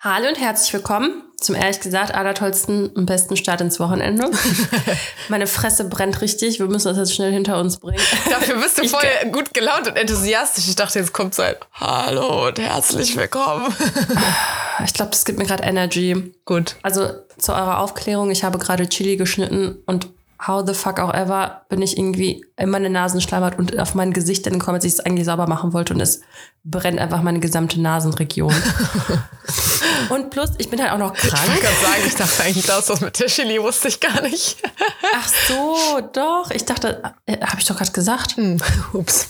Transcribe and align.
Hallo 0.00 0.28
und 0.28 0.38
herzlich 0.38 0.72
willkommen 0.72 1.24
zum 1.40 1.56
ehrlich 1.56 1.80
gesagt 1.80 2.14
allertollsten 2.14 2.86
und 2.86 3.06
besten 3.06 3.36
Start 3.36 3.60
ins 3.60 3.80
Wochenende. 3.80 4.30
Meine 5.28 5.48
Fresse 5.48 5.88
brennt 5.88 6.20
richtig. 6.20 6.60
Wir 6.60 6.66
müssen 6.66 6.86
das 6.86 6.98
jetzt 6.98 7.14
schnell 7.16 7.32
hinter 7.32 7.58
uns 7.58 7.78
bringen. 7.78 8.00
Dafür 8.30 8.60
bist 8.60 8.78
du 8.78 8.82
Ich 8.82 8.92
voll 8.92 9.00
gut 9.32 9.52
gelaunt 9.52 9.88
und 9.88 9.96
enthusiastisch. 9.96 10.68
Ich 10.68 10.76
dachte, 10.76 11.00
jetzt 11.00 11.12
kommt 11.12 11.34
so 11.34 11.42
ein 11.42 11.56
Hallo 11.72 12.46
und 12.46 12.60
herzlich 12.60 13.16
willkommen. 13.16 13.74
Ich 14.84 14.94
glaube, 14.94 15.10
das 15.10 15.24
gibt 15.24 15.40
mir 15.40 15.44
gerade 15.44 15.64
Energy. 15.64 16.32
Gut. 16.44 16.76
Also 16.82 17.10
zu 17.36 17.52
eurer 17.52 17.80
Aufklärung, 17.80 18.30
ich 18.30 18.44
habe 18.44 18.58
gerade 18.58 18.88
Chili 18.88 19.16
geschnitten 19.16 19.82
und 19.86 20.06
how 20.46 20.62
the 20.64 20.72
fuck 20.72 21.00
auch 21.00 21.12
ever 21.12 21.62
bin 21.68 21.82
ich 21.82 21.98
irgendwie 21.98 22.46
in 22.56 22.70
meine 22.70 22.88
Nasenschleimhaut 22.88 23.58
und 23.58 23.76
auf 23.78 23.96
mein 23.96 24.12
Gesicht 24.12 24.46
dann 24.46 24.60
gekommen, 24.60 24.76
als 24.76 24.84
ich 24.84 24.92
es 24.92 25.00
eigentlich 25.00 25.24
sauber 25.24 25.48
machen 25.48 25.72
wollte 25.72 25.94
und 25.94 26.00
es 26.00 26.20
brennt 26.64 27.00
einfach 27.00 27.22
meine 27.22 27.40
gesamte 27.40 27.80
Nasenregion. 27.80 28.54
und 30.10 30.30
plus, 30.30 30.50
ich 30.58 30.68
bin 30.70 30.80
halt 30.82 30.92
auch 30.92 30.98
noch 30.98 31.14
Ich 31.16 31.24
wollte 31.24 31.36
krank. 31.36 31.60
gerade 31.60 31.76
sagen, 31.76 32.02
ich 32.06 32.14
dachte 32.14 32.42
eigentlich, 32.44 32.66
das 32.66 32.86
das 32.86 33.00
mit 33.00 33.18
der 33.18 33.26
Chili 33.26 33.62
wusste 33.62 33.88
ich 33.88 34.00
gar 34.00 34.20
nicht. 34.22 34.56
Ach 35.14 35.28
so, 35.48 36.00
doch. 36.12 36.50
Ich 36.50 36.64
dachte, 36.64 37.02
äh, 37.26 37.38
habe 37.40 37.58
ich 37.58 37.64
doch 37.66 37.76
gerade 37.76 37.92
gesagt. 37.92 38.36
Ups. 38.92 39.28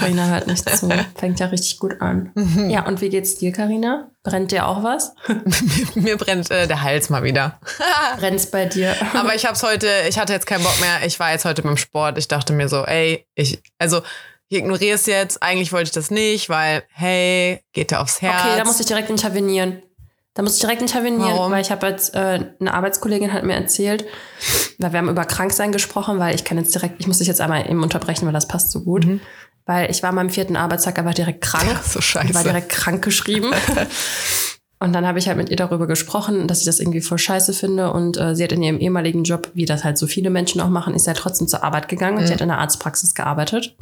Carina 0.00 0.26
hört 0.26 0.46
nicht 0.46 0.68
zu. 0.76 0.88
Fängt 1.16 1.40
ja 1.40 1.46
richtig 1.46 1.78
gut 1.78 2.00
an. 2.02 2.32
Ja, 2.68 2.86
und 2.86 3.00
wie 3.00 3.08
geht's 3.08 3.36
dir, 3.36 3.50
Carina? 3.52 4.10
Brennt 4.22 4.52
dir 4.52 4.66
auch 4.66 4.82
was? 4.82 5.14
Mir 5.94 6.16
brennt 6.18 6.50
äh, 6.50 6.66
der 6.66 6.82
Hals 6.82 7.08
mal 7.08 7.22
wieder. 7.22 7.58
Brennt's 8.18 8.46
bei 8.50 8.66
dir? 8.66 8.94
Aber 9.14 9.34
ich 9.34 9.46
hab's 9.46 9.62
heute, 9.62 9.88
ich 10.08 10.18
hatte 10.18 10.34
jetzt 10.34 10.46
keinen 10.46 10.62
Bock 10.64 10.78
mehr. 10.80 11.06
Ich 11.06 11.18
war 11.18 11.32
jetzt 11.32 11.46
heute 11.46 11.62
beim 11.62 11.78
Sport. 11.78 12.18
Ich 12.18 12.28
dachte 12.28 12.52
mir 12.52 12.68
so, 12.68 12.84
ey, 12.84 13.26
ich, 13.34 13.62
also 13.78 14.02
ich 14.50 14.58
ignoriere 14.58 14.94
es 14.96 15.06
jetzt. 15.06 15.42
Eigentlich 15.42 15.72
wollte 15.72 15.84
ich 15.88 15.92
das 15.92 16.10
nicht, 16.10 16.48
weil, 16.50 16.82
hey, 16.92 17.62
geht 17.72 17.90
ja 17.92 18.00
aufs 18.02 18.20
Herz. 18.20 18.42
Okay, 18.44 18.56
da 18.58 18.64
muss 18.64 18.80
ich 18.80 18.86
direkt 18.86 19.08
intervenieren. 19.08 19.82
Da 20.38 20.44
muss 20.44 20.54
ich 20.54 20.60
direkt 20.60 20.80
intervenieren, 20.82 21.32
Warum? 21.32 21.50
weil 21.50 21.62
ich 21.62 21.72
habe 21.72 21.88
jetzt, 21.88 22.14
äh, 22.14 22.38
eine 22.60 22.72
Arbeitskollegin 22.72 23.32
hat 23.32 23.42
mir 23.42 23.54
erzählt, 23.54 24.04
weil 24.78 24.92
wir 24.92 25.00
haben 25.00 25.08
über 25.08 25.24
Kranksein 25.24 25.72
gesprochen, 25.72 26.20
weil 26.20 26.32
ich 26.32 26.44
kann 26.44 26.56
jetzt 26.58 26.72
direkt, 26.72 27.00
ich 27.00 27.08
muss 27.08 27.18
dich 27.18 27.26
jetzt 27.26 27.40
einmal 27.40 27.68
eben 27.68 27.82
unterbrechen, 27.82 28.24
weil 28.24 28.32
das 28.32 28.46
passt 28.46 28.70
so 28.70 28.82
gut. 28.82 29.04
Weil 29.66 29.90
ich 29.90 30.00
war 30.04 30.16
am 30.16 30.30
vierten 30.30 30.54
Arbeitstag 30.54 30.96
einfach 30.96 31.14
direkt 31.14 31.40
krank. 31.40 31.80
so 31.84 31.98
Ich 31.98 32.04
scheiße. 32.04 32.34
war 32.34 32.44
direkt 32.44 32.68
krank 32.68 33.02
geschrieben. 33.02 33.50
Und 34.78 34.92
dann 34.92 35.08
habe 35.08 35.18
ich 35.18 35.26
halt 35.26 35.38
mit 35.38 35.48
ihr 35.48 35.56
darüber 35.56 35.88
gesprochen, 35.88 36.46
dass 36.46 36.60
ich 36.60 36.66
das 36.66 36.78
irgendwie 36.78 37.00
voll 37.00 37.18
scheiße 37.18 37.52
finde. 37.52 37.90
Und 37.92 38.16
äh, 38.16 38.36
sie 38.36 38.44
hat 38.44 38.52
in 38.52 38.62
ihrem 38.62 38.78
ehemaligen 38.78 39.24
Job, 39.24 39.50
wie 39.54 39.64
das 39.64 39.82
halt 39.82 39.98
so 39.98 40.06
viele 40.06 40.30
Menschen 40.30 40.60
auch 40.60 40.68
machen, 40.68 40.94
ist 40.94 41.08
halt 41.08 41.16
trotzdem 41.16 41.48
zur 41.48 41.64
Arbeit 41.64 41.88
gegangen 41.88 42.16
und 42.16 42.28
sie 42.28 42.32
hat 42.32 42.40
in 42.42 42.46
der 42.48 42.58
Arztpraxis 42.58 43.16
gearbeitet. 43.16 43.74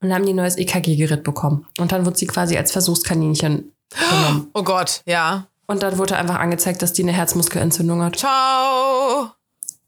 Und 0.00 0.08
dann 0.08 0.14
haben 0.14 0.24
die 0.24 0.32
ein 0.32 0.36
neues 0.36 0.56
EKG-Gerät 0.56 1.22
bekommen. 1.22 1.66
Und 1.78 1.92
dann 1.92 2.06
wurde 2.06 2.16
sie 2.16 2.26
quasi 2.26 2.56
als 2.56 2.72
Versuchskaninchen 2.72 3.72
genommen. 4.10 4.48
oh 4.54 4.62
Gott, 4.62 5.02
ja. 5.04 5.48
Und 5.66 5.82
dann 5.82 5.98
wurde 5.98 6.16
einfach 6.16 6.38
angezeigt, 6.38 6.82
dass 6.82 6.92
die 6.92 7.02
eine 7.02 7.12
Herzmuskelentzündung 7.12 8.02
hat. 8.02 8.16
Ciao. 8.16 9.30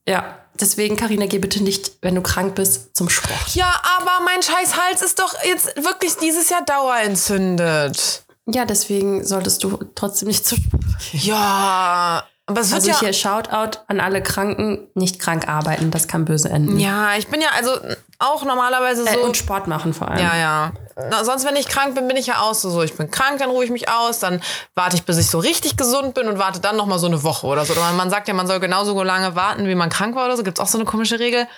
Ja, 0.06 0.38
deswegen, 0.60 0.96
Karina, 0.96 1.26
geh 1.26 1.38
bitte 1.38 1.62
nicht, 1.62 1.98
wenn 2.02 2.14
du 2.14 2.22
krank 2.22 2.54
bist, 2.54 2.96
zum 2.96 3.08
Sport. 3.08 3.54
Ja, 3.54 3.72
aber 3.98 4.24
mein 4.24 4.42
scheiß 4.42 4.76
Hals 4.76 5.02
ist 5.02 5.18
doch 5.18 5.34
jetzt 5.44 5.76
wirklich 5.76 6.16
dieses 6.16 6.50
Jahr 6.50 6.64
dauerentzündet. 6.64 8.24
Ja, 8.46 8.64
deswegen 8.66 9.24
solltest 9.24 9.64
du 9.64 9.78
trotzdem 9.94 10.28
nicht 10.28 10.46
zum 10.46 10.58
Sport. 10.58 10.84
Ja, 11.12 12.24
Also 12.46 12.76
ja... 12.90 13.00
hier 13.00 13.12
Shoutout 13.12 13.78
an 13.86 14.00
alle 14.00 14.22
Kranken, 14.22 14.86
nicht 14.94 15.18
krank 15.18 15.48
arbeiten, 15.48 15.90
das 15.90 16.08
kann 16.08 16.26
böse 16.26 16.50
enden. 16.50 16.78
Ja, 16.78 17.16
ich 17.16 17.28
bin 17.28 17.40
ja 17.40 17.48
also 17.56 17.70
auch 18.18 18.44
normalerweise 18.44 19.06
Äh, 19.08 19.14
so... 19.14 19.20
und 19.20 19.36
Sport 19.36 19.66
machen 19.66 19.94
vor 19.94 20.08
allem. 20.10 20.22
ja, 20.22 20.36
ja. 20.36 20.72
Na, 21.10 21.24
sonst, 21.24 21.44
wenn 21.44 21.56
ich 21.56 21.66
krank 21.66 21.96
bin, 21.96 22.06
bin 22.06 22.16
ich 22.16 22.26
ja 22.28 22.40
auch 22.40 22.54
so. 22.54 22.70
so. 22.70 22.82
Ich 22.82 22.96
bin 22.96 23.10
krank, 23.10 23.38
dann 23.38 23.50
ruhe 23.50 23.64
ich 23.64 23.70
mich 23.70 23.88
aus, 23.88 24.20
dann 24.20 24.40
warte 24.76 24.94
ich, 24.94 25.02
bis 25.02 25.18
ich 25.18 25.28
so 25.28 25.40
richtig 25.40 25.76
gesund 25.76 26.14
bin 26.14 26.28
und 26.28 26.38
warte 26.38 26.60
dann 26.60 26.76
noch 26.76 26.86
mal 26.86 27.00
so 27.00 27.06
eine 27.08 27.24
Woche 27.24 27.48
oder 27.48 27.64
so. 27.64 27.72
Oder 27.72 27.82
man, 27.82 27.96
man 27.96 28.10
sagt 28.10 28.28
ja, 28.28 28.34
man 28.34 28.46
soll 28.46 28.60
genauso 28.60 29.02
lange 29.02 29.34
warten, 29.34 29.66
wie 29.66 29.74
man 29.74 29.90
krank 29.90 30.14
war 30.14 30.26
oder 30.26 30.36
so. 30.36 30.44
Gibt's 30.44 30.60
auch 30.60 30.68
so 30.68 30.78
eine 30.78 30.84
komische 30.84 31.18
Regel. 31.18 31.48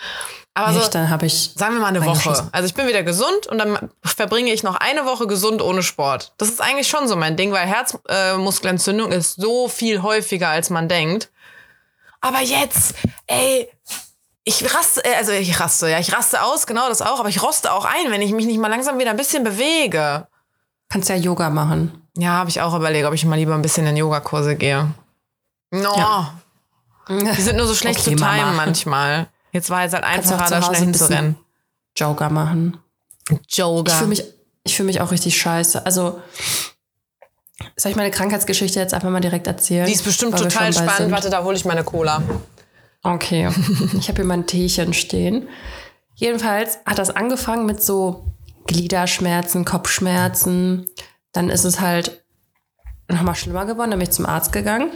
Aber 0.58 0.72
so, 0.72 0.80
Echt, 0.80 0.94
dann 0.94 1.10
habe 1.10 1.26
ich. 1.26 1.52
Sagen 1.54 1.74
wir 1.74 1.80
mal 1.82 1.88
eine 1.88 2.02
Woche. 2.02 2.18
schon. 2.34 2.48
Also 2.50 2.66
ich 2.66 2.72
bin 2.72 2.86
wieder 2.88 3.02
gesund 3.02 3.46
und 3.46 3.58
dann 3.58 3.90
verbringe 4.02 4.50
ich 4.50 4.62
noch 4.62 4.76
eine 4.76 5.04
Woche 5.04 5.26
gesund 5.26 5.60
ohne 5.60 5.82
Sport. 5.82 6.32
Das 6.38 6.48
ist 6.48 6.62
eigentlich 6.62 6.88
schon 6.88 7.08
so 7.08 7.14
mein 7.16 7.36
Ding, 7.36 7.52
weil 7.52 7.66
Herzmuskelentzündung 7.66 9.12
äh, 9.12 9.18
ist 9.18 9.34
so 9.38 9.68
viel 9.68 10.00
häufiger, 10.00 10.48
als 10.48 10.70
man 10.70 10.88
denkt. 10.88 11.30
Aber 12.22 12.40
jetzt, 12.40 12.94
ey, 13.26 13.68
ich 14.44 14.74
raste, 14.74 15.04
äh, 15.04 15.14
also 15.16 15.32
ich 15.32 15.60
raste, 15.60 15.90
ja, 15.90 15.98
ich 15.98 16.12
raste 16.16 16.42
aus, 16.42 16.66
genau 16.66 16.88
das 16.88 17.02
auch, 17.02 17.20
aber 17.20 17.28
ich 17.28 17.42
roste 17.42 17.70
auch 17.70 17.84
ein, 17.84 18.10
wenn 18.10 18.22
ich 18.22 18.32
mich 18.32 18.46
nicht 18.46 18.58
mal 18.58 18.68
langsam 18.68 18.98
wieder 18.98 19.10
ein 19.10 19.18
bisschen 19.18 19.44
bewege. 19.44 20.26
Kannst 20.88 21.10
ja 21.10 21.16
Yoga 21.16 21.50
machen. 21.50 22.02
Ja, 22.16 22.30
habe 22.30 22.48
ich 22.48 22.62
auch 22.62 22.74
überlegt, 22.74 23.04
ob 23.06 23.12
ich 23.12 23.26
mal 23.26 23.36
lieber 23.36 23.54
ein 23.54 23.60
bisschen 23.62 23.86
in 23.86 23.96
Yogakurse 23.96 24.56
gehe. 24.56 24.88
No, 25.70 25.94
Ja. 25.98 26.34
die 27.10 27.42
sind 27.42 27.56
nur 27.58 27.66
so 27.66 27.74
schlecht 27.74 28.00
Okay, 28.00 28.10
zu 28.12 28.16
timen 28.16 28.36
Mama. 28.40 28.52
manchmal. 28.52 29.26
Jetzt 29.56 29.70
war 29.70 29.84
es 29.84 29.94
halt 29.94 30.04
einfacher, 30.04 30.44
zu 30.44 30.50
da 30.50 30.60
Hause 30.60 30.66
schnell 30.66 30.84
hinzurennen. 30.84 31.36
Yoga 31.96 32.28
machen. 32.28 32.76
Yoga. 33.48 33.90
Ich 33.90 33.96
fühle 33.96 34.08
mich, 34.10 34.24
ich 34.64 34.76
fühl 34.76 34.84
mich 34.84 35.00
auch 35.00 35.10
richtig 35.10 35.40
scheiße. 35.40 35.86
Also, 35.86 36.20
soll 37.74 37.90
ich 37.90 37.96
meine 37.96 38.10
Krankheitsgeschichte 38.10 38.78
jetzt 38.78 38.92
einfach 38.92 39.08
mal 39.08 39.20
direkt 39.22 39.46
erzählen? 39.46 39.86
Die 39.86 39.94
ist 39.94 40.04
bestimmt 40.04 40.36
total 40.36 40.74
spannend. 40.74 40.96
sind? 40.98 41.10
Warte, 41.10 41.30
da 41.30 41.42
hole 41.42 41.56
ich 41.56 41.64
meine 41.64 41.84
Cola. 41.84 42.22
Okay. 43.02 43.48
Ich 43.98 44.08
habe 44.08 44.16
hier 44.16 44.26
mein 44.26 44.46
Teechen 44.46 44.92
stehen. 44.92 45.48
Jedenfalls 46.14 46.80
hat 46.84 46.98
das 46.98 47.08
angefangen 47.08 47.64
mit 47.64 47.82
so 47.82 48.26
Gliederschmerzen, 48.66 49.64
Kopfschmerzen. 49.64 50.84
Dann 51.32 51.48
ist 51.48 51.64
es 51.64 51.80
halt 51.80 52.26
nochmal 53.08 53.36
schlimmer 53.36 53.64
geworden. 53.64 53.90
Dann 53.90 54.00
bin 54.00 54.08
ich 54.08 54.14
zum 54.14 54.26
Arzt 54.26 54.52
gegangen. 54.52 54.90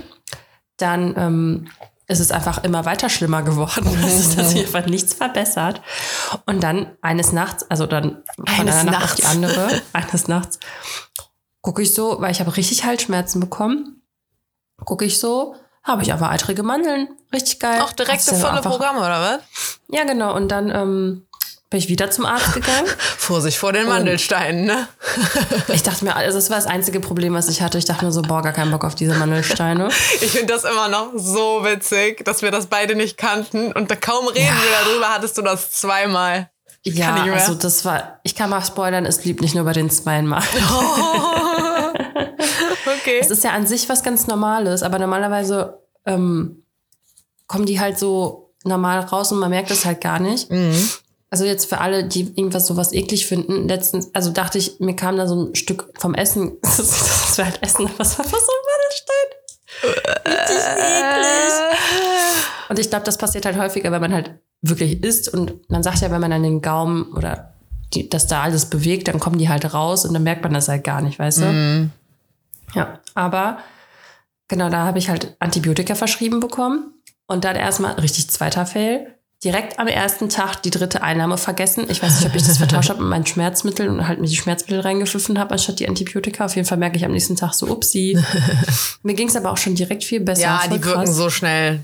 Dann 0.77 1.15
ähm, 1.17 1.69
ist 2.11 2.19
es 2.19 2.33
einfach 2.33 2.65
immer 2.65 2.85
weiter 2.85 3.09
schlimmer 3.09 3.43
geworden. 3.43 3.87
Es 4.05 4.37
hat 4.37 4.47
sich 4.47 4.67
einfach 4.67 4.87
nichts 4.87 5.15
verbessert. 5.15 5.81
Und 6.45 6.63
dann 6.63 6.97
eines 7.01 7.33
Nachts, 7.33 7.71
also 7.71 7.87
dann 7.87 8.23
von 8.35 8.49
Eines 8.49 8.75
einer 8.75 8.91
Nacht 8.91 9.05
auf 9.05 9.15
die 9.15 9.25
andere, 9.25 9.83
eines 9.93 10.27
Nachts, 10.27 10.59
gucke 11.63 11.83
ich 11.83 11.95
so, 11.95 12.21
weil 12.21 12.33
ich 12.33 12.41
habe 12.41 12.57
richtig 12.57 12.85
Halsschmerzen 12.85 13.41
bekommen. 13.41 14.03
Gucke 14.85 15.05
ich 15.05 15.21
so, 15.21 15.55
habe 15.85 16.03
ich 16.03 16.13
aber 16.13 16.31
eitrige 16.31 16.63
Mandeln. 16.63 17.09
Richtig 17.33 17.61
geil. 17.61 17.81
Auch 17.81 17.93
direkte 17.93 18.33
Hast 18.33 18.43
du 18.43 18.47
volle 18.47 18.61
Programme, 18.61 18.99
oder 18.99 19.21
was? 19.21 19.79
Ja, 19.89 20.05
genau. 20.05 20.35
Und 20.35 20.49
dann 20.49 20.71
ähm, 20.71 21.27
bin 21.71 21.79
ich 21.79 21.89
wieder 21.89 22.11
zum 22.11 22.27
Arzt 22.27 22.53
gegangen. 22.53 22.89
Vorsicht 23.17 23.57
vor 23.57 23.73
den 23.73 23.87
Mandelsteinen, 23.87 24.65
ne? 24.65 24.89
Ich 25.69 25.85
dachte 25.85 26.05
mir, 26.05 26.17
also 26.17 26.37
das 26.37 26.51
war 26.51 26.57
das 26.57 26.67
einzige 26.67 26.99
Problem, 26.99 27.33
was 27.33 27.49
ich 27.49 27.63
hatte. 27.63 27.79
Ich 27.79 27.85
dachte 27.85 28.05
mir 28.05 28.11
so, 28.11 28.23
boah, 28.23 28.43
gar 28.43 28.53
keinen 28.53 28.73
Bock 28.73 28.85
auf 28.85 28.97
diese 28.97 29.15
Mandelsteine. 29.15 29.89
Ich 30.21 30.33
finde 30.33 30.53
das 30.53 30.65
immer 30.65 30.89
noch 30.89 31.13
so 31.15 31.65
witzig, 31.65 32.25
dass 32.25 32.43
wir 32.43 32.51
das 32.51 32.67
beide 32.67 32.97
nicht 32.97 33.17
kannten. 33.17 33.73
Und 33.73 33.91
da 33.91 33.97
kaum 33.97 34.27
reden 34.27 34.49
wir 34.49 34.85
darüber, 34.85 35.11
hattest 35.11 35.39
du 35.39 35.43
das 35.43 35.71
zweimal. 35.71 36.51
Ich 36.83 36.95
ja, 36.95 37.07
kann 37.07 37.15
nicht 37.15 37.25
mehr. 37.27 37.35
also 37.35 37.55
das 37.55 37.85
war, 37.85 38.19
ich 38.25 38.35
kann 38.35 38.51
mal 38.51 38.63
spoilern, 38.63 39.07
es 39.07 39.19
blieb 39.19 39.41
nicht 39.41 39.55
nur 39.55 39.65
bei 39.65 39.73
den 39.73 39.91
zweimal. 39.91 40.43
okay. 42.87 43.19
Es 43.21 43.31
ist 43.31 43.45
ja 43.45 43.51
an 43.51 43.67
sich 43.67 43.89
was 43.89 44.03
ganz 44.03 44.27
Normales, 44.27 44.83
aber 44.83 44.99
normalerweise 44.99 45.79
ähm, 46.07 46.65
kommen 47.47 47.67
die 47.67 47.79
halt 47.79 47.99
so 47.99 48.53
normal 48.65 49.01
raus 49.01 49.31
und 49.31 49.39
man 49.39 49.51
merkt 49.51 49.71
es 49.71 49.85
halt 49.85 50.01
gar 50.01 50.19
nicht. 50.19 50.51
Mhm. 50.51 50.91
Also 51.31 51.45
jetzt 51.45 51.67
für 51.67 51.79
alle, 51.79 52.05
die 52.05 52.33
irgendwas 52.35 52.67
sowas 52.67 52.93
eklig 52.93 53.27
finden, 53.27 53.69
letztens, 53.69 54.13
also 54.15 54.31
dachte 54.31 54.59
ich, 54.59 54.81
mir 54.81 54.97
kam 54.97 55.17
da 55.17 55.29
so 55.29 55.47
ein 55.47 55.55
Stück 55.55 55.93
vom 55.97 56.15
Essen, 56.15 56.59
das 56.63 57.39
wäre 57.39 57.49
halt 57.51 57.63
Essen, 57.63 57.87
aber 57.87 58.01
es 58.01 58.19
war 58.19 58.25
fast 58.25 58.47
so 58.47 58.53
ein 58.53 58.67
Mandelstein. 58.67 60.27
Richtig 60.27 60.57
eklig. 60.57 61.53
Und 62.69 62.79
ich 62.79 62.91
glaube, 62.91 63.05
das 63.05 63.17
passiert 63.17 63.47
halt 63.47 63.57
häufiger, 63.59 63.93
wenn 63.93 64.01
man 64.01 64.13
halt 64.13 64.33
wirklich 64.63 65.03
isst 65.03 65.33
und 65.33 65.71
man 65.71 65.83
sagt 65.83 66.01
ja, 66.01 66.11
wenn 66.11 66.21
man 66.21 66.33
an 66.33 66.43
den 66.43 66.61
Gaumen 66.63 67.13
oder 67.13 67.55
die, 67.95 68.09
dass 68.09 68.27
da 68.27 68.43
alles 68.43 68.67
bewegt, 68.67 69.09
dann 69.09 69.21
kommen 69.21 69.39
die 69.39 69.49
halt 69.49 69.73
raus 69.73 70.05
und 70.05 70.15
dann 70.15 70.23
merkt 70.23 70.43
man 70.43 70.53
das 70.53 70.69
halt 70.69 70.85
gar 70.85 71.01
nicht, 71.01 71.19
weißt 71.19 71.39
du? 71.39 71.45
Ja, 72.75 73.01
aber 73.15 73.59
genau, 74.49 74.69
da 74.69 74.85
habe 74.85 74.99
ich 74.99 75.09
halt 75.09 75.37
Antibiotika 75.41 75.95
verschrieben 75.95 76.41
bekommen 76.41 76.95
und 77.27 77.45
dann 77.45 77.57
erstmal 77.57 77.95
richtig 77.95 78.31
zweiter 78.31 78.67
Fail. 78.67 79.17
Direkt 79.43 79.79
am 79.79 79.87
ersten 79.87 80.29
Tag 80.29 80.63
die 80.63 80.71
dritte 80.71 81.03
Einnahme 81.03 81.39
vergessen. 81.39 81.87
Ich 81.89 82.03
weiß 82.03 82.21
nicht, 82.21 82.29
ob 82.29 82.35
ich 82.37 82.43
das 82.43 82.59
vertauscht 82.59 82.91
habe 82.91 83.01
mit 83.01 83.09
meinen 83.09 83.25
Schmerzmitteln 83.27 83.89
und 83.89 84.07
halt 84.07 84.21
mir 84.21 84.27
die 84.29 84.37
Schmerzmittel 84.37 84.81
reingepfiffen 84.81 85.39
habe, 85.39 85.53
anstatt 85.53 85.81
die 85.81 85.89
Antibiotika. 85.89 86.45
Auf 86.45 86.57
jeden 86.57 86.69
Fall 86.69 86.77
merke 86.77 86.99
ich 86.99 87.07
am 87.07 87.13
nächsten 87.13 87.37
Tag 87.37 87.55
so, 87.55 87.67
upsi. 87.69 88.19
Mir 89.03 89.15
ging 89.15 89.29
es 89.29 89.37
aber 89.37 89.51
auch 89.51 89.57
schon 89.57 89.75
direkt 89.75 90.05
viel 90.05 90.21
besser. 90.21 90.43
Ja, 90.43 90.59
Voll 90.59 90.79
die 90.79 90.85
wirken 90.85 91.05
krass. 91.05 91.17
so 91.17 91.31
schnell. 91.31 91.81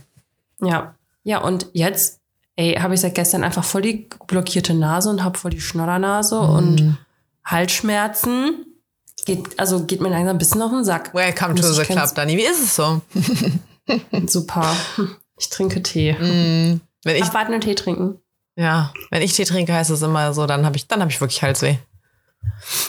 Ja. 0.61 0.95
Ja, 1.25 1.39
und 1.39 1.67
jetzt, 1.73 2.21
ey, 2.57 2.75
habe 2.75 2.93
ich 2.93 3.01
seit 3.01 3.15
gestern 3.15 3.43
einfach 3.43 3.65
voll 3.65 3.81
die 3.83 4.07
blockierte 4.27 4.75
Nase 4.75 5.09
und 5.09 5.25
habe 5.25 5.39
voll 5.39 5.51
die 5.53 5.61
Schnoddernase 5.63 6.37
Mhm. 6.39 6.51
und 6.51 6.99
Halsschmerzen. 7.47 8.67
Geht, 9.25 9.59
also 9.59 9.85
geht 9.85 10.03
mir 10.03 10.11
langsam 10.11 10.37
ein 10.37 10.39
bisschen 10.39 10.61
auf 10.61 10.71
den 10.73 10.85
Sack. 10.85 11.15
Welcome 11.15 11.55
to 11.55 11.73
the 11.73 11.85
club, 11.85 12.15
Dani. 12.15 12.37
Wie 12.37 12.45
ist 12.45 12.63
es 12.63 12.77
so? 12.77 13.01
Super. 14.27 14.77
Ich 15.39 15.49
trinke 15.49 15.83
Tee. 15.83 16.79
Wenn 17.07 17.17
ich, 17.17 17.23
Abwarten 17.23 17.55
und 17.55 17.61
Tee 17.61 17.77
trinken. 17.77 18.21
ja, 18.59 18.93
wenn 19.11 19.23
ich 19.23 19.33
Tee 19.33 19.45
trinke, 19.45 19.73
heißt 19.73 19.91
es 19.91 20.03
immer 20.03 20.35
so, 20.35 20.47
dann 20.47 20.67
habe 20.67 20.77
ich, 20.77 20.89
dann 20.89 21.01
habe 21.01 21.11
ich 21.11 21.21
wirklich 21.21 21.41
Halsweh. 21.41 21.77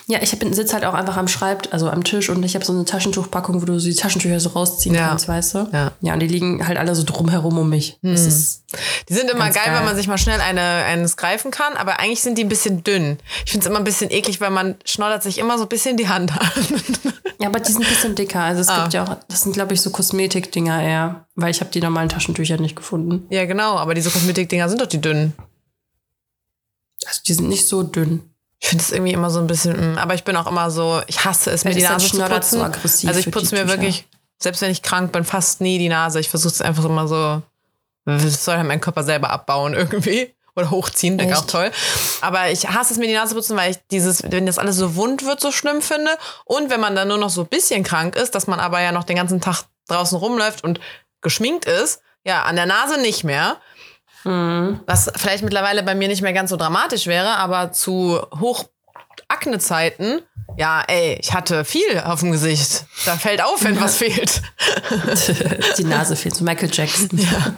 Ja, 0.07 0.19
ich 0.21 0.29
sitze 0.29 0.73
halt 0.73 0.85
auch 0.85 0.93
einfach 0.93 1.17
am 1.17 1.27
Schreib, 1.27 1.67
also 1.71 1.89
am 1.89 2.03
Tisch 2.03 2.29
und 2.29 2.41
ich 2.43 2.55
habe 2.55 2.65
so 2.65 2.73
eine 2.73 2.85
Taschentuchpackung, 2.85 3.61
wo 3.61 3.65
du 3.65 3.77
so 3.79 3.87
die 3.87 3.95
Taschentücher 3.95 4.39
so 4.39 4.49
rausziehen 4.49 4.95
Ja. 4.95 5.09
kannst, 5.09 5.27
weißt 5.27 5.53
du? 5.53 5.69
Ja. 5.71 5.91
Ja, 6.01 6.13
und 6.13 6.19
die 6.21 6.27
liegen 6.27 6.65
halt 6.67 6.77
alle 6.77 6.95
so 6.95 7.03
drumherum 7.03 7.57
um 7.57 7.69
mich. 7.69 7.99
Ist, 8.01 8.63
Die 9.09 9.13
sind 9.13 9.29
immer 9.29 9.49
geil, 9.51 9.63
geil. 9.65 9.75
wenn 9.75 9.85
man 9.85 9.95
sich 9.95 10.07
mal 10.07 10.17
schnell 10.17 10.39
eine, 10.41 10.61
eines 10.61 11.15
greifen 11.17 11.51
kann, 11.51 11.73
aber 11.75 11.99
eigentlich 11.99 12.21
sind 12.21 12.37
die 12.37 12.43
ein 12.45 12.49
bisschen 12.49 12.83
dünn. 12.83 13.17
Ich 13.45 13.51
finde 13.51 13.65
es 13.65 13.69
immer 13.69 13.77
ein 13.79 13.83
bisschen 13.83 14.09
eklig, 14.09 14.41
weil 14.41 14.49
man 14.49 14.75
schnoddert 14.85 15.21
sich 15.23 15.37
immer 15.37 15.57
so 15.57 15.63
ein 15.65 15.69
bisschen 15.69 15.97
die 15.97 16.07
Hand 16.09 16.31
an. 16.31 16.49
ja, 17.39 17.47
aber 17.49 17.59
die 17.59 17.71
sind 17.71 17.83
ein 17.83 17.89
bisschen 17.89 18.15
dicker. 18.15 18.39
Also 18.41 18.61
es 18.61 18.69
Ah. 18.69 18.81
gibt 18.83 18.93
ja 18.93 19.03
auch, 19.03 19.17
das 19.27 19.41
sind 19.43 19.53
glaube 19.53 19.73
ich 19.73 19.81
so 19.81 19.89
Kosmetikdinger 19.91 20.81
eher, 20.81 21.27
weil 21.35 21.51
ich 21.51 21.59
habe 21.59 21.69
die 21.69 21.81
normalen 21.81 22.09
Taschentücher 22.09 22.57
nicht 22.57 22.75
gefunden. 22.75 23.27
ja, 23.29 23.45
genau, 23.45 23.75
aber 23.77 23.93
diese 23.93 24.09
Kosmetikdinger 24.09 24.69
sind 24.69 24.81
doch 24.81 24.87
die 24.87 25.01
dünnen. 25.01 25.33
Also 27.05 27.21
die 27.27 27.33
sind 27.33 27.49
nicht 27.49 27.67
so 27.67 27.83
dünn. 27.83 28.21
Ich 28.59 28.69
finde 28.69 28.83
es 28.83 28.91
irgendwie 28.91 29.13
immer 29.13 29.29
so 29.29 29.39
ein 29.39 29.47
bisschen, 29.47 29.93
mm, 29.93 29.97
aber 29.97 30.15
ich 30.15 30.23
bin 30.23 30.35
auch 30.35 30.47
immer 30.47 30.71
so, 30.71 31.01
ich 31.07 31.23
hasse 31.23 31.51
es, 31.51 31.63
mir 31.63 31.75
die 31.75 31.83
Nase 31.83 32.07
zu 32.07 32.17
putzen. 32.17 32.59
so 32.59 33.07
also 33.07 33.19
ich 33.19 33.31
putze 33.31 33.55
mir 33.55 33.61
Tücher. 33.61 33.67
wirklich, 33.67 34.07
selbst 34.39 34.61
wenn 34.61 34.71
ich 34.71 34.81
krank 34.81 35.11
bin, 35.11 35.23
fast 35.23 35.61
nie 35.61 35.77
die 35.77 35.89
Nase. 35.89 36.19
Ich 36.19 36.29
versuche 36.29 36.53
es 36.53 36.61
einfach 36.61 36.85
immer 36.85 37.07
so, 37.07 37.41
das 38.05 38.43
soll 38.43 38.57
halt 38.57 38.67
mein 38.67 38.81
Körper 38.81 39.03
selber 39.03 39.29
abbauen 39.29 39.73
irgendwie. 39.73 40.33
Oder 40.55 40.71
hochziehen, 40.71 41.19
denke 41.19 41.37
auch 41.37 41.45
toll. 41.45 41.69
Aber 42.21 42.49
ich 42.49 42.67
hasse 42.67 42.91
es 42.91 42.97
mir 42.97 43.05
die 43.05 43.13
Nase 43.13 43.29
zu 43.29 43.35
putzen, 43.35 43.55
weil 43.55 43.71
ich 43.71 43.77
dieses, 43.91 44.23
wenn 44.23 44.47
das 44.47 44.57
alles 44.57 44.75
so 44.75 44.95
wund 44.95 45.23
wird, 45.23 45.39
so 45.39 45.51
schlimm 45.51 45.83
finde. 45.83 46.09
Und 46.45 46.71
wenn 46.71 46.79
man 46.79 46.95
dann 46.95 47.09
nur 47.09 47.19
noch 47.19 47.29
so 47.29 47.41
ein 47.41 47.47
bisschen 47.47 47.83
krank 47.83 48.15
ist, 48.15 48.33
dass 48.33 48.47
man 48.47 48.59
aber 48.59 48.81
ja 48.81 48.91
noch 48.91 49.03
den 49.03 49.17
ganzen 49.17 49.39
Tag 49.39 49.65
draußen 49.87 50.17
rumläuft 50.17 50.63
und 50.63 50.79
geschminkt 51.21 51.65
ist, 51.65 52.01
ja, 52.23 52.41
an 52.43 52.55
der 52.55 52.65
Nase 52.65 52.99
nicht 52.99 53.23
mehr. 53.23 53.57
Mhm. 54.27 54.81
Was 54.85 55.09
vielleicht 55.15 55.43
mittlerweile 55.43 55.83
bei 55.83 55.95
mir 55.95 56.07
nicht 56.07 56.21
mehr 56.21 56.33
ganz 56.33 56.49
so 56.49 56.57
dramatisch 56.57 57.07
wäre, 57.07 57.37
aber 57.37 57.71
zu 57.71 58.19
Hoch-Akne-Zeiten, 58.39 60.21
ja, 60.57 60.83
ey, 60.87 61.17
ich 61.21 61.33
hatte 61.33 61.63
viel 61.65 61.99
auf 62.03 62.19
dem 62.21 62.31
Gesicht. 62.31 62.85
Da 63.05 63.15
fällt 63.15 63.43
auf, 63.43 63.63
wenn 63.63 63.79
was 63.79 63.97
fehlt. 63.99 64.41
die 65.77 65.83
Nase 65.83 66.15
fehlt, 66.15 66.35
so 66.35 66.43
Michael 66.43 66.69
Jackson. 66.71 67.09
Ja. 67.13 67.53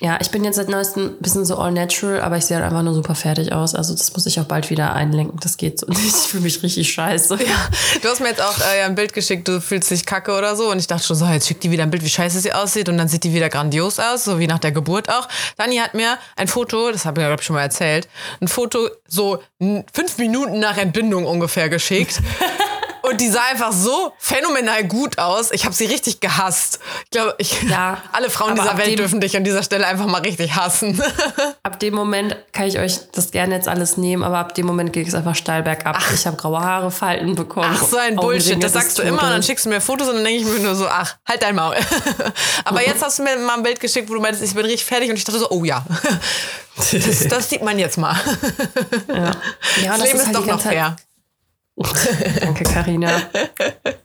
Ja, 0.00 0.18
ich 0.20 0.30
bin 0.30 0.44
jetzt 0.44 0.56
seit 0.56 0.68
neuestem 0.68 1.06
ein 1.06 1.18
bisschen 1.20 1.44
so 1.44 1.56
all 1.56 1.72
natural, 1.72 2.20
aber 2.20 2.36
ich 2.36 2.44
sehe 2.44 2.56
halt 2.56 2.66
einfach 2.66 2.82
nur 2.82 2.92
super 2.92 3.14
fertig 3.14 3.52
aus. 3.52 3.74
Also 3.74 3.94
das 3.94 4.12
muss 4.12 4.26
ich 4.26 4.38
auch 4.38 4.44
bald 4.44 4.68
wieder 4.68 4.92
einlenken. 4.92 5.38
Das 5.40 5.56
geht 5.56 5.78
so 5.78 5.86
nicht. 5.88 6.04
Ich 6.04 6.30
fühle 6.30 6.42
mich 6.42 6.62
richtig 6.62 6.92
scheiße. 6.92 7.34
Ja. 7.36 7.68
Du 8.02 8.08
hast 8.08 8.20
mir 8.20 8.28
jetzt 8.28 8.42
auch 8.42 8.58
äh, 8.58 8.80
ja, 8.80 8.86
ein 8.86 8.94
Bild 8.94 9.12
geschickt, 9.12 9.48
du 9.48 9.60
fühlst 9.60 9.90
dich 9.90 10.04
kacke 10.04 10.36
oder 10.36 10.54
so. 10.54 10.70
Und 10.70 10.78
ich 10.78 10.86
dachte 10.86 11.06
schon 11.06 11.16
so, 11.16 11.26
jetzt 11.26 11.48
schickt 11.48 11.64
die 11.64 11.70
wieder 11.70 11.82
ein 11.82 11.90
Bild, 11.90 12.04
wie 12.04 12.10
scheiße 12.10 12.40
sie 12.40 12.52
aussieht. 12.52 12.88
Und 12.88 12.98
dann 12.98 13.08
sieht 13.08 13.24
die 13.24 13.32
wieder 13.32 13.48
grandios 13.48 13.98
aus, 13.98 14.24
so 14.24 14.38
wie 14.38 14.46
nach 14.46 14.58
der 14.58 14.72
Geburt 14.72 15.08
auch. 15.08 15.28
Dani 15.56 15.76
hat 15.76 15.94
mir 15.94 16.18
ein 16.36 16.48
Foto, 16.48 16.90
das 16.90 17.06
habe 17.06 17.20
ich 17.20 17.22
ja, 17.22 17.28
glaube 17.28 17.40
ich, 17.40 17.46
schon 17.46 17.56
mal 17.56 17.62
erzählt, 17.62 18.08
ein 18.40 18.48
Foto 18.48 18.88
so 19.08 19.38
fünf 19.58 20.18
Minuten 20.18 20.58
nach 20.58 20.76
Entbindung 20.76 21.24
ungefähr 21.24 21.68
geschickt. 21.68 22.20
Und 23.08 23.20
die 23.20 23.28
sah 23.30 23.42
einfach 23.50 23.72
so 23.72 24.12
phänomenal 24.18 24.84
gut 24.84 25.18
aus. 25.18 25.50
Ich 25.52 25.64
habe 25.64 25.74
sie 25.74 25.86
richtig 25.86 26.20
gehasst. 26.20 26.80
Ich 27.04 27.10
glaube, 27.10 27.34
ich, 27.38 27.62
Ja, 27.62 27.98
alle 28.12 28.30
Frauen 28.30 28.54
dieser 28.56 28.76
Welt 28.76 28.88
dem- 28.88 28.96
dürfen 28.96 29.20
dich 29.20 29.36
an 29.36 29.44
dieser 29.44 29.62
Stelle 29.62 29.86
einfach 29.86 30.06
mal 30.06 30.20
richtig 30.22 30.54
hassen. 30.56 31.00
Ab 31.62 31.78
dem 31.80 31.94
Moment 31.94 32.36
kann 32.52 32.66
ich 32.66 32.78
euch 32.78 32.98
das 33.12 33.30
gerne 33.30 33.54
jetzt 33.54 33.68
alles 33.68 33.96
nehmen, 33.96 34.22
aber 34.22 34.38
ab 34.38 34.54
dem 34.54 34.66
Moment 34.66 34.92
geht 34.92 35.06
es 35.08 35.14
einfach 35.14 35.34
steil 35.34 35.62
bergab. 35.62 35.98
Ich 36.14 36.26
habe 36.26 36.36
graue 36.36 36.60
Haare, 36.60 36.90
Falten 36.90 37.34
bekommen. 37.34 37.70
Ach, 37.76 37.82
so 37.86 37.96
ein 37.96 38.16
Bullshit. 38.16 38.62
Das 38.62 38.72
sagst 38.72 38.98
du 38.98 39.02
immer 39.02 39.22
und 39.22 39.30
dann 39.30 39.42
schickst 39.42 39.64
du 39.66 39.68
mir 39.70 39.80
Fotos 39.80 40.08
und 40.08 40.14
dann 40.16 40.24
denke 40.24 40.40
ich 40.42 40.46
mir 40.46 40.60
nur 40.60 40.74
so, 40.74 40.86
ach, 40.88 41.16
halt 41.26 41.42
dein 41.42 41.54
Maul. 41.54 41.76
Aber 42.64 42.84
jetzt 42.86 43.02
hast 43.04 43.18
du 43.18 43.22
mir 43.24 43.36
mal 43.38 43.56
ein 43.56 43.62
Bild 43.62 43.80
geschickt, 43.80 44.08
wo 44.08 44.14
du 44.14 44.20
meintest, 44.20 44.42
ich 44.44 44.54
bin 44.54 44.64
richtig 44.64 44.84
fertig 44.84 45.10
und 45.10 45.16
ich 45.16 45.24
dachte 45.24 45.38
so, 45.38 45.50
oh 45.50 45.64
ja. 45.64 45.84
Das, 46.76 47.28
das 47.28 47.50
sieht 47.50 47.62
man 47.62 47.78
jetzt 47.78 47.96
mal. 47.98 48.16
Ja, 49.08 49.30
Das, 49.30 49.98
das 49.98 50.02
Leben 50.02 50.18
ist 50.18 50.26
halt 50.26 50.36
doch 50.36 50.44
die 50.44 50.50
noch 50.50 50.60
fair. 50.60 50.96
Danke, 52.40 52.64
Karina. 52.64 53.20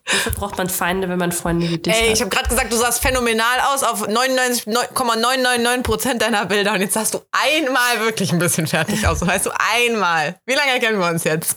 Wofür 0.05 0.31
braucht 0.33 0.57
man 0.57 0.67
Feinde, 0.69 1.07
wenn 1.07 1.17
man 1.17 1.31
Freunde 1.31 1.69
wie 1.69 1.77
dich 1.77 1.93
Ey, 1.93 2.07
hat? 2.07 2.13
ich 2.15 2.19
habe 2.21 2.29
gerade 2.29 2.49
gesagt, 2.49 2.69
du 2.71 2.75
sahst 2.75 3.01
phänomenal 3.01 3.59
aus 3.73 3.83
auf 3.83 4.09
99,999% 4.09 6.15
deiner 6.17 6.45
Bilder 6.45 6.73
und 6.73 6.81
jetzt 6.81 6.95
sahst 6.95 7.13
du 7.13 7.19
einmal 7.31 8.01
wirklich 8.05 8.33
ein 8.33 8.39
bisschen 8.39 8.67
fertig 8.67 9.07
aus. 9.07 9.25
Weißt 9.25 9.45
du, 9.45 9.51
einmal. 9.73 10.35
Wie 10.45 10.53
lange 10.53 10.79
kennen 10.81 10.99
wir 10.99 11.07
uns 11.07 11.23
jetzt? 11.23 11.55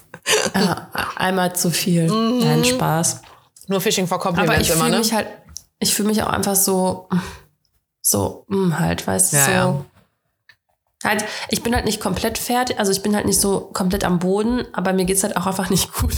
Ja, 0.54 0.88
einmal 1.16 1.54
zu 1.56 1.70
viel. 1.70 2.06
Nein, 2.06 2.64
Spaß. 2.64 3.20
Nur 3.66 3.80
Fishing 3.80 4.06
for 4.06 4.18
Aber 4.18 4.24
Compliments 4.36 4.68
ich 4.68 4.74
immer, 4.74 4.84
fühle 4.84 4.90
ne? 4.92 4.98
mich 4.98 5.12
halt, 5.12 5.26
ich 5.80 5.92
fühle 5.94 6.08
mich 6.08 6.22
auch 6.22 6.28
einfach 6.28 6.54
so, 6.54 7.08
so, 8.02 8.44
mm, 8.48 8.78
halt, 8.78 9.04
weißt 9.06 9.32
du, 9.32 9.36
Ja, 9.36 9.44
so. 9.44 9.50
ja. 9.50 9.84
Halt, 11.04 11.24
ich 11.50 11.62
bin 11.62 11.74
halt 11.74 11.84
nicht 11.84 12.00
komplett 12.00 12.38
fertig, 12.38 12.78
also 12.78 12.90
ich 12.90 13.02
bin 13.02 13.14
halt 13.14 13.26
nicht 13.26 13.40
so 13.40 13.68
komplett 13.72 14.04
am 14.04 14.18
Boden, 14.18 14.66
aber 14.72 14.92
mir 14.94 15.04
geht's 15.04 15.22
halt 15.22 15.36
auch 15.36 15.46
einfach 15.46 15.68
nicht 15.70 15.92
gut. 15.92 16.14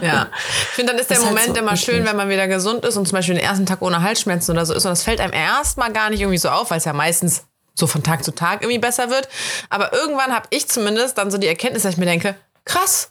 Ja. 0.00 0.28
Ich 0.72 0.76
finde, 0.76 0.92
dann 0.92 1.00
ist 1.00 1.10
der 1.10 1.16
Das 1.18 1.24
ist 1.24 1.28
halt 1.30 1.38
Moment 1.38 1.56
so 1.56 1.62
immer 1.62 1.76
schön, 1.76 2.04
wenn 2.06 2.16
man 2.16 2.28
wieder 2.28 2.48
gesund 2.48 2.84
ist 2.84 2.96
und 2.96 3.06
zum 3.06 3.16
Beispiel 3.16 3.34
den 3.34 3.44
ersten 3.44 3.66
Tag 3.66 3.82
ohne 3.82 4.00
Halsschmerzen 4.02 4.52
oder 4.52 4.64
so 4.64 4.72
ist. 4.74 4.84
Und 4.86 4.90
das 4.90 5.02
fällt 5.02 5.20
einem 5.20 5.32
erstmal 5.32 5.92
gar 5.92 6.08
nicht 6.08 6.20
irgendwie 6.20 6.38
so 6.38 6.48
auf, 6.48 6.70
weil 6.70 6.78
es 6.78 6.84
ja 6.84 6.92
meistens 6.92 7.42
so 7.74 7.86
von 7.86 8.02
Tag 8.02 8.24
zu 8.24 8.32
Tag 8.34 8.62
irgendwie 8.62 8.78
besser 8.78 9.10
wird. 9.10 9.28
Aber 9.70 9.92
irgendwann 9.92 10.32
habe 10.34 10.46
ich 10.50 10.68
zumindest 10.68 11.18
dann 11.18 11.30
so 11.30 11.36
die 11.38 11.46
Erkenntnis, 11.46 11.82
dass 11.82 11.92
ich 11.94 11.98
mir 11.98 12.06
denke, 12.06 12.34
krass, 12.64 13.10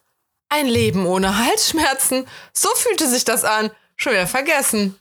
ein 0.49 0.65
Leben 0.67 1.05
ohne 1.05 1.37
Halsschmerzen. 1.37 2.25
So 2.53 2.69
fühlte 2.75 3.07
sich 3.07 3.25
das 3.25 3.43
an. 3.43 3.69
Schon 3.95 4.13
wieder 4.13 4.27
vergessen. 4.27 4.95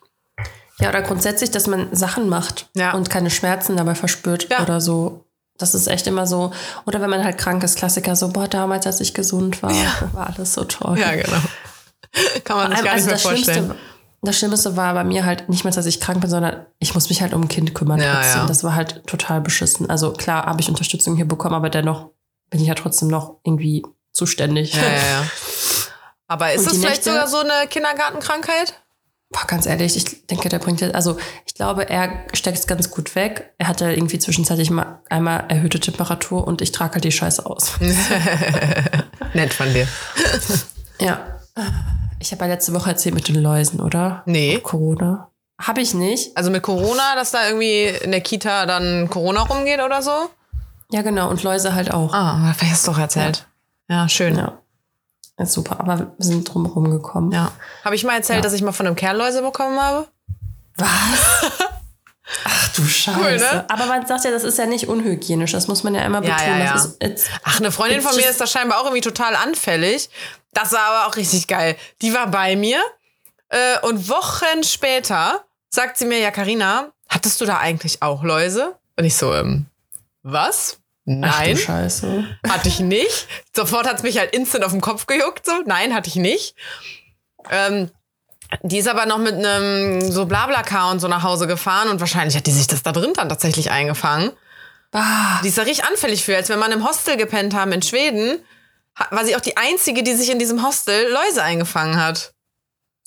Ja, 0.78 0.88
oder 0.90 1.02
grundsätzlich, 1.02 1.50
dass 1.50 1.66
man 1.66 1.94
Sachen 1.94 2.28
macht 2.28 2.68
Ja. 2.74 2.92
und 2.92 3.10
keine 3.10 3.30
Schmerzen 3.30 3.76
dabei 3.76 3.94
verspürt 3.94 4.48
Ja. 4.50 4.60
oder 4.62 4.80
so. 4.80 5.24
Das 5.60 5.74
ist 5.74 5.86
echt 5.86 6.06
immer 6.06 6.26
so. 6.26 6.52
Oder 6.86 7.00
wenn 7.00 7.10
man 7.10 7.22
halt 7.22 7.38
krank 7.38 7.62
ist, 7.62 7.76
Klassiker, 7.76 8.16
so, 8.16 8.28
boah, 8.28 8.48
damals, 8.48 8.86
als 8.86 9.00
ich 9.00 9.14
gesund 9.14 9.62
war, 9.62 9.72
war 10.12 10.28
alles 10.34 10.54
so 10.54 10.64
toll. 10.64 10.98
Ja, 10.98 11.12
genau. 11.14 11.38
Kann 12.44 12.56
man 12.56 12.72
sich 12.72 12.84
gar 12.84 12.94
nicht 12.96 13.04
mehr 13.04 13.14
das 13.14 13.22
vorstellen. 13.22 13.56
Schlimmste, 13.66 13.76
das 14.22 14.38
Schlimmste 14.38 14.76
war 14.76 14.94
bei 14.94 15.04
mir 15.04 15.24
halt 15.24 15.48
nicht 15.48 15.64
mehr, 15.64 15.72
dass 15.72 15.86
ich 15.86 16.00
krank 16.00 16.20
bin, 16.20 16.28
sondern 16.30 16.66
ich 16.78 16.94
muss 16.94 17.08
mich 17.08 17.22
halt 17.22 17.32
um 17.32 17.42
ein 17.42 17.48
Kind 17.48 17.74
kümmern 17.74 18.00
Ja, 18.00 18.24
ja. 18.24 18.46
Das 18.46 18.64
war 18.64 18.74
halt 18.74 19.06
total 19.06 19.40
beschissen. 19.40 19.88
Also 19.88 20.12
klar 20.12 20.46
habe 20.46 20.60
ich 20.60 20.68
Unterstützung 20.68 21.16
hier 21.16 21.26
bekommen, 21.28 21.54
aber 21.54 21.70
dennoch 21.70 22.10
bin 22.50 22.60
ich 22.60 22.66
ja 22.66 22.74
trotzdem 22.74 23.08
noch 23.08 23.36
irgendwie 23.44 23.84
zuständig. 24.12 24.74
Ja, 24.74 24.82
ja, 24.82 24.88
ja. 24.88 25.22
Aber 26.26 26.52
ist 26.52 26.70
die 26.70 26.76
vielleicht 26.76 27.06
Nächte- 27.06 27.10
sogar 27.10 27.26
so 27.28 27.38
eine 27.38 27.66
Kindergartenkrankheit? 27.68 28.74
Boah, 29.32 29.46
ganz 29.46 29.66
ehrlich, 29.66 29.96
ich 29.96 30.26
denke, 30.26 30.48
der 30.48 30.58
bringt 30.58 30.80
jetzt, 30.80 30.94
also 30.94 31.16
ich 31.46 31.54
glaube, 31.54 31.88
er 31.88 32.24
steckt 32.32 32.58
es 32.58 32.66
ganz 32.66 32.90
gut 32.90 33.14
weg. 33.14 33.52
Er 33.58 33.68
hatte 33.68 33.90
irgendwie 33.92 34.18
zwischenzeitlich 34.18 34.70
mal 34.70 34.98
einmal 35.08 35.44
erhöhte 35.48 35.78
Temperatur 35.78 36.46
und 36.46 36.60
ich 36.62 36.72
trage 36.72 36.94
halt 36.94 37.04
die 37.04 37.12
Scheiße 37.12 37.46
aus. 37.46 37.72
Nett 39.34 39.54
von 39.54 39.72
dir. 39.72 39.86
ja. 40.98 41.38
Ich 42.18 42.32
habe 42.32 42.44
ja 42.44 42.50
letzte 42.50 42.74
Woche 42.74 42.90
erzählt 42.90 43.14
mit 43.14 43.28
den 43.28 43.36
Läusen, 43.36 43.80
oder? 43.80 44.22
Nee. 44.26 44.58
Corona. 44.58 45.30
Habe 45.60 45.80
ich 45.80 45.94
nicht. 45.94 46.36
Also 46.36 46.50
mit 46.50 46.62
Corona, 46.62 47.14
dass 47.14 47.30
da 47.30 47.46
irgendwie 47.46 47.84
in 47.84 48.10
der 48.10 48.22
Kita 48.22 48.66
dann 48.66 49.08
Corona 49.10 49.42
rumgeht 49.42 49.80
oder 49.80 50.02
so? 50.02 50.30
Ja, 50.90 51.02
genau. 51.02 51.30
Und 51.30 51.42
Läuse 51.42 51.74
halt 51.74 51.92
auch. 51.92 52.12
Ah, 52.12 52.52
vielleicht 52.56 52.72
hast 52.72 52.86
du 52.88 52.92
doch 52.92 52.98
erzählt. 52.98 53.46
Ja, 53.88 54.08
schön. 54.08 54.36
Ja. 54.36 54.58
Ja. 55.40 55.44
Ist 55.44 55.52
super. 55.54 55.80
Aber 55.80 55.98
wir 55.98 56.08
sind 56.18 56.44
drum 56.44 56.66
herum 56.66 56.90
gekommen. 56.90 57.34
Habe 57.84 57.94
ich 57.94 58.04
mal 58.04 58.14
erzählt, 58.16 58.38
Ja. 58.38 58.42
dass 58.42 58.52
ich 58.52 58.62
mal 58.62 58.72
von 58.72 58.86
einem 58.86 58.96
Kerl 58.96 59.16
Läuse 59.16 59.42
bekommen 59.42 59.80
habe? 59.80 60.06
Was? 60.76 60.88
Ach 62.44 62.68
du 62.74 62.84
Scheiße. 62.84 63.18
Cool, 63.18 63.36
ne? 63.38 63.64
Aber 63.68 63.86
man 63.86 64.06
sagt 64.06 64.24
ja, 64.24 64.30
das 64.30 64.44
ist 64.44 64.56
ja 64.58 64.66
nicht 64.66 64.86
unhygienisch. 64.86 65.50
Das 65.52 65.66
muss 65.66 65.82
man 65.82 65.94
ja 65.94 66.02
immer 66.02 66.22
Ja, 66.22 66.36
betonen. 66.36 66.58
ja, 66.60 66.64
ja. 66.66 66.74
Ist, 66.76 67.02
it's, 67.02 67.24
Ach, 67.42 67.58
eine 67.58 67.72
Freundin 67.72 68.02
von 68.02 68.14
mir 68.14 68.28
ist 68.30 68.40
da 68.40 68.46
scheinbar 68.46 68.78
auch 68.80 68.84
irgendwie 68.84 69.00
total 69.00 69.34
anfällig. 69.34 70.08
Das 70.52 70.72
war 70.72 70.80
aber 70.80 71.06
auch 71.08 71.16
richtig 71.16 71.48
geil. 71.48 71.76
Die 72.02 72.14
war 72.14 72.28
bei 72.28 72.54
mir 72.56 72.80
äh, 73.48 73.78
und 73.82 74.08
Wochen 74.08 74.62
später 74.62 75.44
sagt 75.70 75.98
sie 75.98 76.04
mir, 76.04 76.18
ja, 76.18 76.30
Karina, 76.30 76.88
hattest 77.08 77.40
du 77.40 77.46
da 77.46 77.58
eigentlich 77.58 78.02
auch 78.02 78.22
Läuse? 78.22 78.76
Und 78.96 79.04
ich 79.04 79.16
so, 79.16 79.34
ähm, 79.34 79.66
was? 80.22 80.78
Ach 81.22 81.38
Nein, 81.40 81.54
du 81.56 81.60
Scheiße. 81.60 82.24
hatte 82.48 82.68
ich 82.68 82.80
nicht. 82.80 83.26
Sofort 83.54 83.86
hat 83.88 83.96
es 83.98 84.02
mich 84.02 84.18
halt 84.18 84.34
instant 84.34 84.64
auf 84.64 84.72
den 84.72 84.80
Kopf 84.80 85.06
gejuckt. 85.06 85.44
So, 85.46 85.52
nein, 85.66 85.94
hatte 85.94 86.08
ich 86.08 86.16
nicht. 86.16 86.54
Ähm, 87.50 87.90
die 88.62 88.78
ist 88.78 88.88
aber 88.88 89.06
noch 89.06 89.18
mit 89.18 89.34
einem 89.34 90.00
so 90.10 90.26
Blablacar 90.26 90.90
und 90.90 91.00
so 91.00 91.08
nach 91.08 91.22
Hause 91.22 91.46
gefahren 91.46 91.88
und 91.88 92.00
wahrscheinlich 92.00 92.36
hat 92.36 92.46
die 92.46 92.50
sich 92.52 92.66
das 92.66 92.82
da 92.82 92.92
drin 92.92 93.12
dann 93.14 93.28
tatsächlich 93.28 93.70
eingefangen. 93.70 94.32
Ah, 94.92 95.40
Die 95.44 95.48
ist 95.48 95.56
da 95.58 95.62
richtig 95.62 95.84
anfällig 95.84 96.24
für. 96.24 96.34
Als 96.36 96.48
wir 96.48 96.56
mal 96.56 96.72
im 96.72 96.84
Hostel 96.86 97.16
gepennt 97.16 97.54
haben 97.54 97.70
in 97.70 97.80
Schweden, 97.82 98.38
war 99.10 99.24
sie 99.24 99.36
auch 99.36 99.40
die 99.40 99.56
Einzige, 99.56 100.02
die 100.02 100.14
sich 100.14 100.30
in 100.30 100.38
diesem 100.40 100.66
Hostel 100.66 101.08
Läuse 101.12 101.42
eingefangen 101.44 102.02
hat. 102.02 102.32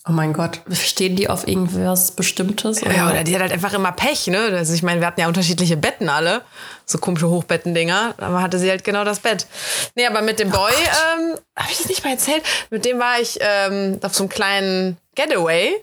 Oh 0.07 0.12
mein 0.12 0.33
Gott. 0.33 0.62
Stehen 0.72 1.15
die 1.15 1.29
auf 1.29 1.48
irgendwas 1.48 2.12
Bestimmtes? 2.12 2.81
Ja, 2.81 3.10
oder 3.10 3.24
die 3.24 3.33
hat 3.36 3.41
halt 3.41 3.51
einfach 3.51 3.74
immer 3.74 3.91
Pech, 3.91 4.27
ne? 4.27 4.39
Also 4.51 4.74
ich 4.74 4.83
meine, 4.83 5.00
wir 5.00 5.07
hatten 5.07 5.22
ja 5.22 5.27
unterschiedliche 5.27 5.77
Betten 5.77 6.10
alle. 6.10 6.41
So 6.86 6.98
komische 6.98 7.29
Hochbettendinger. 7.29 8.15
Aber 8.17 8.41
hatte 8.41 8.60
sie 8.60 8.69
halt 8.69 8.83
genau 8.83 9.03
das 9.03 9.19
Bett. 9.19 9.48
Nee, 9.95 10.05
aber 10.05 10.22
mit 10.22 10.39
dem 10.39 10.50
Boy, 10.50 10.72
ähm, 10.72 11.38
habe 11.55 11.72
ich 11.72 11.77
das 11.77 11.88
nicht 11.88 12.03
mal 12.03 12.12
erzählt? 12.12 12.43
Mit 12.69 12.86
dem 12.86 13.00
war 13.00 13.19
ich 13.19 13.39
ähm, 13.41 14.00
auf 14.03 14.13
so 14.13 14.24
einem 14.24 14.29
kleinen 14.29 14.98
Getaway 15.15 15.75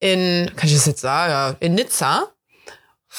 in, 0.00 0.50
kann 0.56 0.68
ich 0.68 0.74
das 0.74 0.86
jetzt 0.86 1.00
sagen, 1.00 1.56
in 1.60 1.74
Nizza. 1.74 2.28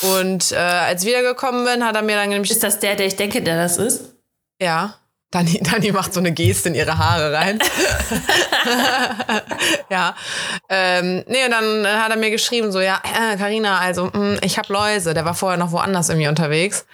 Und 0.02 0.52
äh, 0.52 0.56
als 0.56 1.04
ich 1.04 1.10
wiedergekommen 1.10 1.66
bin, 1.66 1.84
hat 1.84 1.96
er 1.96 2.02
mir 2.02 2.16
dann 2.16 2.30
nämlich 2.30 2.52
Ist 2.52 2.64
das 2.64 2.80
der, 2.80 2.96
der 2.96 3.08
ich 3.08 3.16
denke, 3.16 3.42
der 3.42 3.58
das 3.58 3.78
ist? 3.78 4.16
Ja. 4.62 4.96
Dani, 5.32 5.60
Dani 5.62 5.92
macht 5.92 6.14
so 6.14 6.20
eine 6.20 6.32
Geste 6.32 6.70
in 6.70 6.76
ihre 6.76 6.98
Haare 6.98 7.34
rein. 7.34 7.60
ja. 9.90 10.16
Ähm, 10.70 11.24
nee, 11.28 11.46
und 11.46 11.52
dann 11.52 11.88
hat 11.88 12.12
er 12.12 12.18
mir 12.18 12.32
geschrieben, 12.32 12.72
so, 12.72 12.80
ja, 12.80 13.02
Karina, 13.38 13.82
äh, 13.82 13.86
also, 13.86 14.06
mh, 14.06 14.14
hm, 14.14 14.40
ich 14.42 14.58
habe 14.58 14.74
Läuse. 14.74 15.14
Der 15.14 15.26
war 15.26 15.36
vorher 15.36 15.58
noch 15.58 15.72
woanders 15.72 16.10
irgendwie 16.10 16.28
unterwegs. 16.28 16.86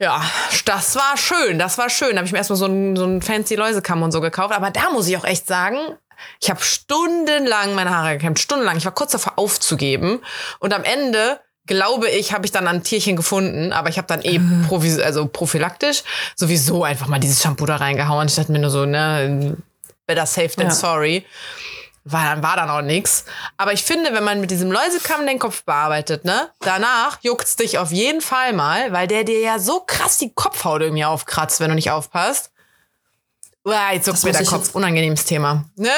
Ja, 0.00 0.22
das 0.64 0.96
war 0.96 1.16
schön, 1.16 1.58
das 1.58 1.78
war 1.78 1.88
schön. 1.88 2.10
Da 2.10 2.16
habe 2.16 2.26
ich 2.26 2.32
mir 2.32 2.38
erstmal 2.38 2.58
so 2.58 2.66
ein, 2.66 2.96
so 2.96 3.04
ein 3.04 3.22
fancy 3.22 3.54
Läusekamm 3.54 4.02
und 4.02 4.12
so 4.12 4.20
gekauft. 4.20 4.54
Aber 4.54 4.70
da 4.70 4.90
muss 4.90 5.06
ich 5.06 5.16
auch 5.16 5.24
echt 5.24 5.46
sagen, 5.46 5.78
ich 6.40 6.50
habe 6.50 6.62
stundenlang 6.62 7.74
meine 7.74 7.90
Haare 7.90 8.14
gekämmt, 8.14 8.38
stundenlang. 8.38 8.76
Ich 8.76 8.84
war 8.84 8.92
kurz 8.92 9.12
davor 9.12 9.34
aufzugeben. 9.36 10.20
Und 10.58 10.72
am 10.72 10.84
Ende 10.84 11.40
glaube 11.66 12.08
ich, 12.08 12.32
habe 12.32 12.44
ich 12.44 12.52
dann 12.52 12.68
ein 12.68 12.82
Tierchen 12.82 13.16
gefunden, 13.16 13.72
aber 13.72 13.88
ich 13.88 13.98
habe 13.98 14.06
dann 14.06 14.22
eh 14.22 14.40
provis 14.68 14.98
also 14.98 15.26
prophylaktisch 15.26 16.02
sowieso 16.36 16.84
einfach 16.84 17.06
mal 17.06 17.20
dieses 17.20 17.42
Shampoo 17.42 17.66
da 17.66 17.76
reingehauen. 17.76 18.28
Ich 18.28 18.34
dachte 18.34 18.52
mir 18.52 18.58
nur 18.58 18.70
so, 18.70 18.84
ne, 18.84 19.56
better 20.06 20.26
safe 20.26 20.50
than 20.50 20.66
ja. 20.66 20.70
sorry. 20.70 21.24
War 22.06 22.24
dann, 22.24 22.42
war 22.42 22.56
dann 22.56 22.68
auch 22.68 22.82
nix. 22.82 23.24
Aber 23.56 23.72
ich 23.72 23.82
finde, 23.82 24.12
wenn 24.12 24.24
man 24.24 24.38
mit 24.38 24.50
diesem 24.50 24.70
Läusekamm 24.70 25.26
den 25.26 25.38
Kopf 25.38 25.64
bearbeitet, 25.64 26.26
ne, 26.26 26.50
danach 26.60 27.18
juckt's 27.22 27.56
dich 27.56 27.78
auf 27.78 27.92
jeden 27.92 28.20
Fall 28.20 28.52
mal, 28.52 28.92
weil 28.92 29.06
der 29.06 29.24
dir 29.24 29.40
ja 29.40 29.58
so 29.58 29.80
krass 29.86 30.18
die 30.18 30.30
Kopfhaut 30.34 30.82
irgendwie 30.82 31.06
aufkratzt, 31.06 31.60
wenn 31.60 31.70
du 31.70 31.74
nicht 31.74 31.90
aufpasst. 31.90 32.50
Uah, 33.64 33.94
jetzt 33.94 34.06
juckt 34.06 34.22
mir 34.24 34.32
der 34.32 34.44
Kopf. 34.44 34.74
Unangenehmes 34.74 35.24
Thema. 35.24 35.64
Ne? 35.76 35.88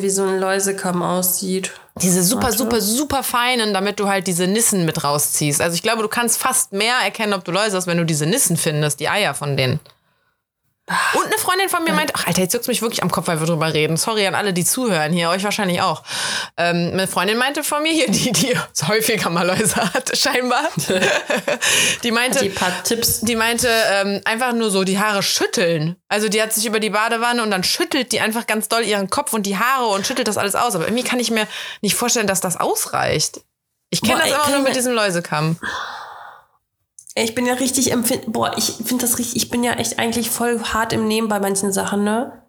wie 0.00 0.10
so 0.10 0.24
ein 0.24 0.38
Läusekamm 0.38 1.02
aussieht. 1.02 1.72
Diese 2.02 2.22
super, 2.22 2.44
Warte. 2.44 2.58
super, 2.58 2.80
super 2.80 3.22
feinen, 3.22 3.74
damit 3.74 4.00
du 4.00 4.08
halt 4.08 4.26
diese 4.26 4.46
Nissen 4.46 4.84
mit 4.84 5.04
rausziehst. 5.04 5.60
Also 5.60 5.74
ich 5.74 5.82
glaube, 5.82 6.02
du 6.02 6.08
kannst 6.08 6.38
fast 6.38 6.72
mehr 6.72 6.94
erkennen, 7.04 7.32
ob 7.32 7.44
du 7.44 7.52
Läuse 7.52 7.76
hast, 7.76 7.86
wenn 7.86 7.98
du 7.98 8.04
diese 8.04 8.26
Nissen 8.26 8.56
findest, 8.56 9.00
die 9.00 9.08
Eier 9.08 9.34
von 9.34 9.56
denen. 9.56 9.80
Und 11.14 11.26
eine 11.26 11.38
Freundin 11.38 11.68
von 11.68 11.84
mir 11.84 11.92
meint, 11.92 12.12
ach 12.14 12.26
Alter, 12.26 12.42
jetzt 12.42 12.52
juckt 12.52 12.66
mich 12.66 12.82
wirklich 12.82 13.02
am 13.02 13.10
Kopf, 13.10 13.28
weil 13.28 13.38
wir 13.38 13.46
drüber 13.46 13.72
reden. 13.72 13.96
Sorry 13.96 14.26
an 14.26 14.34
alle, 14.34 14.52
die 14.52 14.64
zuhören 14.64 15.12
hier, 15.12 15.30
euch 15.30 15.44
wahrscheinlich 15.44 15.80
auch. 15.82 16.02
Ähm, 16.56 16.90
eine 16.92 17.06
Freundin 17.06 17.38
meinte 17.38 17.62
von 17.62 17.82
mir 17.82 17.92
hier, 17.92 18.10
die, 18.10 18.32
die 18.32 18.56
häufiger 18.86 19.30
mal 19.30 19.46
Läuse 19.46 19.76
hatte, 19.76 20.16
scheinbar. 20.20 20.68
die 22.02 22.10
meinte, 22.10 22.40
die 22.40 22.48
paar 22.48 22.82
Tipps. 22.82 23.20
Die 23.20 23.36
meinte, 23.36 23.68
ähm, 23.92 24.20
einfach 24.24 24.52
nur 24.52 24.70
so 24.70 24.82
die 24.82 24.98
Haare 24.98 25.22
schütteln. 25.22 25.96
Also 26.08 26.28
die 26.28 26.42
hat 26.42 26.52
sich 26.52 26.66
über 26.66 26.80
die 26.80 26.90
Badewanne 26.90 27.42
und 27.42 27.50
dann 27.50 27.62
schüttelt 27.62 28.10
die 28.12 28.20
einfach 28.20 28.46
ganz 28.46 28.68
doll 28.68 28.82
ihren 28.82 29.10
Kopf 29.10 29.32
und 29.32 29.44
die 29.44 29.58
Haare 29.58 29.86
und 29.86 30.06
schüttelt 30.06 30.26
das 30.26 30.38
alles 30.38 30.56
aus. 30.56 30.74
Aber 30.74 30.86
irgendwie 30.86 31.04
kann 31.04 31.20
ich 31.20 31.30
mir 31.30 31.46
nicht 31.82 31.94
vorstellen, 31.94 32.26
dass 32.26 32.40
das 32.40 32.56
ausreicht. 32.56 33.42
Ich 33.90 34.02
kenne 34.02 34.20
das 34.20 34.28
immer 34.28 34.56
nur 34.56 34.60
mit 34.60 34.76
diesem 34.76 34.94
Läusekamm. 34.94 35.56
Ich 37.14 37.34
bin 37.34 37.46
ja 37.46 37.54
richtig 37.54 37.92
empfind. 37.92 38.32
Boah, 38.32 38.56
ich 38.56 38.72
finde 38.84 39.06
das 39.06 39.18
richtig. 39.18 39.36
Ich 39.36 39.50
bin 39.50 39.64
ja 39.64 39.72
echt 39.72 39.98
eigentlich 39.98 40.30
voll 40.30 40.60
hart 40.62 40.92
im 40.92 41.08
Nehmen 41.08 41.28
bei 41.28 41.40
manchen 41.40 41.72
Sachen, 41.72 42.04
ne? 42.04 42.42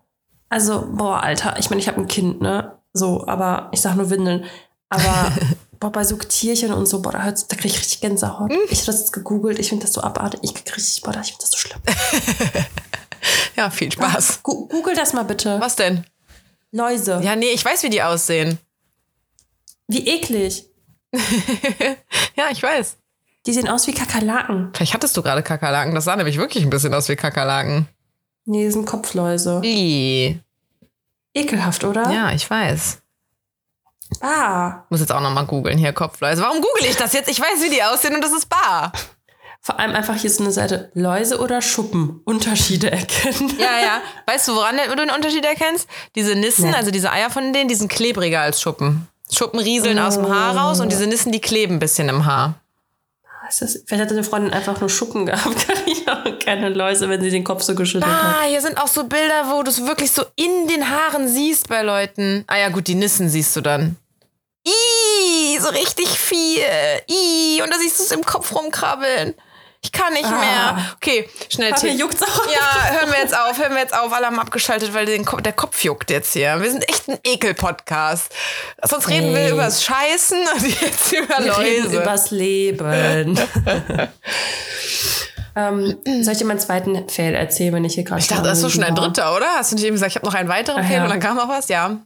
Also, 0.50 0.88
boah, 0.92 1.22
Alter. 1.24 1.58
Ich 1.60 1.70
meine, 1.70 1.82
ich 1.82 1.88
habe 1.88 2.00
ein 2.00 2.08
Kind, 2.08 2.42
ne? 2.42 2.78
So, 2.94 3.26
aber 3.26 3.70
ich 3.72 3.82
sag 3.82 3.96
nur 3.96 4.10
Windeln. 4.10 4.46
Aber 4.90 5.32
boah, 5.80 5.92
bei 5.92 6.04
so 6.04 6.16
Tierchen 6.18 6.74
und 6.74 6.86
so, 6.86 7.02
boah, 7.02 7.12
da, 7.12 7.32
da 7.32 7.56
kriege 7.56 7.74
ich 7.74 7.80
richtig 7.80 8.02
Gänsehaut. 8.02 8.52
Mhm. 8.52 8.60
Ich 8.70 8.82
habe 8.82 8.88
das 8.88 9.00
jetzt 9.00 9.14
gegoogelt. 9.14 9.58
Ich 9.60 9.70
finde 9.70 9.86
das 9.86 9.94
so 9.94 10.02
abartig. 10.02 10.42
Ich 10.44 10.54
krieg 10.54 10.76
richtig, 10.76 11.02
boah, 11.02 11.12
ich 11.20 11.30
finde 11.30 11.42
das 11.42 11.52
so 11.52 11.58
schlimm. 11.58 11.82
ja, 13.56 13.70
viel 13.70 13.92
Spaß. 13.92 14.44
Gu 14.44 14.68
Google 14.68 14.96
das 14.96 15.14
mal 15.14 15.24
bitte. 15.24 15.60
Was 15.60 15.76
denn? 15.76 16.06
Läuse. 16.72 17.20
Ja, 17.24 17.36
nee, 17.36 17.52
ich 17.52 17.66
weiß, 17.66 17.84
wie 17.84 17.90
die 17.90 18.04
aussehen. 18.04 18.60
Wie 19.88 20.08
eklig. 20.08 20.66
ja, 22.36 22.50
ich 22.52 22.62
weiß. 22.64 22.98
Die 23.48 23.54
sehen 23.54 23.68
aus 23.68 23.88
wie 23.88 23.94
Kakerlaken. 23.94 24.70
Vielleicht 24.74 24.94
hattest 24.94 25.18
du 25.18 25.24
gerade 25.24 25.42
Kakerlaken. 25.42 25.96
Das 25.96 26.06
sah 26.06 26.16
nämlich 26.16 26.38
wirklich 26.38 26.64
ein 26.64 26.70
bisschen 26.70 26.94
aus 26.94 27.10
wie 27.10 27.16
Kakerlaken. 27.16 27.88
Nee, 28.46 28.66
die 28.66 28.72
sind 28.72 28.86
Kopfläuse. 28.86 29.62
Wie? 29.62 30.40
Ekelhaft, 31.34 31.84
oder? 31.84 32.12
Ja, 32.12 32.32
ich 32.32 32.48
weiß. 32.48 33.00
Ah. 34.20 34.84
Muss 34.90 35.00
jetzt 35.00 35.12
auch 35.12 35.22
nochmal 35.22 35.46
googeln 35.46 35.78
hier, 35.78 35.94
Kopfläuse. 35.94 36.42
Warum 36.42 36.58
google 36.58 36.90
ich 36.90 36.98
das 36.98 37.14
jetzt? 37.14 37.30
Ich 37.30 37.40
weiß, 37.40 37.64
wie 37.64 37.70
die 37.70 37.82
aussehen 37.82 38.14
und 38.14 38.24
das 38.24 38.34
ist 38.34 38.50
bar. 38.50 38.92
Vor 39.62 39.80
allem 39.80 39.96
einfach 39.96 40.16
hier 40.16 40.30
so 40.30 40.44
eine 40.44 40.52
Seite 40.52 40.92
Läuse 40.94 41.40
oder 41.40 41.62
Schuppen. 41.62 42.22
Unterschiede 42.26 42.92
erkennen. 42.92 43.54
Ja, 43.58 43.80
ja. 43.80 44.02
Weißt 44.26 44.48
du, 44.48 44.56
woran 44.56 44.76
du 44.78 44.96
den 44.96 45.12
Unterschied 45.12 45.46
erkennst? 45.46 45.88
Diese 46.16 46.36
Nissen, 46.36 46.72
nee. 46.72 46.76
also 46.76 46.92
diese 46.92 47.12
Eier 47.12 47.30
von 47.30 47.54
denen, 47.54 47.70
die 47.70 47.76
sind 47.76 47.90
klebriger 47.90 48.42
als 48.42 48.60
Schuppen. 48.60 49.08
Schuppen 49.32 49.60
rieseln 49.60 49.98
oh. 50.00 50.04
aus 50.04 50.16
dem 50.16 50.28
Haar 50.28 50.58
raus 50.58 50.80
und 50.80 50.92
diese 50.92 51.08
Nissen, 51.08 51.32
die 51.32 51.40
kleben 51.40 51.76
ein 51.76 51.80
bisschen 51.80 52.10
im 52.10 52.26
Haar 52.26 52.61
ist 53.52 53.62
das? 53.62 53.84
Vielleicht 53.86 54.04
hat 54.04 54.12
deine 54.12 54.24
Freundin 54.24 54.54
einfach 54.54 54.80
nur 54.80 54.90
Schuppen 54.90 55.26
gehabt, 55.26 55.68
Carina, 55.68 56.38
keine 56.44 56.70
Läuse, 56.70 57.10
wenn 57.10 57.22
sie 57.22 57.30
den 57.30 57.44
Kopf 57.44 57.64
so 57.64 57.76
geschüttelt 57.76 58.12
ah, 58.12 58.24
hat. 58.24 58.36
Ah, 58.42 58.48
hier 58.48 58.62
sind 58.62 58.78
auch 58.78 58.88
so 58.88 59.04
Bilder, 59.04 59.50
wo 59.50 59.64
du 59.64 59.70
es 59.70 59.86
wirklich 59.86 60.12
so 60.12 60.24
in 60.36 60.68
den 60.68 60.90
Haaren 60.90 61.28
siehst 61.28 61.68
bei 61.68 61.82
Leuten. 61.82 62.44
Ah 62.48 62.58
ja, 62.58 62.70
gut, 62.70 62.88
die 62.88 62.96
Nissen 62.96 63.30
siehst 63.30 63.56
du 63.56 63.62
dann. 63.62 63.98
Ih, 64.66 65.58
so 65.60 65.70
richtig 65.70 66.08
viel. 66.08 66.64
Ih, 67.08 67.62
und 67.64 67.72
da 67.72 67.78
siehst 67.80 68.00
du 68.00 68.04
es 68.04 68.12
im 68.12 68.24
Kopf 68.24 68.54
rumkrabbeln. 68.54 69.34
Ich 69.84 69.92
kann 69.92 70.14
nicht 70.14 70.26
ah. 70.26 70.40
mehr. 70.40 70.78
Okay, 70.96 71.28
schnell 71.50 71.74
Tipp. 71.74 72.00
juckt's 72.00 72.22
auch. 72.22 72.46
Ja, 72.52 72.92
hören 72.92 73.12
wir 73.12 73.20
jetzt 73.20 73.36
auf, 73.36 73.58
hören 73.58 73.74
wir 73.74 73.80
jetzt 73.80 73.96
auf. 73.96 74.14
Alle 74.14 74.28
haben 74.28 74.40
abgeschaltet, 74.40 74.94
weil 74.94 75.08
den, 75.08 75.26
der 75.44 75.54
Kopf 75.54 75.84
juckt 75.84 76.12
jetzt 76.12 76.34
hier. 76.34 76.62
Wir 76.62 76.70
sind 76.70 76.88
echt 76.88 77.10
ein 77.10 77.18
Ekel-Podcast. 77.24 78.32
Sonst 78.84 79.10
reden 79.10 79.34
hey. 79.34 79.48
wir 79.48 79.54
übers 79.54 79.84
Scheißen 79.84 80.38
und 80.56 80.82
jetzt 80.82 81.12
über 81.12 81.40
wir 81.40 81.48
Läuse. 81.48 81.62
Reden 81.62 81.94
übers 81.94 82.30
Leben. 82.30 82.86
ähm, 85.56 85.98
soll 86.22 86.34
ich 86.34 86.38
dir 86.38 86.46
meinen 86.46 86.60
zweiten 86.60 87.10
Fail 87.10 87.34
erzählen, 87.34 87.74
wenn 87.74 87.86
ich 87.86 87.96
hier 87.96 88.04
gerade 88.04 88.22
Ich 88.22 88.28
dachte, 88.28 88.44
das 88.44 88.60
ist 88.60 88.62
so 88.62 88.70
schon 88.70 88.84
ein 88.84 88.94
dritter, 88.94 89.36
oder? 89.36 89.48
Hast 89.56 89.72
du 89.72 89.76
nicht 89.76 89.86
eben 89.86 89.96
gesagt, 89.96 90.12
ich 90.12 90.16
habe 90.16 90.28
noch 90.28 90.36
einen 90.36 90.50
weiteren 90.50 90.84
Fail 90.84 90.98
ja. 90.98 91.04
und 91.06 91.10
dann 91.10 91.20
kam 91.20 91.38
noch 91.38 91.50
was? 91.50 91.70
Ja. 91.70 91.98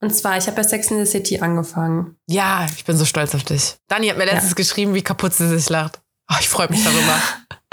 Und 0.00 0.14
zwar, 0.14 0.36
ich 0.36 0.46
habe 0.46 0.56
bei 0.56 0.62
Sex 0.62 0.92
in 0.92 1.04
the 1.04 1.10
City 1.10 1.40
angefangen. 1.40 2.16
Ja, 2.28 2.66
ich 2.76 2.84
bin 2.84 2.96
so 2.96 3.04
stolz 3.04 3.34
auf 3.34 3.42
dich. 3.42 3.74
Dani 3.88 4.08
hat 4.08 4.16
mir 4.16 4.26
letztens 4.26 4.50
ja. 4.50 4.54
geschrieben, 4.54 4.94
wie 4.94 5.02
kaputt 5.02 5.34
sie 5.34 5.48
sich 5.48 5.68
lacht. 5.68 6.00
Oh, 6.30 6.36
ich 6.40 6.48
freue 6.48 6.68
mich 6.68 6.82
darüber. 6.82 7.20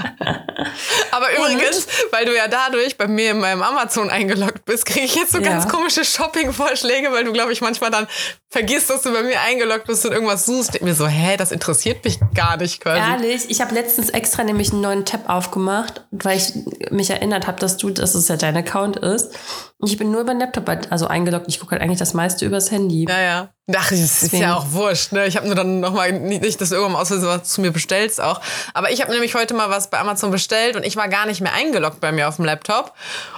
Aber 1.12 1.27
übrigens, 1.38 1.85
und? 1.85 2.12
weil 2.12 2.25
du 2.25 2.35
ja 2.35 2.47
dadurch 2.47 2.97
bei 2.97 3.07
mir 3.07 3.31
in 3.31 3.39
meinem 3.39 3.62
Amazon 3.62 4.09
eingeloggt 4.09 4.65
bist, 4.65 4.85
kriege 4.85 5.05
ich 5.05 5.15
jetzt 5.15 5.33
so 5.33 5.39
ja. 5.39 5.50
ganz 5.50 5.67
komische 5.67 6.03
Shopping-Vorschläge, 6.03 7.12
weil 7.12 7.25
du, 7.25 7.33
glaube 7.33 7.53
ich, 7.53 7.62
manchmal 7.62 7.91
dann 7.91 8.07
vergisst, 8.50 8.89
dass 8.89 9.03
du 9.03 9.13
bei 9.13 9.23
mir 9.23 9.39
eingeloggt 9.41 9.85
bist 9.85 10.05
und 10.05 10.12
irgendwas 10.12 10.45
suchst. 10.45 10.75
Ich 10.75 10.81
mir 10.81 10.95
so, 10.95 11.07
hä, 11.07 11.38
das 11.38 11.51
interessiert 11.51 12.03
mich 12.03 12.19
gar 12.33 12.57
nicht 12.57 12.81
quasi. 12.81 13.00
Ehrlich, 13.00 13.50
ich 13.50 13.62
habe 13.62 13.73
letztens 13.75 14.09
extra 14.09 14.43
nämlich 14.43 14.71
einen 14.71 14.81
neuen 14.81 15.05
Tab 15.05 15.29
aufgemacht, 15.29 16.01
weil 16.12 16.38
ich 16.38 16.53
mich 16.91 17.09
erinnert 17.09 17.47
habe, 17.47 17.59
dass 17.59 17.77
du, 17.77 17.89
dass 17.89 18.15
es 18.15 18.27
ja 18.27 18.35
dein 18.35 18.57
Account 18.57 18.97
ist. 18.97 19.33
Und 19.77 19.89
ich 19.89 19.97
bin 19.97 20.12
nur 20.12 20.21
über 20.21 20.33
den 20.33 20.39
Laptop 20.39 20.69
also 20.89 21.07
eingeloggt. 21.07 21.45
Ich 21.50 21.59
gucke 21.59 21.71
halt 21.71 21.81
eigentlich 21.81 22.00
das 22.00 22.13
meiste 22.13 22.45
übers 22.45 22.71
Handy. 22.71 23.05
Ja, 23.07 23.19
ja. 23.19 23.50
Ach, 23.75 23.89
das 23.89 24.23
ist 24.23 24.33
ja 24.33 24.55
auch 24.55 24.71
wurscht. 24.71 25.13
Ne? 25.13 25.25
Ich 25.25 25.38
habe 25.38 25.45
nur 25.45 25.55
dann 25.55 25.79
nochmal, 25.79 26.12
nicht, 26.12 26.59
dass 26.59 26.69
du 26.69 26.75
irgendwann 26.75 27.01
aus 27.01 27.12
was 27.12 27.43
zu 27.50 27.62
mir 27.62 27.71
bestellst 27.71 28.19
auch. 28.19 28.41
Aber 28.73 28.91
ich 28.91 29.01
habe 29.01 29.12
nämlich 29.12 29.35
heute 29.35 29.53
mal 29.53 29.69
was 29.69 29.82
bei 29.87 29.99
Amazon 29.99 30.31
bestellt 30.31 30.75
und 30.75 30.85
ich 30.85 30.95
war 30.95 31.07
gar 31.07 31.25
nicht 31.25 31.41
mehr 31.41 31.53
eingeloggt 31.53 31.99
bei 31.99 32.11
mir 32.11 32.27
auf 32.27 32.37
dem 32.37 32.45
Laptop. 32.45 32.93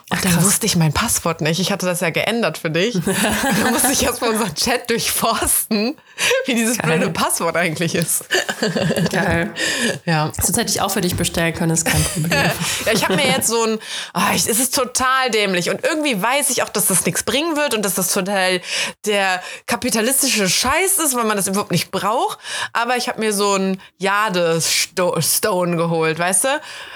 Und 0.09 0.23
dann 0.23 0.43
wusste 0.43 0.65
ich 0.65 0.75
mein 0.75 0.93
Passwort 0.93 1.41
nicht. 1.41 1.59
Ich 1.59 1.71
hatte 1.71 1.85
das 1.85 2.01
ja 2.01 2.09
geändert 2.09 2.57
für 2.57 2.69
dich. 2.69 2.93
dann 3.63 3.71
musste 3.71 3.91
ich 3.91 4.03
erstmal 4.03 4.31
unseren 4.31 4.53
Chat 4.55 4.89
durchforsten, 4.89 5.95
wie 6.45 6.53
dieses 6.53 6.77
Geil. 6.77 6.98
blöde 6.98 7.12
Passwort 7.12 7.55
eigentlich 7.55 7.95
ist. 7.95 8.25
Geil. 9.12 9.53
Ja. 10.05 10.31
Sonst 10.39 10.57
hätte 10.57 10.69
ich 10.69 10.81
auch 10.81 10.91
für 10.91 11.01
dich 11.01 11.15
bestellen 11.15 11.53
können, 11.53 11.72
ist 11.72 11.86
kein 11.86 12.03
Problem. 12.03 12.31
ja, 12.86 12.91
ich 12.93 13.03
habe 13.03 13.15
mir 13.15 13.27
jetzt 13.27 13.48
so 13.48 13.63
ein, 13.63 13.79
oh, 14.13 14.36
ich, 14.36 14.48
es 14.48 14.60
ist 14.60 14.75
total 14.75 15.31
dämlich. 15.31 15.69
Und 15.69 15.84
irgendwie 15.84 16.22
weiß 16.22 16.51
ich 16.51 16.62
auch, 16.62 16.69
dass 16.69 16.86
das 16.86 17.05
nichts 17.05 17.24
bringen 17.24 17.57
wird 17.57 17.74
und 17.74 17.84
dass 17.84 17.95
das 17.95 18.13
total 18.13 18.62
der 19.05 19.41
kapitalistische 19.65 20.48
Scheiß 20.48 21.00
ist, 21.00 21.15
weil 21.15 21.25
man 21.25 21.38
das 21.38 21.48
überhaupt 21.48 21.72
nicht 21.72 21.89
braucht. 21.89 22.38
Aber 22.74 22.95
ich 22.95 23.07
habe 23.07 23.19
mir 23.19 23.34
so 23.34 23.55
ein 23.55 23.81
Jade-Stone 23.98 25.77
geholt, 25.77 26.19
weißt 26.19 26.43
du? 26.43 26.48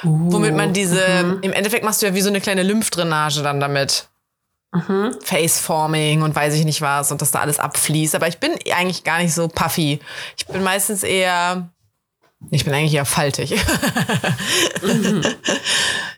Uh, 0.03 0.33
Womit 0.33 0.55
man 0.55 0.73
diese, 0.73 0.97
uh. 0.97 1.01
-huh. 1.01 1.41
im 1.41 1.53
Endeffekt 1.53 1.83
machst 1.83 2.01
du 2.01 2.05
ja 2.05 2.13
wie 2.13 2.21
so 2.21 2.29
eine 2.29 2.39
kleine 2.39 2.61
Lymphdrüse 2.61 2.99
Drainage 2.99 3.41
dann 3.41 3.59
damit. 3.59 4.08
Mhm. 4.71 5.15
Faceforming 5.23 6.21
und 6.21 6.35
weiß 6.35 6.53
ich 6.53 6.63
nicht 6.63 6.81
was 6.81 7.11
und 7.11 7.21
dass 7.21 7.31
da 7.31 7.39
alles 7.39 7.59
abfließt. 7.59 8.15
Aber 8.15 8.27
ich 8.27 8.37
bin 8.37 8.51
eigentlich 8.71 9.03
gar 9.03 9.19
nicht 9.19 9.33
so 9.33 9.47
puffy. 9.47 9.99
Ich 10.37 10.45
bin 10.45 10.63
meistens 10.63 11.03
eher. 11.03 11.69
Ich 12.51 12.63
bin 12.65 12.73
eigentlich 12.73 12.93
eher 12.93 13.05
faltig. 13.05 13.55
mhm. 14.81 15.21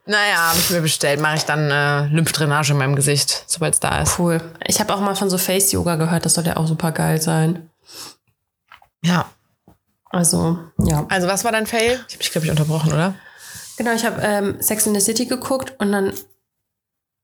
Naja, 0.05 0.49
habe 0.49 0.59
ich 0.59 0.69
mir 0.71 0.81
bestellt. 0.81 1.21
Mache 1.21 1.37
ich 1.37 1.43
dann 1.43 1.69
äh, 1.69 2.07
Lymphdrainage 2.07 2.71
in 2.71 2.77
meinem 2.77 2.95
Gesicht, 2.95 3.43
sobald 3.47 3.75
es 3.75 3.79
da 3.79 4.01
ist. 4.01 4.17
Cool. 4.17 4.41
Ich 4.65 4.79
habe 4.79 4.93
auch 4.93 4.99
mal 4.99 5.15
von 5.15 5.29
so 5.29 5.37
Face-Yoga 5.37 5.95
gehört. 5.95 6.25
Das 6.25 6.33
soll 6.33 6.45
ja 6.45 6.57
auch 6.57 6.67
super 6.67 6.91
geil 6.91 7.21
sein. 7.21 7.69
Ja. 9.03 9.29
Also, 10.09 10.57
ja. 10.79 11.05
Also, 11.07 11.27
was 11.27 11.43
war 11.43 11.51
dein 11.51 11.67
Fail? 11.67 12.03
Ich 12.07 12.15
habe 12.15 12.17
mich, 12.17 12.31
glaube 12.31 12.45
ich, 12.45 12.51
unterbrochen, 12.51 12.91
oder? 12.91 13.13
Genau, 13.77 13.93
ich 13.93 14.05
habe 14.05 14.21
ähm, 14.21 14.57
Sex 14.59 14.85
in 14.85 14.93
the 14.93 14.99
City 14.99 15.25
geguckt 15.27 15.73
und 15.79 15.91
dann 15.91 16.13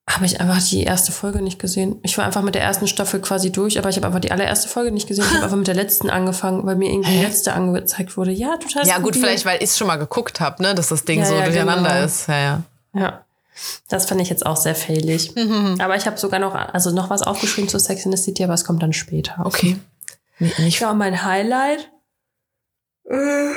habe 0.10 0.26
ich 0.26 0.40
einfach 0.40 0.62
die 0.64 0.84
erste 0.84 1.12
Folge 1.12 1.42
nicht 1.42 1.60
gesehen. 1.60 2.00
Ich 2.02 2.18
war 2.18 2.26
einfach 2.26 2.42
mit 2.42 2.56
der 2.56 2.64
ersten 2.64 2.88
Staffel 2.88 3.20
quasi 3.20 3.52
durch, 3.52 3.78
aber 3.78 3.90
ich 3.90 3.98
habe 3.98 4.08
einfach 4.08 4.22
die 4.22 4.32
allererste 4.32 4.70
Folge 4.70 4.92
nicht 4.92 5.08
gesehen. 5.08 5.26
Ich 5.26 5.34
habe 5.34 5.44
einfach 5.44 5.58
mit 5.58 5.68
der 5.68 5.76
letzten 5.76 6.10
angefangen, 6.10 6.66
weil 6.66 6.78
mir 6.78 6.90
irgendwie 6.90 7.12
die 7.12 7.22
letzte 7.22 7.54
angezeigt 7.54 8.16
wurde. 8.16 8.32
Ja, 8.32 8.56
total. 8.58 8.88
Ja, 8.88 9.00
gut, 9.00 9.18
vielleicht, 9.18 9.46
weil 9.46 9.58
ich 9.58 9.70
es 9.70 9.78
schon 9.78 9.88
mal 9.88 9.98
geguckt 9.98 10.40
habe, 10.40 10.64
ne, 10.64 10.74
dass 10.74 10.88
das 10.88 11.04
Ding 11.04 11.20
ja, 11.20 11.26
so 11.26 11.36
ja, 11.36 11.44
durcheinander 11.44 11.94
genau. 11.94 12.06
ist. 12.06 12.28
Ja, 12.28 12.40
ja. 12.40 12.64
Ja. 12.94 13.26
Das 13.90 14.06
fand 14.06 14.22
ich 14.22 14.30
jetzt 14.30 14.46
auch 14.46 14.56
sehr 14.56 14.76
failig. 14.76 15.34
Aber 15.80 15.96
ich 15.96 16.06
habe 16.06 16.18
sogar 16.18 16.40
noch, 16.40 16.54
also 16.54 16.92
noch 16.92 17.10
was 17.10 17.24
aufgeschrieben 17.24 17.68
zu 17.68 17.80
Sex 17.80 18.06
in 18.06 18.16
the 18.16 18.22
City, 18.22 18.44
aber 18.44 18.54
es 18.54 18.64
kommt 18.64 18.84
dann 18.84 18.94
später. 18.94 19.42
Okay. 19.44 19.78
Nicht, 20.40 20.60
nicht 20.60 20.80
Ja, 20.80 20.94
mein 20.94 21.24
Highlight. 21.24 21.90
Äh, 23.10 23.52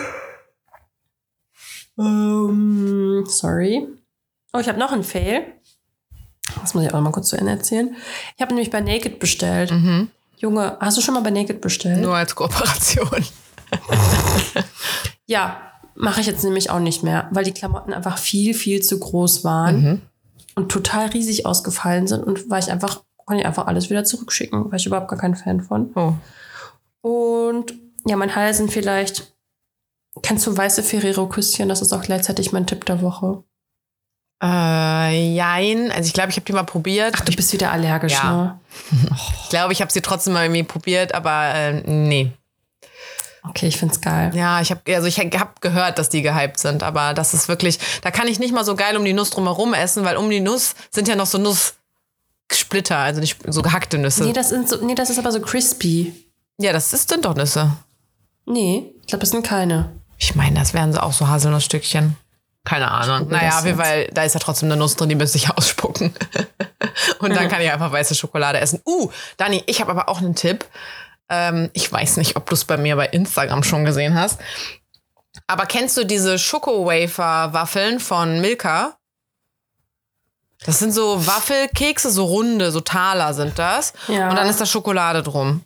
ähm, 1.98 3.24
sorry. 3.28 3.86
Oh, 4.52 4.58
ich 4.58 4.68
habe 4.68 4.78
noch 4.78 4.92
einen 4.92 5.04
Fail. 5.04 5.44
Das 6.60 6.74
muss 6.74 6.84
ich 6.84 6.94
auch 6.94 7.00
mal 7.00 7.12
kurz 7.12 7.28
zu 7.28 7.36
Ende 7.36 7.52
erzählen. 7.52 7.94
Ich 8.36 8.42
habe 8.42 8.54
nämlich 8.54 8.70
bei 8.70 8.80
Naked 8.80 9.18
bestellt. 9.18 9.72
Junge, 10.36 10.76
hast 10.80 10.96
du 10.96 11.00
schon 11.02 11.14
mal 11.14 11.20
bei 11.20 11.30
Naked 11.30 11.60
bestellt? 11.60 12.00
nur 12.00 12.16
als 12.16 12.34
Kooperation. 12.34 13.24
Ja, 15.26 15.60
mache 15.94 16.20
ich 16.20 16.26
jetzt 16.26 16.42
nämlich 16.42 16.70
auch 16.70 16.80
nicht 16.80 17.02
mehr, 17.02 17.28
weil 17.30 17.44
die 17.44 17.52
Klamotten 17.52 17.92
einfach 17.92 18.18
viel, 18.18 18.54
viel 18.54 18.82
zu 18.82 18.98
groß 18.98 19.44
waren 19.44 20.02
und 20.56 20.70
total 20.70 21.06
riesig 21.08 21.46
ausgefallen 21.46 22.06
sind 22.06 22.24
und 22.24 22.50
weil 22.50 22.62
ich 22.62 22.70
einfach, 22.70 23.02
kann 23.26 23.38
ich 23.38 23.46
einfach 23.46 23.66
alles 23.66 23.90
wieder 23.90 24.04
zurückschicken, 24.04 24.70
weil 24.70 24.80
ich 24.80 24.86
überhaupt 24.86 25.08
gar 25.08 25.18
kein 25.18 25.36
Fan 25.36 25.60
von. 25.60 25.92
Oh. 25.94 26.14
Und 27.02 27.74
ja, 28.06 28.16
mein 28.16 28.34
Highlight 28.34 28.56
sind 28.56 28.72
vielleicht, 28.72 29.34
kennst 30.22 30.46
du 30.46 30.56
weiße 30.56 30.82
Ferrero-Küsschen? 30.82 31.68
Das 31.68 31.82
ist 31.82 31.92
auch 31.92 32.02
gleichzeitig 32.02 32.50
mein 32.52 32.66
Tipp 32.66 32.84
der 32.86 33.02
Woche. 33.02 33.44
Äh, 34.42 35.34
jein. 35.34 35.90
Also 35.92 36.06
ich 36.06 36.12
glaube, 36.14 36.30
ich 36.30 36.36
habe 36.36 36.46
die 36.46 36.52
mal 36.52 36.62
probiert. 36.64 37.14
Ach, 37.16 37.20
du 37.24 37.32
bist 37.34 37.52
wieder 37.52 37.70
allergisch, 37.72 38.12
Ja. 38.14 38.32
ne? 38.32 38.60
Ich 39.42 39.48
glaube, 39.50 39.72
ich 39.72 39.80
habe 39.82 39.92
sie 39.92 40.00
trotzdem 40.00 40.32
mal 40.32 40.44
irgendwie 40.44 40.62
probiert, 40.62 41.14
aber 41.14 41.54
äh, 41.54 41.72
nee. 41.84 42.32
Okay, 43.48 43.66
ich 43.68 43.76
find's 43.78 44.00
geil. 44.00 44.32
Ja, 44.34 44.60
ich 44.60 44.70
habe 44.70 44.80
also 44.94 45.06
ich 45.08 45.18
habe 45.18 45.50
gehört, 45.60 45.98
dass 45.98 46.08
die 46.10 46.22
gehypt 46.22 46.58
sind, 46.58 46.82
aber 46.82 47.14
das 47.14 47.32
ist 47.34 47.48
wirklich, 47.48 47.78
da 48.02 48.10
kann 48.10 48.28
ich 48.28 48.38
nicht 48.38 48.52
mal 48.52 48.64
so 48.64 48.76
geil 48.76 48.96
um 48.96 49.04
die 49.04 49.14
Nuss 49.14 49.30
drumherum 49.30 49.72
essen, 49.74 50.04
weil 50.04 50.16
um 50.16 50.28
die 50.28 50.40
Nuss 50.40 50.74
sind 50.90 51.08
ja 51.08 51.16
noch 51.16 51.26
so 51.26 51.38
Nusssplitter, 51.38 52.98
also 52.98 53.20
nicht 53.20 53.38
so 53.46 53.62
gehackte 53.62 53.96
Nüsse. 53.98 54.24
Nee, 54.24 54.32
das, 54.34 54.50
sind 54.50 54.68
so, 54.68 54.76
nee, 54.84 54.94
das 54.94 55.08
ist 55.10 55.18
aber 55.18 55.32
so 55.32 55.40
crispy. 55.40 56.12
ja, 56.58 56.72
das 56.72 56.92
ist, 56.92 57.08
sind 57.08 57.24
doch 57.24 57.34
Nüsse. 57.34 57.70
Nee, 58.46 58.92
ich 59.00 59.06
glaube, 59.06 59.20
das 59.20 59.30
sind 59.30 59.44
keine. 59.46 59.90
Ich 60.18 60.34
meine, 60.34 60.58
das 60.58 60.74
wären 60.74 60.92
so 60.92 61.00
auch 61.00 61.12
so 61.14 61.26
Haselnussstückchen. 61.28 62.16
Keine 62.64 62.90
Ahnung. 62.90 63.28
Naja, 63.28 63.62
jetzt. 63.64 63.76
Fall, 63.76 64.06
da 64.12 64.24
ist 64.24 64.34
ja 64.34 64.40
trotzdem 64.40 64.68
eine 64.68 64.76
Nuss 64.76 64.96
drin, 64.96 65.08
die 65.08 65.14
müsste 65.14 65.38
ich 65.38 65.50
ausspucken. 65.56 66.14
Und 67.18 67.34
dann 67.34 67.48
kann 67.48 67.60
ich 67.62 67.70
einfach 67.70 67.92
weiße 67.92 68.14
Schokolade 68.14 68.60
essen. 68.60 68.80
Uh, 68.86 69.10
Dani, 69.36 69.62
ich 69.66 69.80
habe 69.80 69.90
aber 69.90 70.08
auch 70.08 70.18
einen 70.18 70.34
Tipp. 70.34 70.66
Ähm, 71.28 71.70
ich 71.72 71.90
weiß 71.90 72.16
nicht, 72.18 72.36
ob 72.36 72.46
du 72.46 72.54
es 72.54 72.64
bei 72.64 72.76
mir 72.76 72.96
bei 72.96 73.06
Instagram 73.06 73.62
schon 73.62 73.84
gesehen 73.84 74.14
hast. 74.14 74.40
Aber 75.46 75.66
kennst 75.66 75.96
du 75.96 76.04
diese 76.04 76.38
Schoko-Wafer-Waffeln 76.38 78.00
von 78.00 78.40
Milka? 78.40 78.96
Das 80.66 80.78
sind 80.78 80.92
so 80.92 81.26
Waffelkekse, 81.26 82.10
so 82.10 82.24
runde, 82.24 82.70
so 82.70 82.80
Taler 82.80 83.32
sind 83.32 83.58
das. 83.58 83.94
Ja. 84.08 84.28
Und 84.28 84.36
dann 84.36 84.48
ist 84.48 84.60
da 84.60 84.66
Schokolade 84.66 85.22
drum. 85.22 85.64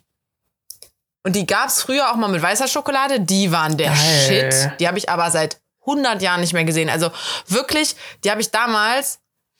Und 1.23 1.35
die 1.35 1.45
gab's 1.45 1.81
früher 1.81 2.11
auch 2.11 2.15
mal 2.15 2.29
mit 2.29 2.41
weißer 2.41 2.67
Schokolade. 2.67 3.19
Die 3.19 3.51
waren 3.51 3.75
der 3.75 3.91
Geil. 3.91 4.51
Shit. 4.51 4.79
Die 4.79 4.87
habe 4.87 4.97
ich 4.97 5.09
aber 5.09 5.31
seit 5.31 5.59
100 5.85 6.21
Jahren 6.21 6.41
nicht 6.41 6.53
mehr 6.53 6.63
gesehen. 6.63 6.89
Also 6.89 7.11
wirklich, 7.47 7.95
die 8.23 8.31
habe 8.31 8.41
ich 8.41 8.51
damals 8.51 9.19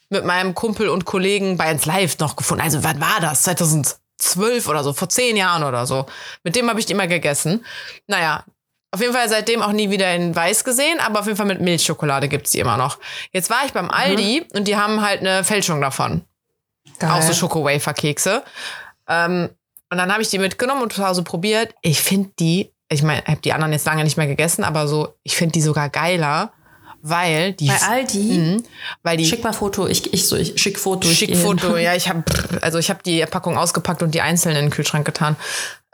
mit 0.10 0.25
meinem 0.25 0.53
Kumpel 0.53 0.89
und 0.89 1.05
Kollegen 1.05 1.58
bei 1.58 1.72
uns 1.72 1.86
Live 1.86 2.20
noch 2.20 2.36
gefunden. 2.36 2.63
Also 2.63 2.84
wann 2.84 3.01
war 3.01 3.20
das? 3.22 3.44
2012 3.44 4.67
oder 4.67 4.84
so, 4.84 4.94
vor 4.94 5.10
zehn 5.10 5.36
Jahren 5.36 5.63
oder 5.63 5.86
so. 5.86 6.05
Mit 6.44 6.55
dem 6.55 6.70
habe 6.70 6.79
ich 6.79 6.86
die 6.86 6.94
immer 6.94 7.08
gegessen. 7.08 7.65
Naja, 8.08 8.44
auf 8.91 9.01
jeden 9.01 9.13
Fall 9.13 9.27
seitdem 9.27 9.62
auch 9.62 9.74
nie 9.74 9.89
wieder 9.89 10.13
in 10.15 10.36
Weiß 10.36 10.63
gesehen, 10.63 11.00
aber 11.00 11.20
auf 11.20 11.25
jeden 11.25 11.38
Fall 11.38 11.48
mit 11.48 11.60
Milchschokolade 11.60 12.29
gibt's 12.29 12.51
die 12.51 12.60
immer 12.60 12.77
noch. 12.77 12.98
Jetzt 13.32 13.50
war 13.50 13.65
ich 13.65 13.74
beim 13.74 13.89
Aldi 13.89 14.46
und 14.53 14.67
die 14.67 14.77
haben 14.77 15.01
halt 15.01 15.20
eine 15.20 15.44
Fälschung 15.44 15.82
davon. 15.82 16.22
Geil. 17.00 17.12
Auch 17.12 17.22
so 17.22 17.34
Schoko-Wafer-Kekse. 17.34 18.44
Ähm, 19.10 19.50
und 19.89 19.98
dann 19.98 20.12
habe 20.12 20.22
ich 20.22 20.29
die 20.29 20.39
mitgenommen 20.39 20.82
und 20.82 20.94
zu 20.94 21.05
Hause 21.05 21.24
probiert. 21.24 21.75
Ich 21.82 22.01
finde 22.01 22.32
die, 22.39 22.72
ich 22.89 23.04
meine, 23.04 23.22
ich 23.22 23.27
habe 23.27 23.42
die 23.42 23.54
anderen 23.54 23.74
jetzt 23.74 23.86
lange 23.86 24.04
nicht 24.04 24.18
mehr 24.18 24.27
gegessen, 24.27 24.63
aber 24.63 24.88
so, 24.88 25.15
ich 25.24 25.36
finde 25.36 25.54
die 25.54 25.62
sogar 25.62 25.89
geiler, 25.89 26.52
weil 27.02 27.54
die. 27.54 27.67
Bei 27.67 27.82
Aldi, 27.82 28.17
Mhm, 28.17 28.63
weil 29.04 29.17
die 29.17 29.26
schick 29.26 29.43
mal 29.43 29.54
Foto. 29.54 29.88
Ich, 29.88 30.13
ich 30.13 30.28
so, 30.28 30.36
ich 30.36 30.60
schick 30.62 30.80
Foto. 30.80 31.08
ich 31.08 31.17
Schick 31.17 31.30
hin. 31.30 31.39
Foto, 31.39 31.78
ja, 31.78 31.95
ich 31.95 32.10
habe 32.10 32.24
also 32.62 32.78
ich 32.80 32.89
habe 32.89 33.02
die 33.06 33.26
Packung 33.26 33.58
ausgepackt 33.58 34.02
und 34.04 34.12
die 34.15 34.21
einzeln 34.21 34.56
in 34.56 34.65
den 34.65 34.71
Kühlschrank 34.71 35.06
getan. 35.06 35.36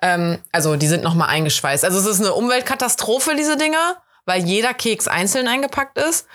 Ähm, 0.02 0.38
also 0.52 0.76
die 0.76 0.88
sind 0.88 1.04
noch 1.04 1.14
mal 1.16 1.26
eingeschweißt. 1.28 1.86
Also 1.86 2.00
es 2.00 2.06
ist 2.06 2.22
eine 2.22 2.34
Umweltkatastrophe 2.34 3.36
diese 3.38 3.58
Dinger, 3.58 3.98
weil 4.26 4.44
jeder 4.44 4.74
Keks 4.74 5.08
einzeln 5.08 5.48
eingepackt 5.48 5.98
ist, 5.98 6.28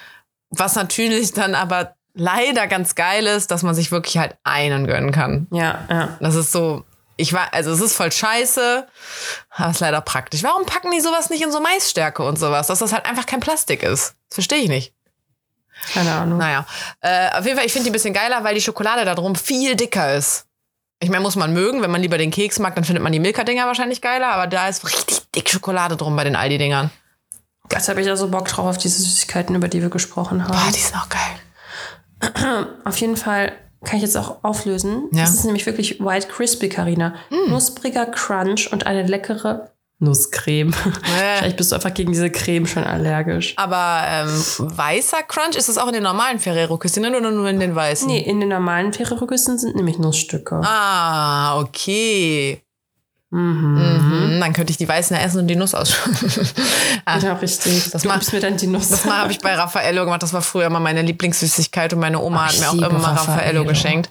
was 0.50 0.74
natürlich 0.74 1.32
dann 1.32 1.54
aber 1.54 1.94
leider 2.14 2.66
ganz 2.66 2.94
geil 2.94 3.26
ist, 3.26 3.50
dass 3.50 3.62
man 3.62 3.74
sich 3.74 3.90
wirklich 3.92 4.18
halt 4.18 4.36
einen 4.44 4.86
gönnen 4.86 5.12
kann. 5.12 5.46
Ja, 5.50 5.84
ja. 5.90 6.16
Das 6.20 6.34
ist 6.34 6.52
so 6.52 6.84
ich 7.16 7.32
war, 7.32 7.52
also 7.52 7.72
es 7.72 7.80
ist 7.80 7.94
voll 7.94 8.12
scheiße, 8.12 8.86
aber 9.50 9.70
ist 9.70 9.80
leider 9.80 10.00
praktisch. 10.00 10.42
Warum 10.42 10.66
packen 10.66 10.90
die 10.90 11.00
sowas 11.00 11.30
nicht 11.30 11.42
in 11.42 11.52
so 11.52 11.60
Maisstärke 11.60 12.22
und 12.22 12.38
sowas, 12.38 12.66
dass 12.66 12.80
das 12.80 12.92
halt 12.92 13.06
einfach 13.06 13.26
kein 13.26 13.40
Plastik 13.40 13.82
ist? 13.82 14.14
Das 14.28 14.34
verstehe 14.36 14.58
ich 14.58 14.68
nicht. 14.68 14.94
Keine 15.92 16.12
Ahnung. 16.12 16.38
Naja, 16.38 16.66
äh, 17.00 17.30
auf 17.32 17.44
jeden 17.44 17.56
Fall, 17.56 17.66
ich 17.66 17.72
finde 17.72 17.84
die 17.84 17.90
ein 17.90 17.92
bisschen 17.92 18.14
geiler, 18.14 18.44
weil 18.44 18.54
die 18.54 18.60
Schokolade 18.60 19.04
da 19.04 19.14
drum 19.14 19.34
viel 19.34 19.76
dicker 19.76 20.14
ist. 20.14 20.46
Ich 20.98 21.10
meine, 21.10 21.22
muss 21.22 21.36
man 21.36 21.52
mögen. 21.52 21.82
Wenn 21.82 21.90
man 21.90 22.00
lieber 22.00 22.16
den 22.16 22.30
Keks 22.30 22.58
mag, 22.58 22.74
dann 22.74 22.84
findet 22.84 23.02
man 23.02 23.12
die 23.12 23.20
Milka-Dinger 23.20 23.66
wahrscheinlich 23.66 24.00
geiler, 24.00 24.28
aber 24.28 24.46
da 24.46 24.68
ist 24.68 24.84
richtig 24.86 25.30
dick 25.30 25.50
Schokolade 25.50 25.96
drum 25.96 26.16
bei 26.16 26.24
den 26.24 26.36
Aldi-Dingern. 26.36 26.90
Jetzt 27.70 27.88
habe 27.88 28.00
ich 28.00 28.06
ja 28.06 28.16
so 28.16 28.28
Bock 28.28 28.48
drauf 28.48 28.66
auf 28.66 28.78
diese 28.78 29.02
Süßigkeiten, 29.02 29.54
über 29.54 29.68
die 29.68 29.82
wir 29.82 29.90
gesprochen 29.90 30.42
haben. 30.42 30.52
Boah, 30.52 30.72
die 30.72 30.80
sind 30.80 30.96
auch 30.96 31.08
geil. 31.08 32.66
Auf 32.84 32.96
jeden 32.98 33.16
Fall 33.16 33.52
kann 33.86 33.96
ich 33.96 34.02
jetzt 34.02 34.16
auch 34.16 34.38
auflösen. 34.42 35.08
Ja. 35.12 35.22
Das 35.22 35.32
ist 35.32 35.44
nämlich 35.44 35.64
wirklich 35.64 36.00
White 36.00 36.26
Crispy, 36.28 36.68
Carina. 36.68 37.14
Knuspriger 37.46 38.06
Crunch 38.06 38.70
und 38.72 38.86
eine 38.86 39.06
leckere 39.06 39.70
Nusscreme. 39.98 40.72
Vielleicht 41.38 41.56
bist 41.56 41.72
du 41.72 41.76
einfach 41.76 41.94
gegen 41.94 42.12
diese 42.12 42.28
Creme 42.30 42.66
schon 42.66 42.84
allergisch. 42.84 43.54
Aber 43.56 44.02
ähm, 44.06 44.28
weißer 44.76 45.22
Crunch, 45.22 45.56
ist 45.56 45.68
das 45.70 45.78
auch 45.78 45.86
in 45.86 45.94
den 45.94 46.02
normalen 46.02 46.38
Ferrero-Küsschen 46.38 47.06
oder 47.06 47.30
nur 47.30 47.48
in 47.48 47.60
den 47.60 47.74
weißen? 47.74 48.06
Nee, 48.06 48.20
in 48.20 48.40
den 48.40 48.50
normalen 48.50 48.92
Ferrero-Küssen 48.92 49.58
sind 49.58 49.76
nämlich 49.76 49.98
Nussstücke. 49.98 50.60
Ah, 50.62 51.58
okay. 51.58 52.62
Mhm. 53.36 54.32
Mhm, 54.36 54.40
dann 54.40 54.52
könnte 54.54 54.70
ich 54.70 54.78
die 54.78 54.88
weißen 54.88 55.14
ja 55.16 55.22
essen 55.22 55.40
und 55.40 55.46
die 55.48 55.56
Nuss 55.56 55.74
ausschauen. 55.74 56.16
ah, 57.04 57.18
Ja, 57.22 57.34
richtig. 57.34 57.90
Das 57.90 58.02
du 58.02 58.08
ma- 58.08 58.14
gibst 58.14 58.32
mir 58.32 58.40
dann 58.40 58.56
die 58.56 58.66
Nuss. 58.66 58.88
Das 58.88 59.04
mal 59.04 59.18
habe 59.18 59.32
ich 59.32 59.40
bei 59.40 59.54
Raffaello 59.54 60.04
gemacht. 60.04 60.22
Das 60.22 60.32
war 60.32 60.40
früher 60.42 60.66
immer 60.66 60.80
meine 60.80 61.02
Lieblingssüßigkeit 61.02 61.92
und 61.92 62.00
meine 62.00 62.20
Oma 62.20 62.44
Oh, 62.44 62.48
hat 62.48 62.58
mir 62.60 62.68
auch 62.70 62.72
immer 62.74 62.88
Raffaello 63.08 63.32
Raffaello. 63.32 63.64
geschenkt. 63.64 64.10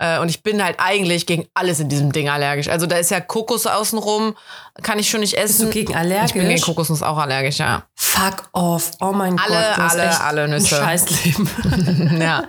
Äh, 0.00 0.18
und 0.20 0.28
ich 0.28 0.42
bin 0.42 0.62
halt 0.62 0.76
eigentlich 0.78 1.26
gegen 1.26 1.46
alles 1.54 1.80
in 1.80 1.88
diesem 1.88 2.12
Ding 2.12 2.28
allergisch. 2.28 2.68
Also 2.68 2.86
da 2.86 2.96
ist 2.98 3.10
ja 3.10 3.20
Kokos 3.20 3.66
außenrum, 3.66 4.36
kann 4.82 4.98
ich 4.98 5.08
schon 5.10 5.20
nicht 5.20 5.34
essen. 5.34 5.66
Bist 5.66 5.74
du 5.74 5.78
gegen 5.78 5.96
allergisch? 5.96 6.26
Ich 6.26 6.32
bin 6.34 6.46
gegen 6.48 6.60
Kokosnuss 6.60 7.02
auch 7.02 7.18
allergisch, 7.18 7.58
ja. 7.58 7.82
Fuck 7.96 8.44
off. 8.52 8.92
Oh 9.00 9.12
mein 9.12 9.36
Alle, 9.38 9.48
Gott. 9.54 9.76
du 9.78 9.82
hast 9.82 9.92
alle, 9.94 10.08
echt 10.10 10.20
alle 10.20 10.48
Nüsse. 10.48 10.76
Ein 10.80 10.84
Scheißleben. 10.98 12.20
ja. 12.20 12.44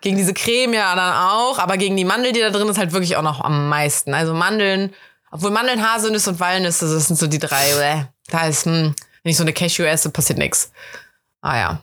Gegen 0.00 0.16
diese 0.16 0.34
Creme 0.34 0.74
ja 0.74 0.94
dann 0.96 1.12
auch, 1.14 1.58
aber 1.58 1.76
gegen 1.76 1.96
die 1.96 2.04
Mandel, 2.04 2.32
die 2.32 2.40
da 2.40 2.50
drin 2.50 2.68
ist, 2.68 2.78
halt 2.78 2.92
wirklich 2.92 3.16
auch 3.16 3.22
noch 3.22 3.42
am 3.44 3.68
meisten. 3.68 4.12
Also 4.14 4.34
Mandeln, 4.34 4.92
obwohl 5.30 5.50
Mandeln, 5.50 5.82
Haselnüsse 5.82 6.30
und 6.30 6.40
Walnüsse, 6.40 6.92
das 6.92 7.06
sind 7.06 7.16
so 7.16 7.26
die 7.26 7.38
drei. 7.38 7.74
Bäh. 7.74 8.04
Da 8.30 8.46
ist, 8.46 8.66
hm, 8.66 8.94
wenn 9.22 9.30
ich 9.30 9.36
so 9.36 9.42
eine 9.44 9.52
Cashew 9.52 9.84
esse, 9.84 10.10
passiert 10.10 10.38
nichts. 10.38 10.70
Ah 11.40 11.56
ja. 11.56 11.82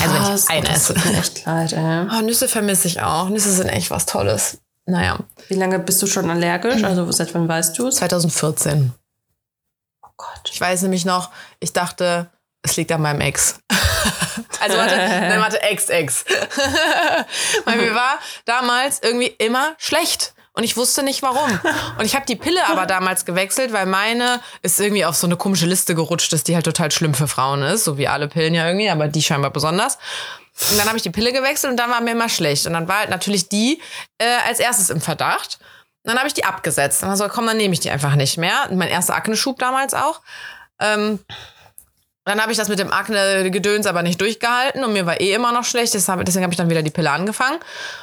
Also 0.00 0.14
wenn 0.14 0.22
ich 0.22 0.28
Krass. 0.28 0.46
eine 0.48 0.68
oh, 0.68 0.72
esse. 0.72 0.94
echt 1.18 1.44
leid, 1.46 1.72
ey. 1.72 2.06
Oh, 2.10 2.20
Nüsse 2.22 2.48
vermisse 2.48 2.88
ich 2.88 3.00
auch. 3.00 3.28
Nüsse 3.28 3.50
sind 3.50 3.68
echt 3.68 3.90
was 3.90 4.06
Tolles. 4.06 4.58
Naja, 4.86 5.18
Wie 5.48 5.54
lange 5.54 5.78
bist 5.78 6.00
du 6.00 6.06
schon 6.06 6.30
allergisch? 6.30 6.82
Also 6.82 7.10
seit 7.12 7.34
wann 7.34 7.46
weißt 7.46 7.78
du 7.78 7.88
es? 7.88 7.96
2014. 7.96 8.94
Oh 10.02 10.08
Gott. 10.16 10.50
Ich 10.50 10.58
weiß 10.58 10.80
nämlich 10.82 11.04
noch, 11.04 11.30
ich 11.60 11.74
dachte, 11.74 12.30
es 12.62 12.76
liegt 12.78 12.90
an 12.92 13.02
meinem 13.02 13.20
Ex. 13.20 13.60
also 14.60 14.78
warte, 14.78 14.96
nein, 14.96 15.40
warte, 15.40 15.60
Ex-Ex. 15.60 16.24
Weil 17.66 17.76
mir 17.76 17.94
war 17.94 18.18
damals 18.46 19.00
irgendwie 19.02 19.26
immer 19.26 19.74
schlecht. 19.76 20.32
Und 20.58 20.64
ich 20.64 20.76
wusste 20.76 21.04
nicht 21.04 21.22
warum. 21.22 21.60
Und 21.98 22.04
ich 22.04 22.16
habe 22.16 22.26
die 22.26 22.34
Pille 22.34 22.66
aber 22.66 22.84
damals 22.84 23.24
gewechselt, 23.24 23.72
weil 23.72 23.86
meine 23.86 24.40
ist 24.62 24.80
irgendwie 24.80 25.04
auf 25.04 25.14
so 25.14 25.28
eine 25.28 25.36
komische 25.36 25.66
Liste 25.66 25.94
gerutscht 25.94 26.32
ist, 26.32 26.48
die 26.48 26.56
halt 26.56 26.64
total 26.64 26.90
schlimm 26.90 27.14
für 27.14 27.28
Frauen 27.28 27.62
ist. 27.62 27.84
So 27.84 27.96
wie 27.96 28.08
alle 28.08 28.26
Pillen 28.26 28.54
ja 28.54 28.66
irgendwie, 28.66 28.90
aber 28.90 29.06
die 29.06 29.22
scheinbar 29.22 29.52
besonders. 29.52 29.98
Und 30.68 30.76
dann 30.76 30.88
habe 30.88 30.96
ich 30.96 31.04
die 31.04 31.10
Pille 31.10 31.32
gewechselt 31.32 31.70
und 31.70 31.76
dann 31.76 31.90
war 31.90 32.00
mir 32.00 32.10
immer 32.10 32.28
schlecht. 32.28 32.66
Und 32.66 32.72
dann 32.72 32.88
war 32.88 32.98
halt 32.98 33.10
natürlich 33.10 33.48
die 33.48 33.80
äh, 34.18 34.24
als 34.48 34.58
erstes 34.58 34.90
im 34.90 35.00
Verdacht. 35.00 35.60
Und 36.02 36.08
dann 36.08 36.18
habe 36.18 36.26
ich 36.26 36.34
die 36.34 36.44
abgesetzt. 36.44 37.04
Und 37.04 37.10
dann 37.10 37.16
so, 37.16 37.28
komm, 37.28 37.46
dann 37.46 37.56
nehme 37.56 37.72
ich 37.72 37.78
die 37.78 37.90
einfach 37.90 38.16
nicht 38.16 38.36
mehr. 38.36 38.68
Mein 38.72 38.88
erster 38.88 39.14
Akne-Schub 39.14 39.60
damals 39.60 39.94
auch. 39.94 40.22
Ähm, 40.80 41.20
dann 42.28 42.40
habe 42.40 42.52
ich 42.52 42.58
das 42.58 42.68
mit 42.68 42.78
dem 42.78 42.92
Akne-Gedöns 42.92 43.86
aber 43.86 44.02
nicht 44.02 44.20
durchgehalten 44.20 44.84
und 44.84 44.92
mir 44.92 45.06
war 45.06 45.20
eh 45.20 45.32
immer 45.32 45.52
noch 45.52 45.64
schlecht. 45.64 45.94
Deshalb, 45.94 46.24
deswegen 46.24 46.44
habe 46.44 46.52
ich 46.52 46.56
dann 46.56 46.70
wieder 46.70 46.82
die 46.82 46.90
Pille 46.90 47.10
angefangen. 47.10 47.58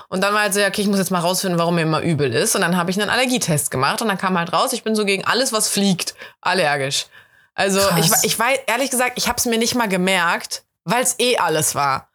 Und 0.10 0.22
dann 0.22 0.34
war 0.34 0.42
halt 0.42 0.54
so, 0.54 0.60
ja, 0.60 0.68
okay, 0.68 0.82
ich 0.82 0.88
muss 0.88 1.00
jetzt 1.00 1.12
mal 1.12 1.20
rausfinden, 1.20 1.60
warum 1.60 1.76
mir 1.76 1.82
immer 1.82 2.02
übel 2.02 2.34
ist. 2.34 2.56
Und 2.56 2.62
dann 2.62 2.78
habe 2.78 2.92
ich 2.92 3.00
einen 3.00 3.10
Allergietest 3.10 3.72
gemacht 3.72 4.02
und 4.02 4.08
dann 4.08 4.18
kam 4.18 4.38
halt 4.38 4.54
raus, 4.54 4.74
ich 4.74 4.84
bin 4.84 4.96
so 4.96 5.06
gegen 5.06 5.26
alles, 5.26 5.54
was 5.54 5.70
fliegt, 5.70 6.16
allergisch. 6.42 7.08
Also 7.54 7.80
Krass. 7.80 8.24
ich, 8.24 8.32
ich 8.32 8.40
weiß, 8.40 8.60
ehrlich 8.68 8.92
gesagt, 8.92 9.14
ich 9.18 9.28
habe 9.28 9.38
es 9.38 9.46
mir 9.46 9.58
nicht 9.58 9.76
mal 9.76 9.88
gemerkt, 9.88 10.64
weil 10.84 11.04
es 11.04 11.20
eh 11.20 11.38
alles 11.38 11.76
war. 11.76 12.10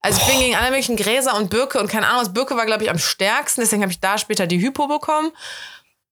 Also 0.00 0.20
ich 0.20 0.26
bin 0.26 0.38
gegen 0.38 0.54
alle 0.54 0.68
möglichen 0.68 0.96
Gräser 0.96 1.34
und 1.34 1.48
Birke 1.48 1.80
und 1.80 1.88
keine 1.88 2.06
Ahnung, 2.06 2.20
was 2.20 2.32
Birke 2.32 2.56
war, 2.56 2.66
glaube 2.66 2.84
ich, 2.84 2.90
am 2.90 2.98
stärksten. 2.98 3.62
Deswegen 3.62 3.82
habe 3.82 3.90
ich 3.90 4.00
da 4.00 4.18
später 4.18 4.46
die 4.46 4.60
Hypo 4.60 4.86
bekommen. 4.86 5.32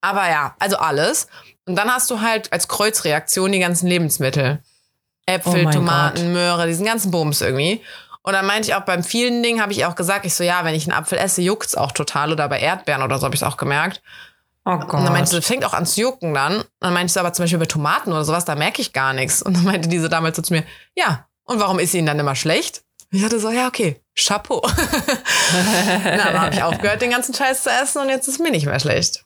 Aber 0.01 0.29
ja, 0.31 0.57
also 0.59 0.79
alles. 0.79 1.29
Und 1.67 1.77
dann 1.77 1.93
hast 1.93 2.11
du 2.11 2.23
halt 2.23 2.53
als 2.53 2.69
Kreuzreaktion 2.69 3.53
die 3.53 3.59
ganzen 3.59 3.87
Lebensmittel. 3.87 4.62
Äpfel, 5.27 5.67
Oh 5.67 5.71
Tomaten, 5.71 6.23
Gott. 6.23 6.33
Möhre, 6.33 6.67
diesen 6.67 6.87
ganzen 6.87 7.11
Bums 7.11 7.41
irgendwie. 7.41 7.83
Und 8.23 8.35
dann 8.35 8.47
meinte 8.47 8.69
ich 8.69 8.75
auch 8.75 8.83
beim 8.83 9.03
vielen 9.03 9.43
Dingen, 9.43 9.61
habe 9.61 9.73
ich 9.73 9.85
auch 9.85 9.95
gesagt, 9.97 10.25
ich 10.25 10.35
so, 10.35 10.45
ja, 10.45 10.65
wenn 10.65 10.75
ich 10.75 10.85
einen 10.89 10.97
Apfel 10.97 11.19
esse, 11.19 11.43
juckt's 11.43 11.75
auch 11.75 11.93
total. 11.93 12.33
Oder 12.33 12.49
bei 12.49 12.61
Erdbeeren 12.61 13.03
oder 13.03 13.19
so 13.19 13.25
habe 13.25 13.35
ich 13.35 13.43
es 13.43 13.47
auch 13.47 13.57
gemerkt. 13.57 14.01
Oh 14.65 14.77
Gott. 14.79 14.95
Und 14.95 15.05
dann 15.05 15.13
meinte 15.13 15.31
sie, 15.31 15.37
das 15.37 15.47
fängt 15.47 15.65
auch 15.65 15.73
an 15.73 15.87
zu 15.87 16.01
jucken 16.01 16.33
dann. 16.35 16.59
Und 16.59 16.67
dann 16.81 16.93
meinte 16.93 17.13
sie 17.13 17.19
aber 17.19 17.33
zum 17.33 17.45
Beispiel 17.45 17.59
bei 17.59 17.67
Tomaten 17.67 18.13
oder 18.13 18.25
sowas, 18.25 18.45
da 18.45 18.55
merke 18.55 18.81
ich 18.81 18.93
gar 18.93 19.13
nichts. 19.13 19.43
Und 19.43 19.57
dann 19.57 19.65
meinte 19.65 19.89
diese 19.89 20.09
damals 20.09 20.37
so 20.37 20.43
zu 20.43 20.53
mir, 20.53 20.63
ja, 20.95 21.27
und 21.45 21.59
warum 21.59 21.81
ist 21.81 21.95
ihnen 21.95 22.07
dann 22.07 22.19
immer 22.21 22.37
schlecht? 22.37 22.83
Und 23.11 23.19
ich 23.19 23.25
hatte 23.25 23.41
so, 23.41 23.51
ja, 23.51 23.67
okay, 23.67 24.01
Chapeau. 24.17 24.63
Na, 26.05 26.17
dann 26.31 26.41
habe 26.41 26.55
ich 26.55 26.63
aufgehört, 26.63 27.03
den 27.03 27.11
ganzen 27.11 27.35
Scheiß 27.35 27.65
zu 27.65 27.71
essen 27.71 28.03
und 28.03 28.09
jetzt 28.09 28.29
ist 28.29 28.39
mir 28.39 28.53
nicht 28.53 28.67
mehr 28.67 28.79
schlecht. 28.81 29.25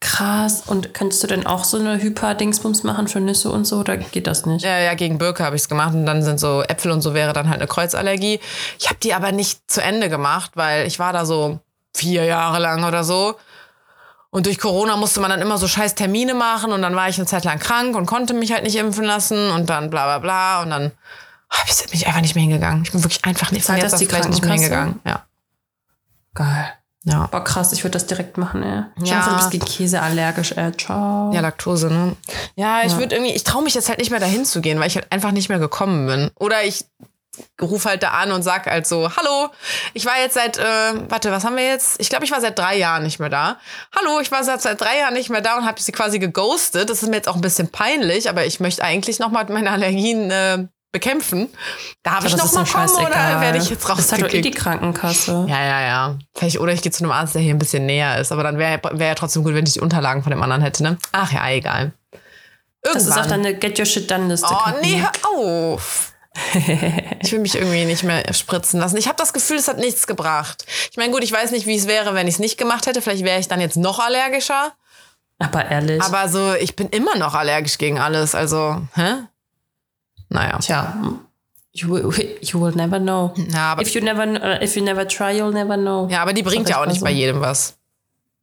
Krass. 0.00 0.62
Und 0.66 0.92
könntest 0.92 1.22
du 1.22 1.26
denn 1.26 1.46
auch 1.46 1.64
so 1.64 1.78
eine 1.78 2.00
Hyper-Dingsbums 2.00 2.82
machen 2.82 3.08
für 3.08 3.20
Nüsse 3.20 3.50
und 3.50 3.64
so? 3.64 3.78
Oder 3.78 3.96
geht 3.96 4.26
das 4.26 4.44
nicht? 4.44 4.64
Ja, 4.64 4.78
ja, 4.78 4.94
gegen 4.94 5.18
Birke 5.18 5.44
habe 5.44 5.56
ich 5.56 5.62
es 5.62 5.68
gemacht 5.68 5.94
und 5.94 6.04
dann 6.04 6.22
sind 6.22 6.38
so 6.38 6.62
Äpfel 6.62 6.90
und 6.90 7.00
so 7.00 7.14
wäre 7.14 7.32
dann 7.32 7.48
halt 7.48 7.60
eine 7.60 7.66
Kreuzallergie. 7.66 8.40
Ich 8.78 8.88
habe 8.88 8.98
die 9.02 9.14
aber 9.14 9.32
nicht 9.32 9.70
zu 9.70 9.82
Ende 9.82 10.10
gemacht, 10.10 10.52
weil 10.54 10.86
ich 10.86 10.98
war 10.98 11.12
da 11.12 11.24
so 11.24 11.60
vier 11.94 12.24
Jahre 12.24 12.58
lang 12.58 12.84
oder 12.84 13.04
so. 13.04 13.36
Und 14.30 14.44
durch 14.44 14.58
Corona 14.58 14.96
musste 14.96 15.20
man 15.20 15.30
dann 15.30 15.40
immer 15.40 15.56
so 15.56 15.66
scheiß 15.66 15.94
Termine 15.94 16.34
machen 16.34 16.72
und 16.72 16.82
dann 16.82 16.94
war 16.94 17.08
ich 17.08 17.16
eine 17.16 17.26
Zeit 17.26 17.44
lang 17.44 17.58
krank 17.58 17.96
und 17.96 18.04
konnte 18.04 18.34
mich 18.34 18.52
halt 18.52 18.64
nicht 18.64 18.76
impfen 18.76 19.04
lassen 19.04 19.50
und 19.50 19.70
dann 19.70 19.88
bla 19.88 20.04
bla 20.04 20.18
bla 20.18 20.62
und 20.62 20.70
dann 20.70 20.92
hab 21.48 21.66
ich, 21.68 21.76
bin 21.84 21.94
ich 21.94 22.06
einfach 22.06 22.20
nicht 22.20 22.34
mehr 22.34 22.42
hingegangen. 22.42 22.82
Ich 22.82 22.92
bin 22.92 23.02
wirklich 23.02 23.24
einfach 23.24 23.50
nicht, 23.50 23.64
von 23.64 23.76
jetzt 23.76 23.84
das 23.84 23.92
auf 23.94 23.98
die 24.00 24.06
gleich 24.06 24.28
nicht 24.28 24.44
mehr 24.44 24.52
hingegangen. 24.52 25.00
Ja. 25.06 25.24
Geil. 26.34 26.72
Ja. 27.08 27.28
Boah, 27.28 27.44
krass, 27.44 27.72
ich 27.72 27.84
würde 27.84 27.92
das 27.92 28.06
direkt 28.06 28.36
machen, 28.36 28.62
ey. 28.64 28.82
Ja. 29.06 29.20
Ja. 29.20 29.28
Du 29.28 29.36
bist 29.36 29.50
gegen 29.52 29.64
Käse 29.64 30.02
allergisch, 30.02 30.52
ey. 30.56 30.72
Ciao. 30.76 31.30
Ja, 31.32 31.40
Laktose, 31.40 31.86
ne? 31.88 32.16
Ja, 32.56 32.82
ich 32.84 32.92
Ja. 32.92 32.98
würde 32.98 33.14
irgendwie, 33.14 33.32
ich 33.32 33.44
traue 33.44 33.62
mich 33.62 33.74
jetzt 33.74 33.88
halt 33.88 34.00
nicht 34.00 34.10
mehr 34.10 34.18
dahin 34.18 34.44
zu 34.44 34.60
gehen, 34.60 34.80
weil 34.80 34.88
ich 34.88 34.96
halt 34.96 35.06
einfach 35.12 35.30
nicht 35.30 35.48
mehr 35.48 35.60
gekommen 35.60 36.06
bin. 36.08 36.30
Oder 36.40 36.64
ich 36.64 36.84
rufe 37.60 37.88
halt 37.90 38.02
da 38.02 38.10
an 38.12 38.32
und 38.32 38.42
sag 38.42 38.66
halt 38.66 38.86
so, 38.86 39.10
hallo, 39.14 39.50
ich 39.94 40.04
war 40.06 40.18
jetzt 40.18 40.34
seit, 40.34 40.58
äh, 40.58 40.62
warte, 41.08 41.30
was 41.30 41.44
haben 41.44 41.54
wir 41.56 41.66
jetzt? 41.66 42.00
Ich 42.00 42.08
glaube, 42.08 42.24
ich 42.24 42.30
war 42.32 42.40
seit 42.40 42.58
drei 42.58 42.76
Jahren 42.76 43.02
nicht 43.04 43.20
mehr 43.20 43.28
da. 43.28 43.58
Hallo, 43.94 44.18
ich 44.20 44.32
war 44.32 44.42
seit, 44.42 44.62
seit 44.62 44.80
drei 44.80 44.98
Jahren 44.98 45.14
nicht 45.14 45.30
mehr 45.30 45.42
da 45.42 45.58
und 45.58 45.66
habe 45.66 45.80
sie 45.80 45.92
quasi 45.92 46.18
geghostet. 46.18 46.88
Das 46.90 47.02
ist 47.02 47.08
mir 47.08 47.16
jetzt 47.16 47.28
auch 47.28 47.34
ein 47.36 47.40
bisschen 47.40 47.68
peinlich, 47.70 48.28
aber 48.30 48.46
ich 48.46 48.58
möchte 48.58 48.82
eigentlich 48.82 49.18
noch 49.18 49.30
mal 49.30 49.44
meine 49.48 49.70
Allergien 49.70 50.30
äh, 50.30 50.66
bekämpfen. 50.96 51.50
Darf 52.02 52.24
ich 52.24 52.34
das 52.34 52.52
noch 52.54 52.72
mal 52.74 52.86
kommen 52.86 53.06
oder 53.06 53.40
werde 53.40 53.58
ich 53.58 53.68
jetzt 53.68 53.86
Das 53.86 54.12
hat 54.12 54.22
doch 54.22 54.28
eh 54.28 54.30
die 54.30 54.36
rausgekickt? 54.36 54.58
Krankenkasse. 54.58 55.44
Ja, 55.46 55.62
ja, 55.62 55.80
ja. 55.82 56.18
Vielleicht, 56.34 56.58
oder 56.58 56.72
ich 56.72 56.80
gehe 56.80 56.90
zu 56.90 57.04
einem 57.04 57.12
Arzt, 57.12 57.34
der 57.34 57.42
hier 57.42 57.54
ein 57.54 57.58
bisschen 57.58 57.84
näher 57.84 58.18
ist. 58.18 58.32
Aber 58.32 58.42
dann 58.42 58.56
wäre 58.56 58.80
wär 58.92 59.08
ja 59.08 59.14
trotzdem 59.14 59.44
gut, 59.44 59.54
wenn 59.54 59.66
ich 59.66 59.74
die 59.74 59.80
Unterlagen 59.80 60.22
von 60.22 60.30
dem 60.30 60.42
anderen 60.42 60.62
hätte, 60.62 60.82
ne? 60.82 60.96
Ach 61.12 61.30
ja, 61.32 61.48
egal. 61.50 61.92
Irgendwann. 62.82 62.94
Das 62.94 63.06
ist 63.06 63.18
auf 63.18 63.26
deine 63.26 63.54
Get 63.54 63.78
Your 63.78 63.84
Shit 63.84 64.10
Done 64.10 64.28
Liste. 64.28 64.48
Oh, 64.50 64.70
nee, 64.80 65.02
hör 65.02 65.12
auf. 65.30 66.12
Ich 67.22 67.32
will 67.32 67.40
mich 67.40 67.54
irgendwie 67.54 67.84
nicht 67.86 68.04
mehr 68.04 68.32
spritzen 68.32 68.78
lassen. 68.78 68.96
Ich 68.98 69.08
habe 69.08 69.16
das 69.16 69.32
Gefühl, 69.32 69.56
es 69.56 69.68
hat 69.68 69.78
nichts 69.78 70.06
gebracht. 70.06 70.64
Ich 70.90 70.96
meine, 70.96 71.10
gut, 71.10 71.24
ich 71.24 71.32
weiß 71.32 71.50
nicht, 71.50 71.66
wie 71.66 71.76
es 71.76 71.86
wäre, 71.86 72.14
wenn 72.14 72.28
ich 72.28 72.34
es 72.34 72.38
nicht 72.38 72.58
gemacht 72.58 72.86
hätte. 72.86 73.00
Vielleicht 73.02 73.24
wäre 73.24 73.40
ich 73.40 73.48
dann 73.48 73.60
jetzt 73.60 73.76
noch 73.76 73.98
allergischer. 73.98 74.72
Aber 75.38 75.66
ehrlich. 75.66 76.02
Aber 76.02 76.28
so, 76.28 76.54
ich 76.54 76.76
bin 76.76 76.88
immer 76.88 77.16
noch 77.16 77.34
allergisch 77.34 77.78
gegen 77.78 77.98
alles. 77.98 78.34
Also, 78.34 78.80
hä? 78.94 79.14
Naja. 80.28 80.58
Tja. 80.58 80.96
You 81.72 81.88
will, 81.90 82.38
you 82.40 82.60
will 82.60 82.74
never 82.74 82.98
know. 82.98 83.34
Ja, 83.52 83.72
aber, 83.72 83.82
If 83.82 83.94
you 83.94 84.00
never, 84.00 84.26
uh, 84.26 84.62
if 84.62 84.76
you 84.76 84.82
never 84.82 85.06
try, 85.06 85.38
you'll 85.38 85.52
never 85.52 85.76
know. 85.76 86.08
ja, 86.10 86.22
aber 86.22 86.32
die 86.32 86.42
bringt 86.42 86.68
ja 86.68 86.80
auch 86.80 86.86
nicht 86.86 87.00
mal 87.02 87.08
bei 87.08 87.12
so. 87.12 87.18
jedem 87.18 87.40
was. 87.40 87.74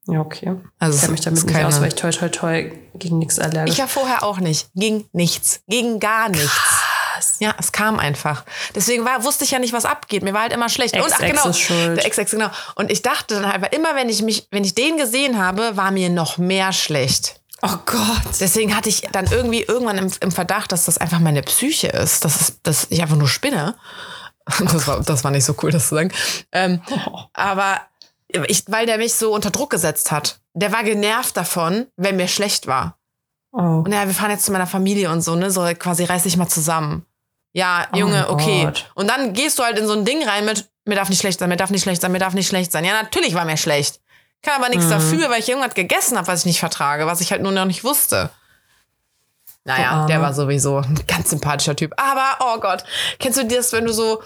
Ja, 0.07 0.19
okay. 0.19 0.55
Also 0.79 0.95
Ich 0.95 1.01
kenne 1.01 1.11
mich 1.13 1.21
damit 1.21 1.45
nicht 1.45 1.65
aus, 1.65 1.79
weil 1.81 1.87
ich 1.87 1.95
toi 1.95 2.11
toi 2.11 2.29
toi 2.29 2.71
gegen 2.95 3.19
nichts 3.19 3.39
allergisch 3.39 3.73
Ich 3.73 3.77
ja 3.79 3.87
vorher 3.87 4.23
auch 4.23 4.39
nicht. 4.39 4.69
Gegen 4.75 5.05
nichts. 5.13 5.61
Gegen 5.67 5.99
gar 5.99 6.29
nichts. 6.29 6.51
Krass. 6.51 7.37
Ja, 7.39 7.55
es 7.57 7.71
kam 7.71 7.99
einfach. 7.99 8.43
Deswegen 8.75 9.05
war, 9.05 9.23
wusste 9.23 9.45
ich 9.45 9.51
ja 9.51 9.59
nicht, 9.59 9.71
was 9.71 9.85
abgeht. 9.85 10.23
Mir 10.23 10.33
war 10.33 10.41
halt 10.41 10.53
immer 10.53 10.67
schlecht. 10.67 10.95
Und 10.95 11.11
ach 11.11 11.19
genau, 11.19 11.47
ist 11.47 11.59
schuld. 11.59 11.97
der 11.97 12.05
Ex-Ex, 12.05 12.31
genau. 12.31 12.49
Und 12.75 12.91
ich 12.91 13.01
dachte 13.01 13.35
dann 13.35 13.51
halt, 13.51 13.61
weil 13.61 13.73
immer 13.73 13.95
wenn 13.95 14.09
ich 14.09 14.21
mich, 14.21 14.47
wenn 14.51 14.63
ich 14.63 14.75
den 14.75 14.97
gesehen 14.97 15.39
habe, 15.39 15.77
war 15.77 15.91
mir 15.91 16.09
noch 16.09 16.37
mehr 16.37 16.73
schlecht. 16.73 17.39
Oh 17.65 17.77
Gott. 17.85 18.39
Deswegen 18.41 18.75
hatte 18.75 18.89
ich 18.89 19.03
dann 19.13 19.25
irgendwie 19.31 19.63
irgendwann 19.63 19.97
im, 19.97 20.11
im 20.19 20.31
Verdacht, 20.31 20.73
dass 20.73 20.85
das 20.85 20.97
einfach 20.97 21.19
meine 21.19 21.41
Psyche 21.43 21.87
ist, 21.87 22.25
dass, 22.25 22.41
es, 22.41 22.61
dass 22.61 22.87
ich 22.89 23.01
einfach 23.01 23.15
nur 23.15 23.29
spinne. 23.29 23.75
Das 24.59 24.87
war, 24.87 24.99
das 24.99 25.23
war 25.23 25.31
nicht 25.31 25.45
so 25.45 25.55
cool, 25.63 25.71
das 25.71 25.87
zu 25.87 25.95
sagen. 25.95 26.11
Ähm, 26.51 26.81
aber 27.31 27.79
ich, 28.47 28.65
weil 28.67 28.85
der 28.85 28.97
mich 28.97 29.13
so 29.13 29.33
unter 29.33 29.51
Druck 29.51 29.69
gesetzt 29.69 30.11
hat. 30.11 30.39
Der 30.53 30.73
war 30.73 30.83
genervt 30.83 31.37
davon, 31.37 31.87
wenn 31.95 32.17
mir 32.17 32.27
schlecht 32.27 32.67
war. 32.67 32.97
Oh. 33.53 33.81
Und 33.85 33.93
ja, 33.93 34.05
wir 34.05 34.13
fahren 34.13 34.31
jetzt 34.31 34.45
zu 34.45 34.51
meiner 34.51 34.67
Familie 34.67 35.11
und 35.11 35.21
so, 35.21 35.35
ne? 35.35 35.49
So 35.49 35.61
quasi 35.79 36.03
reiß 36.03 36.23
dich 36.23 36.35
mal 36.35 36.49
zusammen. 36.49 37.05
Ja, 37.53 37.87
Oh 37.93 37.97
Junge, 37.97 38.23
mein 38.23 38.29
okay. 38.29 38.63
Gott. 38.65 38.91
Und 38.95 39.07
dann 39.07 39.33
gehst 39.33 39.59
du 39.59 39.63
halt 39.63 39.77
in 39.77 39.87
so 39.87 39.93
ein 39.93 40.03
Ding 40.03 40.27
rein 40.27 40.43
mit, 40.43 40.69
mir 40.85 40.95
darf 40.95 41.09
nicht 41.09 41.19
schlecht 41.19 41.39
sein, 41.39 41.49
mir 41.49 41.55
darf 41.55 41.69
nicht 41.69 41.83
schlecht 41.83 42.01
sein, 42.01 42.11
mir 42.11 42.19
darf 42.19 42.33
nicht 42.33 42.47
schlecht 42.47 42.71
sein. 42.71 42.83
Ja, 42.83 43.01
natürlich 43.01 43.35
war 43.35 43.45
mir 43.45 43.57
schlecht. 43.57 44.01
Kann 44.43 44.55
aber 44.55 44.65
Mhm. 44.65 44.75
nichts 44.75 44.89
dafür, 44.89 45.29
weil 45.29 45.39
ich 45.39 45.49
irgendwas 45.49 45.73
gegessen 45.73 46.17
habe, 46.17 46.27
was 46.27 46.41
ich 46.41 46.45
nicht 46.45 46.59
vertrage, 46.59 47.07
was 47.07 47.21
ich 47.21 47.31
halt 47.31 47.41
nur 47.41 47.51
noch 47.51 47.65
nicht 47.65 47.83
wusste. 47.83 48.29
Naja, 49.65 50.03
Oh, 50.03 50.07
der 50.07 50.17
Arme. 50.17 50.27
war 50.27 50.33
sowieso 50.33 50.77
ein 50.79 50.99
ganz 51.07 51.29
sympathischer 51.29 51.75
Typ. 51.75 51.93
Aber, 51.97 52.37
oh 52.41 52.59
Gott, 52.59 52.83
kennst 53.19 53.39
du 53.39 53.45
das, 53.45 53.71
wenn 53.71 53.85
du 53.85 53.93
so 53.93 54.21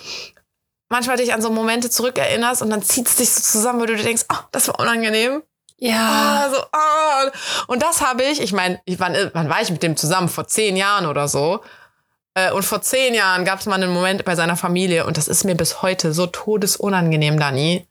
manchmal 0.90 1.18
dich 1.18 1.34
an 1.34 1.42
so 1.42 1.52
Momente 1.52 1.90
zurückerinnerst 1.90 2.62
und 2.64 2.70
dann 2.72 2.82
zieht 2.82 3.08
es 3.08 3.18
dich 3.18 3.30
so 3.30 3.42
zusammen, 3.42 3.80
wo 3.80 3.86
du 3.86 3.96
dir 3.96 4.04
denkst, 4.04 4.24
oh, 4.34 4.38
das 4.52 4.68
war 4.68 4.80
unangenehm. 4.80 5.44
Ja. 5.80 6.48
Ah, 6.48 6.50
so, 6.50 6.58
ah. 6.72 7.32
Und 7.68 7.84
das 7.84 8.02
habe 8.02 8.24
ich, 8.24 8.42
ich 8.42 8.52
meine, 8.52 8.82
wann, 8.98 9.16
wann 9.34 9.48
war 9.50 9.62
ich 9.62 9.70
mit 9.70 9.84
dem 9.84 9.96
zusammen? 9.96 10.28
Vor 10.28 10.48
zehn 10.48 10.76
Jahren 10.76 11.06
oder 11.06 11.28
so. 11.28 11.62
Äh, 12.34 12.52
Und 12.52 12.64
vor 12.64 12.82
zehn 12.82 13.14
Jahren 13.14 13.46
gab 13.46 13.60
es 13.60 13.68
mal 13.68 13.76
einen 13.76 13.94
Moment 13.94 14.26
bei 14.26 14.36
seiner 14.36 14.56
Familie 14.58 15.06
und 15.06 15.18
das 15.18 15.28
ist 15.28 15.44
mir 15.44 15.54
bis 15.56 15.84
heute 15.84 16.14
so 16.14 16.26
todesunangenehm, 16.26 17.40
Dani. 17.40 17.87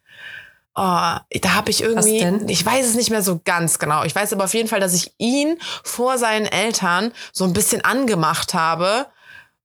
Oh, 0.79 0.83
da 0.83 1.55
habe 1.55 1.71
ich 1.71 1.83
irgendwie, 1.83 2.19
denn? 2.19 2.47
ich 2.51 2.65
weiß 2.65 2.87
es 2.87 2.95
nicht 2.97 3.09
mehr 3.09 3.23
so 3.23 3.41
ganz 3.43 3.79
genau. 3.79 4.05
Ich 4.05 4.15
weiß 4.15 4.35
aber 4.35 4.45
auf 4.45 4.53
jeden 4.53 4.69
Fall, 4.69 4.79
dass 4.79 4.93
ich 4.93 5.11
ihn 5.17 5.59
vor 5.83 6.19
seinen 6.19 6.45
Eltern 6.45 7.13
so 7.33 7.45
ein 7.45 7.55
bisschen 7.55 7.83
angemacht 7.83 8.53
habe, 8.53 9.07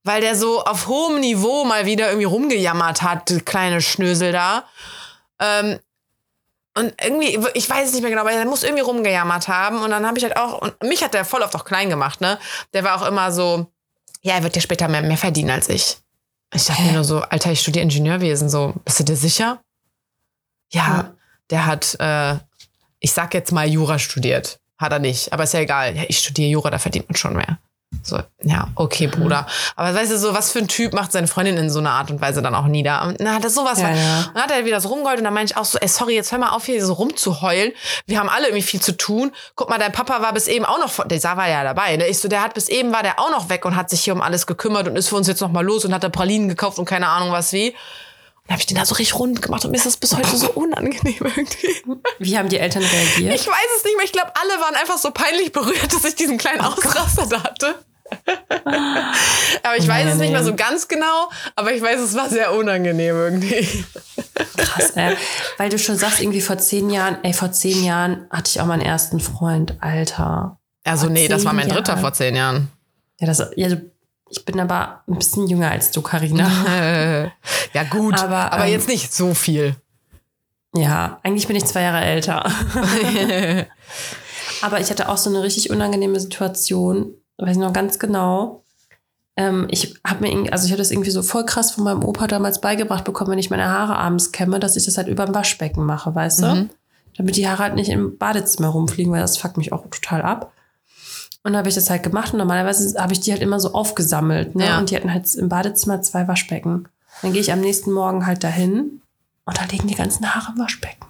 weil 0.04 0.22
der 0.22 0.38
so 0.38 0.64
auf 0.64 0.88
hohem 0.88 1.20
Niveau 1.20 1.66
mal 1.66 1.86
wieder 1.86 2.08
irgendwie 2.08 2.28
rumgejammert 2.28 3.02
hat, 3.02 3.30
der 3.30 3.42
kleine 3.42 3.82
Schnösel 3.82 4.32
da. 4.32 4.64
Ähm, 5.40 5.80
und 6.78 6.94
irgendwie, 7.04 7.38
ich 7.56 7.70
weiß 7.70 7.90
es 7.90 7.94
nicht 7.94 8.04
mehr 8.04 8.12
genau, 8.12 8.22
aber 8.22 8.32
er 8.32 8.46
muss 8.46 8.64
irgendwie 8.64 8.84
rumgejammert 8.84 9.50
haben. 9.50 9.84
Und 9.84 9.90
dann 9.90 10.08
habe 10.08 10.18
ich 10.18 10.24
halt 10.24 10.38
auch, 10.38 10.62
und 10.62 10.82
mich 10.84 11.04
hat 11.04 11.14
der 11.14 11.26
voll 11.26 11.42
oft 11.42 11.54
auch 11.58 11.66
klein 11.66 11.90
gemacht, 11.90 12.22
ne? 12.22 12.40
Der 12.74 12.86
war 12.86 12.96
auch 12.96 13.06
immer 13.06 13.34
so, 13.34 13.68
ja, 14.22 14.36
er 14.36 14.44
wird 14.44 14.56
ja 14.56 14.62
später 14.62 14.88
mehr, 14.88 15.02
mehr 15.02 15.18
verdienen 15.18 15.50
als 15.50 15.68
ich. 15.68 15.98
Ich 16.54 16.66
dachte 16.66 16.84
mir 16.84 16.94
nur 16.94 17.04
so, 17.04 17.20
Alter, 17.20 17.52
ich 17.52 17.60
studiere 17.60 17.84
Ingenieurwesen, 17.84 18.50
so, 18.50 18.74
bist 18.86 19.00
du 19.02 19.04
dir 19.04 19.18
sicher? 19.18 19.62
Ja, 20.72 20.82
Ja. 20.88 21.12
der 21.50 21.66
hat, 21.66 21.96
äh, 22.00 22.36
ich 23.00 23.12
sag 23.14 23.34
jetzt 23.34 23.52
mal 23.52 23.68
Jura 23.68 24.00
studiert. 24.00 24.60
Hat 24.78 24.92
er 24.92 25.00
nicht, 25.00 25.32
aber 25.32 25.44
ist 25.44 25.54
ja 25.54 25.60
egal. 25.60 25.96
Ja, 25.96 26.04
ich 26.08 26.18
studiere 26.20 26.50
Jura, 26.50 26.70
da 26.72 26.80
verdient 26.80 27.08
man 27.10 27.16
schon 27.16 27.36
mehr. 27.36 27.58
So, 28.04 28.20
ja, 28.42 28.70
okay. 28.76 29.06
Bruder. 29.08 29.46
Aber 29.76 29.94
weißt 29.94 30.12
du, 30.14 30.18
so, 30.18 30.34
was 30.34 30.50
für 30.52 30.60
ein 30.60 30.68
Typ 30.70 30.94
macht 30.94 31.12
seine 31.12 31.28
Freundin 31.28 31.58
in 31.58 31.70
so 31.70 31.80
einer 31.80 31.92
Art 31.92 32.10
und 32.10 32.20
Weise 32.22 32.42
dann 32.42 32.56
auch 32.56 32.66
nieder? 32.66 33.04
Und 33.06 33.20
dann 33.20 33.36
hat 33.36 33.44
er 33.44 33.50
sowas. 33.52 33.80
Ja, 33.80 33.90
war- 33.90 33.96
ja. 33.96 34.18
Und 34.20 34.36
dann 34.36 34.44
hat 34.44 34.52
er 34.52 34.66
wieder 34.66 34.80
so 34.82 34.90
rumgeheult 34.90 35.20
und 35.20 35.26
dann 35.26 35.34
meinte 35.34 35.52
ich 35.54 35.58
auch 35.58 35.66
so, 35.66 35.78
ey, 35.78 35.88
sorry, 35.90 36.16
jetzt 36.16 36.32
hör 36.32 36.40
mal 36.40 36.50
auf, 36.52 36.66
hier 36.66 36.84
so 36.84 36.94
rumzuheulen. 36.94 37.74
Wir 38.08 38.18
haben 38.18 38.30
alle 38.30 38.48
irgendwie 38.48 38.64
viel 38.64 38.82
zu 38.82 38.96
tun. 38.98 39.32
Guck 39.56 39.70
mal, 39.70 39.78
dein 39.78 39.92
Papa 39.92 40.22
war 40.22 40.34
bis 40.34 40.48
eben 40.48 40.66
auch 40.66 40.80
noch, 40.80 41.06
der 41.06 41.22
war 41.22 41.50
ja 41.50 41.64
dabei, 41.64 41.98
ne? 41.98 42.08
Ich 42.08 42.18
so, 42.20 42.28
der 42.30 42.42
hat 42.42 42.54
bis 42.56 42.70
eben 42.70 42.92
war 42.94 43.04
der 43.04 43.20
auch 43.20 43.30
noch 43.30 43.50
weg 43.50 43.66
und 43.66 43.76
hat 43.76 43.90
sich 43.90 44.02
hier 44.02 44.14
um 44.14 44.22
alles 44.22 44.48
gekümmert 44.48 44.88
und 44.88 44.96
ist 44.96 45.10
für 45.10 45.18
uns 45.18 45.28
jetzt 45.28 45.42
noch 45.42 45.52
mal 45.52 45.64
los 45.64 45.84
und 45.86 45.94
hat 45.94 46.04
da 46.04 46.10
Pralinen 46.10 46.48
gekauft 46.50 46.80
und 46.80 46.86
keine 46.86 47.08
Ahnung 47.10 47.32
was 47.34 47.52
wie. 47.54 47.76
Dann 48.52 48.56
habe 48.56 48.64
ich 48.64 48.66
den 48.68 48.76
da 48.76 48.84
so 48.86 48.96
richtig 48.96 49.18
rund 49.18 49.42
gemacht 49.42 49.64
und 49.64 49.72
mir 49.72 49.78
ist 49.78 49.86
das 49.86 49.96
bis 49.96 50.14
heute 50.14 50.36
so 50.36 50.52
unangenehm 50.56 51.16
irgendwie. 51.22 51.70
Wie 52.20 52.38
haben 52.38 52.50
die 52.50 52.58
Eltern 52.60 52.84
reagiert? 52.84 53.34
Ich 53.34 53.48
weiß 53.48 53.56
es 53.78 53.86
nicht 53.86 53.96
mehr. 53.96 54.04
Ich 54.04 54.12
glaube, 54.12 54.30
alle 54.36 54.62
waren 54.62 54.76
einfach 54.76 54.98
so 54.98 55.12
peinlich 55.12 55.54
berührt, 55.54 55.94
dass 55.94 56.04
ich 56.04 56.16
diesen 56.16 56.38
kleinen 56.38 56.60
Ausraster 56.60 57.28
da 57.28 57.44
hatte. 57.44 57.76
aber 59.64 59.78
ich 59.78 59.88
weiß 59.88 60.12
es 60.12 60.18
nicht 60.18 60.32
mehr 60.34 60.44
so 60.44 60.54
ganz 60.54 60.90
genau, 60.90 61.30
aber 61.56 61.74
ich 61.74 61.82
weiß, 61.82 62.02
es 62.02 62.14
war 62.14 62.28
sehr 62.28 62.54
unangenehm 62.54 63.16
irgendwie. 63.16 63.66
Krass, 64.58 64.92
ey. 64.96 65.16
Weil 65.58 65.70
du 65.70 65.80
schon 65.80 65.96
sagst, 65.98 66.20
irgendwie 66.20 66.42
vor 66.42 66.58
zehn 66.58 66.90
Jahren, 66.90 67.20
ey, 67.24 67.32
vor 67.32 67.54
zehn 67.54 67.86
Jahren 67.86 68.28
hatte 68.30 68.50
ich 68.54 68.60
auch 68.60 68.66
meinen 68.66 68.82
ersten 68.82 69.22
Freund, 69.22 69.76
Alter. 69.80 70.60
Also, 70.84 71.08
nee, 71.08 71.30
das 71.30 71.46
war 71.46 71.54
mein 71.54 71.70
dritter 71.70 71.94
Jahren. 71.94 72.02
vor 72.02 72.12
zehn 72.12 72.36
Jahren. 72.36 72.70
Ja, 73.22 73.28
das, 73.28 73.42
ja, 73.56 73.70
du- 73.70 73.91
ich 74.32 74.46
bin 74.46 74.60
aber 74.60 75.04
ein 75.08 75.18
bisschen 75.18 75.48
jünger 75.48 75.72
als 75.72 75.92
du, 75.92 76.02
Karina. 76.02 76.50
Ja, 77.74 77.84
gut, 77.84 78.22
aber, 78.22 78.52
Aber, 78.52 78.66
ähm, 78.66 78.72
jetzt 78.72 78.90
nicht 78.90 79.14
so 79.14 79.34
viel. 79.34 79.76
Ja, 80.76 81.20
eigentlich 81.24 81.48
bin 81.48 81.56
ich 81.56 81.66
zwei 81.66 81.84
Jahre 81.84 82.02
älter. 82.04 82.46
aber 84.62 84.80
ich 84.82 84.90
hatte 84.90 85.08
auch 85.08 85.18
so 85.18 85.30
eine 85.30 85.42
richtig 85.44 85.70
unangenehme 85.70 86.20
Situation, 86.20 87.14
weiß 87.38 87.52
ich 87.56 87.62
noch 87.62 87.72
ganz 87.72 87.98
genau. 88.00 88.64
ähm, 89.38 89.68
ich 89.70 89.96
habe 90.06 90.28
mir, 90.28 90.52
also 90.52 90.66
ich 90.66 90.72
habe 90.72 90.80
das 90.80 90.92
irgendwie 90.92 91.12
so 91.12 91.22
voll 91.24 91.46
krass 91.46 91.72
von 91.72 91.86
meinem 91.86 92.04
Opa 92.04 92.28
damals 92.28 92.60
beigebracht 92.60 93.06
bekommen, 93.06 93.32
wenn 93.32 93.40
ich 93.40 93.50
meine 93.50 93.70
Haare 93.70 93.96
abends 93.98 94.32
kämme, 94.34 94.60
dass 94.60 94.76
ich 94.76 94.84
das 94.86 94.98
halt 94.98 95.08
über 95.08 95.26
dem 95.26 95.34
Waschbecken 95.36 95.86
mache, 95.86 96.14
weißt 96.14 96.42
du? 96.42 96.70
Damit 97.18 97.36
die 97.38 97.48
Haare 97.48 97.64
halt 97.64 97.76
nicht 97.76 97.90
im 97.90 98.18
Badezimmer 98.18 98.70
rumfliegen, 98.70 99.12
weil 99.14 99.22
das 99.22 99.38
fuckt 99.38 99.58
mich 99.58 99.72
auch 99.72 99.84
total 99.90 100.22
ab. 100.22 100.52
Und 101.44 101.54
dann 101.54 101.58
habe 101.58 101.70
ich 101.70 101.76
das 101.76 101.90
halt 101.90 102.04
gemacht 102.04 102.34
und 102.34 102.40
normalerweise 102.40 103.02
habe 103.02 103.14
ich 103.14 103.20
die 103.20 103.32
halt 103.32 103.42
immer 103.42 103.60
so 103.60 103.74
aufgesammelt. 103.74 104.56
Ne? 104.56 104.68
Ja. 104.68 104.78
Und 104.78 104.92
die 104.92 104.96
hatten 104.96 105.12
halt 105.12 105.34
im 105.36 105.50
Badezimmer 105.50 106.02
zwei 106.02 106.28
Waschbecken. 106.28 106.88
Dann 107.22 107.34
gehe 107.34 107.42
ich 107.42 107.52
am 107.52 107.62
nächsten 107.62 107.92
Morgen 107.92 108.26
halt 108.26 108.44
dahin 108.44 109.02
und 109.46 109.58
da 109.58 109.64
liegen 109.72 109.88
die 109.88 109.96
ganzen 109.96 110.34
Haare 110.34 110.54
im 110.56 110.60
Waschbecken. 110.60 111.06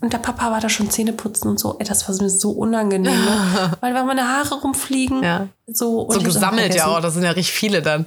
Und 0.00 0.12
der 0.12 0.18
Papa 0.18 0.50
war 0.50 0.60
da 0.60 0.68
schon 0.68 0.90
Zähne 0.90 1.12
putzen 1.12 1.48
und 1.48 1.58
so. 1.58 1.76
Ey, 1.78 1.86
das 1.86 2.06
war 2.08 2.14
mir 2.22 2.30
so 2.30 2.50
unangenehm, 2.50 3.12
ne? 3.24 3.72
weil 3.80 3.94
wenn 3.94 4.06
meine 4.06 4.28
Haare 4.28 4.54
rumfliegen, 4.60 5.22
Ja. 5.22 5.48
so, 5.66 6.08
So 6.10 6.20
gesammelt 6.20 6.74
ja 6.74 6.86
auch, 6.86 7.00
das 7.00 7.14
sind 7.14 7.24
ja 7.24 7.30
richtig 7.30 7.54
viele 7.54 7.80
dann. 7.82 8.06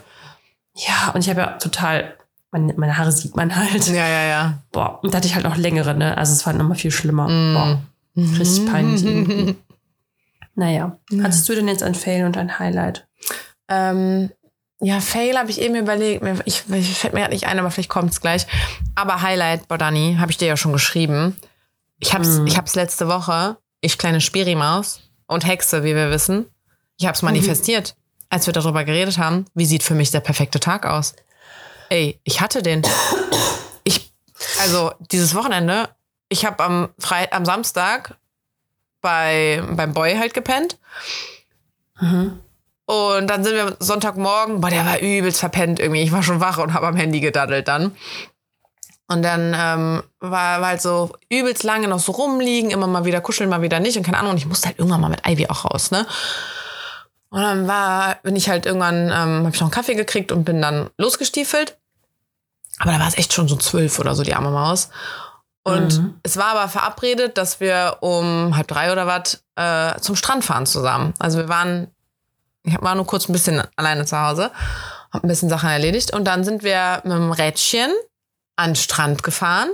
Ja, 0.75 1.11
und 1.13 1.21
ich 1.21 1.29
habe 1.29 1.41
ja 1.41 1.47
total, 1.57 2.13
meine, 2.51 2.73
meine 2.77 2.97
Haare 2.97 3.11
sieht 3.11 3.35
man 3.35 3.55
halt. 3.55 3.87
Ja, 3.87 4.07
ja, 4.07 4.23
ja. 4.25 4.53
Boah, 4.71 4.99
und 5.03 5.11
da 5.13 5.17
hatte 5.17 5.27
ich 5.27 5.33
halt 5.35 5.43
noch 5.45 5.57
längere, 5.57 5.95
ne? 5.95 6.17
Also 6.17 6.33
es 6.33 6.45
war 6.45 6.53
nochmal 6.53 6.77
viel 6.77 6.91
schlimmer. 6.91 7.27
Mm. 7.27 7.53
Boah, 7.53 7.81
richtig 8.39 8.65
peinlich 8.67 9.55
Naja, 10.57 10.97
hattest 11.21 11.47
du 11.47 11.53
denn 11.55 11.67
jetzt 11.67 11.83
ein 11.83 11.93
Fail 11.95 12.25
und 12.25 12.35
ein 12.35 12.57
Highlight? 12.57 13.07
Ähm, 13.69 14.31
ja, 14.79 14.99
Fail 14.99 15.37
habe 15.37 15.51
ich 15.51 15.61
eben 15.61 15.75
überlegt. 15.75 16.23
Mir- 16.23 16.41
Ich, 16.45 16.63
ich 16.71 16.97
fällt 16.97 17.13
mir 17.13 17.21
grad 17.21 17.29
nicht 17.31 17.45
ein, 17.45 17.59
aber 17.59 17.69
vielleicht 17.69 17.89
kommt 17.89 18.11
es 18.11 18.21
gleich. 18.21 18.47
Aber 18.95 19.21
Highlight, 19.21 19.67
Bodani, 19.67 20.17
habe 20.19 20.31
ich 20.31 20.37
dir 20.37 20.47
ja 20.47 20.57
schon 20.57 20.73
geschrieben. 20.73 21.37
Ich 21.99 22.13
hab's, 22.15 22.39
Mhm. 22.39 22.47
ich 22.47 22.57
hab's 22.57 22.73
letzte 22.75 23.07
Woche, 23.07 23.57
ich 23.81 23.97
kleine 23.99 24.19
Spirimaus 24.19 25.01
und 25.27 25.45
Hexe, 25.45 25.83
wie 25.83 25.95
wir 25.95 26.09
wissen, 26.09 26.47
ich 26.97 27.05
hab's 27.05 27.21
manifestiert, 27.21 27.95
als 28.29 28.47
wir 28.47 28.53
darüber 28.53 28.83
geredet 28.83 29.19
haben, 29.19 29.45
wie 29.53 29.65
sieht 29.65 29.83
für 29.83 29.93
mich 29.95 30.09
der 30.09 30.21
perfekte 30.21 30.59
Tag 30.59 30.85
aus. 30.87 31.13
Ey, 31.89 32.19
ich 32.23 32.41
hatte 32.41 32.63
den. 32.63 32.81
Ich, 33.83 34.11
also 34.59 34.91
dieses 35.11 35.35
Wochenende, 35.35 35.89
ich 36.29 36.45
habe 36.45 36.63
am, 36.63 36.89
am 37.31 37.45
Samstag 37.45 38.17
bei, 39.07 39.63
beim 39.71 39.93
Boy 39.93 40.17
halt 40.17 40.33
gepennt. 40.33 40.77
Mhm. 42.01 42.39
Und 42.85 43.27
dann 43.27 43.45
sind 43.45 43.55
wir 43.55 43.77
Sonntagmorgen, 43.79 44.59
boah, 44.59 44.69
der 44.69 44.85
war 44.85 44.99
übelst 44.99 45.39
verpennt 45.39 45.79
irgendwie. 45.79 46.01
Ich 46.01 46.11
war 46.11 46.23
schon 46.23 46.41
wach 46.41 46.57
und 46.57 46.73
habe 46.73 46.87
am 46.87 46.97
Handy 46.97 47.21
gedaddelt 47.21 47.69
dann. 47.69 47.95
Und 49.07 49.23
dann 49.23 49.55
ähm, 49.57 50.03
war, 50.19 50.59
war 50.59 50.67
halt 50.67 50.81
so 50.81 51.13
übelst 51.29 51.63
lange 51.63 51.87
noch 51.87 51.99
so 51.99 52.11
rumliegen, 52.11 52.69
immer 52.69 52.87
mal 52.87 53.05
wieder 53.05 53.21
kuscheln, 53.21 53.49
mal 53.49 53.61
wieder 53.61 53.79
nicht 53.79 53.95
und 53.95 54.03
keine 54.03 54.17
Ahnung. 54.17 54.31
Und 54.31 54.39
ich 54.39 54.45
musste 54.45 54.67
halt 54.67 54.77
irgendwann 54.77 54.99
mal 54.99 55.09
mit 55.09 55.25
Ivy 55.25 55.47
auch 55.47 55.63
raus, 55.63 55.91
ne? 55.91 56.05
Und 57.29 57.41
dann 57.41 57.65
war, 57.65 58.17
bin 58.23 58.35
ich 58.35 58.49
halt 58.49 58.65
irgendwann, 58.65 59.05
ähm, 59.05 59.45
habe 59.45 59.51
ich 59.53 59.61
noch 59.61 59.67
einen 59.67 59.71
Kaffee 59.71 59.95
gekriegt 59.95 60.33
und 60.33 60.43
bin 60.43 60.61
dann 60.61 60.89
losgestiefelt. 60.97 61.77
Aber 62.79 62.91
da 62.91 62.99
war 62.99 63.07
es 63.07 63.17
echt 63.17 63.31
schon 63.31 63.47
so 63.47 63.55
zwölf 63.55 63.99
oder 63.99 64.15
so, 64.15 64.23
die 64.23 64.33
arme 64.33 64.51
Maus. 64.51 64.89
Und 65.67 65.97
Mhm. 65.99 66.19
es 66.23 66.37
war 66.37 66.55
aber 66.55 66.69
verabredet, 66.69 67.37
dass 67.37 67.59
wir 67.59 67.97
um 68.01 68.55
halb 68.55 68.67
drei 68.67 68.91
oder 68.91 69.05
was 69.07 69.43
äh, 69.55 69.99
zum 69.99 70.15
Strand 70.15 70.45
fahren 70.45 70.65
zusammen. 70.65 71.13
Also 71.19 71.39
wir 71.39 71.49
waren, 71.49 71.87
ich 72.63 72.81
war 72.81 72.95
nur 72.95 73.05
kurz 73.05 73.27
ein 73.27 73.33
bisschen 73.33 73.61
alleine 73.75 74.05
zu 74.05 74.17
Hause, 74.19 74.51
hab 75.11 75.23
ein 75.23 75.27
bisschen 75.27 75.49
Sachen 75.49 75.69
erledigt 75.69 76.13
und 76.13 76.25
dann 76.25 76.43
sind 76.43 76.63
wir 76.63 77.01
mit 77.03 77.13
dem 77.13 77.31
Rädchen 77.31 77.91
an 78.55 78.71
den 78.71 78.75
Strand 78.75 79.23
gefahren, 79.23 79.69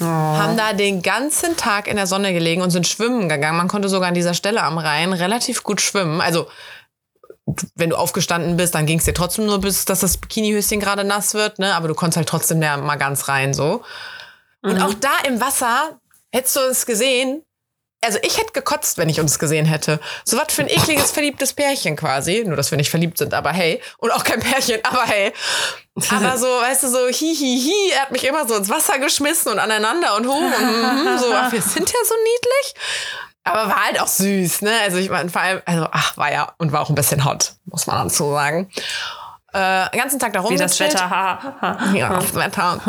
Oh. 0.00 0.04
haben 0.04 0.56
da 0.56 0.72
den 0.72 1.02
ganzen 1.02 1.56
Tag 1.56 1.88
in 1.88 1.96
der 1.96 2.06
Sonne 2.06 2.32
gelegen 2.32 2.62
und 2.62 2.70
sind 2.70 2.86
schwimmen 2.86 3.28
gegangen. 3.28 3.56
Man 3.56 3.66
konnte 3.66 3.88
sogar 3.88 4.06
an 4.08 4.14
dieser 4.14 4.34
Stelle 4.34 4.62
am 4.62 4.78
Rhein 4.78 5.12
relativ 5.12 5.64
gut 5.64 5.80
schwimmen. 5.80 6.20
Also 6.20 6.46
wenn 7.74 7.90
du 7.90 7.96
aufgestanden 7.96 8.56
bist, 8.56 8.76
dann 8.76 8.86
ging 8.86 8.98
es 9.00 9.04
dir 9.04 9.14
trotzdem 9.14 9.46
nur 9.46 9.60
bis, 9.60 9.84
dass 9.86 9.98
das 10.00 10.16
Bikinihöschen 10.18 10.78
gerade 10.78 11.02
nass 11.02 11.34
wird, 11.34 11.58
ne? 11.58 11.74
Aber 11.74 11.88
du 11.88 11.94
konntest 11.94 12.18
halt 12.18 12.28
trotzdem 12.28 12.60
da 12.60 12.76
mal 12.76 12.94
ganz 12.96 13.26
rein 13.26 13.52
so. 13.52 13.82
Und 14.62 14.74
Mhm. 14.76 14.82
auch 14.82 14.94
da 14.94 15.12
im 15.26 15.40
Wasser, 15.40 15.98
hättest 16.32 16.56
du 16.56 16.60
uns 16.60 16.86
gesehen, 16.86 17.42
also 18.02 18.18
ich 18.22 18.38
hätte 18.38 18.52
gekotzt, 18.52 18.96
wenn 18.96 19.10
ich 19.10 19.20
uns 19.20 19.38
gesehen 19.38 19.66
hätte. 19.66 20.00
So 20.24 20.38
was 20.38 20.54
für 20.54 20.62
ein 20.62 20.68
ekliges, 20.70 21.10
verliebtes 21.10 21.52
Pärchen 21.52 21.96
quasi. 21.96 22.44
Nur, 22.46 22.56
dass 22.56 22.70
wir 22.70 22.78
nicht 22.78 22.88
verliebt 22.88 23.18
sind, 23.18 23.34
aber 23.34 23.50
hey. 23.52 23.82
Und 23.98 24.10
auch 24.10 24.24
kein 24.24 24.40
Pärchen, 24.40 24.80
aber 24.84 25.02
hey. 25.04 25.34
Aber 26.10 26.38
so, 26.38 26.46
weißt 26.46 26.84
du, 26.84 26.88
so 26.88 26.98
hi, 27.08 27.12
hi, 27.12 27.60
hi. 27.62 27.92
Er 27.94 28.02
hat 28.02 28.10
mich 28.10 28.24
immer 28.24 28.48
so 28.48 28.54
ins 28.54 28.70
Wasser 28.70 28.98
geschmissen 28.98 29.52
und 29.52 29.58
aneinander 29.58 30.16
und 30.16 30.26
hoch. 30.26 30.34
Und 30.40 31.04
mhm, 31.04 31.18
so, 31.18 31.26
ach, 31.34 31.52
wir 31.52 31.60
sind 31.60 31.90
ja 31.90 31.98
so 32.06 32.14
niedlich. 32.14 32.74
Aber 33.44 33.68
war 33.68 33.84
halt 33.84 34.00
auch 34.00 34.06
süß, 34.06 34.62
ne? 34.62 34.72
Also 34.82 34.96
ich 34.98 35.10
meine, 35.10 35.28
vor 35.28 35.42
allem, 35.42 35.60
also 35.66 35.86
ach, 35.90 36.16
war 36.16 36.32
ja 36.32 36.54
und 36.58 36.72
war 36.72 36.80
auch 36.80 36.88
ein 36.88 36.94
bisschen 36.94 37.24
hot, 37.26 37.52
muss 37.64 37.86
man 37.86 38.06
dazu 38.08 38.30
sagen. 38.32 38.70
Äh, 39.52 39.90
den 39.90 40.00
ganzen 40.00 40.18
Tag 40.18 40.32
da 40.32 40.48
Wie 40.48 40.56
das. 40.56 40.78
Wetter. 40.80 41.10
Ha, 41.10 41.56
ha. 41.60 41.92
Ja, 41.94 42.18
das 42.18 42.34
Wetter. 42.34 42.80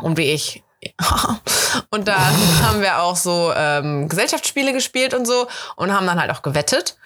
Und 0.00 0.16
wie 0.16 0.30
ich. 0.32 0.62
Und 1.90 2.08
dann 2.08 2.34
haben 2.62 2.80
wir 2.80 3.00
auch 3.00 3.16
so 3.16 3.52
ähm, 3.54 4.08
Gesellschaftsspiele 4.08 4.72
gespielt 4.72 5.14
und 5.14 5.26
so 5.26 5.46
und 5.76 5.94
haben 5.94 6.06
dann 6.06 6.20
halt 6.20 6.30
auch 6.30 6.42
gewettet. 6.42 6.96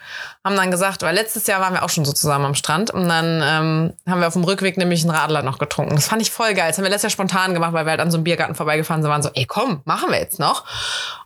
Haben 0.43 0.55
dann 0.55 0.71
gesagt, 0.71 1.01
weil 1.03 1.15
letztes 1.15 1.47
Jahr 1.47 1.61
waren 1.61 1.73
wir 1.73 1.83
auch 1.83 1.89
schon 1.89 2.05
so 2.05 2.13
zusammen 2.13 2.45
am 2.45 2.55
Strand 2.55 2.91
und 2.91 3.07
dann 3.07 3.41
ähm, 3.43 3.93
haben 4.09 4.19
wir 4.19 4.27
auf 4.27 4.33
dem 4.33 4.43
Rückweg 4.43 4.77
nämlich 4.77 5.01
einen 5.03 5.11
Radler 5.11 5.41
noch 5.41 5.59
getrunken. 5.59 5.95
Das 5.95 6.07
fand 6.07 6.21
ich 6.21 6.31
voll 6.31 6.53
geil. 6.53 6.67
Das 6.69 6.77
haben 6.77 6.83
wir 6.83 6.89
letztes 6.89 7.11
Jahr 7.11 7.11
spontan 7.11 7.53
gemacht, 7.53 7.73
weil 7.73 7.85
wir 7.85 7.91
halt 7.91 8.01
an 8.01 8.11
so 8.11 8.17
einem 8.17 8.23
Biergarten 8.23 8.55
vorbeigefahren 8.55 9.01
sind. 9.01 9.11
waren 9.11 9.23
so, 9.23 9.29
ey 9.33 9.45
komm, 9.45 9.81
machen 9.85 10.09
wir 10.11 10.19
jetzt 10.19 10.39
noch. 10.39 10.65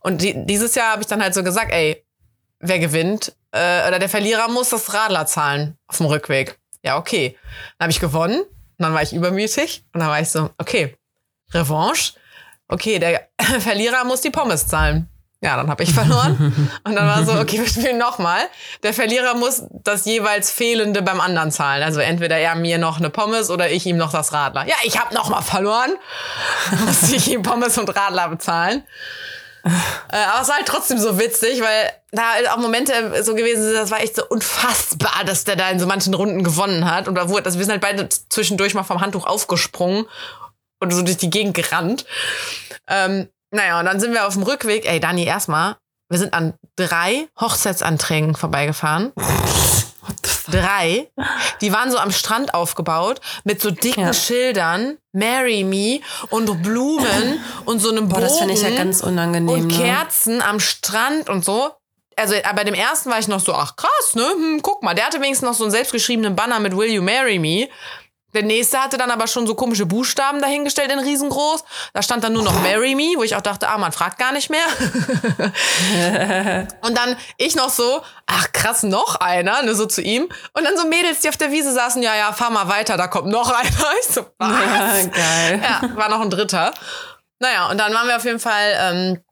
Und 0.01 0.21
die, 0.21 0.45
dieses 0.45 0.75
Jahr 0.75 0.91
habe 0.91 1.01
ich 1.01 1.07
dann 1.07 1.21
halt 1.21 1.33
so 1.33 1.43
gesagt, 1.43 1.71
ey, 1.71 2.03
wer 2.59 2.79
gewinnt 2.79 3.33
äh, 3.51 3.87
oder 3.87 3.99
der 3.99 4.09
Verlierer 4.09 4.49
muss 4.49 4.69
das 4.69 4.93
Radler 4.93 5.25
zahlen 5.25 5.77
auf 5.87 5.97
dem 5.97 6.07
Rückweg. 6.07 6.59
Ja, 6.83 6.97
okay. 6.97 7.37
Dann 7.77 7.85
habe 7.85 7.91
ich 7.91 7.99
gewonnen 7.99 8.41
und 8.41 8.83
dann 8.83 8.93
war 8.93 9.01
ich 9.01 9.13
übermütig 9.13 9.83
und 9.93 9.99
dann 9.99 10.09
war 10.09 10.19
ich 10.19 10.29
so, 10.29 10.49
okay, 10.57 10.95
Revanche. 11.53 12.13
Okay, 12.67 12.99
der 12.99 13.27
Verlierer 13.59 14.03
muss 14.03 14.21
die 14.21 14.29
Pommes 14.29 14.67
zahlen. 14.67 15.09
Ja, 15.39 15.55
dann 15.55 15.69
habe 15.69 15.83
ich 15.83 15.93
verloren. 15.93 16.71
Und 16.83 16.95
dann 16.95 17.07
war 17.07 17.23
so, 17.23 17.33
okay, 17.39 17.59
wir 17.59 17.67
spielen 17.67 17.99
nochmal. 17.99 18.41
Der 18.81 18.93
Verlierer 18.93 19.35
muss 19.35 19.63
das 19.83 20.05
jeweils 20.05 20.49
Fehlende 20.49 21.03
beim 21.03 21.21
anderen 21.21 21.51
zahlen. 21.51 21.83
Also 21.83 21.99
entweder 21.99 22.37
er 22.37 22.55
mir 22.55 22.79
noch 22.79 22.97
eine 22.97 23.11
Pommes 23.11 23.51
oder 23.51 23.69
ich 23.69 23.85
ihm 23.85 23.97
noch 23.97 24.11
das 24.11 24.33
Radler. 24.33 24.67
Ja, 24.67 24.75
ich 24.83 24.99
habe 24.99 25.13
nochmal 25.13 25.43
verloren. 25.43 25.91
Musste 26.85 27.15
ich 27.15 27.31
ihm 27.31 27.43
Pommes 27.43 27.77
und 27.77 27.95
Radler 27.95 28.29
bezahlen. 28.29 28.83
Äh, 29.63 30.17
aber 30.33 30.41
es 30.41 30.47
war 30.47 30.55
halt 30.55 30.65
trotzdem 30.65 30.97
so 30.97 31.19
witzig, 31.19 31.61
weil 31.61 31.91
da 32.11 32.33
halt 32.33 32.49
auch 32.49 32.57
Momente 32.57 33.23
so 33.23 33.35
gewesen 33.35 33.63
sind, 33.63 33.73
das 33.73 33.91
war 33.91 34.01
echt 34.01 34.15
so 34.15 34.25
unfassbar, 34.25 35.23
dass 35.25 35.43
der 35.43 35.55
da 35.55 35.69
in 35.69 35.79
so 35.79 35.85
manchen 35.85 36.13
Runden 36.13 36.43
gewonnen 36.43 36.89
hat. 36.89 37.07
Und 37.07 37.15
da 37.15 37.29
wurde, 37.29 37.45
also 37.45 37.59
wir 37.59 37.65
sind 37.65 37.73
halt 37.73 37.81
beide 37.81 38.09
zwischendurch 38.09 38.73
mal 38.73 38.83
vom 38.83 39.01
Handtuch 39.01 39.27
aufgesprungen 39.27 40.05
und 40.79 40.93
so 40.93 41.01
durch 41.01 41.17
die 41.17 41.29
Gegend 41.29 41.55
gerannt. 41.55 42.05
Ähm, 42.87 43.29
naja, 43.51 43.79
und 43.79 43.85
dann 43.85 43.99
sind 43.99 44.13
wir 44.13 44.27
auf 44.27 44.33
dem 44.33 44.43
Rückweg. 44.43 44.85
Ey, 44.85 44.99
Dani, 44.99 45.25
erstmal, 45.25 45.75
wir 46.09 46.19
sind 46.19 46.33
an 46.33 46.53
drei 46.75 47.27
Hochzeitsanträgen 47.39 48.35
vorbeigefahren. 48.35 49.11
Drei. 50.49 51.09
Die 51.59 51.73
waren 51.73 51.91
so 51.91 51.97
am 51.97 52.11
Strand 52.11 52.53
aufgebaut 52.53 53.19
mit 53.43 53.61
so 53.61 53.69
dicken 53.69 53.99
Ja. 54.01 54.13
Schildern, 54.13 54.97
Marry 55.11 55.65
Me 55.65 55.99
und 56.29 56.63
Blumen 56.63 57.41
und 57.65 57.79
so 57.79 57.89
einem 57.89 58.07
Boah, 58.07 58.15
Bogen 58.15 58.27
das 58.27 58.39
finde 58.39 58.53
ich 58.53 58.61
ja 58.61 58.69
ganz 58.69 59.01
unangenehm. 59.01 59.49
und 59.49 59.67
ne? 59.67 59.73
Kerzen 59.77 60.41
am 60.41 60.61
Strand 60.61 61.29
und 61.29 61.43
so. 61.43 61.71
Also 62.15 62.33
bei 62.55 62.63
dem 62.63 62.73
ersten 62.73 63.11
war 63.11 63.19
ich 63.19 63.27
noch 63.27 63.41
so, 63.41 63.53
ach 63.53 63.75
krass, 63.75 64.15
ne? 64.15 64.23
Hm, 64.23 64.61
guck 64.61 64.81
mal, 64.83 64.95
der 64.95 65.05
hatte 65.07 65.19
wenigstens 65.19 65.47
noch 65.47 65.53
so 65.53 65.65
einen 65.65 65.71
selbstgeschriebenen 65.71 66.35
Banner 66.35 66.59
mit 66.61 66.75
Will 66.77 66.89
You 66.91 67.01
Marry 67.01 67.39
Me. 67.39 67.67
Der 68.33 68.43
nächste 68.43 68.79
hatte 68.79 68.97
dann 68.97 69.09
aber 69.09 69.27
schon 69.27 69.47
so 69.47 69.55
komische 69.55 69.85
Buchstaben 69.85 70.41
dahingestellt 70.41 70.91
in 70.91 70.99
riesengroß. 70.99 71.63
Da 71.93 72.01
stand 72.01 72.25
dann 72.25 72.33
nur 72.33 72.43
noch 72.43 72.61
Marry 72.61 72.93
Me, 72.93 73.13
wo 73.15 73.23
ich 73.23 73.35
auch 73.35 73.41
dachte, 73.41 73.69
ah, 73.69 73.77
man 73.77 73.93
fragt 73.93 74.19
gar 74.19 74.33
nicht 74.33 74.49
mehr. 74.49 74.65
und 76.81 76.97
dann 76.97 77.15
ich 77.37 77.55
noch 77.55 77.69
so, 77.69 78.01
ach 78.25 78.51
krass, 78.51 78.83
noch 78.83 79.15
einer, 79.15 79.63
ne, 79.63 79.75
so 79.75 79.85
zu 79.85 80.01
ihm. 80.01 80.27
Und 80.53 80.65
dann 80.65 80.75
so 80.75 80.85
Mädels, 80.87 81.21
die 81.21 81.29
auf 81.29 81.37
der 81.37 81.51
Wiese 81.51 81.71
saßen, 81.71 82.03
ja, 82.03 82.15
ja, 82.15 82.33
fahr 82.33 82.49
mal 82.49 82.67
weiter, 82.67 82.97
da 82.97 83.07
kommt 83.07 83.27
noch 83.27 83.49
einer. 83.49 83.69
Ich 84.01 84.07
so, 84.13 84.25
was? 84.37 84.49
Ja, 84.49 85.07
geil. 85.07 85.61
Ja, 85.63 85.95
war 85.95 86.09
noch 86.09 86.21
ein 86.21 86.29
dritter. 86.29 86.73
Naja, 87.39 87.69
und 87.69 87.77
dann 87.77 87.93
waren 87.93 88.07
wir 88.07 88.17
auf 88.17 88.25
jeden 88.25 88.39
Fall 88.39 88.75
ähm, 88.79 89.23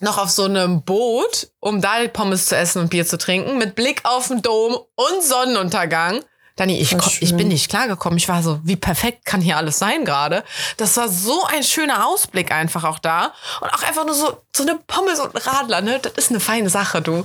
noch 0.00 0.18
auf 0.18 0.30
so 0.30 0.44
einem 0.44 0.82
Boot, 0.82 1.50
um 1.60 1.80
da 1.80 2.06
Pommes 2.12 2.46
zu 2.46 2.56
essen 2.56 2.82
und 2.82 2.90
Bier 2.90 3.06
zu 3.06 3.18
trinken, 3.18 3.58
mit 3.58 3.74
Blick 3.74 4.02
auf 4.04 4.28
den 4.28 4.42
Dom 4.42 4.78
und 4.94 5.22
Sonnenuntergang. 5.22 6.22
Dani, 6.58 6.76
ich, 6.80 6.92
ich 7.20 7.36
bin 7.36 7.46
nicht 7.48 7.70
klargekommen. 7.70 8.16
Ich 8.16 8.28
war 8.28 8.42
so, 8.42 8.58
wie 8.64 8.74
perfekt 8.74 9.24
kann 9.24 9.40
hier 9.40 9.56
alles 9.56 9.78
sein 9.78 10.04
gerade. 10.04 10.42
Das 10.76 10.96
war 10.96 11.08
so 11.08 11.44
ein 11.44 11.62
schöner 11.62 12.04
Ausblick 12.04 12.50
einfach 12.50 12.82
auch 12.82 12.98
da. 12.98 13.32
Und 13.60 13.72
auch 13.72 13.84
einfach 13.84 14.04
nur 14.04 14.16
so, 14.16 14.42
so 14.54 14.64
eine 14.64 14.74
Pommes 14.74 15.20
und 15.20 15.36
ein 15.36 15.40
Radler, 15.40 15.82
ne? 15.82 16.00
Das 16.00 16.14
ist 16.14 16.30
eine 16.30 16.40
feine 16.40 16.68
Sache, 16.68 17.00
du. 17.00 17.24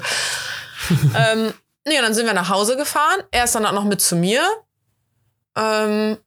ähm, 1.18 1.52
nee, 1.84 1.98
und 1.98 2.04
dann 2.04 2.14
sind 2.14 2.28
wir 2.28 2.36
nach 2.36 2.50
Hause 2.50 2.78
gefahren. 2.78 3.24
Er 3.32 3.46
ist 3.46 3.56
dann 3.56 3.66
auch 3.66 3.72
noch 3.72 3.86
mit 3.86 4.02
zu 4.02 4.16
mir. 4.16 4.44
Ähm, 5.58 6.20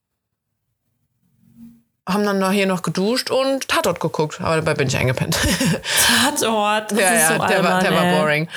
haben 2.05 2.25
dann 2.25 2.39
noch 2.39 2.51
hier 2.51 2.67
noch 2.67 2.81
geduscht 2.81 3.31
und 3.31 3.69
Tatort 3.69 4.01
geguckt. 4.01 4.41
Aber 4.41 4.57
dabei 4.57 4.73
bin 4.73 4.89
ich 4.89 4.97
eingepennt. 4.97 5.37
Tatort. 6.25 6.91
Das 6.91 6.99
ja, 6.99 7.13
ist 7.13 7.21
ja, 7.21 7.27
so 7.27 7.47
der, 7.47 7.63
war, 7.63 7.75
albern, 7.75 7.83
der 7.83 7.93
war 7.93 8.19
boring. 8.19 8.49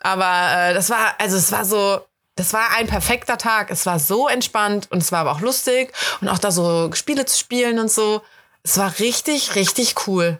Aber 0.00 0.70
äh, 0.70 0.74
das 0.74 0.90
war, 0.90 1.14
also 1.18 1.36
es 1.36 1.52
war 1.52 1.64
so, 1.64 2.00
das 2.36 2.52
war 2.52 2.70
ein 2.76 2.86
perfekter 2.86 3.38
Tag. 3.38 3.70
Es 3.70 3.86
war 3.86 3.98
so 3.98 4.28
entspannt 4.28 4.88
und 4.90 4.98
es 4.98 5.12
war 5.12 5.20
aber 5.20 5.32
auch 5.32 5.40
lustig 5.40 5.92
und 6.20 6.28
auch 6.28 6.38
da 6.38 6.50
so 6.50 6.90
Spiele 6.92 7.26
zu 7.26 7.38
spielen 7.38 7.78
und 7.78 7.90
so. 7.90 8.22
Es 8.62 8.78
war 8.78 8.98
richtig, 8.98 9.54
richtig 9.54 10.06
cool. 10.06 10.38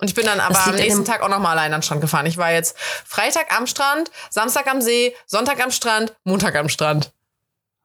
Und 0.00 0.08
ich 0.08 0.14
bin 0.14 0.24
dann 0.24 0.38
aber 0.38 0.64
am 0.64 0.76
nächsten 0.76 1.04
Tag 1.04 1.22
auch 1.22 1.28
nochmal 1.28 1.58
allein 1.58 1.72
an 1.74 1.80
den 1.80 1.82
Strand 1.82 2.00
gefahren. 2.00 2.24
Ich 2.26 2.38
war 2.38 2.52
jetzt 2.52 2.76
Freitag 3.04 3.46
am 3.56 3.66
Strand, 3.66 4.10
Samstag 4.30 4.68
am 4.68 4.80
See, 4.80 5.14
Sonntag 5.26 5.62
am 5.62 5.72
Strand, 5.72 6.14
Montag 6.22 6.54
am 6.54 6.68
Strand. 6.68 7.10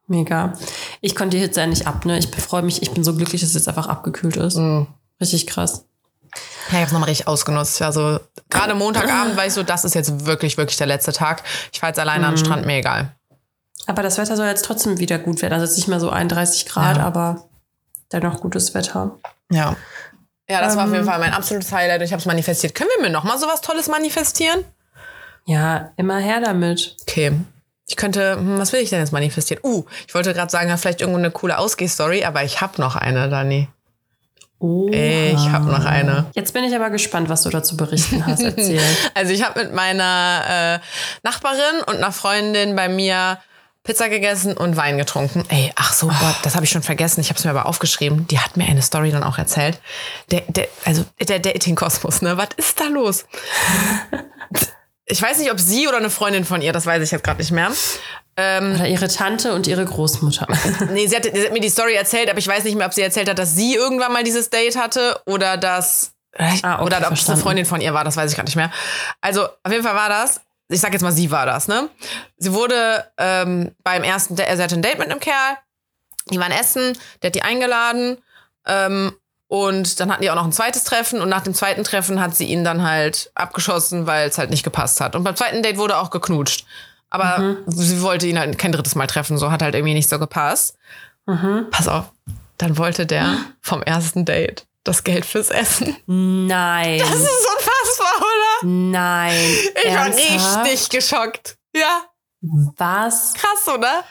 Mega. 0.05 0.53
Ich 1.01 1.15
konnte 1.15 1.37
die 1.37 1.41
Hitze 1.41 1.61
ja 1.61 1.65
nicht 1.65 1.87
ab, 1.87 2.05
ne? 2.05 2.19
Ich 2.19 2.29
freue 2.35 2.61
mich, 2.61 2.83
ich 2.83 2.91
bin 2.91 3.03
so 3.03 3.15
glücklich, 3.15 3.41
dass 3.41 3.49
es 3.49 3.55
jetzt 3.55 3.67
einfach 3.67 3.87
abgekühlt 3.87 4.37
ist. 4.37 4.57
Mhm. 4.57 4.87
Richtig 5.19 5.47
krass. 5.47 5.85
Ja, 6.71 6.77
ich 6.77 6.81
hab's 6.81 6.91
nochmal 6.91 7.09
richtig 7.09 7.27
ausgenutzt. 7.27 7.81
Also 7.81 8.19
gerade 8.49 8.75
Montagabend 8.75 9.35
war 9.35 9.45
ich 9.47 9.53
so, 9.53 9.63
das 9.63 9.83
ist 9.83 9.95
jetzt 9.95 10.25
wirklich, 10.25 10.57
wirklich 10.57 10.77
der 10.77 10.87
letzte 10.87 11.13
Tag. 11.13 11.43
Ich 11.71 11.79
fahre 11.79 11.91
jetzt 11.91 11.99
alleine 11.99 12.27
an 12.27 12.35
den 12.35 12.45
Strand, 12.45 12.65
mir 12.65 12.77
egal. 12.77 13.15
Aber 13.87 14.01
das 14.03 14.17
Wetter 14.17 14.35
soll 14.37 14.47
jetzt 14.47 14.65
trotzdem 14.65 14.99
wieder 14.99 15.19
gut 15.19 15.41
werden. 15.41 15.53
Also 15.53 15.65
jetzt 15.65 15.75
nicht 15.77 15.87
mehr 15.87 15.99
so 15.99 16.09
31 16.09 16.65
Grad, 16.65 16.97
Ja. 16.97 17.03
aber 17.03 17.45
dennoch 18.11 18.39
gutes 18.41 18.73
Wetter. 18.73 19.19
Ja. 19.51 19.75
Ja, 20.49 20.61
das 20.61 20.75
war 20.75 20.83
auf 20.83 20.89
Ähm. 20.89 20.95
jeden 20.95 21.05
Fall 21.05 21.19
mein 21.19 21.33
absolutes 21.33 21.71
Highlight 21.71 21.99
und 21.99 22.05
ich 22.05 22.11
habe 22.11 22.19
es 22.19 22.25
manifestiert. 22.25 22.75
Können 22.75 22.89
wir 22.97 23.03
mir 23.03 23.11
nochmal 23.11 23.37
sowas 23.39 23.61
Tolles 23.61 23.87
manifestieren? 23.87 24.63
Ja, 25.45 25.91
immer 25.97 26.19
her 26.19 26.39
damit. 26.41 26.95
Okay. 27.01 27.33
Ich 27.87 27.97
könnte, 27.97 28.35
hm, 28.37 28.57
was 28.59 28.71
will 28.71 28.79
ich 28.81 28.89
denn 28.89 28.99
jetzt 28.99 29.11
manifestieren? 29.11 29.61
Uh, 29.63 29.83
ich 30.07 30.13
wollte 30.15 30.33
gerade 30.33 30.49
sagen, 30.49 30.69
ja, 30.69 30.77
vielleicht 30.77 31.01
irgendwo 31.01 31.19
eine 31.19 31.31
coole 31.31 31.57
Ausgehstory, 31.57 32.23
aber 32.23 32.43
ich 32.43 32.61
habe 32.61 32.79
noch 32.81 32.95
eine, 32.95 33.29
Dani. 33.29 33.67
Oh. 34.59 34.89
Ich 34.89 35.49
habe 35.49 35.65
noch 35.65 35.83
eine. 35.83 36.25
Jetzt 36.35 36.53
bin 36.53 36.63
ich 36.63 36.73
aber 36.73 36.89
gespannt, 36.89 37.27
was 37.27 37.43
du 37.43 37.49
dazu 37.49 37.75
berichten 37.75 38.25
hast. 38.25 38.39
Erzähl. 38.43 38.79
Also 39.13 39.33
ich 39.33 39.43
habe 39.43 39.61
mit 39.61 39.73
meiner 39.73 40.41
äh, 40.47 40.79
Nachbarin 41.23 41.81
und 41.87 41.97
einer 41.97 42.13
Freundin 42.13 42.73
bei 42.73 42.87
mir 42.87 43.39
Pizza 43.83 44.07
gegessen 44.07 44.55
und 44.55 44.77
Wein 44.77 44.97
getrunken. 44.97 45.43
Ey, 45.49 45.71
ach 45.75 45.91
so, 45.93 46.07
Gott, 46.07 46.35
das 46.43 46.55
habe 46.55 46.63
ich 46.63 46.71
schon 46.71 46.83
vergessen. 46.83 47.19
Ich 47.19 47.29
habe 47.29 47.37
es 47.37 47.43
mir 47.43 47.51
aber 47.51 47.65
aufgeschrieben. 47.65 48.27
Die 48.27 48.39
hat 48.39 48.55
mir 48.55 48.65
eine 48.65 48.81
Story 48.81 49.11
dann 49.11 49.23
auch 49.23 49.37
erzählt. 49.37 49.79
Der, 50.31 50.41
der, 50.47 50.67
also 50.85 51.03
der 51.19 51.39
Dating-Kosmos, 51.39 52.21
ne? 52.21 52.37
Was 52.37 52.49
ist 52.55 52.79
da 52.79 52.85
los? 52.85 53.25
Ich 55.05 55.21
weiß 55.21 55.37
nicht, 55.39 55.51
ob 55.51 55.59
sie 55.59 55.87
oder 55.87 55.97
eine 55.97 56.09
Freundin 56.09 56.45
von 56.45 56.61
ihr, 56.61 56.71
das 56.71 56.85
weiß 56.85 57.03
ich 57.03 57.11
jetzt 57.11 57.25
gerade 57.25 57.39
nicht 57.41 57.51
mehr. 57.51 57.71
Ähm, 58.35 58.75
Oder 58.75 58.87
ihre 58.87 59.09
Tante 59.09 59.53
und 59.53 59.67
ihre 59.67 59.85
Großmutter. 59.85 60.47
nee, 60.91 61.05
sie 61.05 61.15
hat, 61.15 61.23
sie 61.23 61.45
hat 61.45 61.53
mir 61.53 61.59
die 61.59 61.69
Story 61.69 61.93
erzählt, 61.93 62.29
aber 62.29 62.39
ich 62.39 62.47
weiß 62.47 62.63
nicht 62.63 62.75
mehr, 62.75 62.87
ob 62.87 62.93
sie 62.93 63.01
erzählt 63.01 63.29
hat, 63.29 63.37
dass 63.37 63.53
sie 63.53 63.75
irgendwann 63.75 64.11
mal 64.11 64.23
dieses 64.23 64.49
Date 64.49 64.75
hatte 64.75 65.21
oder 65.25 65.57
dass 65.57 66.13
Ah, 66.35 66.75
okay, 66.75 66.83
oder 66.83 67.07
ob 67.07 67.13
es 67.13 67.29
eine. 67.29 67.37
Freundin 67.39 67.65
von 67.65 67.79
ihr 67.79 67.93
war, 67.93 68.03
das 68.03 68.17
weiß 68.17 68.31
ich 68.31 68.37
gar 68.37 68.43
nicht 68.43 68.55
mehr. 68.55 68.71
Also 69.21 69.45
auf 69.45 69.71
jeden 69.71 69.83
Fall 69.83 69.93
war 69.93 70.09
das. 70.09 70.41
Ich 70.73 70.81
sag 70.81 70.91
jetzt 70.93 71.01
mal, 71.03 71.11
sie 71.11 71.31
war 71.31 71.45
das, 71.45 71.67
ne? 71.67 71.89
Sie 72.37 72.53
wurde 72.53 73.05
ähm, 73.17 73.71
beim 73.83 74.03
ersten, 74.03 74.35
Date, 74.35 74.47
sie 74.57 74.63
hatte 74.63 74.75
ein 74.75 74.81
Date 74.81 74.99
mit 74.99 75.09
einem 75.09 75.19
Kerl. 75.19 75.57
Die 76.31 76.39
waren 76.39 76.51
essen, 76.51 76.97
der 77.21 77.27
hat 77.29 77.35
die 77.35 77.43
eingeladen. 77.43 78.17
Ähm, 78.65 79.13
und 79.47 79.99
dann 79.99 80.11
hatten 80.11 80.23
die 80.23 80.31
auch 80.31 80.35
noch 80.35 80.45
ein 80.45 80.51
zweites 80.51 80.83
Treffen. 80.83 81.21
Und 81.21 81.29
nach 81.29 81.41
dem 81.43 81.53
zweiten 81.53 81.83
Treffen 81.83 82.19
hat 82.19 82.35
sie 82.35 82.45
ihn 82.45 82.63
dann 82.63 82.81
halt 82.83 83.29
abgeschossen, 83.35 84.07
weil 84.07 84.27
es 84.29 84.37
halt 84.37 84.49
nicht 84.49 84.63
gepasst 84.63 84.99
hat. 84.99 85.15
Und 85.15 85.23
beim 85.23 85.35
zweiten 85.35 85.61
Date 85.61 85.77
wurde 85.77 85.97
auch 85.97 86.09
geknutscht. 86.09 86.65
Aber 87.09 87.37
Mhm. 87.39 87.57
sie 87.67 88.01
wollte 88.01 88.25
ihn 88.25 88.39
halt 88.39 88.57
kein 88.57 88.71
drittes 88.71 88.95
Mal 88.95 89.05
treffen. 89.07 89.37
So 89.37 89.51
hat 89.51 89.61
halt 89.61 89.75
irgendwie 89.75 89.93
nicht 89.93 90.09
so 90.09 90.17
gepasst. 90.17 90.75
Mhm. 91.27 91.67
Pass 91.69 91.87
auf. 91.87 92.05
Dann 92.57 92.77
wollte 92.77 93.05
der 93.05 93.37
vom 93.61 93.83
ersten 93.83 94.25
Date 94.25 94.65
das 94.83 95.03
Geld 95.03 95.25
fürs 95.25 95.49
Essen. 95.49 95.95
Nein. 96.07 96.99
Das 96.99 97.09
ist 97.09 97.47
unfassbar, 97.55 98.17
oder? 98.17 98.52
Nein. 98.63 99.33
Ich 99.75 99.85
Ernsthaft? 99.85 100.55
war 100.57 100.65
richtig 100.65 100.89
geschockt. 100.89 101.57
Ja, 101.75 102.03
Was? 102.41 103.33
krass, 103.33 103.67
oder? 103.67 104.03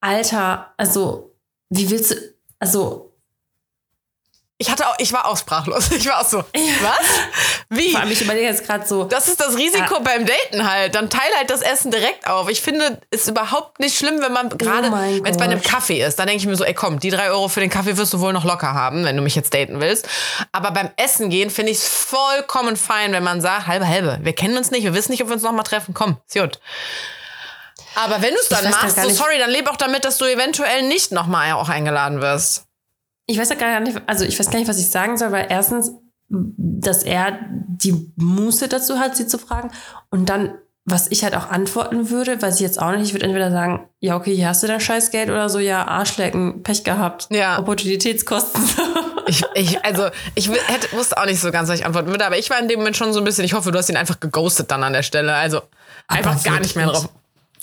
Alter, 0.00 0.72
also, 0.76 1.36
wie 1.68 1.88
willst 1.90 2.10
du. 2.12 2.34
Also, 2.58 3.09
Ich 4.62 4.70
hatte 4.70 4.86
auch, 4.86 4.94
ich 4.98 5.10
war 5.14 5.24
auch 5.24 5.38
sprachlos. 5.38 5.90
Ich 5.96 6.06
war 6.06 6.20
auch 6.20 6.28
so, 6.28 6.38
was? 6.38 7.06
Wie? 7.70 7.92
vor 7.92 8.00
allem, 8.00 8.10
ich 8.10 8.20
überlege 8.20 8.46
jetzt 8.46 8.66
gerade 8.66 8.86
so. 8.86 9.04
Das 9.04 9.26
ist 9.26 9.40
das 9.40 9.56
Risiko 9.56 9.94
Ja. 9.94 10.00
beim 10.00 10.26
Daten 10.26 10.70
halt. 10.70 10.94
Dann 10.94 11.08
teile 11.08 11.34
halt 11.38 11.48
das 11.48 11.62
Essen 11.62 11.90
direkt 11.90 12.26
auf. 12.26 12.46
Ich 12.50 12.60
finde, 12.60 13.00
es 13.10 13.22
ist 13.22 13.28
überhaupt 13.28 13.80
nicht 13.80 13.96
schlimm, 13.96 14.20
wenn 14.20 14.32
man 14.32 14.50
gerade, 14.50 14.88
Oh 14.90 14.92
wenn 14.92 15.24
es 15.24 15.38
bei 15.38 15.44
einem. 15.44 15.62
Kaffee 15.62 16.04
ist, 16.04 16.18
dann 16.18 16.26
denke 16.26 16.42
ich 16.42 16.46
mir 16.46 16.56
so, 16.56 16.64
ey 16.64 16.74
komm, 16.74 16.98
die 17.00 17.08
drei 17.08 17.30
Euro 17.30 17.48
für 17.48 17.60
den 17.60 17.70
Kaffee 17.70 17.96
wirst 17.96 18.12
du 18.12 18.20
wohl 18.20 18.34
noch 18.34 18.44
locker 18.44 18.74
haben, 18.74 19.04
wenn 19.06 19.16
du 19.16 19.22
mich 19.22 19.34
jetzt 19.34 19.54
daten 19.54 19.80
willst. 19.80 20.06
Aber 20.52 20.72
beim 20.72 20.90
Essen 20.98 21.30
gehen 21.30 21.48
finde 21.48 21.72
ich 21.72 21.78
es 21.78 21.88
vollkommen 21.88 22.76
fein, 22.76 23.12
wenn 23.14 23.24
man 23.24 23.40
sagt, 23.40 23.66
halbe, 23.66 23.88
halbe. 23.88 24.18
Wir 24.20 24.34
kennen 24.34 24.58
uns 24.58 24.70
nicht, 24.70 24.84
wir 24.84 24.92
wissen 24.92 25.12
nicht, 25.12 25.22
ob 25.22 25.28
wir 25.30 25.34
uns 25.34 25.42
nochmal 25.42 25.64
treffen. 25.64 25.94
Komm, 25.94 26.18
ist 26.26 26.38
gut. 26.38 26.60
Aber 27.94 28.20
wenn 28.20 28.34
du 28.34 28.40
es 28.40 28.48
dann 28.50 28.68
machst, 28.70 29.00
so 29.02 29.08
sorry, 29.08 29.38
dann 29.38 29.50
leb 29.50 29.68
auch 29.70 29.76
damit, 29.76 30.04
dass 30.04 30.18
du 30.18 30.26
eventuell 30.26 30.82
nicht 30.82 31.12
nochmal 31.12 31.52
auch 31.52 31.70
eingeladen 31.70 32.20
wirst. 32.20 32.66
Ich 33.26 33.38
weiß 33.38 33.48
ja 33.50 33.56
gar 33.56 33.80
nicht, 33.80 34.00
also 34.06 34.24
ich 34.24 34.38
weiß 34.38 34.50
gar 34.50 34.58
nicht, 34.58 34.68
was 34.68 34.78
ich 34.78 34.90
sagen 34.90 35.16
soll, 35.16 35.32
weil 35.32 35.46
erstens, 35.48 35.92
dass 36.28 37.02
er 37.02 37.38
die 37.68 38.12
Muße 38.16 38.68
dazu 38.68 38.98
hat, 38.98 39.16
sie 39.16 39.26
zu 39.26 39.38
fragen. 39.38 39.70
Und 40.10 40.28
dann, 40.28 40.54
was 40.84 41.08
ich 41.10 41.22
halt 41.22 41.36
auch 41.36 41.50
antworten 41.50 42.10
würde, 42.10 42.40
weiß 42.40 42.56
ich 42.56 42.60
jetzt 42.60 42.80
auch 42.80 42.90
nicht, 42.92 43.02
ich 43.02 43.12
würde 43.12 43.26
entweder 43.26 43.50
sagen, 43.50 43.88
ja, 44.00 44.16
okay, 44.16 44.34
hier 44.34 44.48
hast 44.48 44.62
du 44.62 44.66
dein 44.66 44.80
Scheißgeld 44.80 45.30
oder 45.30 45.48
so, 45.48 45.58
ja, 45.58 45.86
Arschlecken, 45.86 46.62
Pech 46.62 46.84
gehabt. 46.84 47.28
Ja. 47.30 47.58
Opportunitätskosten. 47.58 48.62
Ich, 49.26 49.44
ich, 49.54 49.84
also, 49.84 50.08
ich 50.34 50.50
hätte, 50.50 50.90
wusste 50.96 51.16
auch 51.16 51.26
nicht 51.26 51.40
so 51.40 51.52
ganz, 51.52 51.68
was 51.68 51.78
ich 51.78 51.86
antworten 51.86 52.08
würde, 52.08 52.26
aber 52.26 52.36
ich 52.36 52.50
war 52.50 52.58
in 52.58 52.66
dem 52.66 52.80
Moment 52.80 52.96
schon 52.96 53.12
so 53.12 53.20
ein 53.20 53.24
bisschen, 53.24 53.44
ich 53.44 53.52
hoffe, 53.52 53.70
du 53.70 53.78
hast 53.78 53.88
ihn 53.88 53.96
einfach 53.96 54.18
geghostet 54.18 54.72
dann 54.72 54.82
an 54.82 54.92
der 54.92 55.04
Stelle. 55.04 55.34
Also 55.34 55.60
einfach 56.08 56.42
gar 56.42 56.58
nicht 56.58 56.74
mehr 56.74 56.86
drauf, 56.86 57.08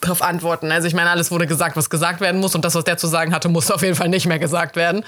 drauf 0.02 0.22
antworten. 0.22 0.72
Also 0.72 0.88
ich 0.88 0.94
meine, 0.94 1.10
alles 1.10 1.32
wurde 1.32 1.48
gesagt, 1.48 1.76
was 1.76 1.90
gesagt 1.90 2.22
werden 2.22 2.40
muss 2.40 2.54
und 2.56 2.64
das, 2.64 2.76
was 2.76 2.84
der 2.84 2.98
zu 2.98 3.08
sagen 3.08 3.34
hatte, 3.34 3.50
musste 3.50 3.74
auf 3.76 3.82
jeden 3.82 3.96
Fall 3.96 4.10
nicht 4.10 4.26
mehr 4.26 4.40
gesagt 4.40 4.76
werden. 4.76 5.04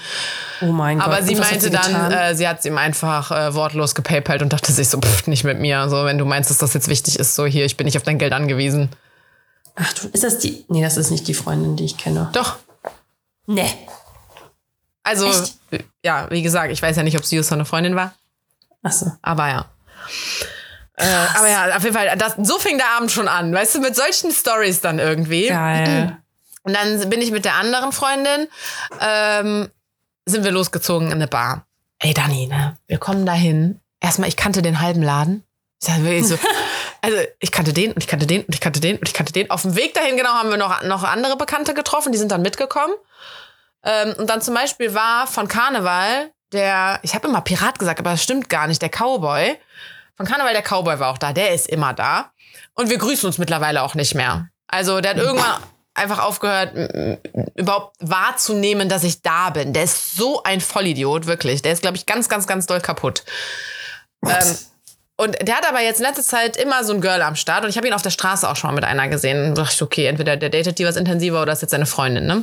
oh 0.60 0.66
mein 0.66 0.98
Gott. 0.98 1.06
Aber 1.06 1.22
sie 1.22 1.36
meinte 1.36 1.70
dann, 1.70 1.86
getan? 1.86 2.12
äh, 2.12 2.34
sie 2.34 2.48
hat 2.48 2.64
ihm 2.64 2.78
einfach 2.78 3.30
äh, 3.30 3.54
wortlos 3.54 3.94
gepaypalt 3.94 4.42
und 4.42 4.52
dachte 4.52 4.72
sich 4.72 4.88
so, 4.88 4.98
pff, 5.00 5.26
nicht 5.26 5.44
mit 5.44 5.60
mir. 5.60 5.88
So, 5.88 6.04
wenn 6.04 6.18
du 6.18 6.24
meinst, 6.24 6.50
dass 6.50 6.58
das 6.58 6.74
jetzt 6.74 6.88
wichtig 6.88 7.18
ist, 7.18 7.34
so 7.34 7.46
hier, 7.46 7.64
ich 7.64 7.76
bin 7.76 7.84
nicht 7.84 7.96
auf 7.96 8.02
dein 8.02 8.18
Geld 8.18 8.32
angewiesen. 8.32 8.90
Ach 9.76 9.92
du, 9.94 10.08
ist 10.08 10.24
das 10.24 10.38
die? 10.38 10.64
Nee, 10.68 10.82
das 10.82 10.96
ist 10.96 11.10
nicht 11.10 11.26
die 11.28 11.34
Freundin, 11.34 11.76
die 11.76 11.84
ich 11.84 11.96
kenne. 11.96 12.28
Doch. 12.32 12.56
Nee. 13.46 13.70
Also, 15.02 15.28
Echt? 15.28 15.54
ja, 16.04 16.30
wie 16.30 16.42
gesagt, 16.42 16.72
ich 16.72 16.82
weiß 16.82 16.96
ja 16.96 17.02
nicht, 17.02 17.16
ob 17.16 17.24
sie 17.24 17.36
just 17.36 17.52
eine 17.52 17.64
Freundin 17.64 17.96
war. 17.96 18.14
Achso. 18.82 19.12
Aber 19.22 19.48
ja. 19.48 19.66
Äh, 21.00 21.38
aber 21.38 21.48
ja, 21.48 21.76
auf 21.76 21.82
jeden 21.82 21.94
Fall, 21.94 22.16
das, 22.16 22.34
so 22.42 22.58
fing 22.58 22.78
der 22.78 22.90
Abend 22.90 23.10
schon 23.10 23.28
an. 23.28 23.52
Weißt 23.52 23.74
du, 23.74 23.80
mit 23.80 23.96
solchen 23.96 24.32
Stories 24.32 24.80
dann 24.80 24.98
irgendwie. 24.98 25.48
Geil. 25.48 26.16
Und 26.62 26.74
dann 26.74 27.08
bin 27.08 27.22
ich 27.22 27.30
mit 27.30 27.46
der 27.46 27.54
anderen 27.54 27.90
Freundin, 27.90 28.46
ähm, 29.00 29.70
sind 30.26 30.44
wir 30.44 30.50
losgezogen 30.50 31.06
in 31.08 31.14
eine 31.14 31.26
Bar. 31.26 31.66
Ey, 31.98 32.12
Dani, 32.12 32.48
ne? 32.48 32.76
Wir 32.86 32.98
kommen 32.98 33.24
dahin. 33.24 33.80
Erstmal, 33.98 34.28
ich 34.28 34.36
kannte 34.36 34.60
den 34.60 34.80
halben 34.80 35.02
Laden. 35.02 35.42
Ich 35.80 35.88
sag 35.88 36.02
wirklich 36.02 36.28
so, 36.28 36.38
also 37.00 37.16
ich 37.38 37.50
kannte 37.50 37.72
den 37.72 37.92
und 37.92 37.98
ich 38.02 38.08
kannte 38.08 38.26
den 38.26 38.44
und 38.44 38.54
ich 38.54 38.60
kannte 38.60 38.80
den 38.80 38.98
und 38.98 39.08
ich 39.08 39.14
kannte 39.14 39.32
den. 39.32 39.50
Auf 39.50 39.62
dem 39.62 39.74
Weg 39.74 39.94
dahin, 39.94 40.18
genau, 40.18 40.30
haben 40.30 40.50
wir 40.50 40.58
noch, 40.58 40.82
noch 40.82 41.02
andere 41.02 41.38
Bekannte 41.38 41.72
getroffen, 41.72 42.12
die 42.12 42.18
sind 42.18 42.30
dann 42.30 42.42
mitgekommen. 42.42 42.94
Ähm, 43.82 44.14
und 44.18 44.28
dann 44.28 44.42
zum 44.42 44.52
Beispiel 44.52 44.92
war 44.92 45.26
von 45.26 45.48
Karneval 45.48 46.30
der, 46.52 46.98
ich 47.02 47.14
habe 47.14 47.28
immer 47.28 47.40
Pirat 47.40 47.78
gesagt, 47.78 48.00
aber 48.00 48.10
das 48.10 48.22
stimmt 48.22 48.48
gar 48.48 48.66
nicht, 48.66 48.82
der 48.82 48.88
Cowboy. 48.88 49.56
Von 50.20 50.26
Karneval 50.26 50.52
der 50.52 50.60
Cowboy 50.60 51.00
war 51.00 51.08
auch 51.08 51.16
da, 51.16 51.32
der 51.32 51.54
ist 51.54 51.66
immer 51.66 51.94
da. 51.94 52.30
Und 52.74 52.90
wir 52.90 52.98
grüßen 52.98 53.26
uns 53.26 53.38
mittlerweile 53.38 53.82
auch 53.82 53.94
nicht 53.94 54.14
mehr. 54.14 54.50
Also 54.66 55.00
der 55.00 55.12
hat 55.12 55.16
irgendwann 55.16 55.62
einfach 55.94 56.18
aufgehört, 56.18 56.74
überhaupt 57.54 57.96
wahrzunehmen, 58.00 58.90
dass 58.90 59.02
ich 59.02 59.22
da 59.22 59.48
bin. 59.48 59.72
Der 59.72 59.84
ist 59.84 60.16
so 60.16 60.42
ein 60.42 60.60
Vollidiot, 60.60 61.24
wirklich. 61.24 61.62
Der 61.62 61.72
ist, 61.72 61.80
glaube 61.80 61.96
ich, 61.96 62.04
ganz, 62.04 62.28
ganz, 62.28 62.46
ganz 62.46 62.66
doll 62.66 62.82
kaputt. 62.82 63.24
Ähm, 64.26 64.58
und 65.20 65.36
der 65.46 65.56
hat 65.56 65.68
aber 65.68 65.82
jetzt 65.82 66.00
in 66.00 66.06
letzter 66.06 66.22
Zeit 66.22 66.56
immer 66.56 66.82
so 66.82 66.94
ein 66.94 67.02
Girl 67.02 67.20
am 67.20 67.36
Start. 67.36 67.64
Und 67.64 67.68
ich 67.68 67.76
habe 67.76 67.86
ihn 67.86 67.92
auf 67.92 68.00
der 68.00 68.08
Straße 68.08 68.48
auch 68.48 68.56
schon 68.56 68.68
mal 68.70 68.74
mit 68.74 68.84
einer 68.84 69.06
gesehen. 69.08 69.50
Und 69.50 69.58
dachte 69.58 69.74
ich, 69.74 69.82
okay, 69.82 70.06
entweder 70.06 70.38
der 70.38 70.48
datet 70.48 70.78
die 70.78 70.86
was 70.86 70.96
intensiver 70.96 71.42
oder 71.42 71.52
ist 71.52 71.60
jetzt 71.60 71.72
seine 71.72 71.84
Freundin, 71.84 72.24
ne? 72.24 72.42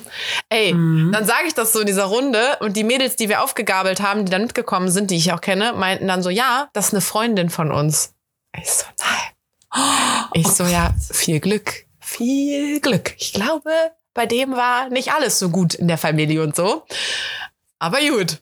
Ey, 0.49 0.73
dann 0.73 1.25
sage 1.25 1.47
ich 1.47 1.55
das 1.55 1.73
so 1.73 1.79
in 1.79 1.87
dieser 1.87 2.03
Runde. 2.03 2.39
Und 2.59 2.77
die 2.77 2.83
Mädels, 2.83 3.15
die 3.15 3.29
wir 3.29 3.41
aufgegabelt 3.41 3.99
haben, 4.01 4.25
die 4.25 4.31
dann 4.31 4.43
mitgekommen 4.43 4.91
sind, 4.91 5.09
die 5.09 5.17
ich 5.17 5.33
auch 5.33 5.41
kenne, 5.41 5.73
meinten 5.73 6.07
dann 6.07 6.21
so, 6.21 6.29
ja, 6.29 6.69
das 6.73 6.89
ist 6.89 6.93
eine 6.93 7.01
Freundin 7.01 7.49
von 7.49 7.71
uns. 7.71 8.13
Ich 8.55 8.69
so, 8.71 8.85
nein. 8.99 10.29
Ich 10.33 10.47
so, 10.47 10.63
ja, 10.65 10.93
viel 11.11 11.39
Glück. 11.39 11.85
Viel 11.99 12.79
Glück. 12.79 13.15
Ich 13.17 13.33
glaube, 13.33 13.71
bei 14.13 14.27
dem 14.27 14.51
war 14.51 14.89
nicht 14.89 15.13
alles 15.13 15.39
so 15.39 15.49
gut 15.49 15.73
in 15.73 15.87
der 15.87 15.97
Familie 15.97 16.43
und 16.43 16.55
so. 16.55 16.85
Aber 17.79 17.97
gut. 18.01 18.37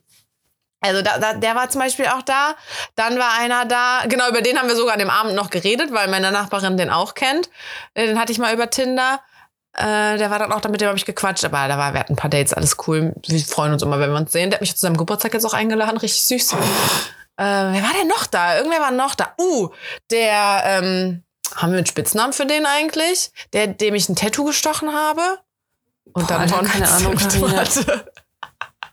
Also 0.87 1.01
da, 1.01 1.17
da, 1.17 1.33
der 1.33 1.55
war 1.55 1.69
zum 1.69 1.81
Beispiel 1.81 2.05
auch 2.07 2.21
da. 2.21 2.55
Dann 2.95 3.17
war 3.17 3.33
einer 3.39 3.65
da. 3.65 4.01
Genau, 4.07 4.29
über 4.29 4.41
den 4.41 4.57
haben 4.57 4.67
wir 4.67 4.75
sogar 4.75 4.93
an 4.93 4.99
dem 4.99 5.09
Abend 5.09 5.35
noch 5.35 5.49
geredet, 5.49 5.91
weil 5.91 6.07
meine 6.07 6.31
Nachbarin 6.31 6.77
den 6.77 6.89
auch 6.89 7.13
kennt. 7.13 7.49
Äh, 7.93 8.07
Den 8.07 8.19
hatte 8.19 8.31
ich 8.31 8.39
mal 8.39 8.53
über 8.53 8.69
Tinder. 8.69 9.21
Äh, 9.73 10.17
der 10.17 10.31
war 10.31 10.39
dann 10.39 10.51
auch 10.51 10.61
da, 10.61 10.69
mit 10.69 10.79
dem 10.81 10.87
habe 10.87 10.97
ich 10.97 11.05
gequatscht. 11.05 11.43
Aber 11.45 11.67
da 11.67 11.77
war, 11.77 11.93
wir 11.93 11.99
hatten 11.99 12.13
ein 12.13 12.17
paar 12.17 12.29
Dates, 12.29 12.53
alles 12.53 12.77
cool. 12.87 13.13
Wir 13.27 13.39
freuen 13.41 13.73
uns 13.73 13.83
immer, 13.83 13.99
wenn 13.99 14.11
wir 14.11 14.17
uns 14.17 14.31
sehen. 14.31 14.49
Der 14.49 14.57
hat 14.57 14.61
mich 14.61 14.73
zu 14.75 14.81
seinem 14.81 14.97
Geburtstag 14.97 15.33
jetzt 15.33 15.45
auch 15.45 15.53
eingeladen, 15.53 15.97
richtig 15.97 16.23
süß. 16.23 16.55
Äh, 17.37 17.43
wer 17.43 17.83
war 17.83 17.91
denn 17.99 18.07
noch 18.07 18.27
da? 18.27 18.55
Irgendwer 18.55 18.79
war 18.79 18.91
noch 18.91 19.13
da. 19.13 19.33
Uh, 19.37 19.67
der, 20.09 20.63
ähm, 20.65 21.25
haben 21.53 21.71
wir 21.71 21.77
einen 21.77 21.85
Spitznamen 21.85 22.31
für 22.31 22.45
den 22.45 22.65
eigentlich? 22.65 23.31
Der, 23.51 23.67
dem 23.67 23.93
ich 23.93 24.07
ein 24.07 24.15
Tattoo 24.15 24.45
gestochen 24.45 24.93
habe? 24.93 25.39
Und 26.13 26.27
Boah, 26.27 26.27
dann 26.27 26.41
Alter, 26.41 26.63
keine 26.63 26.87
Ahnung. 26.89 27.17
Tomate. 27.17 28.11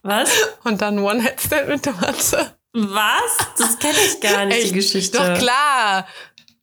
Was? 0.03 0.31
Und 0.65 0.81
dann 0.83 0.99
One 0.99 1.23
Headset 1.23 1.67
mit 1.69 1.85
Tomate. 1.85 2.57
Was? 2.73 3.37
Das 3.59 3.79
kenne 3.79 3.99
ich 4.05 4.21
gar 4.21 4.47
nicht, 4.47 4.59
die 4.59 4.65
Echt? 4.65 4.75
Geschichte. 4.75 5.19
Doch 5.19 5.39
klar. 5.39 6.07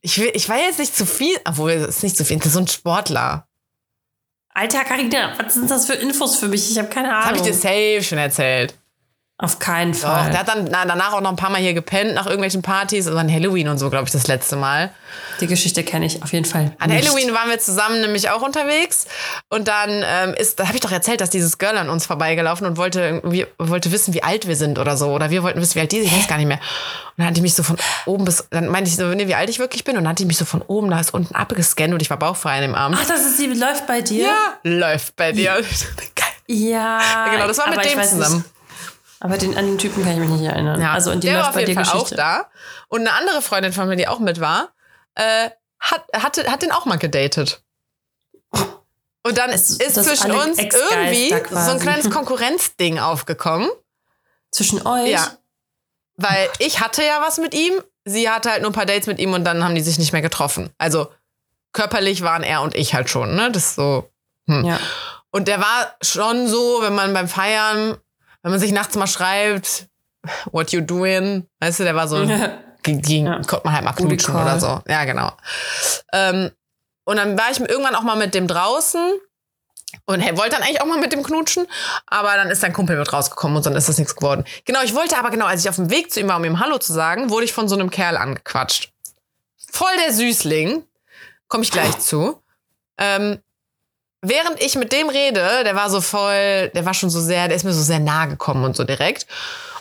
Ich, 0.02 0.18
will, 0.18 0.30
ich 0.34 0.48
war 0.48 0.58
jetzt 0.58 0.78
nicht 0.78 0.94
zu 0.96 1.06
viel, 1.06 1.36
obwohl 1.44 1.70
es 1.72 1.88
ist 1.96 2.02
nicht 2.02 2.16
zu 2.16 2.24
viel. 2.24 2.36
Das 2.38 2.46
ist 2.46 2.52
so 2.54 2.60
ein 2.60 2.68
Sportler. 2.68 3.46
Alter, 4.52 4.84
Carina, 4.84 5.32
was 5.38 5.54
sind 5.54 5.70
das 5.70 5.86
für 5.86 5.94
Infos 5.94 6.36
für 6.36 6.48
mich? 6.48 6.70
Ich 6.70 6.78
habe 6.78 6.88
keine 6.88 7.08
Das 7.08 7.16
Ahnung. 7.16 7.26
habe 7.26 7.36
ich 7.38 7.42
dir 7.44 7.54
safe 7.54 8.02
schon 8.02 8.18
erzählt. 8.18 8.74
Auf 9.42 9.58
keinen 9.58 9.92
Doch, 9.92 10.00
Fall. 10.00 10.30
der 10.30 10.40
hat 10.40 10.48
dann 10.48 10.68
na, 10.70 10.84
danach 10.84 11.14
auch 11.14 11.22
noch 11.22 11.30
ein 11.30 11.36
paar 11.36 11.48
Mal 11.48 11.62
hier 11.62 11.72
gepennt 11.72 12.12
nach 12.12 12.26
irgendwelchen 12.26 12.60
Partys. 12.60 13.06
Also 13.06 13.18
an 13.18 13.32
Halloween 13.32 13.68
und 13.68 13.78
so, 13.78 13.88
glaube 13.88 14.04
ich, 14.04 14.12
das 14.12 14.26
letzte 14.26 14.56
Mal. 14.56 14.90
Die 15.40 15.46
Geschichte 15.46 15.82
kenne 15.82 16.04
ich 16.04 16.22
auf 16.22 16.34
jeden 16.34 16.44
Fall. 16.44 16.72
An 16.78 16.90
nicht. 16.90 17.08
Halloween 17.08 17.32
waren 17.32 17.48
wir 17.48 17.58
zusammen 17.58 18.02
nämlich 18.02 18.28
auch 18.28 18.42
unterwegs. 18.42 19.06
Und 19.48 19.66
dann 19.66 20.04
ähm, 20.04 20.34
ist, 20.34 20.60
da 20.60 20.66
habe 20.66 20.74
ich 20.76 20.82
doch 20.82 20.92
erzählt, 20.92 21.22
dass 21.22 21.30
dieses 21.30 21.56
Girl 21.56 21.78
an 21.78 21.88
uns 21.88 22.04
vorbeigelaufen 22.04 22.66
und 22.66 22.76
wollte 22.76 23.22
wollte 23.56 23.92
wissen, 23.92 24.12
wie 24.12 24.22
alt 24.22 24.46
wir 24.46 24.56
sind 24.56 24.78
oder 24.78 24.98
so. 24.98 25.08
Oder 25.08 25.30
wir 25.30 25.42
wollten 25.42 25.58
wissen, 25.62 25.76
wie 25.76 25.80
alt 25.80 25.92
die 25.92 26.02
sind. 26.02 26.12
Ich 26.12 26.18
weiß 26.18 26.28
gar 26.28 26.36
nicht 26.36 26.46
mehr. 26.46 26.58
Und 26.58 27.14
dann 27.16 27.28
hat 27.28 27.36
die 27.38 27.40
mich 27.40 27.54
so 27.54 27.62
von 27.62 27.78
oben 28.04 28.26
bis, 28.26 28.46
dann 28.50 28.68
meinte 28.68 28.90
ich 28.90 28.96
so, 28.96 29.06
nee, 29.06 29.26
wie 29.26 29.34
alt 29.34 29.48
ich 29.48 29.58
wirklich 29.58 29.84
bin. 29.84 29.96
Und 29.96 30.04
dann 30.04 30.10
hat 30.10 30.18
die 30.18 30.26
mich 30.26 30.36
so 30.36 30.44
von 30.44 30.60
oben 30.60 30.88
nach 30.88 31.02
unten 31.12 31.34
abgescannt 31.34 31.94
und 31.94 32.02
ich 32.02 32.10
war 32.10 32.18
bauchfrei 32.18 32.56
an 32.56 32.62
dem 32.62 32.74
Abend. 32.74 32.98
Ach, 33.00 33.06
das 33.06 33.24
ist 33.24 33.38
die 33.38 33.46
läuft 33.46 33.86
bei 33.86 34.02
dir? 34.02 34.26
Ja, 34.26 34.58
läuft 34.64 35.16
bei 35.16 35.32
dir. 35.32 35.54
Geil. 36.14 36.26
Ja. 36.46 37.00
genau, 37.32 37.46
das 37.46 37.56
war 37.56 37.70
mit 37.70 37.82
dem 37.84 38.02
zusammen. 38.02 38.36
Nicht, 38.36 38.59
aber 39.20 39.38
den, 39.38 39.56
an 39.56 39.66
den 39.66 39.78
Typen 39.78 40.02
kann 40.02 40.12
ich 40.14 40.18
mich 40.18 40.28
nicht 40.40 40.44
erinnern. 40.50 40.80
Ja, 40.80 40.92
also 40.92 41.10
und 41.12 41.22
die 41.22 41.28
der 41.28 41.38
war 41.40 41.48
auf 41.50 41.54
bei 41.54 41.60
jeden 41.60 41.74
Fall 41.74 41.84
Geschichte. 41.84 42.14
auch 42.14 42.16
da. 42.16 42.50
Und 42.88 43.00
eine 43.00 43.12
andere 43.12 43.42
Freundin 43.42 43.72
von 43.72 43.86
mir, 43.88 43.96
die 43.96 44.08
auch 44.08 44.18
mit 44.18 44.40
war, 44.40 44.70
äh, 45.14 45.50
hat, 45.78 46.04
hatte, 46.14 46.50
hat 46.50 46.62
den 46.62 46.72
auch 46.72 46.84
mal 46.86 46.96
gedatet. 46.98 47.62
Und 49.22 49.36
dann 49.36 49.50
Das- 49.50 49.70
ist 49.70 49.96
das 49.96 50.06
zwischen 50.06 50.30
uns 50.32 50.58
irgendwie 50.58 51.28
so 51.50 51.70
ein 51.70 51.78
kleines 51.78 52.10
Konkurrenzding 52.10 52.98
aufgekommen. 52.98 53.68
Zwischen 54.50 54.84
euch? 54.86 55.10
Ja. 55.10 55.26
Weil 56.16 56.48
ich 56.58 56.80
hatte 56.80 57.02
ja 57.04 57.20
was 57.22 57.38
mit 57.38 57.54
ihm, 57.54 57.82
sie 58.04 58.28
hatte 58.30 58.50
halt 58.50 58.62
nur 58.62 58.70
ein 58.70 58.74
paar 58.74 58.86
Dates 58.86 59.06
mit 59.06 59.18
ihm 59.18 59.32
und 59.34 59.44
dann 59.44 59.62
haben 59.62 59.74
die 59.74 59.80
sich 59.82 59.98
nicht 59.98 60.12
mehr 60.12 60.22
getroffen. 60.22 60.70
Also 60.78 61.12
körperlich 61.72 62.22
waren 62.22 62.42
er 62.42 62.62
und 62.62 62.74
ich 62.74 62.94
halt 62.94 63.10
schon, 63.10 63.34
ne? 63.36 63.50
Das 63.52 63.64
ist 63.66 63.74
so. 63.76 64.10
Hm. 64.48 64.64
Ja. 64.64 64.80
Und 65.30 65.46
der 65.48 65.60
war 65.60 65.94
schon 66.02 66.48
so, 66.48 66.78
wenn 66.82 66.94
man 66.94 67.12
beim 67.14 67.28
Feiern, 67.28 67.96
wenn 68.42 68.50
man 68.50 68.60
sich 68.60 68.72
nachts 68.72 68.96
mal 68.96 69.06
schreibt, 69.06 69.86
what 70.52 70.72
you 70.72 70.80
doing, 70.80 71.46
weißt 71.60 71.80
du, 71.80 71.84
der 71.84 71.94
war 71.94 72.08
so, 72.08 72.24
die 72.24 72.32
Ja. 73.24 73.34
konnte 73.42 73.60
man 73.64 73.74
halt 73.74 73.84
mal 73.84 73.92
knutschen 73.92 74.34
oder 74.34 74.58
so. 74.58 74.80
Ja, 74.88 75.04
genau. 75.04 75.32
Ähm, 76.12 76.50
und 77.04 77.16
dann 77.16 77.36
war 77.38 77.50
ich 77.50 77.60
irgendwann 77.60 77.94
auch 77.94 78.02
mal 78.02 78.16
mit 78.16 78.34
dem 78.34 78.46
draußen 78.46 79.12
und 80.06 80.20
er 80.20 80.36
wollte 80.38 80.56
dann 80.56 80.62
eigentlich 80.62 80.80
auch 80.80 80.86
mal 80.86 80.98
mit 80.98 81.12
dem 81.12 81.22
knutschen, 81.22 81.66
aber 82.06 82.34
dann 82.36 82.48
ist 82.48 82.60
sein 82.60 82.72
Kumpel 82.72 82.96
mit 82.96 83.12
rausgekommen 83.12 83.56
und 83.58 83.66
dann 83.66 83.74
ist 83.76 83.88
das 83.88 83.98
nichts 83.98 84.14
geworden. 84.16 84.44
Genau, 84.64 84.80
ich 84.82 84.94
wollte 84.94 85.18
aber 85.18 85.30
genau, 85.30 85.46
als 85.46 85.62
ich 85.62 85.68
auf 85.68 85.76
dem 85.76 85.90
Weg 85.90 86.12
zu 86.12 86.20
ihm 86.20 86.28
war, 86.28 86.36
um 86.36 86.44
ihm 86.44 86.60
Hallo 86.60 86.78
zu 86.78 86.92
sagen, 86.92 87.28
wurde 87.30 87.44
ich 87.44 87.52
von 87.52 87.68
so 87.68 87.74
einem 87.74 87.90
Kerl 87.90 88.16
angequatscht. 88.16 88.92
Voll 89.72 89.92
der 90.04 90.12
Süßling, 90.14 90.84
komme 91.48 91.64
ich 91.64 91.70
gleich 91.72 91.98
zu. 91.98 92.40
Ähm, 92.98 93.40
während 94.22 94.60
ich 94.62 94.76
mit 94.76 94.92
dem 94.92 95.08
rede, 95.08 95.64
der 95.64 95.74
war 95.74 95.90
so 95.90 96.00
voll, 96.00 96.68
der 96.74 96.84
war 96.84 96.94
schon 96.94 97.10
so 97.10 97.20
sehr, 97.20 97.48
der 97.48 97.56
ist 97.56 97.64
mir 97.64 97.72
so 97.72 97.82
sehr 97.82 97.98
nahe 97.98 98.28
gekommen 98.28 98.64
und 98.64 98.76
so 98.76 98.84
direkt. 98.84 99.26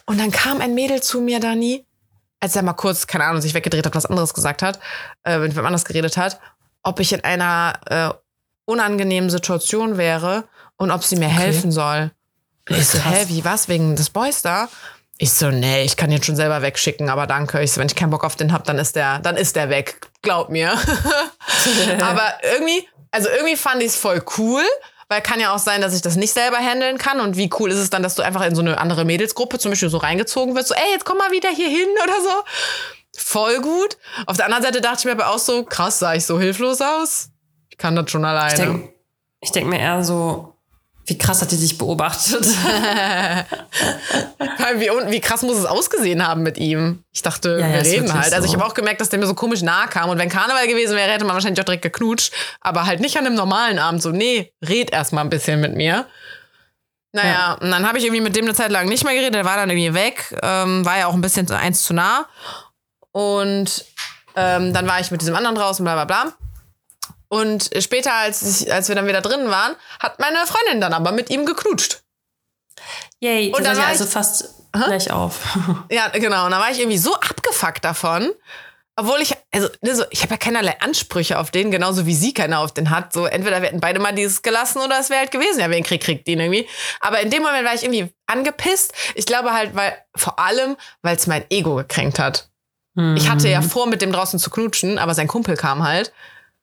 Und 0.05 0.19
dann 0.19 0.31
kam 0.31 0.61
ein 0.61 0.73
Mädel 0.73 1.01
zu 1.01 1.21
mir, 1.21 1.39
Dani, 1.39 1.85
als 2.39 2.55
er 2.55 2.63
mal 2.63 2.73
kurz, 2.73 3.05
keine 3.07 3.25
Ahnung, 3.25 3.41
sich 3.41 3.53
weggedreht 3.53 3.85
hat, 3.85 3.95
was 3.95 4.05
anderes 4.05 4.33
gesagt 4.33 4.61
hat, 4.61 4.79
äh, 5.23 5.37
mit 5.37 5.55
wem 5.55 5.65
anders 5.65 5.85
geredet 5.85 6.17
hat, 6.17 6.39
ob 6.83 6.99
ich 6.99 7.13
in 7.13 7.23
einer 7.23 7.79
äh, 7.85 8.09
unangenehmen 8.65 9.29
Situation 9.29 9.97
wäre 9.97 10.45
und 10.77 10.91
ob 10.91 11.03
sie 11.03 11.17
mir 11.17 11.27
helfen 11.27 11.71
soll. 11.71 12.11
Und 12.69 12.77
ich 12.77 12.87
so, 12.87 12.99
hä, 12.99 13.25
wie, 13.27 13.43
was, 13.43 13.67
wegen 13.67 13.95
des 13.95 14.09
Boys 14.09 14.41
da? 14.41 14.69
Ich 15.17 15.33
so, 15.33 15.51
nee, 15.51 15.83
ich 15.83 15.97
kann 15.97 16.11
den 16.11 16.23
schon 16.23 16.37
selber 16.37 16.61
wegschicken, 16.61 17.09
aber 17.09 17.27
danke. 17.27 17.61
Ich 17.61 17.73
so, 17.73 17.81
wenn 17.81 17.87
ich 17.87 17.95
keinen 17.95 18.11
Bock 18.11 18.23
auf 18.23 18.37
den 18.37 18.53
hab, 18.53 18.63
dann 18.63 18.77
ist 18.77 18.95
der, 18.95 19.19
dann 19.19 19.35
ist 19.35 19.55
der 19.55 19.69
weg. 19.69 19.99
Glaub 20.21 20.49
mir. 20.49 20.71
aber 22.01 22.33
irgendwie, 22.53 22.87
also 23.11 23.29
irgendwie 23.29 23.55
fand 23.55 23.81
ich 23.81 23.89
es 23.89 23.95
voll 23.95 24.23
cool, 24.37 24.63
weil 25.07 25.21
kann 25.21 25.39
ja 25.39 25.53
auch 25.53 25.59
sein, 25.59 25.81
dass 25.81 25.95
ich 25.95 26.01
das 26.01 26.15
nicht 26.15 26.33
selber 26.33 26.57
handeln 26.57 26.97
kann. 26.97 27.19
Und 27.19 27.35
wie 27.35 27.49
cool 27.59 27.71
ist 27.71 27.79
es 27.79 27.89
dann, 27.89 28.03
dass 28.03 28.15
du 28.15 28.21
einfach 28.21 28.45
in 28.45 28.55
so 28.55 28.61
eine 28.61 28.77
andere 28.77 29.05
Mädelsgruppe 29.05 29.57
zum 29.57 29.71
Beispiel 29.71 29.89
so 29.89 29.97
reingezogen 29.97 30.55
wirst, 30.55 30.67
so, 30.69 30.75
ey, 30.75 30.91
jetzt 30.93 31.05
komm 31.05 31.17
mal 31.17 31.31
wieder 31.31 31.49
hier 31.49 31.69
hin 31.69 31.87
oder 32.03 32.21
so. 32.21 32.43
Voll 33.17 33.59
gut. 33.61 33.97
Auf 34.27 34.37
der 34.37 34.45
anderen 34.45 34.63
Seite 34.63 34.81
dachte 34.81 34.99
ich 34.99 35.05
mir 35.05 35.11
aber 35.11 35.29
auch 35.29 35.39
so, 35.39 35.63
krass, 35.63 35.99
sah 35.99 36.13
ich 36.13 36.25
so 36.25 36.39
hilflos 36.39 36.79
aus? 36.81 37.29
Ich 37.69 37.77
kann 37.77 37.95
das 37.95 38.11
schon 38.11 38.23
alleine. 38.23 38.51
Ich 39.41 39.51
denke 39.51 39.51
denk 39.51 39.67
mir 39.67 39.79
eher 39.79 40.03
so, 40.03 40.55
wie 41.05 41.17
krass 41.17 41.41
hat 41.41 41.51
die 41.51 41.55
sich 41.55 41.77
beobachtet? 41.77 42.45
wie, 44.75 44.89
wie 45.11 45.19
krass 45.19 45.41
muss 45.41 45.57
es 45.57 45.65
ausgesehen 45.65 46.25
haben 46.25 46.43
mit 46.43 46.57
ihm? 46.57 47.03
Ich 47.11 47.21
dachte, 47.23 47.57
Ja, 47.59 47.67
ja, 47.67 47.73
wir 47.73 47.83
reden 47.83 48.13
halt. 48.13 48.31
Also 48.33 48.45
ich 48.45 48.51
so. 48.51 48.59
habe 48.59 48.69
auch 48.69 48.75
gemerkt, 48.75 49.01
dass 49.01 49.09
der 49.09 49.17
mir 49.19 49.25
so 49.25 49.33
komisch 49.33 49.61
nahe 49.61 49.87
kam. 49.87 50.09
Und 50.09 50.19
wenn 50.19 50.29
Karneval 50.29 50.67
gewesen 50.67 50.95
wäre, 50.95 51.09
hätte 51.11 51.25
man 51.25 51.33
wahrscheinlich 51.33 51.59
auch 51.59 51.65
direkt 51.65 51.81
geknutscht. 51.81 52.31
Aber 52.61 52.85
halt 52.85 52.99
nicht 52.99 53.17
an 53.17 53.25
einem 53.25 53.35
normalen 53.35 53.79
Abend. 53.79 54.03
So, 54.03 54.11
nee, 54.11 54.53
red 54.67 54.91
erst 54.91 55.11
mal 55.13 55.21
ein 55.21 55.29
bisschen 55.29 55.59
mit 55.61 55.75
mir. 55.75 56.05
Naja, 57.11 57.53
und 57.59 57.71
dann 57.71 57.87
habe 57.87 57.97
ich 57.97 58.03
irgendwie 58.05 58.21
mit 58.21 58.35
dem 58.35 58.45
eine 58.45 58.53
Zeit 58.53 58.69
lang 58.69 58.87
nicht 58.87 59.03
mehr 59.03 59.13
geredet. 59.15 59.33
Der 59.33 59.45
war 59.45 59.55
dann 59.55 59.71
irgendwie 59.71 59.95
weg. 59.95 60.37
Ähm, 60.43 60.85
war 60.85 60.99
ja 60.99 61.07
auch 61.07 61.13
ein 61.15 61.21
bisschen 61.21 61.49
eins 61.49 61.81
zu 61.81 61.93
nah. 61.93 62.27
Und 63.11 63.83
ähm, 64.35 64.73
dann 64.73 64.87
war 64.87 64.99
ich 64.99 65.09
mit 65.09 65.21
diesem 65.21 65.35
anderen 65.35 65.55
draußen, 65.55 65.83
bla 65.83 65.95
bla 65.95 66.05
bla. 66.05 66.33
Und 67.29 67.69
später, 67.79 68.13
als, 68.13 68.41
ich, 68.61 68.73
als 68.73 68.87
wir 68.89 68.95
dann 68.95 69.07
wieder 69.07 69.21
drin 69.21 69.49
waren, 69.49 69.75
hat 69.99 70.19
meine 70.19 70.37
Freundin 70.47 70.81
dann 70.81 70.93
aber 70.93 71.11
mit 71.11 71.29
ihm 71.29 71.45
geknutscht. 71.45 72.01
Yay, 73.19 73.47
Und 73.49 73.57
dann 73.57 73.75
dann 73.75 73.77
war 73.77 73.87
also 73.87 74.05
ich- 74.05 74.09
fast 74.09 74.53
gleich 74.71 75.11
auf. 75.11 75.39
Ja, 75.91 76.07
genau. 76.09 76.45
Und 76.45 76.51
da 76.51 76.59
war 76.59 76.71
ich 76.71 76.79
irgendwie 76.79 76.97
so 76.97 77.13
abgefuckt 77.15 77.83
davon. 77.83 78.31
Obwohl 78.95 79.21
ich, 79.21 79.33
also, 79.53 79.69
ne, 79.81 80.05
ich 80.09 80.23
habe 80.23 80.31
ja 80.33 80.37
keinerlei 80.37 80.75
Ansprüche 80.81 81.39
auf 81.39 81.51
den, 81.51 81.71
genauso 81.71 82.05
wie 82.05 82.13
sie 82.15 82.33
keiner 82.33 82.59
auf 82.59 82.73
den 82.73 82.89
hat. 82.89 83.13
So, 83.13 83.25
entweder 83.27 83.61
wir 83.61 83.69
hätten 83.69 83.79
beide 83.79 83.99
mal 83.99 84.13
dieses 84.13 84.41
gelassen 84.41 84.79
oder 84.81 84.99
es 84.99 85.09
wäre 85.09 85.21
halt 85.21 85.31
gewesen, 85.31 85.59
ja, 85.61 85.69
wer 85.69 85.77
den 85.77 85.85
Krieg 85.85 86.01
kriegt, 86.03 86.27
den 86.27 86.39
irgendwie. 86.41 86.67
Aber 86.99 87.21
in 87.21 87.29
dem 87.29 87.41
Moment 87.41 87.65
war 87.65 87.73
ich 87.73 87.83
irgendwie 87.83 88.13
angepisst. 88.27 88.93
Ich 89.15 89.25
glaube 89.25 89.53
halt, 89.53 89.73
weil, 89.75 89.95
vor 90.17 90.37
allem, 90.39 90.75
weil 91.01 91.15
es 91.15 91.27
mein 91.27 91.45
Ego 91.49 91.75
gekränkt 91.75 92.19
hat. 92.19 92.49
Ich 93.15 93.29
hatte 93.29 93.45
Mhm. 93.47 93.51
ja 93.53 93.61
vor, 93.61 93.87
mit 93.87 94.01
dem 94.01 94.11
draußen 94.11 94.37
zu 94.39 94.49
knutschen, 94.49 94.97
aber 94.99 95.13
sein 95.13 95.27
Kumpel 95.29 95.55
kam 95.55 95.83
halt. 95.87 96.11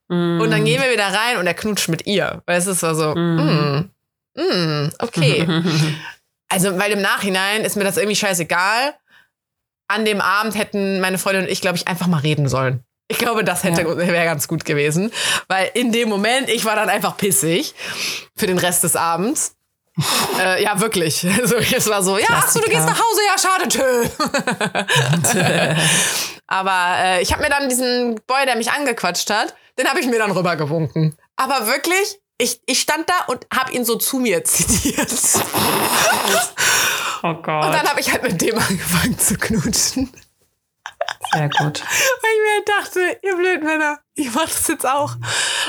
Mhm. 0.09 0.41
Und 0.41 0.51
dann 0.51 0.65
gehen 0.65 0.81
wir 0.83 0.91
wieder 0.93 1.07
rein 1.07 1.39
und 1.39 1.47
er 1.47 1.55
knutscht 1.55 1.89
mit 1.89 2.07
ihr. 2.07 2.43
Weißt 2.47 2.67
du, 2.67 2.71
es 2.73 2.83
war 2.83 2.95
so, 2.95 3.15
mm, 3.15 3.91
mm, 4.37 4.93
okay. 5.01 5.47
Also, 6.49 6.79
weil 6.79 6.93
im 6.93 7.03
Nachhinein 7.03 7.65
ist 7.65 7.75
mir 7.77 7.83
das 7.83 7.97
irgendwie 7.97 8.15
scheißegal. 8.15 8.95
An 9.89 10.05
dem 10.05 10.21
Abend 10.21 10.57
hätten 10.57 11.01
meine 11.01 11.19
Freundin 11.19 11.43
und 11.45 11.51
ich, 11.51 11.61
glaube 11.61 11.77
ich, 11.77 11.89
einfach 11.89 12.07
mal 12.07 12.21
reden 12.21 12.49
sollen. 12.49 12.85
Ich 13.09 13.19
glaube, 13.19 13.43
das 13.43 13.65
hätte 13.65 13.83
Ja. 13.83 13.97
wäre 13.97 14.25
ganz 14.25 14.47
gut 14.47 14.65
gewesen. 14.65 15.11
Weil 15.49 15.71
in 15.75 15.91
dem 15.91 16.09
Moment, 16.09 16.49
ich 16.49 16.65
war 16.65 16.77
dann 16.77 16.89
einfach 16.89 17.17
pissig 17.17 17.75
für 18.37 18.47
den 18.47 18.59
Rest 18.59 18.85
des 18.85 18.95
Abends. 18.95 19.57
äh, 20.41 20.63
ja, 20.63 20.79
wirklich. 20.79 21.27
Also, 21.41 21.57
es 21.57 21.89
war 21.91 22.05
so, 22.05 22.17
ja, 22.17 22.27
ach 22.31 22.49
so, 22.49 22.61
du 22.61 22.69
gehst 22.71 22.87
nach 22.87 23.01
Hause, 23.01 23.21
ja, 23.27 23.37
schade, 23.39 23.69
tschö. 23.69 24.09
Aber 26.47 26.95
äh, 26.99 27.23
ich 27.23 27.33
habe 27.33 27.43
mir 27.43 27.51
dann 27.51 27.69
diesen 27.69 28.21
Boy, 28.27 28.47
der 28.47 28.57
mich 28.57 28.71
angequatscht 28.71 29.31
hat, 29.31 29.55
den 29.79 29.89
habe 29.89 30.01
ich 30.01 30.07
mir 30.07 30.18
dann 30.18 30.31
rübergewunken. 30.31 31.16
Aber 31.37 31.66
wirklich, 31.66 32.20
ich, 32.39 32.61
ich 32.66 32.81
stand 32.81 33.09
da 33.09 33.24
und 33.27 33.47
habe 33.55 33.72
ihn 33.72 33.85
so 33.85 33.97
zu 33.97 34.18
mir 34.18 34.45
zitiert. 34.45 35.12
oh 37.22 37.35
Gott. 37.35 37.64
Und 37.64 37.72
dann 37.72 37.89
habe 37.89 38.01
ich 38.01 38.11
halt 38.11 38.22
mit 38.22 38.41
dem 38.41 38.59
angefangen 38.59 39.18
zu 39.18 39.37
knutschen. 39.37 40.12
Sehr 41.33 41.49
gut. 41.49 41.83
Weil 41.83 42.31
ich 42.33 42.43
mir 42.43 42.64
dachte, 42.64 43.20
ihr 43.22 43.37
Blödmänner, 43.37 44.01
ich 44.14 44.33
mach 44.33 44.47
das 44.47 44.68
jetzt 44.68 44.87
auch. 44.87 45.14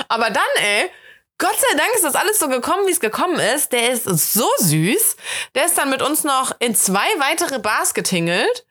Aber 0.08 0.30
dann, 0.30 0.44
ey, 0.62 0.90
Gott 1.38 1.56
sei 1.60 1.78
Dank 1.78 1.90
ist 1.96 2.04
das 2.04 2.16
alles 2.16 2.40
so 2.40 2.48
gekommen, 2.48 2.88
wie 2.88 2.92
es 2.92 3.00
gekommen 3.00 3.40
ist. 3.40 3.72
Der 3.72 3.92
ist 3.92 4.06
so 4.06 4.48
süß. 4.58 5.18
Der 5.56 5.66
ist 5.66 5.78
dann 5.78 5.90
mit 5.90 6.02
uns 6.02 6.24
noch 6.24 6.52
in 6.60 6.76
zwei 6.76 7.08
weitere 7.20 7.60
Bars 7.60 7.94
getingelt. 7.94 8.66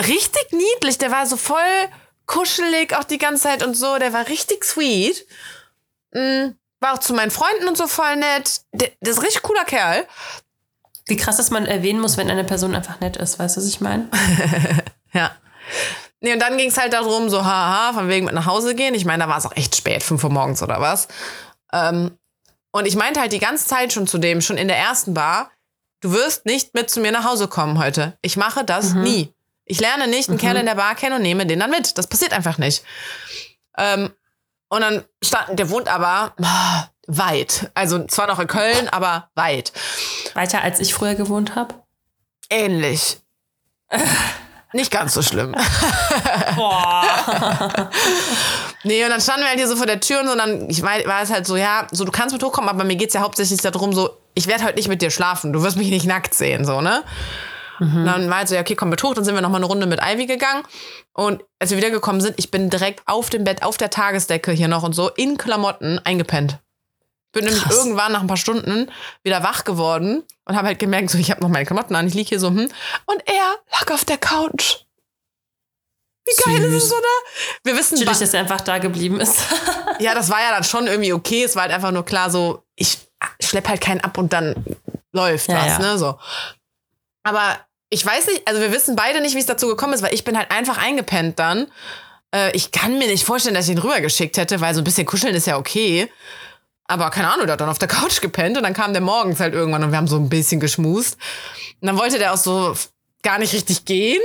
Richtig 0.00 0.52
niedlich. 0.52 0.98
Der 0.98 1.10
war 1.10 1.26
so 1.26 1.36
voll 1.36 1.88
kuschelig 2.28 2.94
auch 2.96 3.02
die 3.04 3.18
ganze 3.18 3.44
Zeit 3.44 3.64
und 3.64 3.74
so. 3.74 3.98
Der 3.98 4.12
war 4.12 4.28
richtig 4.28 4.64
sweet. 4.64 5.26
Mm, 6.12 6.50
War 6.80 6.94
auch 6.94 6.98
zu 6.98 7.12
meinen 7.12 7.32
Freunden 7.32 7.66
und 7.66 7.76
so 7.76 7.88
voll 7.88 8.14
nett. 8.14 8.60
Der, 8.72 8.90
der 9.00 9.10
ist 9.10 9.18
ein 9.18 9.24
richtig 9.24 9.42
cooler 9.42 9.64
Kerl. 9.64 10.06
Wie 11.06 11.16
krass, 11.16 11.38
dass 11.38 11.50
man 11.50 11.66
erwähnen 11.66 12.00
muss, 12.00 12.16
wenn 12.16 12.30
eine 12.30 12.44
Person 12.44 12.76
einfach 12.76 13.00
nett 13.00 13.16
ist. 13.16 13.40
Weißt 13.40 13.56
du, 13.56 13.60
was 13.60 13.66
ich 13.68 13.80
meine? 13.80 14.08
Ja. 15.14 15.34
Nee, 16.20 16.34
und 16.34 16.40
dann 16.40 16.58
ging 16.58 16.68
es 16.68 16.76
halt 16.76 16.92
darum, 16.92 17.30
so 17.30 17.42
haha, 17.42 17.94
von 17.94 18.08
wegen 18.08 18.26
mit 18.26 18.34
nach 18.34 18.44
Hause 18.44 18.74
gehen. 18.74 18.94
Ich 18.94 19.06
meine, 19.06 19.24
da 19.24 19.28
war 19.30 19.38
es 19.38 19.46
auch 19.46 19.56
echt 19.56 19.74
spät, 19.74 20.02
5 20.02 20.22
Uhr 20.22 20.30
morgens 20.30 20.62
oder 20.62 20.82
was. 20.82 21.08
Ähm, 21.72 22.18
und 22.72 22.86
ich 22.86 22.94
meinte 22.94 23.18
halt 23.18 23.32
die 23.32 23.38
ganze 23.38 23.66
Zeit 23.66 23.94
schon 23.94 24.06
zu 24.06 24.18
dem, 24.18 24.42
schon 24.42 24.58
in 24.58 24.68
der 24.68 24.76
ersten 24.76 25.14
Bar, 25.14 25.50
du 26.00 26.12
wirst 26.12 26.44
nicht 26.44 26.74
mit 26.74 26.90
zu 26.90 27.00
mir 27.00 27.10
nach 27.10 27.24
Hause 27.24 27.48
kommen 27.48 27.78
heute. 27.78 28.18
Ich 28.20 28.36
mache 28.36 28.64
das 28.64 28.92
nie. 28.92 29.32
Ich 29.68 29.80
lerne 29.80 30.08
nicht 30.08 30.28
einen 30.28 30.38
Kerl 30.38 30.56
in 30.56 30.66
der 30.66 30.74
Bar 30.74 30.94
kennen 30.94 31.16
und 31.16 31.22
nehme 31.22 31.46
den 31.46 31.60
dann 31.60 31.70
mit. 31.70 31.96
Das 31.98 32.06
passiert 32.06 32.32
einfach 32.32 32.58
nicht. 32.58 32.82
Ähm, 33.76 34.10
Und 34.70 34.80
dann 34.82 35.04
stand, 35.22 35.58
der 35.58 35.70
wohnt 35.70 35.88
aber 35.88 36.34
ah, 36.42 36.88
weit. 37.06 37.70
Also 37.74 38.04
zwar 38.06 38.26
noch 38.26 38.38
in 38.38 38.46
Köln, 38.48 38.88
aber 38.90 39.30
weit. 39.34 39.72
Weiter 40.34 40.62
als 40.62 40.80
ich 40.80 40.92
früher 40.92 41.14
gewohnt 41.14 41.54
habe. 41.54 41.74
Ähnlich. 42.50 43.18
Nicht 44.74 44.90
ganz 44.90 45.14
so 45.14 45.22
schlimm. 45.22 45.54
Boah. 46.56 47.90
Nee, 48.84 49.02
und 49.02 49.10
dann 49.10 49.20
standen 49.20 49.40
wir 49.42 49.48
halt 49.48 49.58
hier 49.58 49.66
so 49.66 49.74
vor 49.74 49.86
der 49.86 49.98
Tür 49.98 50.20
und 50.20 50.26
so, 50.26 50.32
und 50.32 50.38
dann 50.38 50.70
ich 50.70 50.82
war, 50.82 51.04
war 51.04 51.20
es 51.20 51.30
halt 51.30 51.46
so, 51.48 51.56
ja, 51.56 51.88
so 51.90 52.04
du 52.04 52.12
kannst 52.12 52.32
mit 52.32 52.42
hochkommen, 52.44 52.70
aber 52.70 52.84
mir 52.84 52.94
geht's 52.94 53.12
ja 53.12 53.22
hauptsächlich 53.22 53.60
darum, 53.60 53.92
so, 53.92 54.10
ich 54.34 54.46
werde 54.46 54.64
heute 54.64 54.76
nicht 54.76 54.86
mit 54.88 55.02
dir 55.02 55.10
schlafen, 55.10 55.52
du 55.52 55.64
wirst 55.64 55.76
mich 55.76 55.88
nicht 55.88 56.06
nackt 56.06 56.32
sehen, 56.32 56.64
so, 56.64 56.80
ne? 56.80 57.02
Und 57.80 58.04
dann 58.04 58.28
war 58.28 58.38
halt 58.38 58.48
so, 58.48 58.54
ja, 58.54 58.60
okay, 58.60 58.74
komm 58.74 58.88
mit 58.90 59.02
hoch, 59.02 59.14
dann 59.14 59.24
sind 59.24 59.34
wir 59.34 59.40
nochmal 59.40 59.60
eine 59.60 59.66
Runde 59.66 59.86
mit 59.86 60.00
Ivy 60.02 60.26
gegangen. 60.26 60.64
Und 61.12 61.44
als 61.58 61.70
wir 61.70 61.76
wiedergekommen 61.78 62.20
sind, 62.20 62.34
ich 62.38 62.50
bin 62.50 62.70
direkt 62.70 63.02
auf 63.06 63.30
dem 63.30 63.44
Bett, 63.44 63.62
auf 63.62 63.76
der 63.76 63.90
Tagesdecke 63.90 64.50
hier 64.52 64.68
noch 64.68 64.82
und 64.82 64.94
so, 64.94 65.08
in 65.10 65.36
Klamotten 65.38 65.98
eingepennt. 66.04 66.58
Bin 67.32 67.44
nämlich 67.44 67.62
Krass. 67.62 67.76
irgendwann 67.76 68.12
nach 68.12 68.20
ein 68.22 68.26
paar 68.26 68.36
Stunden 68.38 68.90
wieder 69.22 69.42
wach 69.42 69.64
geworden 69.64 70.24
und 70.46 70.56
habe 70.56 70.68
halt 70.68 70.78
gemerkt, 70.78 71.10
so, 71.10 71.18
ich 71.18 71.30
habe 71.30 71.40
noch 71.42 71.48
meine 71.50 71.66
Klamotten 71.66 71.94
an, 71.94 72.06
ich 72.08 72.14
lieg 72.14 72.28
hier 72.28 72.40
so, 72.40 72.48
hm. 72.48 72.68
Und 73.06 73.22
er 73.26 73.56
lag 73.72 73.92
auf 73.92 74.04
der 74.04 74.18
Couch. 74.18 74.76
Wie 76.26 76.42
geil 76.50 76.62
ist 76.64 76.74
es, 76.74 76.82
Süß. 76.88 76.92
oder? 76.92 77.08
Wir 77.64 77.76
wissen, 77.76 77.98
ba- 78.04 78.12
dass 78.12 78.20
er 78.34 78.40
einfach 78.40 78.60
da 78.60 78.78
geblieben 78.78 79.20
ist. 79.20 79.40
ja, 79.98 80.14
das 80.14 80.28
war 80.30 80.40
ja 80.40 80.50
dann 80.50 80.64
schon 80.64 80.86
irgendwie 80.86 81.12
okay. 81.12 81.42
Es 81.44 81.54
war 81.54 81.62
halt 81.62 81.72
einfach 81.72 81.90
nur 81.90 82.04
klar 82.04 82.30
so, 82.30 82.64
ich 82.76 82.98
schlepp 83.40 83.68
halt 83.68 83.80
keinen 83.80 84.00
ab 84.02 84.18
und 84.18 84.32
dann 84.32 84.54
läuft 85.12 85.48
Ja, 85.48 85.56
was, 85.56 85.66
ja. 85.66 85.78
ne, 85.78 85.98
so. 85.98 86.18
Aber 87.22 87.58
ich 87.90 88.04
weiß 88.04 88.26
nicht, 88.26 88.46
also 88.46 88.60
wir 88.60 88.72
wissen 88.72 88.96
beide 88.96 89.20
nicht, 89.20 89.34
wie 89.34 89.40
es 89.40 89.46
dazu 89.46 89.66
gekommen 89.68 89.92
ist, 89.94 90.02
weil 90.02 90.14
ich 90.14 90.24
bin 90.24 90.36
halt 90.36 90.50
einfach 90.50 90.78
eingepennt 90.78 91.38
dann. 91.38 91.66
Äh, 92.34 92.54
ich 92.56 92.70
kann 92.72 92.98
mir 92.98 93.06
nicht 93.06 93.24
vorstellen, 93.24 93.54
dass 93.54 93.66
ich 93.66 93.72
ihn 93.72 93.78
rübergeschickt 93.78 94.36
hätte, 94.36 94.60
weil 94.60 94.74
so 94.74 94.80
ein 94.80 94.84
bisschen 94.84 95.06
kuscheln 95.06 95.34
ist 95.34 95.46
ja 95.46 95.56
okay. 95.56 96.10
Aber 96.86 97.10
keine 97.10 97.32
Ahnung, 97.32 97.46
der 97.46 97.54
hat 97.54 97.60
dann 97.60 97.68
auf 97.68 97.78
der 97.78 97.88
Couch 97.88 98.20
gepennt 98.20 98.56
und 98.56 98.62
dann 98.62 98.74
kam 98.74 98.92
der 98.92 99.02
morgens 99.02 99.40
halt 99.40 99.54
irgendwann 99.54 99.82
und 99.84 99.90
wir 99.90 99.98
haben 99.98 100.08
so 100.08 100.16
ein 100.16 100.28
bisschen 100.28 100.60
geschmust. 100.60 101.16
Und 101.80 101.86
dann 101.86 101.96
wollte 101.98 102.18
der 102.18 102.32
auch 102.34 102.38
so 102.38 102.74
gar 103.22 103.38
nicht 103.38 103.52
richtig 103.54 103.84
gehen. 103.84 104.20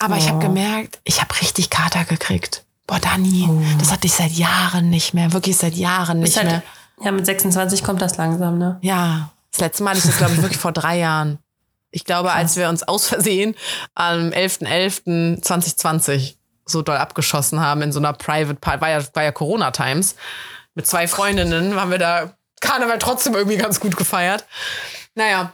Aber 0.00 0.16
ich 0.16 0.26
habe 0.28 0.38
Oh. 0.38 0.40
gemerkt, 0.40 0.98
ich 1.04 1.20
habe 1.20 1.32
richtig 1.40 1.70
Kater 1.70 2.04
gekriegt. 2.04 2.64
Boah, 2.86 2.98
Dani, 2.98 3.48
das 3.78 3.90
hatte 3.92 4.06
ich 4.06 4.12
seit 4.12 4.32
Jahren 4.32 4.90
nicht 4.90 5.14
mehr. 5.14 5.32
Wirklich 5.32 5.56
seit 5.56 5.74
Jahren 5.74 6.18
nicht 6.18 6.30
Ist 6.30 6.36
halt, 6.36 6.48
mehr. 6.48 6.62
ja, 7.02 7.12
mit 7.12 7.24
26 7.24 7.82
kommt 7.82 8.02
das 8.02 8.16
langsam, 8.18 8.58
ne? 8.58 8.78
Ja, 8.82 9.30
das 9.52 9.60
letzte 9.60 9.82
Mal 9.84 9.90
hatte 9.90 10.00
ich 10.00 10.04
das, 10.06 10.18
glaube 10.18 10.34
ich, 10.34 10.42
wirklich 10.42 10.58
vor 10.60 10.72
drei 10.72 10.98
Jahren. 10.98 11.38
Ich 11.94 12.04
glaube, 12.04 12.32
als 12.32 12.56
wir 12.56 12.68
uns 12.68 12.82
aus 12.82 13.06
Versehen 13.08 13.54
am 13.94 14.30
11.11.2020 14.30 16.34
so 16.66 16.82
doll 16.82 16.96
abgeschossen 16.96 17.60
haben 17.60 17.82
in 17.82 17.92
so 17.92 17.98
einer 17.98 18.12
Private 18.14 18.58
Party, 18.58 18.80
war 18.80 18.88
ja, 18.90 19.02
war 19.12 19.22
ja 19.22 19.32
Corona-Times, 19.32 20.16
mit 20.74 20.86
zwei 20.86 21.06
Freundinnen 21.06 21.78
haben 21.78 21.90
wir 21.90 21.98
da 21.98 22.34
Karneval 22.60 22.98
trotzdem 22.98 23.34
irgendwie 23.34 23.58
ganz 23.58 23.80
gut 23.80 23.96
gefeiert. 23.96 24.46
Naja, 25.14 25.52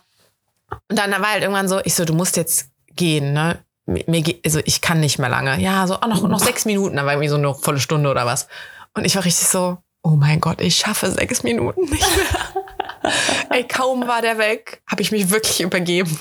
und 0.88 0.97
dann 0.99 1.11
war 1.11 1.32
halt 1.32 1.43
irgendwann 1.43 1.68
so, 1.68 1.80
ich 1.84 1.95
so, 1.95 2.05
du 2.05 2.14
musst 2.14 2.36
jetzt 2.36 2.68
gehen, 2.95 3.32
ne? 3.32 3.59
Mir, 3.86 4.22
geht- 4.22 4.45
also 4.45 4.61
ich 4.64 4.80
kann 4.80 5.01
nicht 5.01 5.18
mehr 5.18 5.28
lange. 5.28 5.61
Ja, 5.61 5.86
so, 5.88 5.99
oh, 6.01 6.07
noch, 6.07 6.22
noch 6.28 6.38
sechs 6.38 6.64
Minuten, 6.64 6.97
da 6.97 7.05
war 7.05 7.12
irgendwie 7.14 7.28
so 7.28 7.36
eine 7.36 7.53
volle 7.55 7.80
Stunde 7.80 8.09
oder 8.09 8.24
was. 8.24 8.47
Und 8.95 9.05
ich 9.05 9.16
war 9.16 9.24
richtig 9.24 9.49
so, 9.49 9.78
oh 10.03 10.11
mein 10.11 10.41
Gott, 10.41 10.61
ich 10.61 10.76
schaffe 10.76 11.11
sechs 11.11 11.43
Minuten 11.43 11.80
nicht 11.82 12.16
mehr. 12.16 12.64
Ey, 13.51 13.66
kaum 13.66 14.07
war 14.07 14.22
der 14.22 14.38
weg, 14.38 14.82
habe 14.86 15.03
ich 15.03 15.12
mich 15.12 15.30
wirklich 15.30 15.61
übergeben. 15.61 16.18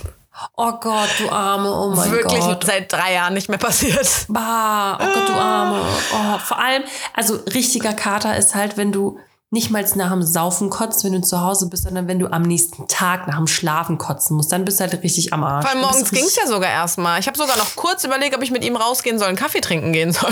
Oh 0.56 0.72
Gott, 0.80 1.10
du 1.18 1.30
Arme, 1.30 1.70
oh 1.70 1.90
mein 1.94 2.12
wirklich 2.12 2.40
Gott. 2.40 2.64
seit 2.64 2.92
drei 2.92 3.14
Jahren 3.14 3.34
nicht 3.34 3.50
mehr 3.50 3.58
passiert. 3.58 4.26
Bah, 4.30 4.98
oh 5.02 5.06
Gott, 5.14 5.28
du 5.28 5.34
Arme. 5.34 5.82
Oh, 6.14 6.38
vor 6.38 6.60
allem, 6.60 6.84
also 7.14 7.36
richtiger 7.54 7.94
Kater 7.94 8.38
ist 8.38 8.56
halt, 8.56 8.78
wenn 8.78 8.92
du 8.92 9.20
nicht 9.52 9.72
mal 9.72 9.84
nach 9.96 10.12
dem 10.12 10.22
Saufen 10.22 10.70
kotzt, 10.70 11.04
wenn 11.04 11.14
du 11.14 11.22
zu 11.22 11.42
Hause 11.42 11.70
bist, 11.70 11.84
sondern 11.84 12.08
wenn 12.08 12.20
du 12.20 12.28
am 12.32 12.44
nächsten 12.44 12.88
Tag 12.88 13.28
nach 13.28 13.38
dem 13.38 13.48
Schlafen 13.48 13.98
kotzen 13.98 14.38
musst, 14.38 14.52
dann 14.52 14.64
bist 14.64 14.80
du 14.80 14.84
halt 14.84 15.02
richtig 15.04 15.34
am 15.34 15.44
Arsch. 15.44 15.66
Weil 15.66 15.82
morgens 15.82 16.12
ging's 16.12 16.28
richtig- 16.28 16.44
ja 16.44 16.48
sogar 16.48 16.70
erstmal. 16.70 17.20
Ich 17.20 17.26
habe 17.26 17.38
sogar 17.38 17.58
noch 17.58 17.76
kurz 17.76 18.04
überlegt, 18.04 18.36
ob 18.36 18.44
ich 18.44 18.52
mit 18.52 18.64
ihm 18.64 18.76
rausgehen 18.76 19.18
soll, 19.18 19.28
einen 19.28 19.38
Kaffee 19.38 19.62
trinken 19.62 19.92
gehen 19.92 20.12
soll. 20.14 20.30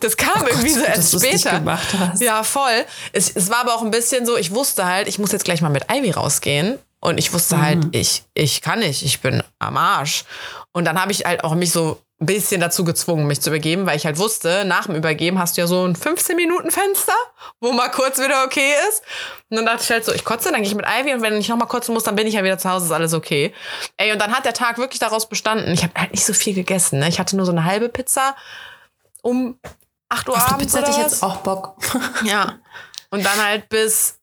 Das 0.00 0.16
kam 0.18 0.46
irgendwie 0.46 0.68
so 0.70 0.80
Oh 0.80 0.82
Gott, 0.82 0.88
erst 0.88 0.98
dass 0.98 1.10
du's 1.12 1.22
nicht 1.22 1.40
später. 1.40 1.58
gemacht 1.60 1.88
hast. 1.98 2.20
Ja, 2.20 2.42
voll. 2.42 2.84
Es, 3.12 3.30
es 3.34 3.48
war 3.48 3.60
aber 3.60 3.74
auch 3.74 3.82
ein 3.82 3.90
bisschen 3.90 4.26
so, 4.26 4.36
ich 4.36 4.54
wusste 4.54 4.84
halt, 4.84 5.08
ich 5.08 5.18
muss 5.18 5.32
jetzt 5.32 5.44
gleich 5.44 5.62
mal 5.62 5.70
mit 5.70 5.86
Ivy 5.90 6.10
rausgehen. 6.10 6.78
Und 7.00 7.16
ich 7.18 7.32
wusste 7.32 7.56
Mhm. 7.56 7.62
halt, 7.62 7.86
ich, 7.92 8.24
ich 8.34 8.60
kann 8.60 8.80
nicht, 8.80 9.04
ich 9.04 9.20
bin 9.20 9.42
am 9.60 9.76
Arsch. 9.76 10.24
Und 10.72 10.84
dann 10.84 11.00
habe 11.00 11.12
ich 11.12 11.24
halt 11.24 11.44
auch 11.44 11.54
mich 11.54 11.70
so 11.72 12.00
bisschen 12.18 12.60
dazu 12.60 12.84
gezwungen, 12.84 13.26
mich 13.26 13.40
zu 13.40 13.50
übergeben, 13.50 13.86
weil 13.86 13.96
ich 13.96 14.04
halt 14.04 14.18
wusste, 14.18 14.64
nach 14.64 14.86
dem 14.86 14.96
Übergeben 14.96 15.38
hast 15.38 15.56
du 15.56 15.60
ja 15.60 15.66
so 15.68 15.84
ein 15.84 15.94
15-Minuten-Fenster, 15.94 17.14
wo 17.60 17.70
mal 17.72 17.90
kurz 17.90 18.18
wieder 18.18 18.44
okay 18.44 18.72
ist. 18.88 19.02
Und 19.50 19.56
dann 19.56 19.66
dachte 19.66 19.84
ich 19.84 19.90
halt 19.90 20.04
so, 20.04 20.12
ich 20.12 20.24
kotze, 20.24 20.50
dann 20.50 20.60
gehe 20.62 20.68
ich 20.68 20.74
mit 20.74 20.84
Ivy 20.84 21.14
und 21.14 21.22
wenn 21.22 21.34
ich 21.34 21.48
noch 21.48 21.56
mal 21.56 21.66
kotzen 21.66 21.94
muss, 21.94 22.02
dann 22.02 22.16
bin 22.16 22.26
ich 22.26 22.34
ja 22.34 22.42
wieder 22.42 22.58
zu 22.58 22.68
Hause, 22.68 22.86
ist 22.86 22.92
alles 22.92 23.14
okay. 23.14 23.54
Ey, 23.96 24.12
und 24.12 24.20
dann 24.20 24.36
hat 24.36 24.44
der 24.44 24.52
Tag 24.52 24.78
wirklich 24.78 24.98
daraus 24.98 25.28
bestanden. 25.28 25.72
Ich 25.72 25.84
habe 25.84 25.92
halt 25.96 26.10
nicht 26.10 26.24
so 26.24 26.32
viel 26.32 26.54
gegessen. 26.54 26.98
Ne? 26.98 27.08
Ich 27.08 27.20
hatte 27.20 27.36
nur 27.36 27.46
so 27.46 27.52
eine 27.52 27.64
halbe 27.64 27.88
Pizza 27.88 28.34
um 29.22 29.58
8 30.08 30.28
Uhr 30.28 30.36
Auf 30.36 30.52
abends 30.52 30.64
Pizza 30.72 30.78
oder 30.80 30.88
ich 30.90 30.96
was. 30.96 31.12
jetzt 31.12 31.22
auch 31.22 31.36
Bock. 31.38 31.76
Ja. 32.24 32.58
Und 33.10 33.24
dann 33.24 33.42
halt 33.42 33.68
bis 33.68 34.18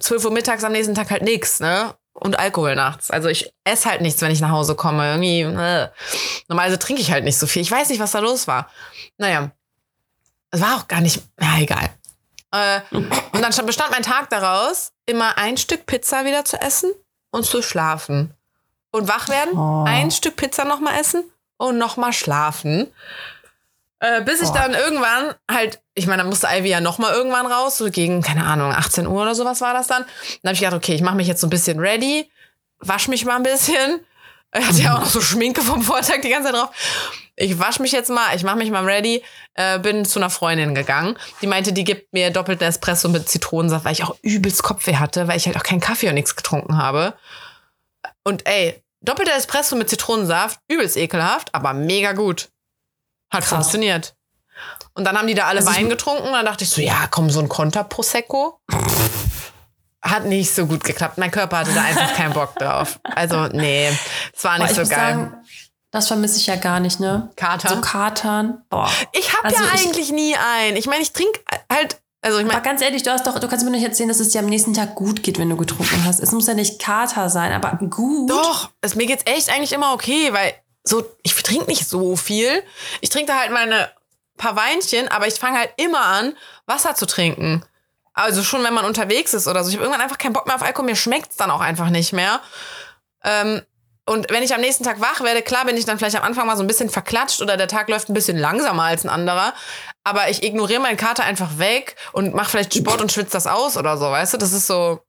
12 0.00 0.24
Uhr 0.24 0.30
mittags 0.32 0.64
am 0.64 0.72
nächsten 0.72 0.94
Tag 0.94 1.10
halt 1.10 1.22
nichts, 1.22 1.60
ne? 1.60 1.94
Und 2.20 2.38
Alkohol 2.38 2.74
nachts. 2.74 3.10
Also 3.10 3.28
ich 3.28 3.52
esse 3.64 3.88
halt 3.88 4.00
nichts, 4.00 4.20
wenn 4.22 4.30
ich 4.32 4.40
nach 4.40 4.50
Hause 4.50 4.74
komme. 4.74 5.08
Irgendwie, 5.10 5.40
äh. 5.42 5.88
Normalerweise 6.48 6.78
trinke 6.78 7.00
ich 7.00 7.12
halt 7.12 7.24
nicht 7.24 7.38
so 7.38 7.46
viel. 7.46 7.62
Ich 7.62 7.70
weiß 7.70 7.88
nicht, 7.90 8.00
was 8.00 8.10
da 8.12 8.18
los 8.18 8.48
war. 8.48 8.68
Naja. 9.18 9.50
Es 10.50 10.60
war 10.60 10.76
auch 10.76 10.88
gar 10.88 11.00
nicht, 11.00 11.22
na 11.36 11.60
egal. 11.60 11.90
Äh, 12.52 12.80
und 12.90 13.42
dann 13.42 13.66
bestand 13.66 13.90
mein 13.90 14.02
Tag 14.02 14.30
daraus, 14.30 14.92
immer 15.06 15.36
ein 15.36 15.56
Stück 15.58 15.84
Pizza 15.86 16.24
wieder 16.24 16.44
zu 16.44 16.60
essen 16.60 16.90
und 17.30 17.44
zu 17.44 17.60
schlafen. 17.62 18.34
Und 18.90 19.06
wach 19.08 19.28
werden, 19.28 19.56
Oh. 19.56 19.84
ein 19.86 20.10
Stück 20.10 20.36
Pizza 20.36 20.64
nochmal 20.64 20.98
essen 20.98 21.24
und 21.58 21.76
nochmal 21.76 22.14
schlafen. 22.14 22.90
Äh, 24.00 24.22
bis 24.22 24.40
ich 24.40 24.48
Boah. 24.48 24.58
dann 24.58 24.74
irgendwann 24.74 25.34
halt, 25.50 25.80
ich 25.94 26.06
meine, 26.06 26.22
dann 26.22 26.28
musste 26.28 26.46
Ivy 26.46 26.68
ja 26.68 26.80
nochmal 26.80 27.14
irgendwann 27.14 27.46
raus, 27.46 27.78
so 27.78 27.90
gegen, 27.90 28.22
keine 28.22 28.44
Ahnung, 28.44 28.72
18 28.72 29.06
Uhr 29.06 29.22
oder 29.22 29.34
sowas 29.34 29.60
war 29.60 29.74
das 29.74 29.88
dann. 29.88 30.04
Dann 30.42 30.50
habe 30.50 30.54
ich 30.54 30.60
gedacht, 30.60 30.76
okay, 30.76 30.94
ich 30.94 31.02
mache 31.02 31.16
mich 31.16 31.26
jetzt 31.26 31.40
so 31.40 31.46
ein 31.46 31.50
bisschen 31.50 31.80
ready, 31.80 32.30
wasch 32.78 33.08
mich 33.08 33.24
mal 33.24 33.36
ein 33.36 33.42
bisschen. 33.42 34.00
Er 34.50 34.66
hatte 34.66 34.80
ja 34.80 34.94
auch 34.94 35.00
noch 35.00 35.10
so 35.10 35.20
Schminke 35.20 35.60
vom 35.60 35.82
Vortag 35.82 36.22
die 36.22 36.30
ganze 36.30 36.50
Zeit 36.50 36.60
drauf. 36.60 36.70
Ich 37.36 37.58
wasch 37.58 37.80
mich 37.80 37.92
jetzt 37.92 38.08
mal, 38.08 38.34
ich 38.34 38.44
mache 38.44 38.56
mich 38.56 38.70
mal 38.70 38.84
ready, 38.84 39.22
äh, 39.54 39.78
bin 39.78 40.04
zu 40.04 40.18
einer 40.18 40.30
Freundin 40.30 40.74
gegangen. 40.74 41.18
Die 41.42 41.46
meinte, 41.46 41.72
die 41.72 41.84
gibt 41.84 42.12
mir 42.12 42.30
doppelten 42.30 42.66
Espresso 42.66 43.08
mit 43.08 43.28
Zitronensaft, 43.28 43.84
weil 43.84 43.92
ich 43.92 44.04
auch 44.04 44.16
übelst 44.22 44.62
Kopfweh 44.62 44.96
hatte, 44.96 45.28
weil 45.28 45.36
ich 45.36 45.46
halt 45.46 45.56
auch 45.56 45.62
keinen 45.62 45.80
Kaffee 45.80 46.08
und 46.08 46.14
nichts 46.14 46.34
getrunken 46.34 46.78
habe. 46.78 47.14
Und 48.24 48.46
ey, 48.46 48.82
doppelter 49.02 49.36
Espresso 49.36 49.76
mit 49.76 49.90
Zitronensaft, 49.90 50.60
übelst 50.68 50.96
ekelhaft, 50.96 51.54
aber 51.54 51.74
mega 51.74 52.12
gut. 52.12 52.48
Hat 53.30 53.40
Krass. 53.40 53.48
funktioniert. 53.48 54.14
Und 54.94 55.04
dann 55.04 55.16
haben 55.16 55.26
die 55.28 55.34
da 55.34 55.46
alle 55.46 55.60
Also 55.60 55.70
Wein 55.72 55.88
getrunken. 55.88 56.32
Dann 56.32 56.44
dachte 56.44 56.64
ich 56.64 56.70
so, 56.70 56.80
ja, 56.80 57.06
komm, 57.10 57.30
so 57.30 57.40
ein 57.40 57.48
Konter 57.48 57.84
Prosecco. 57.84 58.60
Hat 60.02 60.24
nicht 60.24 60.54
so 60.54 60.66
gut 60.66 60.84
geklappt. 60.84 61.18
Mein 61.18 61.30
Körper 61.30 61.58
hatte 61.58 61.72
da 61.74 61.82
einfach 61.82 62.14
keinen 62.14 62.32
Bock 62.32 62.54
drauf. 62.56 62.98
Also, 63.04 63.46
nee, 63.48 63.88
es 64.34 64.44
war 64.44 64.56
Boah, 64.56 64.62
nicht 64.64 64.70
ich 64.70 64.76
so 64.76 64.82
geil. 64.94 64.98
sagen, 65.14 65.34
das 65.90 66.06
vermisse 66.06 66.38
ich 66.38 66.46
ja 66.46 66.56
gar 66.56 66.80
nicht, 66.80 67.00
ne? 67.00 67.30
Kater? 67.36 67.68
So 67.68 67.80
Katern. 67.80 68.62
Boah. 68.70 68.90
ich 69.12 69.32
habe 69.36 69.46
Also 69.46 69.62
ja 69.62 69.70
ich- 69.74 69.80
eigentlich 69.86 70.12
nie 70.12 70.34
einen. 70.36 70.76
Ich 70.76 70.86
meine, 70.86 71.02
ich 71.02 71.12
trinke 71.12 71.40
halt, 71.70 72.00
also 72.22 72.38
ich 72.38 72.44
Aber 72.44 72.52
meine, 72.54 72.64
ganz 72.64 72.80
ehrlich, 72.80 73.02
du 73.02 73.10
hast 73.10 73.26
doch, 73.26 73.38
du 73.38 73.48
kannst 73.48 73.64
mir 73.64 73.70
nicht 73.72 73.84
erzählen, 73.84 74.08
dass 74.08 74.20
es 74.20 74.28
dir 74.30 74.38
am 74.40 74.46
nächsten 74.46 74.72
Tag 74.74 74.94
gut 74.94 75.22
geht, 75.22 75.38
wenn 75.38 75.50
du 75.50 75.56
getrunken 75.56 76.04
hast. 76.04 76.20
Es 76.20 76.30
muss 76.32 76.46
ja 76.46 76.54
nicht 76.54 76.80
Kater 76.80 77.28
sein, 77.28 77.52
aber 77.52 77.76
gut. 77.88 78.30
doch, 78.30 78.70
es, 78.80 78.94
mir 78.94 79.06
geht's 79.06 79.24
echt 79.26 79.50
eigentlich 79.50 79.72
immer 79.72 79.92
okay, 79.92 80.32
weil 80.32 80.52
so, 80.88 81.04
ich 81.22 81.34
trinke 81.34 81.66
nicht 81.66 81.88
so 81.88 82.16
viel. 82.16 82.62
Ich 83.00 83.10
trinke 83.10 83.32
da 83.32 83.38
halt 83.40 83.50
meine 83.52 83.90
paar 84.36 84.56
Weinchen, 84.56 85.08
aber 85.08 85.26
ich 85.26 85.34
fange 85.34 85.58
halt 85.58 85.70
immer 85.76 86.04
an, 86.04 86.36
Wasser 86.66 86.94
zu 86.94 87.06
trinken. 87.06 87.64
Also 88.14 88.42
schon, 88.42 88.64
wenn 88.64 88.74
man 88.74 88.84
unterwegs 88.84 89.34
ist 89.34 89.46
oder 89.46 89.62
so. 89.62 89.70
Ich 89.70 89.76
habe 89.76 89.84
irgendwann 89.84 90.02
einfach 90.02 90.18
keinen 90.18 90.32
Bock 90.32 90.46
mehr 90.46 90.56
auf 90.56 90.62
Alkohol. 90.62 90.86
Mir 90.86 90.96
schmeckt's 90.96 91.36
dann 91.36 91.50
auch 91.50 91.60
einfach 91.60 91.90
nicht 91.90 92.12
mehr. 92.12 92.40
Ähm, 93.24 93.62
und 94.06 94.30
wenn 94.30 94.42
ich 94.42 94.54
am 94.54 94.60
nächsten 94.60 94.84
Tag 94.84 95.00
wach 95.00 95.20
werde, 95.20 95.42
klar 95.42 95.64
bin 95.66 95.76
ich 95.76 95.84
dann 95.84 95.98
vielleicht 95.98 96.16
am 96.16 96.22
Anfang 96.24 96.46
mal 96.46 96.56
so 96.56 96.62
ein 96.64 96.66
bisschen 96.66 96.88
verklatscht 96.88 97.42
oder 97.42 97.56
der 97.56 97.68
Tag 97.68 97.88
läuft 97.88 98.08
ein 98.08 98.14
bisschen 98.14 98.38
langsamer 98.38 98.84
als 98.84 99.04
ein 99.04 99.10
anderer. 99.10 99.52
Aber 100.02 100.30
ich 100.30 100.42
ignoriere 100.42 100.80
meinen 100.80 100.96
Kater 100.96 101.24
einfach 101.24 101.58
weg 101.58 101.96
und 102.12 102.34
mache 102.34 102.50
vielleicht 102.50 102.74
Sport 102.74 103.00
und 103.02 103.12
schwitze 103.12 103.32
das 103.32 103.46
aus 103.46 103.76
oder 103.76 103.98
so, 103.98 104.06
weißt 104.10 104.32
du? 104.34 104.38
Das 104.38 104.52
ist 104.52 104.66
so, 104.66 105.00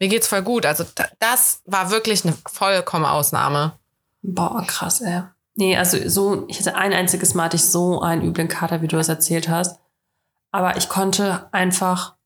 mir 0.00 0.08
geht's 0.08 0.26
voll 0.26 0.42
gut. 0.42 0.66
Also 0.66 0.84
da- 0.94 1.08
das 1.20 1.60
war 1.64 1.90
wirklich 1.90 2.24
eine 2.24 2.36
vollkommene 2.50 3.10
Ausnahme. 3.12 3.78
Boah, 4.22 4.64
krass, 4.66 5.00
ey. 5.00 5.22
Nee, 5.54 5.76
also 5.76 6.08
so, 6.08 6.46
ich 6.48 6.58
hatte 6.58 6.76
ein 6.76 6.92
einziges 6.92 7.34
Mal 7.34 7.44
hatte 7.44 7.56
ich 7.56 7.64
so 7.64 8.00
einen 8.00 8.22
üblen 8.22 8.48
Kater, 8.48 8.82
wie 8.82 8.88
du 8.88 8.96
das 8.96 9.08
erzählt 9.08 9.48
hast. 9.48 9.80
Aber 10.52 10.76
ich 10.76 10.88
konnte 10.88 11.48
einfach 11.52 12.16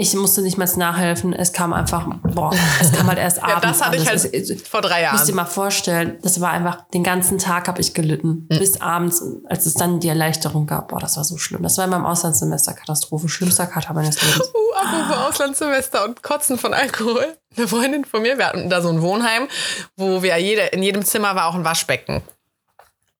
Ich 0.00 0.14
musste 0.14 0.42
nicht 0.42 0.56
mal 0.56 0.68
nachhelfen. 0.76 1.32
Es 1.32 1.52
kam 1.52 1.72
einfach, 1.72 2.06
boah, 2.22 2.52
es 2.80 2.92
kam 2.92 3.08
halt 3.08 3.18
erst 3.18 3.38
Ja, 3.46 3.56
abends. 3.56 3.62
das 3.62 3.82
hatte 3.84 3.96
ich 3.96 4.06
halt 4.06 4.24
Es- 4.32 4.62
vor 4.62 4.80
drei 4.80 5.02
Ich 5.04 5.10
muss 5.10 5.22
dir 5.22 5.26
Jahren. 5.30 5.34
mal 5.34 5.44
vorstellen, 5.44 6.18
das 6.22 6.40
war 6.40 6.50
einfach, 6.52 6.88
den 6.94 7.02
ganzen 7.02 7.38
Tag 7.38 7.66
habe 7.66 7.80
ich 7.80 7.94
gelitten. 7.94 8.46
Hm. 8.48 8.58
Bis 8.60 8.80
abends, 8.80 9.20
als 9.48 9.66
es 9.66 9.74
dann 9.74 9.98
die 9.98 10.06
Erleichterung 10.06 10.68
gab. 10.68 10.86
Boah, 10.88 11.00
das 11.00 11.16
war 11.16 11.24
so 11.24 11.36
schlimm. 11.36 11.64
Das 11.64 11.76
war 11.78 11.84
in 11.84 11.90
meinem 11.90 12.06
Auslandssemester 12.06 12.74
Katastrophe. 12.74 13.28
Schlimmster 13.28 13.66
Kater 13.66 13.92
meines 13.92 14.22
Lebens. 14.22 14.48
Uh, 14.68 14.74
apropos 14.80 15.16
Auslandssemester 15.30 16.04
und 16.04 16.22
Kotzen 16.22 16.56
von 16.56 16.72
Alkohol. 16.72 17.36
Eine 17.56 17.66
Freundin 17.66 18.04
von 18.04 18.22
mir, 18.22 18.38
wir 18.38 18.46
hatten 18.46 18.70
da 18.70 18.80
so 18.80 18.90
ein 18.90 19.02
Wohnheim, 19.02 19.48
wo 19.96 20.22
wir 20.22 20.36
jede, 20.38 20.62
in 20.66 20.84
jedem 20.84 21.04
Zimmer 21.04 21.34
war 21.34 21.46
auch 21.46 21.54
ein 21.56 21.64
Waschbecken. 21.64 22.22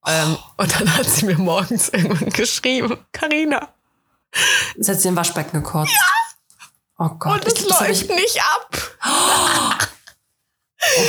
Ähm, 0.07 0.37
und 0.57 0.81
dann 0.81 0.97
hat 0.97 1.07
sie 1.07 1.27
mir 1.27 1.37
morgens 1.37 1.89
irgendwann 1.89 2.29
geschrieben, 2.31 2.99
Karina, 3.13 3.69
Jetzt 4.77 4.89
hat 4.89 5.01
sie 5.01 5.09
im 5.09 5.17
Waschbecken 5.17 5.63
gekotzt. 5.65 5.91
Ja. 5.91 5.99
Oh 6.99 7.09
Gott. 7.19 7.45
und 7.45 7.47
es 7.47 7.65
läuft 7.65 7.91
ich, 7.91 8.09
nicht 8.09 8.41
ab. 8.43 8.77
oh 9.07 9.09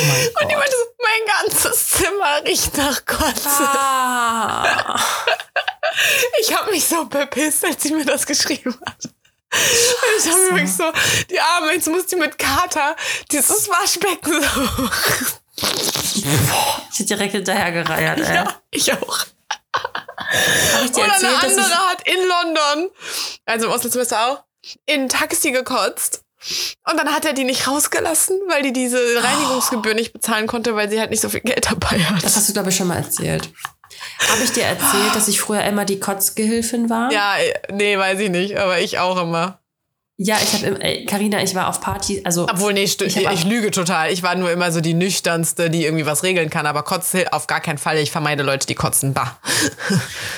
mein 0.06 0.28
Und 0.28 0.50
die 0.50 0.54
Gott. 0.54 0.58
meinte 0.58 0.76
so, 0.76 0.86
mein 1.02 1.22
ganzes 1.50 1.88
Zimmer 1.88 2.44
riecht 2.44 2.76
nach 2.76 3.04
Kotze. 3.04 3.48
Ah. 3.48 4.96
Ich 6.40 6.56
habe 6.56 6.70
mich 6.70 6.86
so 6.86 7.04
bepisst, 7.06 7.64
als 7.64 7.82
sie 7.82 7.92
mir 7.92 8.04
das 8.04 8.24
geschrieben 8.24 8.78
hat. 8.86 8.98
Ich 10.18 10.26
habe 10.30 10.40
mir 10.42 10.50
wirklich 10.50 10.72
so, 10.72 10.92
die 11.28 11.40
Arme, 11.40 11.72
jetzt 11.72 11.88
muss 11.88 12.06
die 12.06 12.16
mit 12.16 12.38
Kater 12.38 12.94
dieses 13.30 13.68
Waschbecken 13.68 14.40
so. 14.40 14.90
Ich 16.98 17.06
direkt 17.06 17.32
hinterher 17.32 17.72
gereiert, 17.72 18.20
ey. 18.20 18.34
Ja, 18.36 18.60
ich 18.70 18.92
auch. 18.92 19.18
Hab 19.74 20.84
ich 20.84 20.92
dir 20.92 21.02
Oder 21.04 21.14
eine 21.14 21.26
erzählt, 21.26 21.42
dass 21.42 21.56
andere 21.56 21.66
ich, 21.66 21.74
hat 21.74 22.08
in 22.08 22.28
London, 22.28 22.90
also 23.46 23.66
im 23.66 23.72
Auslandssemester 23.72 24.26
auch, 24.26 24.44
in 24.86 25.02
ein 25.02 25.08
Taxi 25.08 25.52
gekotzt. 25.52 26.22
Und 26.90 26.96
dann 26.96 27.14
hat 27.14 27.26
er 27.26 27.34
die 27.34 27.44
nicht 27.44 27.68
rausgelassen, 27.68 28.38
weil 28.48 28.62
die 28.62 28.72
diese 28.72 28.98
Reinigungsgebühr 29.22 29.94
nicht 29.94 30.12
bezahlen 30.12 30.46
konnte, 30.46 30.74
weil 30.74 30.88
sie 30.88 30.98
halt 30.98 31.10
nicht 31.10 31.20
so 31.20 31.28
viel 31.28 31.40
Geld 31.40 31.70
dabei 31.70 32.02
hat. 32.02 32.24
das 32.24 32.36
hast 32.36 32.48
du, 32.48 32.54
glaube 32.54 32.70
ich, 32.70 32.76
schon 32.76 32.86
mal 32.88 32.96
erzählt. 32.96 33.50
Habe 34.30 34.42
ich 34.42 34.52
dir 34.52 34.64
erzählt, 34.64 35.14
dass 35.14 35.28
ich 35.28 35.40
früher 35.40 35.62
immer 35.64 35.84
die 35.84 36.00
Kotzgehilfin 36.00 36.88
war? 36.88 37.12
Ja, 37.12 37.34
nee, 37.70 37.98
weiß 37.98 38.20
ich 38.20 38.30
nicht, 38.30 38.56
aber 38.56 38.80
ich 38.80 38.98
auch 38.98 39.20
immer. 39.20 39.60
Ja, 40.22 40.36
ich 40.42 40.52
habe, 40.52 41.06
Karina, 41.06 41.42
ich 41.42 41.54
war 41.54 41.68
auf 41.68 41.80
Party, 41.80 42.20
also 42.24 42.46
Obwohl, 42.46 42.74
nee, 42.74 42.84
Ich 42.84 43.00
ich, 43.00 43.16
ich 43.16 43.44
lüge 43.44 43.70
total. 43.70 44.12
Ich 44.12 44.22
war 44.22 44.34
nur 44.34 44.50
immer 44.50 44.70
so 44.70 44.82
die 44.82 44.92
nüchternste, 44.92 45.70
die 45.70 45.86
irgendwie 45.86 46.04
was 46.04 46.22
regeln 46.22 46.50
kann, 46.50 46.66
aber 46.66 46.82
kotzen 46.82 47.26
auf 47.28 47.46
gar 47.46 47.60
keinen 47.60 47.78
Fall. 47.78 47.96
Ich 47.96 48.10
vermeide 48.10 48.42
Leute, 48.42 48.66
die 48.66 48.74
kotzen. 48.74 49.14
Bah. 49.14 49.38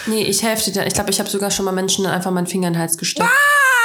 nee, 0.06 0.22
ich 0.22 0.44
helfe 0.44 0.70
dir. 0.70 0.86
Ich 0.86 0.94
glaube, 0.94 1.10
ich 1.10 1.18
habe 1.18 1.28
sogar 1.28 1.50
schon 1.50 1.64
mal 1.64 1.72
Menschen 1.72 2.06
einfach 2.06 2.30
meinen 2.30 2.46
Finger 2.46 2.68
in 2.68 2.74
den 2.74 2.80
Hals 2.80 2.96
gesteckt. 2.96 3.28
Es 3.28 3.81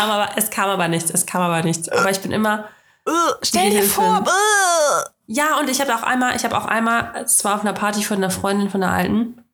kam 0.00 0.10
aber, 0.10 0.28
es 0.36 0.50
kam 0.50 0.68
aber 0.70 0.88
nichts, 0.88 1.10
es 1.10 1.26
kam 1.26 1.42
aber 1.42 1.62
nichts. 1.62 1.88
Aber 1.88 2.10
ich 2.10 2.20
bin 2.20 2.32
immer, 2.32 2.64
Äh, 3.06 3.10
Stell 3.42 3.70
dir 3.70 3.82
vor, 3.82 4.24
äh. 4.26 5.04
ja, 5.26 5.58
und 5.58 5.70
ich 5.70 5.80
habe 5.80 5.94
auch 5.94 6.02
einmal, 6.02 6.36
ich 6.36 6.44
habe 6.44 6.56
auch 6.56 6.66
einmal, 6.66 7.12
es 7.24 7.44
war 7.44 7.54
auf 7.54 7.62
einer 7.62 7.72
Party 7.72 8.02
von 8.02 8.18
einer 8.18 8.30
Freundin 8.30 8.68
von 8.70 8.82
einer 8.82 8.92
Alten. 8.92 9.44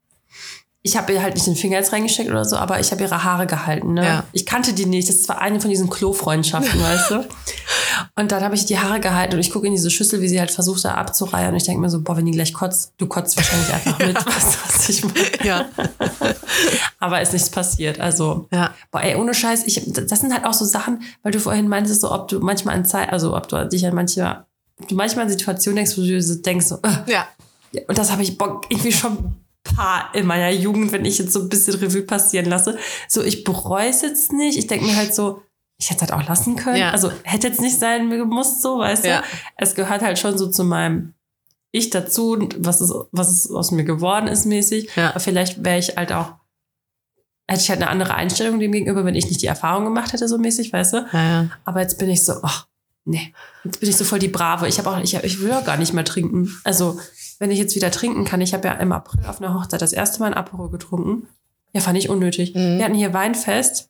Ich 0.86 0.98
habe 0.98 1.14
ihr 1.14 1.22
halt 1.22 1.32
nicht 1.34 1.46
den 1.46 1.56
Finger 1.56 1.78
jetzt 1.78 1.94
reingesteckt 1.94 2.28
oder 2.28 2.44
so, 2.44 2.56
aber 2.56 2.78
ich 2.78 2.90
habe 2.92 3.00
ihre 3.02 3.24
Haare 3.24 3.46
gehalten. 3.46 3.94
Ne? 3.94 4.04
Ja. 4.04 4.24
Ich 4.32 4.44
kannte 4.44 4.74
die 4.74 4.84
nicht. 4.84 5.08
Das 5.08 5.26
war 5.30 5.40
eine 5.40 5.58
von 5.58 5.70
diesen 5.70 5.88
Klo-Freundschaften, 5.88 6.78
weißt 6.82 7.10
du? 7.10 7.24
Und 8.16 8.30
dann 8.32 8.44
habe 8.44 8.54
ich 8.54 8.66
die 8.66 8.78
Haare 8.78 9.00
gehalten 9.00 9.32
und 9.32 9.40
ich 9.40 9.50
gucke 9.50 9.66
in 9.66 9.72
diese 9.72 9.90
Schüssel, 9.90 10.20
wie 10.20 10.28
sie 10.28 10.38
halt 10.38 10.50
versucht, 10.50 10.84
da 10.84 10.92
abzureihen. 10.92 11.52
Und 11.52 11.56
ich 11.56 11.62
denke 11.64 11.80
mir 11.80 11.88
so, 11.88 12.02
boah, 12.02 12.18
wenn 12.18 12.26
die 12.26 12.32
gleich 12.32 12.52
kotzt, 12.52 12.92
du 12.98 13.06
kotzt 13.06 13.34
wahrscheinlich 13.38 13.72
einfach 13.72 13.98
mit. 13.98 14.14
Weißt 14.26 14.54
du, 14.54 14.58
was 14.74 14.88
ich 14.90 15.04
meine? 15.04 15.44
Ja. 15.44 15.64
Aber 17.00 17.22
ist 17.22 17.32
nichts 17.32 17.48
passiert. 17.48 17.98
Also, 17.98 18.46
Ja. 18.52 18.74
boah, 18.90 19.00
ey, 19.00 19.16
ohne 19.16 19.32
Scheiß, 19.32 19.62
ich, 19.66 19.82
das 19.86 20.20
sind 20.20 20.34
halt 20.34 20.44
auch 20.44 20.52
so 20.54 20.66
Sachen, 20.66 21.00
weil 21.22 21.32
du 21.32 21.40
vorhin 21.40 21.66
meintest, 21.66 22.02
so, 22.02 22.12
ob 22.12 22.28
du 22.28 22.40
manchmal 22.40 22.74
an 22.74 22.84
Zeit, 22.84 23.10
also 23.10 23.34
ob 23.34 23.48
du 23.48 23.66
dich 23.68 23.86
an 23.86 23.94
manche, 23.94 24.44
ob 24.80 24.88
du 24.88 24.94
manchmal 24.96 25.24
an 25.24 25.30
Situationen 25.30 25.76
denkst, 25.76 25.96
wo 25.96 26.02
du 26.02 26.36
denkst, 26.42 26.66
so, 26.66 26.74
äh, 26.82 27.10
Ja. 27.10 27.26
ja, 27.72 27.80
und 27.88 27.96
das 27.96 28.12
habe 28.12 28.22
ich 28.22 28.36
Bock 28.36 28.66
irgendwie 28.68 28.92
schon 28.92 29.36
paar 29.64 30.14
in 30.14 30.26
meiner 30.26 30.50
Jugend, 30.50 30.92
wenn 30.92 31.04
ich 31.04 31.18
jetzt 31.18 31.32
so 31.32 31.40
ein 31.40 31.48
bisschen 31.48 31.74
Revue 31.74 32.02
passieren 32.02 32.46
lasse. 32.46 32.78
So, 33.08 33.22
ich 33.22 33.44
bereue 33.44 33.88
es 33.88 34.02
jetzt 34.02 34.32
nicht. 34.32 34.56
Ich 34.58 34.66
denke 34.66 34.86
mir 34.86 34.96
halt 34.96 35.14
so, 35.14 35.42
ich 35.78 35.90
hätte 35.90 36.04
es 36.04 36.10
halt 36.12 36.22
auch 36.22 36.28
lassen 36.28 36.54
können. 36.56 36.76
Ja. 36.76 36.90
Also 36.92 37.10
hätte 37.24 37.48
jetzt 37.48 37.60
nicht 37.60 37.78
sein 37.78 38.08
gemusst, 38.10 38.62
so, 38.62 38.78
weißt 38.78 39.04
Ja. 39.04 39.20
du? 39.20 39.26
Es 39.56 39.74
gehört 39.74 40.02
halt 40.02 40.18
schon 40.18 40.38
so 40.38 40.48
zu 40.48 40.62
meinem 40.64 41.14
Ich 41.72 41.90
dazu, 41.90 42.32
und 42.34 42.54
was 42.64 42.80
es, 42.80 42.92
was 43.10 43.30
es 43.32 43.50
aus 43.50 43.72
mir 43.72 43.82
geworden 43.84 44.28
ist, 44.28 44.44
mäßig. 44.46 44.90
Ja. 44.94 45.10
Aber 45.10 45.18
vielleicht 45.20 45.64
wäre 45.64 45.78
ich 45.80 45.96
halt 45.96 46.12
auch, 46.12 46.34
hätte 47.48 47.62
ich 47.62 47.68
halt 47.70 47.82
eine 47.82 47.90
andere 47.90 48.14
Einstellung 48.14 48.60
dem 48.60 48.70
gegenüber, 48.70 49.04
wenn 49.04 49.16
ich 49.16 49.26
nicht 49.28 49.42
die 49.42 49.46
Erfahrung 49.48 49.84
gemacht 49.84 50.12
hätte, 50.12 50.28
so 50.28 50.38
mäßig, 50.38 50.72
weißt 50.72 50.92
du? 50.92 51.06
Ja. 51.12 51.48
Aber 51.64 51.80
jetzt 51.80 51.98
bin 51.98 52.08
ich 52.10 52.24
so, 52.24 52.34
ach, 52.42 52.66
nee. 53.04 53.34
Jetzt 53.64 53.80
bin 53.80 53.88
ich 53.88 53.96
so 53.96 54.04
voll 54.04 54.20
die 54.20 54.28
Brave. 54.28 54.68
Ich 54.68 54.78
habe 54.78 54.88
auch, 54.90 54.98
ich, 55.02 55.16
hab, 55.16 55.24
ich 55.24 55.40
will 55.40 55.50
auch 55.52 55.64
gar 55.64 55.76
nicht 55.76 55.92
mehr 55.92 56.04
trinken. 56.04 56.48
Also, 56.62 57.00
wenn 57.40 57.50
ich 57.50 57.58
jetzt 57.58 57.74
wieder 57.74 57.90
trinken 57.90 58.24
kann, 58.24 58.40
ich 58.40 58.54
habe 58.54 58.68
ja 58.68 58.74
im 58.74 58.92
April 58.92 59.24
auf 59.26 59.40
einer 59.40 59.54
Hochzeit 59.54 59.82
das 59.82 59.92
erste 59.92 60.20
Mal 60.20 60.26
ein 60.26 60.34
Aperol 60.34 60.70
getrunken. 60.70 61.28
Ja, 61.72 61.80
fand 61.80 61.98
ich 61.98 62.08
unnötig. 62.08 62.54
Mhm. 62.54 62.78
Wir 62.78 62.84
hatten 62.84 62.94
hier 62.94 63.12
Weinfest. 63.12 63.88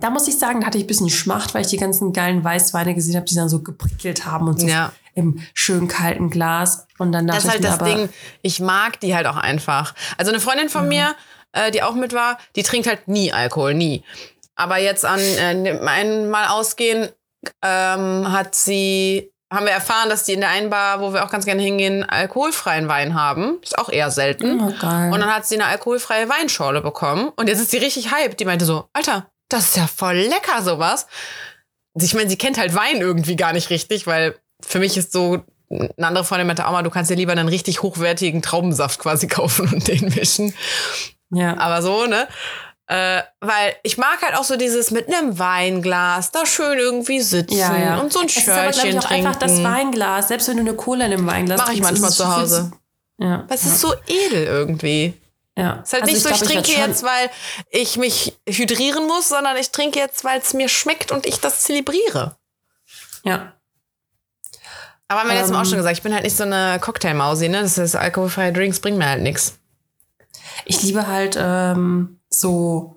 Da 0.00 0.10
muss 0.10 0.28
ich 0.28 0.38
sagen, 0.38 0.60
da 0.60 0.66
hatte 0.68 0.78
ich 0.78 0.84
ein 0.84 0.86
bisschen 0.88 1.10
Schmacht, 1.10 1.54
weil 1.54 1.62
ich 1.62 1.66
die 1.68 1.76
ganzen 1.76 2.12
geilen 2.12 2.44
Weißweine 2.44 2.94
gesehen 2.94 3.16
habe, 3.16 3.26
die 3.26 3.34
dann 3.34 3.48
so 3.48 3.62
geprickelt 3.62 4.24
haben 4.24 4.46
und 4.46 4.60
so 4.60 4.66
Ja. 4.68 4.92
im 5.14 5.40
schönen 5.54 5.88
kalten 5.88 6.30
Glas. 6.30 6.86
Und 6.98 7.10
dann 7.10 7.26
Das 7.26 7.44
ist 7.44 7.50
halt 7.50 7.64
das 7.64 7.80
aber, 7.80 7.86
Ding, 7.86 8.08
ich 8.42 8.60
mag 8.60 9.00
die 9.00 9.16
halt 9.16 9.26
auch 9.26 9.36
einfach. 9.36 9.94
Also 10.16 10.30
eine 10.30 10.40
Freundin 10.40 10.68
von 10.68 10.86
mir, 10.86 11.16
äh, 11.52 11.72
die 11.72 11.82
auch 11.82 11.96
mit 11.96 12.12
war, 12.12 12.38
die 12.54 12.62
trinkt 12.62 12.86
halt 12.86 13.08
nie 13.08 13.32
Alkohol, 13.32 13.74
nie. 13.74 14.04
Aber 14.54 14.78
jetzt 14.78 15.04
an 15.04 15.18
äh, 15.18 15.80
einmal 15.84 16.46
ausgehen, 16.48 17.08
ähm, 17.62 18.30
hat 18.32 18.54
sie, 18.54 19.32
haben 19.50 19.64
wir 19.64 19.72
erfahren, 19.72 20.10
dass 20.10 20.24
die 20.24 20.34
in 20.34 20.40
der 20.40 20.50
einen 20.50 20.68
Bar, 20.70 21.00
wo 21.00 21.12
wir 21.12 21.24
auch 21.24 21.30
ganz 21.30 21.44
gerne 21.44 21.62
hingehen, 21.62 22.04
alkoholfreien 22.04 22.88
Wein 22.88 23.14
haben. 23.14 23.58
Ist 23.62 23.78
auch 23.78 23.88
eher 23.88 24.10
selten. 24.10 24.60
Oh, 24.60 24.74
geil. 24.78 25.12
Und 25.12 25.20
dann 25.20 25.34
hat 25.34 25.46
sie 25.46 25.54
eine 25.54 25.66
alkoholfreie 25.66 26.28
Weinschorle 26.28 26.82
bekommen. 26.82 27.30
Und 27.36 27.48
jetzt 27.48 27.60
ist 27.60 27.70
sie 27.70 27.78
richtig 27.78 28.12
hyped. 28.12 28.38
Die 28.40 28.44
meinte 28.44 28.66
so, 28.66 28.88
Alter, 28.92 29.26
das 29.48 29.68
ist 29.68 29.76
ja 29.76 29.86
voll 29.86 30.16
lecker, 30.16 30.62
sowas. 30.62 31.06
Ich 31.94 32.14
meine, 32.14 32.28
sie 32.28 32.36
kennt 32.36 32.58
halt 32.58 32.74
Wein 32.74 33.00
irgendwie 33.00 33.36
gar 33.36 33.52
nicht 33.52 33.70
richtig, 33.70 34.06
weil 34.06 34.38
für 34.60 34.78
mich 34.78 34.96
ist 34.96 35.12
so, 35.12 35.42
eine 35.70 36.06
andere 36.06 36.24
Freundin 36.24 36.46
meinte 36.46 36.66
auch 36.66 36.72
mal, 36.72 36.82
du 36.82 36.90
kannst 36.90 37.10
dir 37.10 37.16
lieber 37.16 37.32
einen 37.32 37.48
richtig 37.48 37.82
hochwertigen 37.82 38.42
Traubensaft 38.42 39.00
quasi 39.00 39.26
kaufen 39.28 39.68
und 39.72 39.88
den 39.88 40.12
mischen. 40.14 40.54
ja. 41.30 41.56
Aber 41.58 41.80
so, 41.82 42.06
ne? 42.06 42.28
Äh, 42.90 43.22
weil 43.40 43.76
ich 43.82 43.98
mag 43.98 44.22
halt 44.22 44.34
auch 44.34 44.44
so 44.44 44.56
dieses 44.56 44.90
mit 44.90 45.08
einem 45.08 45.38
Weinglas 45.38 46.30
da 46.30 46.46
schön 46.46 46.78
irgendwie 46.78 47.20
sitzen 47.20 47.56
Ja, 47.58 47.76
ja. 47.76 47.98
und 48.00 48.10
so 48.12 48.20
ein 48.20 48.26
es 48.26 48.38
ist 48.38 48.48
aber, 48.48 48.72
Schörchen 48.72 48.90
ich, 48.92 48.98
auch 48.98 49.04
trinken. 49.04 49.26
einfach 49.26 49.38
das 49.38 49.62
Weinglas. 49.62 50.28
Selbst 50.28 50.48
wenn 50.48 50.56
du 50.56 50.62
eine 50.62 50.72
Cola 50.74 51.04
in 51.04 51.12
einem 51.12 51.26
Weinglas 51.26 51.58
Mach 51.60 51.70
ich 51.70 51.82
manchmal 51.82 52.08
ist 52.08 52.18
es 52.18 52.24
zu 52.24 52.34
Hause. 52.36 52.72
Ja. 53.18 53.44
Das 53.48 53.64
ist 53.66 53.80
so 53.80 53.92
edel 54.06 54.44
irgendwie. 54.44 55.20
ja. 55.54 55.80
Ist 55.82 55.92
halt 55.92 56.04
Also 56.04 56.14
nicht 56.14 56.22
so, 56.22 56.30
ich, 56.30 56.36
glaub, 56.38 56.40
werd 56.40 56.64
trinke 56.64 56.70
schon- 56.80 56.88
jetzt, 56.90 57.02
weil 57.02 57.30
ich 57.70 57.96
mich 57.98 58.38
hydrieren 58.48 59.06
muss, 59.06 59.28
sondern 59.28 59.56
ich 59.58 59.70
trinke 59.70 59.98
jetzt, 59.98 60.24
weil 60.24 60.38
es 60.40 60.54
mir 60.54 60.70
schmeckt 60.70 61.12
und 61.12 61.26
ich 61.26 61.40
das 61.40 61.64
zelebriere. 61.64 62.36
Ja. 63.24 63.52
Aber 65.08 65.20
haben 65.20 65.28
wir 65.28 65.34
letztes 65.34 65.50
Mal 65.52 65.58
auch 65.58 65.64
Ähm. 65.64 65.68
schon 65.68 65.78
gesagt, 65.78 65.96
ich 65.96 66.02
bin 66.02 66.14
halt 66.14 66.24
nicht 66.24 66.36
so 66.36 66.44
eine 66.44 66.78
Cocktailmausi, 66.80 67.48
ne? 67.50 67.60
Das 67.62 67.76
heißt, 67.76 67.96
alkoholfreie 67.96 68.52
Drinks 68.52 68.80
bringen 68.80 68.98
mir 68.98 69.08
halt 69.08 69.22
nichts. 69.22 69.58
Ich 70.64 70.82
liebe 70.82 71.06
halt 71.06 71.36
ähm, 71.38 72.17
so, 72.30 72.96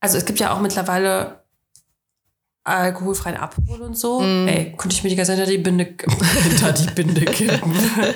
also 0.00 0.18
es 0.18 0.24
gibt 0.24 0.40
ja 0.40 0.54
auch 0.54 0.60
mittlerweile 0.60 1.42
alkoholfreien 2.64 3.36
Aperol 3.36 3.82
und 3.82 3.98
so. 3.98 4.20
Mhm. 4.20 4.46
Ey, 4.46 4.76
konnte 4.76 4.94
ich 4.94 5.02
mir 5.02 5.10
die 5.10 5.16
ganze 5.16 5.32
Zeit 5.32 5.38
hinter 5.38 5.50
die 5.50 5.58
Binde, 5.58 5.96
hinter 6.42 6.72
die 6.72 6.90
Binde 6.94 7.24
kippen. 7.24 7.74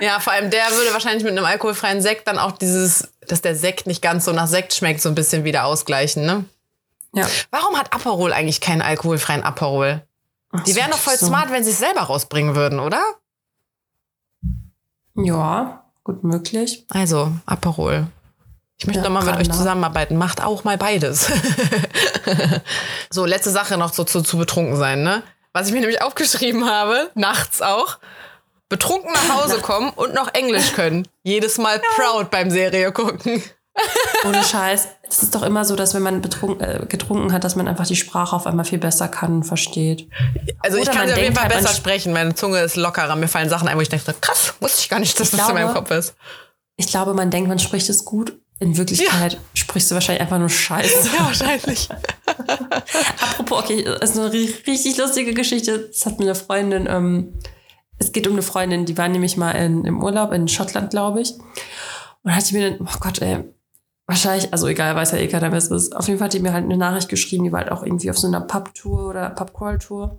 Ja, 0.00 0.20
vor 0.20 0.32
allem 0.32 0.50
der 0.50 0.64
würde 0.70 0.92
wahrscheinlich 0.92 1.24
mit 1.24 1.32
einem 1.32 1.44
alkoholfreien 1.44 2.00
Sekt 2.00 2.28
dann 2.28 2.38
auch 2.38 2.52
dieses, 2.52 3.08
dass 3.26 3.40
der 3.40 3.56
Sekt 3.56 3.86
nicht 3.86 4.02
ganz 4.02 4.26
so 4.26 4.32
nach 4.32 4.46
Sekt 4.46 4.74
schmeckt, 4.74 5.00
so 5.00 5.08
ein 5.08 5.14
bisschen 5.14 5.44
wieder 5.44 5.64
ausgleichen, 5.64 6.24
ne? 6.24 6.44
ja. 7.14 7.26
Warum 7.50 7.76
hat 7.76 7.92
Aperol 7.92 8.32
eigentlich 8.32 8.60
keinen 8.60 8.82
alkoholfreien 8.82 9.42
Aperol? 9.42 10.02
Die 10.66 10.76
wären 10.76 10.90
doch 10.90 10.98
voll 10.98 11.16
so. 11.16 11.26
smart, 11.26 11.50
wenn 11.50 11.64
sie 11.64 11.70
es 11.70 11.78
selber 11.78 12.02
rausbringen 12.02 12.54
würden, 12.54 12.78
oder? 12.78 13.02
Ja, 15.14 15.84
gut 16.04 16.22
möglich. 16.24 16.86
Also, 16.90 17.32
Aperol. 17.44 18.06
Ich 18.80 18.86
möchte 18.86 19.00
Ja, 19.00 19.04
doch 19.04 19.10
mal 19.12 19.24
mit 19.24 19.32
kann 19.32 19.40
euch 19.42 19.50
zusammenarbeiten. 19.50 20.16
Macht 20.16 20.42
auch 20.42 20.62
mal 20.64 20.78
beides. 20.78 21.26
so, 23.10 23.24
letzte 23.26 23.50
Sache 23.50 23.76
noch 23.76 23.92
so 23.92 24.04
zu, 24.04 24.22
zu 24.22 24.38
betrunken 24.38 24.76
sein, 24.76 25.02
ne? 25.02 25.22
Was 25.52 25.66
ich 25.68 25.72
mir 25.74 25.80
nämlich 25.80 26.02
aufgeschrieben 26.02 26.64
habe, 26.68 27.10
nachts 27.14 27.62
auch. 27.62 27.98
Betrunken 28.68 29.10
nach 29.12 29.36
Hause 29.42 29.58
kommen 29.58 29.90
und 29.90 30.14
noch 30.14 30.32
Englisch 30.34 30.74
können. 30.74 31.08
Jedes 31.22 31.58
Mal 31.58 31.80
proud 31.96 32.30
beim 32.30 32.50
Serie 32.50 32.92
gucken. 32.92 33.42
Ohne 34.26 34.44
Scheiß. 34.44 34.88
Es 35.08 35.22
ist 35.22 35.34
doch 35.34 35.42
immer 35.42 35.64
so, 35.64 35.74
dass 35.74 35.94
wenn 35.94 36.02
man 36.02 36.20
betrunken, 36.20 36.60
äh, 36.60 36.84
getrunken 36.86 37.32
hat, 37.32 37.44
dass 37.44 37.56
man 37.56 37.66
einfach 37.66 37.86
die 37.86 37.96
Sprache 37.96 38.36
auf 38.36 38.46
einmal 38.46 38.64
viel 38.66 38.78
besser 38.78 39.08
kann 39.08 39.36
und 39.36 39.44
versteht. 39.44 40.08
Also 40.60 40.76
ich 40.76 40.82
Oder 40.82 40.90
kann 40.92 40.98
man 41.00 41.08
sie 41.08 41.14
auf 41.14 41.20
jeden 41.20 41.34
Fall 41.34 41.44
halt, 41.44 41.54
besser 41.54 41.70
sp- 41.72 41.78
sprechen. 41.78 42.12
Meine 42.12 42.34
Zunge 42.34 42.60
ist 42.60 42.76
lockerer. 42.76 43.16
Mir 43.16 43.28
fallen 43.28 43.48
Sachen 43.48 43.68
ein, 43.68 43.76
wo 43.76 43.80
ich 43.80 43.88
denke, 43.88 44.12
krass, 44.20 44.54
wusste 44.60 44.80
ich 44.82 44.88
gar 44.88 44.98
nicht, 45.00 45.18
dass 45.18 45.32
Ich 45.32 45.38
das 45.38 45.48
in 45.48 45.54
meinem 45.54 45.72
glaube- 45.72 45.80
Kopf 45.80 45.90
ist. 45.92 46.14
Ich 46.76 46.88
glaube, 46.88 47.14
man 47.14 47.30
denkt, 47.30 47.48
man 47.48 47.58
spricht 47.58 47.88
es 47.88 48.04
gut, 48.04 48.34
in 48.60 48.76
Wirklichkeit 48.76 49.38
sprichst 49.54 49.90
du 49.90 49.94
wahrscheinlich 49.94 50.22
einfach 50.22 50.38
nur 50.38 50.48
Scheiße. 50.48 51.08
Ja, 51.16 51.24
wahrscheinlich. 51.26 51.88
Apropos, 53.30 53.62
okay, 53.64 53.84
das 53.84 54.10
ist 54.10 54.18
eine 54.18 54.30
ri- 54.30 54.66
richtig 54.66 54.96
lustige 54.96 55.32
Geschichte. 55.34 55.88
Das 55.88 56.06
hat 56.06 56.18
mir 56.18 56.24
eine 56.26 56.34
Freundin, 56.34 56.86
ähm, 56.88 57.34
es 57.98 58.12
geht 58.12 58.26
um 58.26 58.32
eine 58.34 58.42
Freundin, 58.42 58.84
die 58.84 58.96
war 58.96 59.08
nämlich 59.08 59.36
mal 59.36 59.52
in, 59.52 59.84
im 59.84 60.02
Urlaub 60.02 60.32
in 60.32 60.48
Schottland, 60.48 60.90
glaube 60.90 61.20
ich. 61.20 61.34
Und 62.22 62.34
hat 62.34 62.48
die 62.50 62.54
mir 62.56 62.70
dann, 62.72 62.80
oh 62.88 62.98
Gott, 63.00 63.20
ey, 63.22 63.44
wahrscheinlich, 64.06 64.52
also 64.52 64.66
egal, 64.66 64.94
weiß 64.96 65.12
ja 65.12 65.18
eh 65.18 65.28
keiner, 65.28 65.50
wer 65.50 65.58
es 65.58 65.68
ist. 65.68 65.94
Auf 65.94 66.06
jeden 66.08 66.18
Fall 66.18 66.26
hat 66.26 66.32
die 66.34 66.40
mir 66.40 66.52
halt 66.52 66.64
eine 66.64 66.76
Nachricht 66.76 67.08
geschrieben, 67.08 67.44
die 67.44 67.52
war 67.52 67.60
halt 67.60 67.72
auch 67.72 67.82
irgendwie 67.82 68.10
auf 68.10 68.18
so 68.18 68.26
einer 68.26 68.40
Pub-Tour 68.40 69.08
oder 69.08 69.30
Pub-Crawl-Tour. 69.30 70.18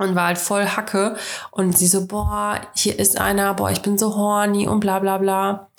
Und 0.00 0.14
war 0.14 0.26
halt 0.28 0.38
voll 0.38 0.64
Hacke. 0.64 1.16
Und 1.50 1.76
sie 1.76 1.88
so, 1.88 2.06
boah, 2.06 2.60
hier 2.74 2.98
ist 2.98 3.18
einer, 3.20 3.52
boah, 3.54 3.70
ich 3.70 3.82
bin 3.82 3.98
so 3.98 4.14
horny 4.14 4.68
und 4.68 4.78
bla 4.80 5.00
bla 5.00 5.18
bla. 5.18 5.70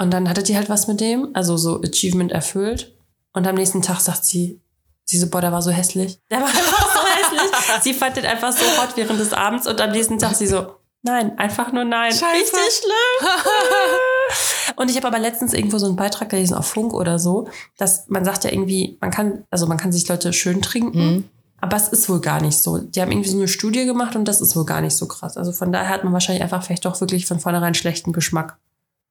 Und 0.00 0.10
dann 0.12 0.30
hatte 0.30 0.42
die 0.42 0.56
halt 0.56 0.70
was 0.70 0.88
mit 0.88 0.98
dem, 0.98 1.28
also 1.34 1.58
so 1.58 1.82
Achievement 1.82 2.32
erfüllt. 2.32 2.96
Und 3.34 3.46
am 3.46 3.54
nächsten 3.54 3.82
Tag 3.82 4.00
sagt 4.00 4.24
sie, 4.24 4.58
sie 5.04 5.18
so, 5.18 5.28
boah, 5.28 5.42
der 5.42 5.52
war 5.52 5.60
so 5.60 5.70
hässlich. 5.70 6.18
Der 6.30 6.40
war 6.40 6.46
einfach 6.48 6.94
so 6.94 7.00
hässlich. 7.00 7.82
Sie 7.82 7.92
fand 7.92 8.16
den 8.16 8.24
einfach 8.24 8.50
so 8.50 8.64
hot 8.80 8.96
während 8.96 9.20
des 9.20 9.34
Abends 9.34 9.66
und 9.66 9.78
am 9.78 9.90
nächsten 9.90 10.18
Tag 10.18 10.34
sie 10.36 10.46
so, 10.46 10.74
nein, 11.02 11.38
einfach 11.38 11.70
nur 11.72 11.84
nein. 11.84 12.12
Scheiße. 12.12 12.24
Richtig 12.32 12.82
schlimm. 12.82 13.30
und 14.76 14.90
ich 14.90 14.96
habe 14.96 15.06
aber 15.06 15.18
letztens 15.18 15.52
irgendwo 15.52 15.76
so 15.76 15.84
einen 15.84 15.96
Beitrag 15.96 16.30
gelesen 16.30 16.54
auf 16.54 16.66
Funk 16.66 16.94
oder 16.94 17.18
so, 17.18 17.48
dass 17.76 18.08
man 18.08 18.24
sagt 18.24 18.44
ja 18.44 18.52
irgendwie, 18.52 18.96
man 19.02 19.10
kann, 19.10 19.44
also 19.50 19.66
man 19.66 19.76
kann 19.76 19.92
sich 19.92 20.08
Leute 20.08 20.32
schön 20.32 20.62
trinken. 20.62 21.28
Aber 21.60 21.76
es 21.76 21.88
ist 21.88 22.08
wohl 22.08 22.22
gar 22.22 22.40
nicht 22.40 22.56
so. 22.56 22.78
Die 22.78 23.02
haben 23.02 23.12
irgendwie 23.12 23.28
so 23.28 23.36
eine 23.36 23.48
Studie 23.48 23.84
gemacht 23.84 24.16
und 24.16 24.24
das 24.24 24.40
ist 24.40 24.56
wohl 24.56 24.64
gar 24.64 24.80
nicht 24.80 24.96
so 24.96 25.06
krass. 25.06 25.36
Also 25.36 25.52
von 25.52 25.70
daher 25.72 25.90
hat 25.90 26.04
man 26.04 26.14
wahrscheinlich 26.14 26.42
einfach 26.42 26.64
vielleicht 26.64 26.86
doch 26.86 26.98
wirklich 27.02 27.26
von 27.26 27.38
vornherein 27.38 27.74
schlechten 27.74 28.14
Geschmack. 28.14 28.56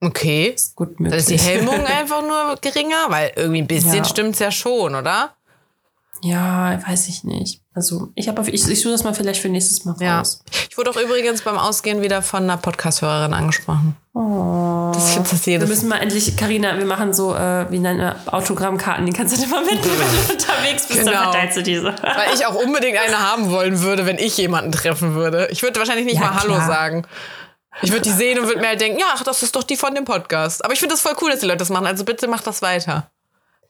Okay. 0.01 0.53
Ist 0.55 0.75
gut 0.75 0.95
Dann 0.97 1.03
möglich. 1.03 1.19
ist 1.19 1.29
die 1.29 1.37
Hemmung 1.39 1.85
einfach 1.85 2.21
nur 2.21 2.55
geringer, 2.61 3.05
weil 3.09 3.31
irgendwie 3.35 3.61
ein 3.61 3.67
bisschen 3.67 3.95
Ja. 3.95 4.03
stimmt's 4.05 4.39
ja 4.39 4.51
schon, 4.51 4.95
oder? 4.95 5.33
Ja, 6.21 6.77
weiß 6.85 7.07
ich 7.07 7.23
nicht. 7.23 7.61
Also 7.73 8.09
ich 8.15 8.27
habe, 8.27 8.41
ich, 8.49 8.67
ich 8.67 8.81
tue 8.81 8.91
das 8.91 9.05
mal 9.05 9.13
vielleicht 9.13 9.41
für 9.41 9.47
nächstes 9.47 9.85
Mal 9.85 9.95
Ja. 10.01 10.17
raus. 10.19 10.43
Ich 10.69 10.77
wurde 10.77 10.89
auch 10.89 10.97
übrigens 10.97 11.41
beim 11.43 11.57
Ausgehen 11.57 12.01
wieder 12.01 12.21
von 12.21 12.43
einer 12.43 12.57
Podcast-Hörerin 12.57 13.33
angesprochen. 13.33 13.95
Oh. 14.13 14.91
Das 14.93 15.13
gibt 15.13 15.31
es 15.31 15.45
Wir 15.45 15.53
jedes 15.53 15.69
müssen 15.69 15.87
mal 15.87 15.97
endlich, 15.99 16.35
Karina, 16.35 16.77
wir 16.77 16.85
machen 16.85 17.13
so, 17.13 17.33
äh, 17.35 17.71
wie 17.71 17.79
wir, 17.81 18.15
Autogrammkarten, 18.25 19.05
die 19.05 19.13
kannst 19.13 19.37
du 19.37 19.41
dir 19.41 19.47
mal 19.47 19.63
mitnehmen, 19.63 19.95
wenn 19.97 20.27
du 20.27 20.33
unterwegs 20.33 20.87
bist, 20.87 20.99
Genau. 20.99 21.11
dann 21.11 21.23
verteilst 21.31 21.57
du 21.57 21.63
diese. 21.63 21.95
Weil 22.01 22.33
ich 22.35 22.45
auch 22.45 22.55
unbedingt 22.55 22.97
eine 22.97 23.17
haben 23.31 23.49
wollen 23.51 23.81
würde, 23.81 24.05
wenn 24.05 24.17
ich 24.17 24.35
jemanden 24.37 24.73
treffen 24.73 25.13
würde. 25.15 25.47
Ich 25.51 25.63
würde 25.63 25.79
wahrscheinlich 25.79 26.05
nicht 26.05 26.15
Ja, 26.19 26.31
mal 26.31 26.35
Hallo 26.41 26.55
klar. 26.55 26.67
sagen. 26.67 27.05
Ich 27.81 27.91
würde 27.91 28.01
die 28.01 28.11
sehen 28.11 28.39
und 28.39 28.47
würde 28.47 28.59
mir 28.61 28.67
halt 28.67 28.81
denken, 28.81 28.99
ja, 28.99 29.05
ach, 29.13 29.23
das 29.23 29.41
ist 29.43 29.55
doch 29.55 29.63
die 29.63 29.77
von 29.77 29.95
dem 29.95 30.05
Podcast. 30.05 30.63
Aber 30.63 30.73
ich 30.73 30.79
finde 30.79 30.93
das 30.95 31.01
voll 31.01 31.13
cool, 31.21 31.31
dass 31.31 31.39
die 31.39 31.45
Leute 31.45 31.57
das 31.59 31.69
machen. 31.69 31.87
Also 31.87 32.03
bitte 32.03 32.27
macht 32.27 32.45
das 32.47 32.61
weiter. 32.61 33.09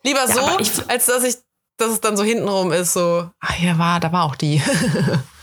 Lieber 0.03 0.27
so, 0.27 0.41
ich- 0.59 0.89
als 0.89 1.05
dass 1.07 1.23
ich, 1.23 1.35
dass 1.77 1.91
es 1.91 2.01
dann 2.01 2.17
so 2.17 2.23
hintenrum 2.23 2.71
ist, 2.71 2.93
so, 2.93 3.29
ah, 3.39 3.53
hier 3.53 3.77
war, 3.77 3.99
da 3.99 4.11
war 4.11 4.23
auch 4.25 4.35
die. 4.35 4.61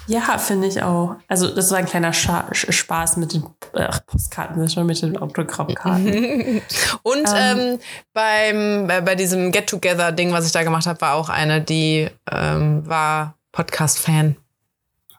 Ja, 0.09 0.39
finde 0.39 0.69
ich 0.69 0.81
auch. 0.85 1.17
Also 1.27 1.53
das 1.53 1.73
war 1.73 1.79
ein 1.79 1.87
kleiner 1.87 2.13
Scha 2.13 2.45
Sch- 2.53 2.71
Spaß 2.71 3.17
mit 3.17 3.33
den 3.33 3.43
äh, 3.73 3.89
Postkarten, 4.07 4.71
schon 4.71 4.87
mit 4.87 5.03
den 5.03 5.17
Autogrammkarten. 5.17 6.63
Und 7.03 7.29
ähm, 7.35 7.81
beim, 8.13 8.89
äh, 8.89 9.01
bei 9.01 9.17
diesem 9.17 9.51
Get-Together-Ding, 9.51 10.33
was 10.33 10.47
ich 10.47 10.53
da 10.53 10.63
gemacht 10.63 10.87
habe, 10.87 11.01
war 11.01 11.15
auch 11.15 11.29
eine, 11.29 11.61
die 11.61 12.09
ähm, 12.31 12.87
war 12.87 13.35
Podcast-Fan. 13.51 14.37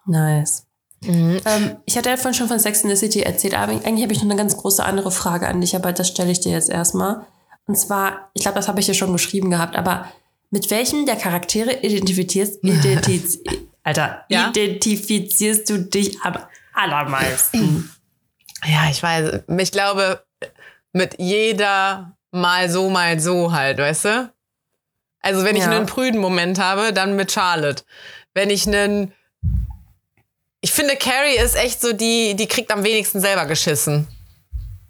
nice. 0.06 0.67
Ähm, 1.04 1.78
ich 1.86 1.98
hatte 1.98 2.10
ja 2.10 2.18
vorhin 2.18 2.34
schon 2.34 2.48
von 2.48 2.60
Sex 2.60 2.82
in 2.82 2.90
the 2.90 2.96
City 2.96 3.22
erzählt, 3.22 3.54
aber 3.54 3.72
eigentlich 3.74 4.04
habe 4.04 4.14
ich 4.14 4.20
noch 4.20 4.30
eine 4.30 4.36
ganz 4.36 4.58
große 4.58 4.84
andere 4.84 5.12
Frage 5.12 5.48
an 5.48 5.62
dich, 5.62 5.76
aber 5.76 5.94
das 5.94 6.08
stelle 6.08 6.32
ich 6.32 6.40
dir 6.40 6.52
jetzt 6.52 6.70
erstmal. 6.70 7.26
Und 7.66 7.78
zwar, 7.78 8.30
ich 8.34 8.42
glaube, 8.42 8.56
das 8.58 8.68
habe 8.68 8.80
ich 8.80 8.86
dir 8.86 8.94
schon 8.94 9.14
geschrieben 9.14 9.50
gehabt, 9.52 9.76
aber 9.76 10.08
mit 10.50 10.72
welchem 10.72 11.06
der 11.06 11.16
Charaktere 11.18 11.82
identifizierst, 11.82 12.60
identiz, 12.64 13.40
Alter, 13.84 14.24
Ja? 14.30 14.50
identifizierst 14.50 15.70
du 15.70 15.80
dich 15.80 16.22
am 16.22 16.38
allermeisten? 16.74 17.92
Ja, 18.66 18.90
ich 18.90 19.04
weiß. 19.04 19.42
Ich 19.60 19.72
glaube, 19.72 20.26
mit 20.92 21.20
jeder 21.20 22.18
mal 22.32 22.68
so, 22.72 22.90
mal 22.90 23.20
so 23.20 23.52
halt, 23.52 23.78
weißt 23.78 24.06
du? 24.06 24.34
Also, 25.22 25.44
wenn 25.44 25.56
ich 25.56 25.62
Ja. 25.64 25.70
einen 25.70 25.86
prüden 25.86 26.20
Moment 26.20 26.58
habe, 26.58 26.92
dann 26.92 27.16
mit 27.16 27.32
Charlotte. 27.32 27.84
Wenn 28.34 28.50
ich 28.50 28.66
einen. 28.66 29.14
Ich 30.62 30.72
finde, 30.72 30.96
Carrie 30.96 31.38
ist 31.38 31.56
echt 31.56 31.82
so 31.82 31.94
die, 31.94 32.36
die 32.36 32.48
kriegt 32.48 32.72
am 32.72 32.84
wenigsten 32.84 33.22
selber 33.22 33.46
geschissen. 33.46 34.08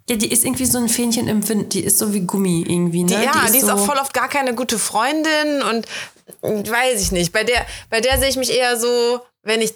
Ja, 0.08 0.16
die 0.16 0.32
ist 0.32 0.44
irgendwie 0.44 0.64
so 0.64 0.78
ein 0.78 0.88
Fähnchen 0.88 1.28
im 1.28 1.46
Wind, 1.48 1.74
die 1.74 1.84
ist 1.84 1.98
so 1.98 2.14
wie 2.14 2.20
Gummi 2.20 2.64
irgendwie, 2.66 3.04
ne? 3.04 3.16
Die, 3.16 3.24
ja, 3.24 3.46
die 3.52 3.58
ist, 3.58 3.66
so, 3.66 3.72
auch 3.72 3.84
voll 3.84 3.98
oft 3.98 4.14
gar 4.14 4.28
keine 4.28 4.54
gute 4.54 4.78
Freundin 4.78 5.62
und 5.62 5.86
äh, 6.42 6.70
weiß 6.70 7.02
ich 7.02 7.12
nicht. 7.12 7.32
Bei 7.32 7.44
der, 7.44 7.66
bei 7.90 8.00
der 8.00 8.18
sehe 8.18 8.30
ich 8.30 8.36
mich 8.36 8.50
eher 8.50 8.78
so, 8.78 9.20
wenn 9.42 9.60
ich, 9.60 9.74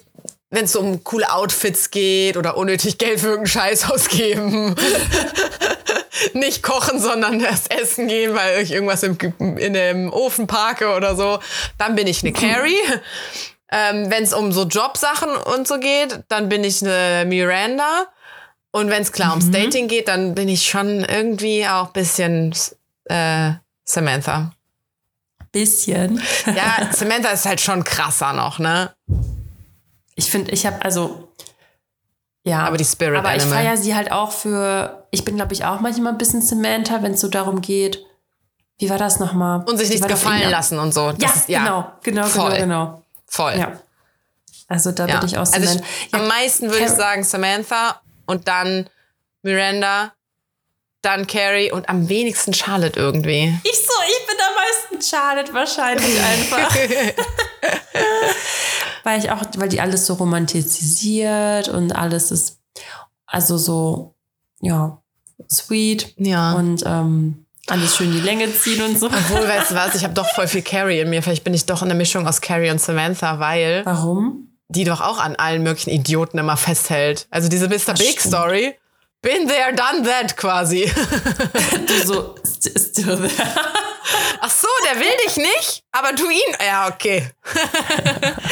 wenn 0.49 0.65
es 0.65 0.71
so 0.71 0.79
um 0.79 1.03
coole 1.03 1.31
Outfits 1.31 1.91
geht 1.91 2.35
oder 2.35 2.57
unnötig 2.57 2.97
Geld 2.97 3.19
für 3.19 3.27
irgendeinen 3.27 3.47
Scheiß 3.47 3.89
ausgeben. 3.91 4.75
nicht 6.33 6.63
kochen, 6.63 6.99
sondern 6.99 7.39
erst 7.39 7.71
essen 7.71 8.07
gehen, 8.07 8.33
weil 8.33 8.61
ich 8.61 8.71
irgendwas 8.71 9.03
im, 9.03 9.17
in 9.57 9.73
dem 9.73 10.11
Ofen 10.11 10.47
parke 10.47 10.95
oder 10.95 11.15
so. 11.15 11.39
Dann 11.77 11.95
bin 11.95 12.07
ich 12.07 12.23
eine 12.23 12.33
Carrie. 12.33 12.79
Ähm, 13.73 14.11
wenn 14.11 14.23
es 14.23 14.33
um 14.33 14.51
so 14.51 14.63
Jobsachen 14.63 15.29
und 15.55 15.67
so 15.67 15.79
geht, 15.79 16.23
dann 16.29 16.47
bin 16.49 16.63
ich 16.63 16.81
eine 16.83 17.25
Miranda. 17.25 18.05
Und 18.71 18.89
wenn 18.89 19.01
es 19.01 19.11
klar 19.11 19.31
ums 19.31 19.49
Dating 19.51 19.87
geht, 19.87 20.07
dann 20.07 20.35
bin 20.35 20.47
ich 20.49 20.67
schon 20.67 21.03
irgendwie 21.03 21.67
auch 21.67 21.87
ein 21.87 21.93
bisschen 21.93 22.55
äh, 23.05 23.51
Samantha. 23.83 24.51
bisschen. 25.51 26.21
Ja, 26.45 26.89
Samantha 26.91 27.29
ist 27.29 27.45
halt 27.45 27.61
schon 27.61 27.83
krasser 27.83 28.33
noch, 28.33 28.59
ne? 28.59 28.91
Ich 30.15 30.29
finde, 30.29 30.51
ich 30.51 30.65
habe 30.65 30.83
also 30.83 31.29
ja, 32.45 32.65
Aber 32.65 32.75
die 32.77 32.83
Spirit 32.85 33.17
aber 33.19 33.35
ich 33.35 33.41
Animal. 33.43 33.63
feiere 33.63 33.77
sie 33.77 33.95
halt 33.95 34.11
auch 34.11 34.31
für. 34.31 35.07
Ich 35.11 35.23
bin, 35.23 35.37
glaube 35.37 35.53
ich, 35.53 35.63
auch 35.63 35.79
manchmal 35.79 36.11
ein 36.11 36.17
bisschen 36.17 36.41
Samantha, 36.41 37.01
wenn 37.01 37.13
es 37.13 37.21
so 37.21 37.29
darum 37.29 37.61
geht. 37.61 38.05
Wie 38.79 38.89
war 38.89 38.97
das 38.97 39.19
nochmal? 39.19 39.63
Und 39.65 39.77
sich 39.77 39.89
nichts 39.89 40.07
gefallen 40.07 40.49
lassen 40.49 40.77
und 40.77 40.93
so. 40.93 41.11
Das 41.13 41.21
Ja, 41.21 41.29
ist, 41.29 41.47
genau, 41.47 41.91
genau, 42.03 42.23
Voll. 42.25 42.49
genau, 42.51 42.61
genau. 42.61 43.02
Voll. 43.33 43.55
Ja. 43.57 43.79
Also 44.67 44.91
da 44.91 45.07
Ja. 45.07 45.17
bin 45.19 45.27
ich 45.27 45.35
auch 45.37 45.41
also 45.41 45.53
Samantha. 45.59 45.83
ich, 46.07 46.13
am 46.13 46.27
meisten 46.27 46.69
würde 46.69 46.85
ich 46.85 46.89
sagen 46.91 47.23
Samantha 47.23 47.99
und 48.27 48.47
dann 48.47 48.87
Miranda, 49.41 50.13
dann 51.01 51.25
Carrie 51.27 51.71
und 51.71 51.89
am 51.89 52.07
wenigsten 52.09 52.53
Charlotte 52.53 52.97
irgendwie. 52.99 53.59
ich 53.63 53.77
so, 53.77 53.93
ich 54.07 54.27
bin 54.27 54.37
am 54.39 54.53
meisten 54.55 55.01
Charlotte 55.09 55.53
wahrscheinlich 55.53 56.19
einfach. 56.21 56.75
weil 59.03 59.19
ich 59.19 59.31
auch, 59.31 59.41
weil 59.57 59.69
die 59.69 59.81
alles 59.81 60.05
so 60.05 60.13
romantisiert 60.13 61.67
und 61.69 61.91
alles 61.93 62.31
ist 62.31 62.59
also 63.25 63.57
so, 63.57 64.13
ja, 64.61 65.01
sweet 65.51 66.13
Ja. 66.17 66.53
und 66.53 66.83
ähm, 66.85 67.42
alles 67.67 67.95
schön 67.95 68.11
die 68.11 68.19
Länge 68.19 68.53
ziehen 68.53 68.81
und 68.81 68.99
so. 68.99 69.07
Obwohl, 69.07 69.47
weißt 69.47 69.71
du 69.71 69.75
was, 69.75 69.95
ich 69.95 70.03
habe 70.03 70.13
doch 70.13 70.27
voll 70.33 70.47
viel 70.47 70.61
Carrie 70.61 70.99
in 70.99 71.09
mir. 71.09 71.23
Vielleicht 71.23 71.43
bin 71.43 71.53
ich 71.53 71.65
doch 71.65 71.81
in 71.81 71.87
der 71.89 71.97
Mischung 71.97 72.27
aus 72.27 72.41
Carrie 72.41 72.69
und 72.69 72.81
Samantha, 72.81 73.39
weil 73.39 73.85
Warum? 73.85 74.49
die 74.67 74.83
doch 74.83 75.01
auch 75.01 75.19
an 75.19 75.35
allen 75.35 75.63
möglichen 75.63 75.91
Idioten 75.91 76.37
immer 76.37 76.57
festhält. 76.57 77.27
Also 77.29 77.47
diese 77.49 77.67
Mr. 77.67 77.93
Big. 77.97 78.19
Story. 78.19 78.75
Been 79.23 79.47
there, 79.47 79.73
done 79.73 80.03
that 80.03 80.35
quasi. 80.35 80.83
Du 81.87 81.93
so, 82.05 82.35
st 82.43 82.77
still 82.77 83.15
there. 83.15 83.31
Ach 84.41 84.51
so, 84.51 84.67
der 84.83 84.99
will 84.99 85.15
dich 85.25 85.37
nicht, 85.37 85.81
aber 85.93 86.11
du 86.11 86.29
ihn. 86.29 86.55
Ja, 86.63 86.89
okay. 86.89 87.29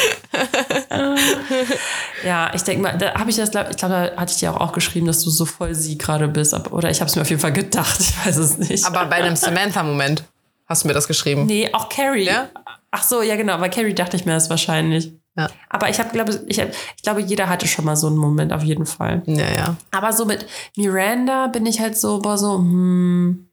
Ja, 2.24 2.52
ich 2.54 2.64
denke 2.64 2.84
mal, 2.84 2.98
da 2.98 3.14
habe 3.16 3.30
ich 3.30 3.36
das, 3.36 3.52
glaub, 3.52 3.70
ich 3.70 3.78
glaube, 3.78 4.14
da 4.16 4.22
hatte 4.22 4.32
ich 4.32 4.40
dir 4.40 4.54
auch, 4.54 4.62
auch 4.62 4.72
geschrieben, 4.72 5.08
dass 5.08 5.24
du 5.24 5.30
so 5.30 5.46
voll 5.46 5.76
sie 5.76 5.98
gerade 5.98 6.28
bist. 6.28 6.54
Oder 6.72 6.90
ich 6.90 7.02
habe 7.02 7.10
es 7.10 7.16
mir 7.16 7.22
auf 7.24 7.30
jeden 7.30 7.42
Fall 7.42 7.54
gedacht, 7.54 8.00
ich 8.00 8.26
weiß 8.26 8.38
es 8.38 8.58
nicht. 8.58 8.86
Aber 8.86 9.06
bei 9.06 9.18
einem 9.18 9.36
Samantha-Moment 9.36 10.24
hast 10.68 10.84
du 10.84 10.88
mir 10.88 10.94
das 10.94 11.08
geschrieben. 11.08 11.46
nee, 11.48 11.70
auch 11.74 11.90
Carrie. 11.90 12.26
Ja? 12.26 12.50
Ach 12.92 13.04
so, 13.04 13.22
ja 13.22 13.36
genau, 13.36 13.58
bei 13.58 13.70
Carrie 13.70 13.94
dachte 13.94 14.16
ich 14.16 14.26
mir 14.26 14.34
das 14.34 14.50
wahrscheinlich. 14.50 15.12
Ja. 15.36 15.48
Aber 15.70 15.90
ich 15.90 15.98
habe, 16.00 16.10
glaube 16.10 16.44
ich, 16.48 16.60
hab, 16.60 16.70
ich 16.98 17.04
glaube, 17.04 17.22
jeder 17.22 17.48
hatte 17.48 17.68
schon 17.68 17.86
mal 17.86 17.96
so 17.96 18.08
einen 18.08 18.18
Moment 18.18 18.52
auf 18.52 18.64
jeden 18.64 18.86
Fall. 18.86 19.24
Ja, 19.26 19.50
ja. 19.50 19.76
Aber 19.92 20.12
so 20.12 20.26
mit 20.26 20.46
Miranda 20.76 21.48
bin 21.48 21.66
ich 21.66 21.80
halt 21.80 21.98
so, 21.98 22.20
boah, 22.20 22.38
so, 22.38 22.58
hm, 22.58 23.48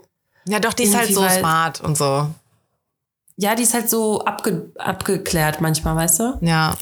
Ja, 0.47 0.59
doch, 0.59 0.73
die 0.73 0.85
ist 0.85 0.97
halt 0.97 1.15
so 1.15 1.21
weil- 1.23 1.39
smart 1.39 1.81
und 1.81 1.97
so. 1.97 2.29
ja, 3.37 3.55
die 3.55 3.63
ist 3.63 3.75
halt 3.75 3.89
so 3.89 4.25
abge, 4.25 4.73
abgeklärt 4.77 5.61
manchmal, 5.61 5.95
weißt 5.95 6.19
du? 6.21 6.39
Ja. 6.41 6.75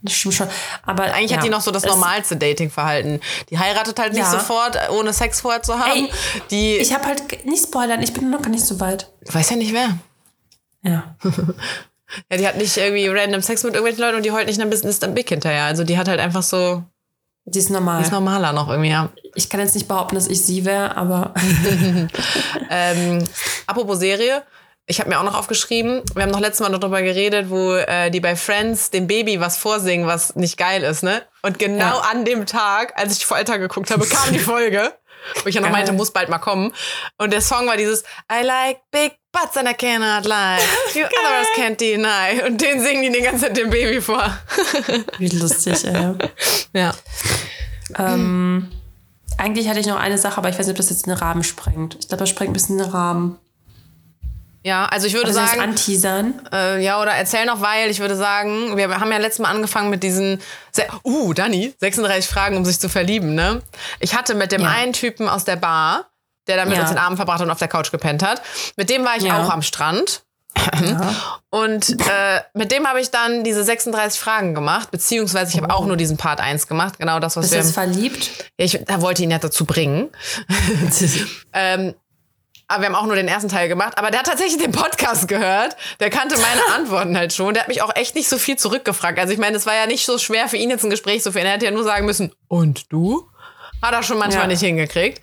Das 0.00 0.12
stimmt 0.14 0.34
schon. 0.34 0.48
Aber 0.84 1.04
Eigentlich 1.04 1.30
ja, 1.30 1.38
hat 1.38 1.44
die 1.44 1.48
noch 1.50 1.62
so 1.62 1.70
das 1.70 1.84
normalste 1.84 2.36
Datingverhalten. 2.36 3.20
Die 3.48 3.58
heiratet 3.58 3.98
halt 3.98 4.12
nicht 4.12 4.20
Ja. 4.22 4.30
sofort, 4.30 4.78
ohne 4.90 5.14
Sex 5.14 5.40
vorher 5.40 5.62
zu 5.62 5.78
haben. 5.78 5.92
Ey, 6.06 6.10
die. 6.50 6.76
Ich 6.76 6.92
habe 6.92 7.06
halt 7.06 7.46
nicht 7.46 7.62
spoilern, 7.64 8.02
ich 8.02 8.12
bin 8.12 8.28
noch 8.30 8.42
gar 8.42 8.50
nicht 8.50 8.66
so 8.66 8.80
weit. 8.80 9.10
ich 9.22 9.34
weiß 9.34 9.48
ja 9.50 9.56
nicht 9.56 9.72
wer. 9.72 9.98
Ja. 10.82 11.16
Ja, 12.30 12.36
die 12.36 12.46
hat 12.46 12.56
nicht 12.56 12.76
irgendwie 12.76 13.08
random 13.08 13.42
Sex 13.42 13.62
mit 13.62 13.74
irgendwelchen 13.74 14.02
Leuten 14.04 14.16
und 14.16 14.24
die 14.24 14.32
heult 14.32 14.46
nicht 14.46 14.60
ein 14.60 14.70
bisschen 14.70 14.90
ist 14.90 15.02
dann 15.02 15.14
Big 15.14 15.28
hinterher. 15.28 15.64
Also 15.64 15.84
die 15.84 15.98
hat 15.98 16.08
halt 16.08 16.20
einfach 16.20 16.42
so 16.42 16.82
Die 17.46 17.58
ist 17.58 17.70
normal. 17.70 17.98
Die 18.00 18.04
ist 18.06 18.12
normaler 18.12 18.52
noch 18.52 18.68
irgendwie, 18.68 18.90
ja. 18.90 19.08
Ich 19.34 19.48
kann 19.50 19.60
jetzt 19.60 19.74
nicht 19.74 19.88
behaupten, 19.88 20.14
dass 20.14 20.28
ich 20.28 20.44
sie 20.44 20.64
wäre, 20.64 20.96
aber 20.96 21.34
Ähm, 22.70 23.24
apropos 23.66 23.98
Serie, 23.98 24.42
ich 24.86 25.00
habe 25.00 25.08
mir 25.08 25.18
auch 25.18 25.24
noch 25.24 25.38
aufgeschrieben, 25.38 26.02
wir 26.14 26.22
haben 26.24 26.30
noch 26.30 26.40
letztes 26.40 26.60
Mal 26.60 26.68
noch 26.68 26.78
darüber 26.78 27.00
geredet, 27.02 27.48
wo 27.48 27.72
äh, 27.74 28.10
die 28.10 28.20
bei 28.20 28.36
Friends 28.36 28.90
dem 28.90 29.06
Baby 29.06 29.40
was 29.40 29.56
vorsingen, 29.56 30.06
was 30.06 30.36
nicht 30.36 30.58
geil 30.58 30.82
ist, 30.82 31.02
ne? 31.02 31.22
Und 31.42 31.58
genau 31.58 31.78
Ja. 31.98 32.00
an 32.12 32.24
dem 32.24 32.44
Tag, 32.46 32.92
als 32.96 33.12
ich 33.12 33.20
die 33.20 33.24
Folter 33.24 33.58
geguckt 33.58 33.90
habe, 33.90 34.04
kam 34.06 34.32
die 34.32 34.38
Folge. 34.38 34.92
Wo 35.42 35.48
ich 35.48 35.54
ja 35.54 35.60
noch 35.60 35.70
meinte, 35.70 35.92
muss 35.92 36.10
bald 36.10 36.28
mal 36.28 36.38
kommen. 36.38 36.72
Und 37.18 37.32
der 37.32 37.40
Song 37.40 37.66
war 37.66 37.76
dieses 37.76 38.02
I 38.30 38.44
like 38.44 38.80
big 38.90 39.12
butts 39.32 39.56
and 39.56 39.68
I 39.68 39.74
cannot 39.74 40.24
lie. 40.24 40.58
You 40.94 41.04
others 41.04 41.48
can't 41.56 41.76
deny. 41.76 42.42
Und 42.46 42.60
den 42.60 42.80
singen 42.80 43.02
die 43.02 43.12
die 43.12 43.24
ganze 43.24 43.46
Zeit 43.46 43.56
dem 43.56 43.70
Baby 43.70 44.00
vor. 44.00 44.24
wie 45.18 45.28
lustig, 45.28 45.84
ey. 45.84 46.14
Ja. 46.72 46.94
Ähm, 47.96 48.70
eigentlich 49.36 49.68
hatte 49.68 49.80
ich 49.80 49.86
noch 49.86 49.98
eine 49.98 50.18
Sache, 50.18 50.38
aber 50.38 50.48
ich 50.48 50.58
weiß 50.58 50.66
nicht, 50.66 50.74
ob 50.74 50.78
das 50.78 50.90
jetzt 50.90 51.06
einen 51.06 51.16
Rahmen 51.16 51.42
sprengt. 51.42 51.96
Ich 52.00 52.08
glaube, 52.08 52.20
das 52.20 52.30
sprengt 52.30 52.50
ein 52.50 52.54
bisschen 52.54 52.78
den 52.78 52.88
Rahmen. 52.88 53.38
Ja, 54.64 54.86
also 54.86 55.06
ich 55.06 55.12
würde 55.12 55.26
Also 55.28 55.40
sagen. 55.40 55.60
anteasern. 55.60 56.40
Äh, 56.52 56.82
ja, 56.82 57.00
oder 57.00 57.12
erzähl 57.12 57.44
noch, 57.44 57.60
weil 57.60 57.90
ich 57.90 58.00
würde 58.00 58.16
sagen, 58.16 58.76
wir 58.78 58.88
haben 58.98 59.12
ja 59.12 59.18
letztes 59.18 59.40
Mal 59.40 59.50
angefangen 59.50 59.90
mit 59.90 60.02
diesen. 60.02 60.40
Se 60.72 60.86
uh, 61.04 61.34
Dani, 61.34 61.74
36 61.80 62.28
Fragen, 62.30 62.56
um 62.56 62.64
sich 62.64 62.80
zu 62.80 62.88
verlieben, 62.88 63.34
ne? 63.34 63.60
Ich 64.00 64.14
hatte 64.16 64.34
mit 64.34 64.52
dem 64.52 64.62
Ja. 64.62 64.70
einen 64.70 64.94
Typen 64.94 65.28
aus 65.28 65.44
der 65.44 65.56
Bar, 65.56 66.06
der 66.46 66.56
da 66.56 66.64
mit 66.64 66.74
Ja. 66.76 66.80
uns 66.80 66.90
den 66.90 66.98
Abend 66.98 67.18
verbracht 67.18 67.40
hat 67.40 67.46
und 67.46 67.50
auf 67.52 67.58
der 67.58 67.68
Couch 67.68 67.90
gepennt 67.92 68.22
hat, 68.22 68.40
mit 68.76 68.88
dem 68.88 69.04
war 69.04 69.16
ich 69.18 69.24
Ja. 69.24 69.42
auch 69.42 69.50
am 69.50 69.60
Strand. 69.62 70.22
Ja. 70.82 71.40
Und 71.50 71.90
äh, 72.00 72.40
mit 72.54 72.70
dem 72.72 72.86
habe 72.86 73.00
ich 73.00 73.10
dann 73.10 73.42
diese 73.44 73.64
36 73.64 74.18
Fragen 74.20 74.54
gemacht, 74.54 74.90
beziehungsweise 74.92 75.50
ich 75.52 75.60
habe 75.60 75.74
auch 75.74 75.84
nur 75.84 75.96
diesen 75.96 76.16
Part 76.16 76.40
1 76.40 76.68
gemacht, 76.68 76.98
genau 76.98 77.18
das, 77.18 77.36
was 77.36 77.42
Bist 77.42 77.54
wir. 77.54 77.60
jetzt 77.60 77.74
verliebt? 77.74 78.30
Ich 78.56 78.78
da 78.86 79.00
wollte 79.02 79.24
ihn 79.24 79.30
ja 79.32 79.38
dazu 79.38 79.64
bringen. 79.66 80.08
Ähm, 81.52 81.94
aber 82.68 82.82
wir 82.82 82.86
haben 82.88 82.94
auch 82.94 83.06
nur 83.06 83.16
den 83.16 83.28
ersten 83.28 83.48
Teil 83.48 83.68
gemacht. 83.68 83.98
Aber 83.98 84.10
der 84.10 84.20
hat 84.20 84.26
tatsächlich 84.26 84.62
den 84.62 84.72
Podcast 84.72 85.28
gehört. 85.28 85.76
Der 86.00 86.10
kannte 86.10 86.36
meine 86.36 86.60
Antworten 86.74 87.16
halt 87.16 87.32
schon. 87.32 87.54
Der 87.54 87.62
hat 87.64 87.68
mich 87.68 87.82
auch 87.82 87.94
echt 87.94 88.14
nicht 88.14 88.28
so 88.28 88.38
viel 88.38 88.56
zurückgefragt. 88.56 89.18
Also 89.18 89.32
ich 89.32 89.38
meine, 89.38 89.56
es 89.56 89.66
war 89.66 89.74
ja 89.74 89.86
nicht 89.86 90.06
so 90.06 90.18
schwer 90.18 90.48
für 90.48 90.56
ihn 90.56 90.70
jetzt 90.70 90.84
ein 90.84 90.90
Gespräch 90.90 91.22
zu 91.22 91.32
führen. 91.32 91.46
Er 91.46 91.52
hätte 91.52 91.66
ja 91.66 91.70
nur 91.70 91.84
sagen 91.84 92.06
müssen, 92.06 92.32
und 92.48 92.90
du? 92.92 93.28
Hat 93.82 93.92
er 93.92 94.02
schon 94.02 94.18
manchmal 94.18 94.44
Ja. 94.44 94.48
nicht 94.48 94.60
hingekriegt. 94.60 95.20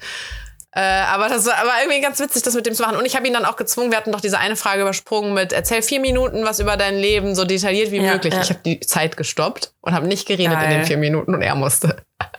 Äh, 0.74 0.80
aber 0.82 1.28
das 1.28 1.46
war 1.48 1.58
aber 1.58 1.72
irgendwie 1.82 2.00
ganz 2.00 2.18
witzig, 2.20 2.44
das 2.44 2.54
mit 2.54 2.66
dem 2.66 2.74
zu 2.76 2.84
machen. 2.84 2.96
Und 2.96 3.06
ich 3.06 3.16
habe 3.18 3.28
ihn 3.28 3.34
dann 3.34 3.44
auch 3.44 3.58
gezwungen, 3.58 3.92
wir 3.92 3.98
hatten 3.98 4.12
doch 4.14 4.22
diese 4.22 4.38
eine 4.40 4.56
Frage 4.56 4.82
übersprungen 4.84 5.34
mit 5.34 5.52
erzähl 5.52 5.82
vier 5.82 6.00
Minuten 6.00 6.46
was 6.46 6.60
über 6.62 6.78
dein 6.78 6.96
Leben, 6.96 7.36
so 7.36 7.44
detailliert 7.44 7.92
wie 7.92 7.98
Ja, 7.98 8.14
möglich. 8.14 8.34
ja. 8.34 8.42
Ich 8.42 8.50
habe 8.50 8.62
die 8.64 8.80
Zeit 8.80 9.18
gestoppt 9.18 9.74
und 9.82 9.94
habe 9.94 10.08
nicht 10.08 10.28
geredet 10.28 10.54
in 10.54 10.60
Geil. 10.60 10.70
den 10.70 10.86
vier 10.86 10.98
Minuten 10.98 11.34
und 11.36 11.42
er 11.42 11.56
musste. 11.56 11.98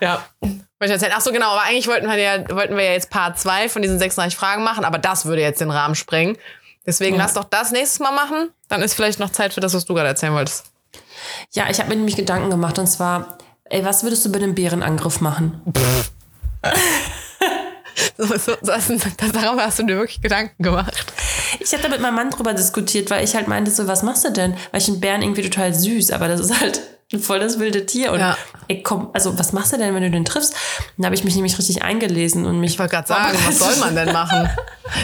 ja. 0.00 0.24
Ich 0.84 0.90
erzählen. 0.90 1.12
Ach 1.14 1.20
so, 1.20 1.32
genau, 1.32 1.50
aber 1.50 1.62
eigentlich 1.62 1.86
wollten 1.86 2.06
wir 2.08 2.16
ja, 2.16 2.48
wollten 2.50 2.76
wir 2.76 2.84
ja 2.84 2.92
jetzt 2.92 3.10
Part 3.10 3.38
2 3.38 3.68
von 3.68 3.82
diesen 3.82 3.98
36 3.98 4.36
Fragen 4.38 4.62
machen, 4.64 4.84
aber 4.84 4.98
das 4.98 5.24
würde 5.26 5.42
jetzt 5.42 5.60
den 5.60 5.70
Rahmen 5.70 5.94
sprengen. 5.94 6.36
Deswegen 6.86 7.16
Ja. 7.16 7.22
lass 7.22 7.34
doch 7.34 7.44
das 7.44 7.70
nächstes 7.70 8.00
Mal 8.00 8.12
machen. 8.12 8.50
Dann 8.68 8.82
ist 8.82 8.94
vielleicht 8.94 9.18
noch 9.18 9.30
Zeit 9.30 9.54
für 9.54 9.60
das, 9.60 9.72
was 9.74 9.84
du 9.84 9.94
gerade 9.94 10.08
erzählen 10.08 10.34
wolltest. 10.34 10.66
Ja, 11.52 11.70
ich 11.70 11.78
habe 11.78 11.88
mir 11.88 11.96
nämlich 11.96 12.16
Gedanken 12.16 12.50
gemacht 12.50 12.78
und 12.78 12.86
zwar, 12.86 13.38
ey, 13.64 13.84
was 13.84 14.02
würdest 14.02 14.24
du 14.26 14.30
bei 14.32 14.38
einem 14.38 14.54
Bärenangriff 14.54 15.20
machen? 15.20 15.60
So, 18.16 18.26
so, 18.38 18.56
das, 18.62 18.88
das, 18.88 19.32
darüber 19.32 19.64
hast 19.64 19.78
du 19.78 19.84
dir 19.84 19.96
wirklich 19.96 20.20
Gedanken 20.20 20.62
gemacht. 20.62 21.04
Ich 21.60 21.72
habe 21.72 21.82
da 21.82 21.88
mit 21.88 22.00
meinem 22.00 22.14
Mann 22.16 22.30
drüber 22.30 22.52
diskutiert, 22.52 23.10
weil 23.10 23.24
ich 23.24 23.34
halt 23.36 23.46
meinte 23.48 23.70
so, 23.70 23.86
was 23.86 24.02
machst 24.02 24.24
du 24.24 24.30
denn? 24.32 24.56
Weil 24.72 24.80
ich 24.80 24.88
einen 24.88 25.00
Bären 25.00 25.22
irgendwie 25.22 25.42
total 25.42 25.72
süß, 25.74 26.10
aber 26.10 26.26
das 26.28 26.40
ist 26.40 26.60
halt 26.60 26.80
voll 27.20 27.38
das 27.40 27.58
wilde 27.58 27.86
Tier. 27.86 28.12
Und 28.12 28.20
Ja. 28.20 28.36
ey, 28.68 28.82
komm, 28.82 29.10
also 29.12 29.38
was 29.38 29.52
machst 29.52 29.72
du 29.72 29.78
denn, 29.78 29.94
wenn 29.94 30.02
du 30.02 30.10
den 30.10 30.24
triffst? 30.24 30.54
Dann 30.96 31.06
habe 31.06 31.14
ich 31.14 31.24
mich 31.24 31.34
nämlich 31.34 31.56
richtig 31.58 31.82
eingelesen 31.82 32.46
und 32.46 32.60
mich. 32.60 32.72
Ich 32.72 32.78
wollte 32.78 32.92
gerade 32.94 33.06
sagen, 33.08 33.38
was 33.46 33.58
soll 33.58 33.76
man 33.76 33.94
denn 33.94 34.12
machen? 34.12 34.48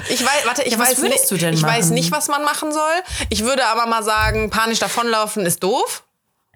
Ich 0.08 0.20
weiß, 0.22 0.44
warte, 0.44 0.62
ich 0.62 0.72
Ja, 0.72 0.78
weiß 0.78 0.98
nicht, 0.98 1.28
du 1.30 1.36
denn 1.36 1.54
ich 1.54 1.62
weiß 1.62 1.90
nicht, 1.90 2.12
was 2.12 2.28
man 2.28 2.42
machen 2.44 2.70
soll. 2.70 2.92
Ich 3.28 3.44
würde 3.44 3.64
aber 3.66 3.86
mal 3.86 4.04
sagen, 4.04 4.50
panisch 4.50 4.78
davonlaufen 4.78 5.44
ist 5.46 5.62
doof. 5.64 6.04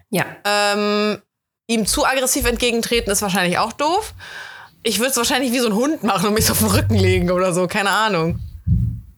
Ja. 0.09 0.25
Ähm, 0.45 1.21
ihm 1.67 1.85
zu 1.85 2.05
aggressiv 2.05 2.45
entgegentreten 2.45 3.11
ist 3.11 3.21
wahrscheinlich 3.23 3.57
auch 3.57 3.73
doof. 3.73 4.13
Ich 4.83 4.99
würde 4.99 5.11
es 5.11 5.17
wahrscheinlich 5.17 5.51
wie 5.51 5.59
so 5.59 5.67
ein 5.67 5.73
Hund 5.73 6.03
machen 6.03 6.27
und 6.27 6.33
mich 6.35 6.45
so 6.45 6.53
auf 6.53 6.59
den 6.59 6.67
Rücken 6.69 6.95
legen 6.95 7.31
oder 7.31 7.51
so, 7.53 7.67
keine 7.67 7.89
Ahnung. 7.89 8.39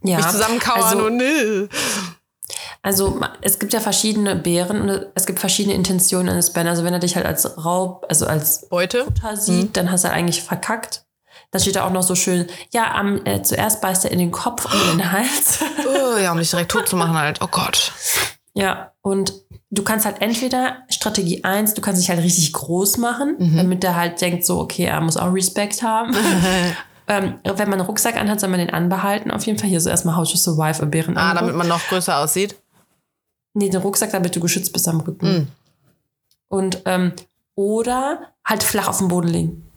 ja. 0.04 0.18
Mich 0.18 0.28
zusammenkauern 0.30 0.84
also, 0.84 1.06
und 1.08 1.18
nö. 1.18 1.68
Also 2.82 3.20
es 3.42 3.60
gibt 3.60 3.74
ja 3.74 3.80
verschiedene 3.80 4.36
Bären 4.36 4.82
und 4.90 5.06
es 5.16 5.26
gibt 5.26 5.40
verschiedene 5.40 5.76
Intentionen 5.76 6.30
eines 6.30 6.54
Bären. 6.54 6.68
Also 6.68 6.84
wenn 6.84 6.94
er 6.94 7.00
dich 7.00 7.16
halt 7.16 7.26
als 7.26 7.64
Raub, 7.66 8.06
also 8.10 8.26
als 8.26 8.68
Beute. 8.70 9.04
Futter 9.06 9.36
sieht, 9.36 9.76
dann 9.78 9.92
hast 9.92 10.04
du 10.04 10.10
halt 10.10 10.18
eigentlich 10.18 10.42
verkackt. 10.44 11.04
Da 11.52 11.60
steht 11.60 11.76
da 11.78 11.86
auch 11.86 11.92
noch 11.92 12.04
so 12.04 12.16
schön, 12.16 12.48
ja, 12.74 12.94
am, 12.96 13.26
äh, 13.26 13.42
zuerst 13.42 13.82
beißt 13.82 14.06
er 14.06 14.12
in 14.12 14.20
den 14.20 14.32
Kopf 14.32 14.66
und 14.66 14.92
in 14.92 14.98
den 14.98 15.12
Hals. 15.12 15.60
Oh, 15.88 16.18
ja, 16.18 16.32
um 16.32 16.38
dich 16.40 16.50
direkt 16.50 16.72
tot 16.72 16.88
zu 16.88 16.96
machen 16.96 17.18
halt. 17.18 17.40
Oh 17.42 17.48
Gott. 17.50 17.92
ja, 18.54 18.92
und 19.02 19.34
du 19.70 19.84
kannst 19.84 20.06
halt 20.06 20.22
entweder 20.22 20.78
Strategie 20.90 21.44
1, 21.44 21.74
du 21.74 21.82
kannst 21.82 22.02
dich 22.02 22.10
halt 22.10 22.22
richtig 22.22 22.52
groß 22.54 22.98
machen, 22.98 23.36
Mhm. 23.40 23.58
damit 23.58 23.84
er 23.84 23.96
halt 23.96 24.20
denkt 24.22 24.46
so, 24.46 24.60
okay, 24.60 24.86
er 24.86 25.00
muss 25.02 25.16
auch 25.18 25.34
Respekt 25.34 25.84
haben. 25.84 26.14
ähm, 27.08 27.40
wenn 27.44 27.70
man 27.70 27.80
einen 27.80 27.88
Rucksack 27.88 28.18
anhat, 28.18 28.40
soll 28.40 28.50
man 28.50 28.60
den 28.60 28.70
anbehalten. 28.70 29.32
Auf 29.32 29.46
jeden 29.46 29.58
Fall 29.58 29.70
hier 29.70 29.80
so 29.80 29.90
erstmal 29.90 30.18
How 30.18 30.30
to 30.30 30.38
Survive 30.38 30.82
a 30.82 30.86
Bären. 30.86 31.18
Ah, 31.18 31.34
damit 31.34 31.56
man 31.56 31.68
noch 31.68 31.82
größer 31.88 32.18
aussieht. 32.18 32.56
Nee, 33.54 33.70
den 33.70 33.82
Rucksack, 33.82 34.12
damit 34.12 34.36
du 34.36 34.40
geschützt 34.40 34.74
bist 34.74 34.88
am 34.88 35.00
Rücken. 35.00 35.28
Mhm. 35.28 35.48
Und, 36.50 36.82
ähm, 36.86 37.14
oder 37.56 38.34
halt 38.46 38.64
flach 38.64 38.88
auf 38.88 39.00
dem 39.00 39.08
Boden 39.08 39.30
liegen. 39.30 39.72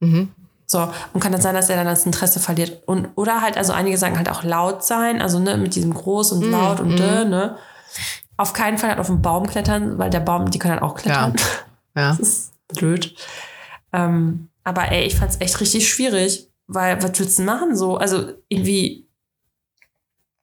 Mhm. 0.00 0.32
So, 0.66 0.88
und 1.12 1.20
kann 1.20 1.32
dann 1.32 1.40
sein, 1.40 1.54
dass 1.54 1.70
er 1.70 1.76
dann 1.76 1.86
das 1.86 2.06
Interesse 2.06 2.40
verliert. 2.40 2.82
Und, 2.86 3.08
oder 3.14 3.40
halt, 3.40 3.56
also 3.56 3.72
einige 3.72 3.98
sagen 3.98 4.16
halt 4.16 4.28
auch 4.28 4.42
laut 4.42 4.84
sein, 4.84 5.20
also 5.20 5.38
ne, 5.38 5.56
mit 5.56 5.74
diesem 5.74 5.94
groß 5.94 6.32
und 6.32 6.50
laut 6.50 6.80
und 6.80 6.98
dö, 6.98 7.24
ne. 7.24 7.56
Auf 8.36 8.52
keinen 8.52 8.78
Fall 8.78 8.90
halt 8.90 8.98
auf 8.98 9.06
den 9.06 9.22
Baum 9.22 9.46
klettern, 9.46 9.98
weil 9.98 10.10
der 10.10 10.20
Baum, 10.20 10.50
die 10.50 10.58
können 10.58 10.74
halt 10.74 10.82
auch 10.82 10.94
klettern. 10.94 11.34
Ja. 11.36 11.42
Das 11.94 12.18
ist 12.18 12.52
blöd. 12.68 13.14
Ähm, 13.90 14.50
aber 14.64 14.92
ey, 14.92 15.06
ich 15.06 15.16
fand's 15.16 15.40
echt 15.40 15.58
richtig 15.60 15.88
schwierig, 15.88 16.50
weil 16.66 17.02
was 17.02 17.18
willst 17.18 17.38
du 17.38 17.42
machen 17.42 17.76
so? 17.76 17.96
Also 17.96 18.32
irgendwie, 18.48 19.06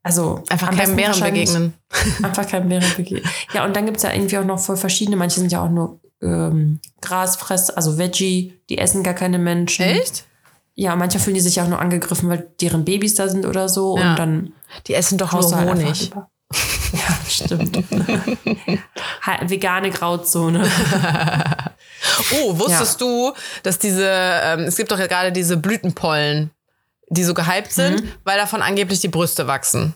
also 0.04 0.44
Einfach 0.50 0.76
keinem 0.76 0.96
Bären 0.96 1.20
begegnen. 1.20 1.74
Einfach 2.24 2.48
kein 2.48 2.68
Bären 2.68 2.90
begegnen. 2.96 3.24
Ja, 3.54 3.66
und 3.66 3.76
dann 3.76 3.86
gibt's 3.86 4.04
ja 4.04 4.14
irgendwie 4.14 4.38
auch 4.38 4.46
noch 4.46 4.60
voll 4.60 4.78
verschiedene. 4.78 5.16
Manche 5.16 5.40
sind 5.40 5.52
ja 5.52 5.64
auch 5.64 5.70
nur 5.70 6.00
ähm, 6.22 6.80
Grasfress, 7.02 7.70
also 7.70 7.98
Veggie, 7.98 8.60
die 8.70 8.78
essen 8.78 9.04
gar 9.04 9.14
keine 9.14 9.40
Menschen. 9.40 9.86
Echt? 9.86 10.26
Ja, 10.76 10.96
manche 10.96 11.20
fühlen 11.20 11.36
die 11.36 11.42
sich 11.42 11.62
auch 11.62 11.68
nur 11.68 11.80
angegriffen, 11.80 12.30
weil 12.30 12.50
deren 12.60 12.84
Babys 12.84 13.16
da 13.16 13.28
sind 13.28 13.46
oder 13.46 13.70
so. 13.70 13.98
Ja. 13.98 14.12
Und 14.12 14.20
dann 14.20 14.54
Die 14.88 14.96
essen 14.96 15.18
doch 15.18 15.32
nur 15.32 15.56
halt 15.56 15.70
Honig. 15.70 16.12
über. 16.12 16.30
Ja, 16.98 17.18
stimmt. 17.28 17.76
Vegane 19.50 19.90
Grauzone. 19.90 20.70
Oh, 22.44 22.60
wusstest 22.60 23.00
du, 23.00 23.32
dass 23.64 23.80
diese, 23.80 24.06
ähm, 24.06 24.60
es 24.66 24.76
gibt 24.76 24.92
doch 24.92 25.00
ja 25.00 25.08
gerade 25.08 25.32
diese 25.32 25.56
Blütenpollen, 25.56 26.52
die 27.08 27.24
so 27.24 27.34
gehypt 27.34 27.72
sind, 27.72 28.04
weil 28.26 28.38
davon 28.38 28.62
angeblich 28.62 29.00
die 29.00 29.08
Brüste 29.08 29.48
wachsen. 29.48 29.94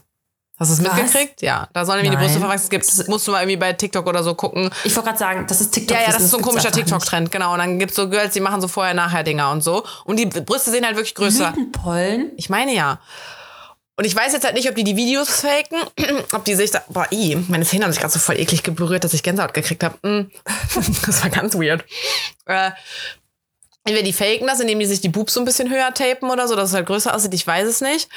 Hast 0.58 0.70
du 0.70 0.74
es 0.76 0.80
Mhm. 0.90 0.96
Mitgekriegt? 0.96 1.42
Ja, 1.42 1.68
da 1.74 1.86
sollen 1.86 2.00
irgendwie 2.00 2.16
die 2.16 2.22
Brüste 2.24 2.40
Nein. 2.40 2.48
verwachsen. 2.48 2.64
Es 2.64 2.70
gibt, 2.98 3.10
musst 3.10 3.28
du 3.28 3.32
mal 3.32 3.42
irgendwie 3.42 3.58
bei 3.58 3.74
TikTok 3.74 4.08
oder 4.08 4.24
so 4.24 4.36
gucken. 4.36 4.70
Ich 4.86 4.96
wollte 4.96 5.10
gerade 5.10 5.20
sagen, 5.20 5.46
das 5.48 5.60
ist 5.60 5.72
TikTok. 5.72 5.98
Ja, 5.98 6.04
ja, 6.06 6.12
das 6.14 6.24
ist 6.24 6.32
so 6.32 6.38
ein 6.38 6.44
komischer. 6.44 6.72
TikTok-Trend, 6.72 7.30
genau. 7.30 7.52
Und 7.54 7.60
dann 7.60 7.78
gibt's 7.78 7.96
so 7.98 8.10
Girls, 8.10 8.34
die 8.34 8.40
machen 8.40 8.62
so 8.62 8.68
vorher-nachher-Dinger 8.70 9.52
und 9.52 9.62
so. 9.62 9.84
Und 10.06 10.16
die 10.18 10.26
Brüste 10.28 10.72
sehen 10.72 10.86
halt 10.86 10.96
wirklich 10.96 11.14
größer. 11.16 11.52
Blütenpollen. 11.52 12.32
Ich 12.38 12.50
meine 12.50 12.74
ja. 12.74 13.00
Und 14.00 14.06
ich 14.06 14.16
weiß 14.16 14.32
jetzt 14.32 14.46
halt 14.46 14.54
nicht, 14.54 14.70
ob 14.70 14.76
die 14.76 14.84
die 14.84 14.96
Videos 14.96 15.42
faken, 15.42 15.80
ob 16.32 16.46
die 16.46 16.54
sich 16.56 16.70
da. 16.72 16.84
Boah, 16.88 17.08
i, 17.12 17.36
meine 17.48 17.66
Zähne 17.66 17.84
haben 17.86 17.92
sich 17.92 18.00
gerade 18.00 18.14
so 18.14 18.20
voll 18.20 18.40
eklig 18.40 18.62
berührt, 18.64 19.04
dass 19.04 19.14
ich 19.14 19.24
Gänsehaut 19.24 19.54
gekriegt 19.54 19.84
habe. 19.84 19.98
Das 21.06 21.24
war 21.24 21.30
ganz 21.32 21.56
weird. 21.56 21.84
Äh, 22.46 22.72
entweder 23.84 24.04
die 24.04 24.14
faken 24.14 24.46
das, 24.48 24.60
indem 24.60 24.80
die 24.80 24.86
sich 24.86 25.02
die 25.02 25.10
Boobs 25.10 25.34
so 25.34 25.40
ein 25.42 25.46
bisschen 25.46 25.70
höher 25.72 25.94
tapen 25.94 26.30
oder 26.30 26.48
so, 26.48 26.56
dass 26.56 26.70
es 26.70 26.76
halt 26.76 26.86
größer 26.86 27.16
aussieht, 27.16 27.34
ich 27.34 27.48
weiß 27.48 27.68
es 27.68 27.82
nicht. 27.82 28.08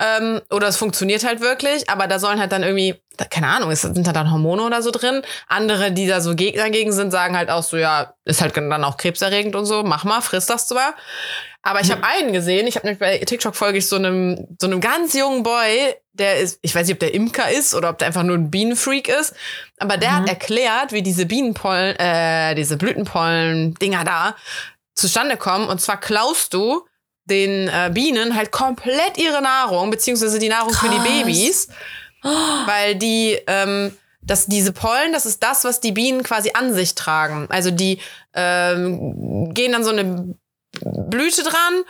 Ähm, 0.00 0.40
oder 0.50 0.68
es 0.68 0.76
funktioniert 0.76 1.24
halt 1.24 1.40
wirklich, 1.40 1.88
aber 1.88 2.06
da 2.06 2.18
sollen 2.18 2.40
halt 2.40 2.50
dann 2.52 2.62
irgendwie, 2.62 2.96
keine 3.30 3.48
Ahnung, 3.48 3.74
sind 3.74 4.06
da 4.06 4.12
dann 4.12 4.32
Hormone 4.32 4.62
oder 4.62 4.82
so 4.82 4.90
drin. 4.90 5.22
Andere, 5.48 5.92
die 5.92 6.06
da 6.06 6.20
so 6.20 6.30
geg- 6.32 6.56
dagegen 6.56 6.92
sind, 6.92 7.10
sagen 7.10 7.36
halt 7.36 7.50
auch 7.50 7.62
so, 7.62 7.76
ja, 7.76 8.14
ist 8.24 8.40
halt 8.40 8.56
dann 8.56 8.84
auch 8.84 8.96
krebserregend 8.96 9.54
und 9.54 9.66
so, 9.66 9.82
mach 9.82 10.04
mal, 10.04 10.20
friss 10.22 10.46
das 10.46 10.66
zwar. 10.66 10.94
Aber 11.62 11.80
ich 11.80 11.92
habe 11.92 12.02
einen 12.02 12.32
gesehen, 12.32 12.66
ich 12.66 12.74
habe 12.74 12.86
nämlich 12.86 12.98
bei 12.98 13.18
TikTok 13.18 13.54
folge 13.54 13.78
ich 13.78 13.88
so 13.88 13.96
einem, 13.96 14.48
so 14.60 14.66
einem 14.66 14.80
ganz 14.80 15.14
jungen 15.14 15.44
Boy, 15.44 15.94
der 16.12 16.40
ist, 16.40 16.58
ich 16.62 16.74
weiß 16.74 16.86
nicht, 16.86 16.94
ob 16.94 17.00
der 17.00 17.14
Imker 17.14 17.50
ist 17.50 17.74
oder 17.74 17.90
ob 17.90 17.98
der 17.98 18.08
einfach 18.08 18.24
nur 18.24 18.36
ein 18.36 18.50
Bienenfreak 18.50 19.08
ist, 19.08 19.32
aber 19.78 19.96
der 19.96 20.16
hat 20.16 20.28
erklärt, 20.28 20.92
wie 20.92 21.02
diese 21.02 21.24
Bienenpollen, 21.24 21.96
äh, 21.96 22.56
diese 22.56 22.76
Blütenpollen-Dinger 22.76 24.04
da 24.04 24.36
zustande 24.94 25.36
kommen. 25.36 25.68
Und 25.68 25.80
zwar 25.80 26.00
klaust 26.00 26.52
du 26.52 26.84
den 27.26 27.68
äh, 27.68 27.90
Bienen 27.94 28.34
halt 28.34 28.50
komplett 28.50 29.16
ihre 29.16 29.40
Nahrung, 29.40 29.90
beziehungsweise 29.90 30.40
die 30.40 30.48
Nahrung 30.48 30.72
für 30.72 30.88
die 30.88 30.96
Krass. 30.96 31.08
Babys, 31.08 31.68
weil 32.66 32.96
die, 32.96 33.38
ähm, 33.46 33.96
dass 34.20 34.46
diese 34.46 34.72
Pollen, 34.72 35.12
das 35.12 35.26
ist 35.26 35.42
das, 35.42 35.64
was 35.64 35.80
die 35.80 35.92
Bienen 35.92 36.24
quasi 36.24 36.50
an 36.54 36.74
sich 36.74 36.96
tragen. 36.96 37.46
Also 37.50 37.70
die 37.70 38.00
ähm, 38.34 39.54
gehen 39.54 39.72
dann 39.72 39.84
so 39.84 39.90
eine 39.90 40.34
Blüte 40.84 41.42
dran, 41.42 41.82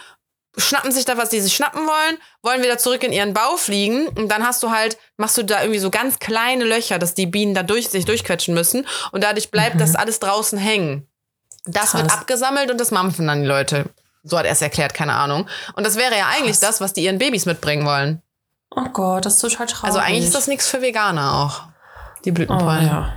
schnappen 0.56 0.92
sich 0.92 1.04
da, 1.04 1.16
was 1.16 1.30
die 1.30 1.40
sich 1.40 1.54
schnappen 1.54 1.80
wollen, 1.86 2.18
wollen 2.42 2.62
wieder 2.62 2.76
zurück 2.78 3.02
in 3.04 3.12
ihren 3.12 3.32
Bau 3.32 3.56
fliegen 3.56 4.08
und 4.08 4.28
dann 4.28 4.46
hast 4.46 4.62
du 4.62 4.70
halt, 4.70 4.98
machst 5.16 5.36
du 5.38 5.42
da 5.44 5.60
irgendwie 5.62 5.78
so 5.80 5.90
ganz 5.90 6.18
kleine 6.18 6.64
Löcher, 6.64 6.98
dass 6.98 7.14
die 7.14 7.26
Bienen 7.26 7.54
da 7.54 7.62
durch, 7.62 7.88
sich 7.88 8.04
durchquetschen 8.04 8.52
müssen 8.54 8.86
und 9.12 9.24
dadurch 9.24 9.50
bleibt 9.50 9.80
das 9.80 9.94
alles 9.94 10.20
draußen 10.20 10.58
hängen. 10.58 11.06
Das 11.64 11.94
wird 11.94 12.08
Krass. 12.08 12.18
abgesammelt 12.20 12.70
und 12.70 12.78
das 12.80 12.90
mampfen 12.90 13.26
dann 13.28 13.42
die 13.42 13.46
Leute. 13.48 13.86
So 14.24 14.36
hat 14.38 14.44
er 14.46 14.52
es 14.52 14.62
erklärt, 14.62 14.94
keine 14.94 15.14
Ahnung. 15.14 15.48
Und 15.74 15.84
das 15.86 15.96
wäre 15.96 16.16
ja 16.16 16.26
eigentlich 16.28 16.58
das, 16.60 16.80
was 16.80 16.92
die 16.92 17.04
ihren 17.04 17.18
Babys 17.18 17.46
mitbringen 17.46 17.86
wollen. 17.86 18.20
Oh 18.74 18.84
Gott, 18.92 19.24
das 19.26 19.34
ist 19.34 19.40
total 19.40 19.66
traurig. 19.66 19.84
Also 19.84 19.98
eigentlich 19.98 20.24
ist 20.26 20.34
das 20.34 20.46
nichts 20.48 20.68
für 20.68 20.80
Veganer 20.82 21.34
auch. 21.40 21.62
Die 22.24 22.30
Oh, 22.30 22.34
Blütenpollen. 22.34 22.86
ja. 22.86 23.12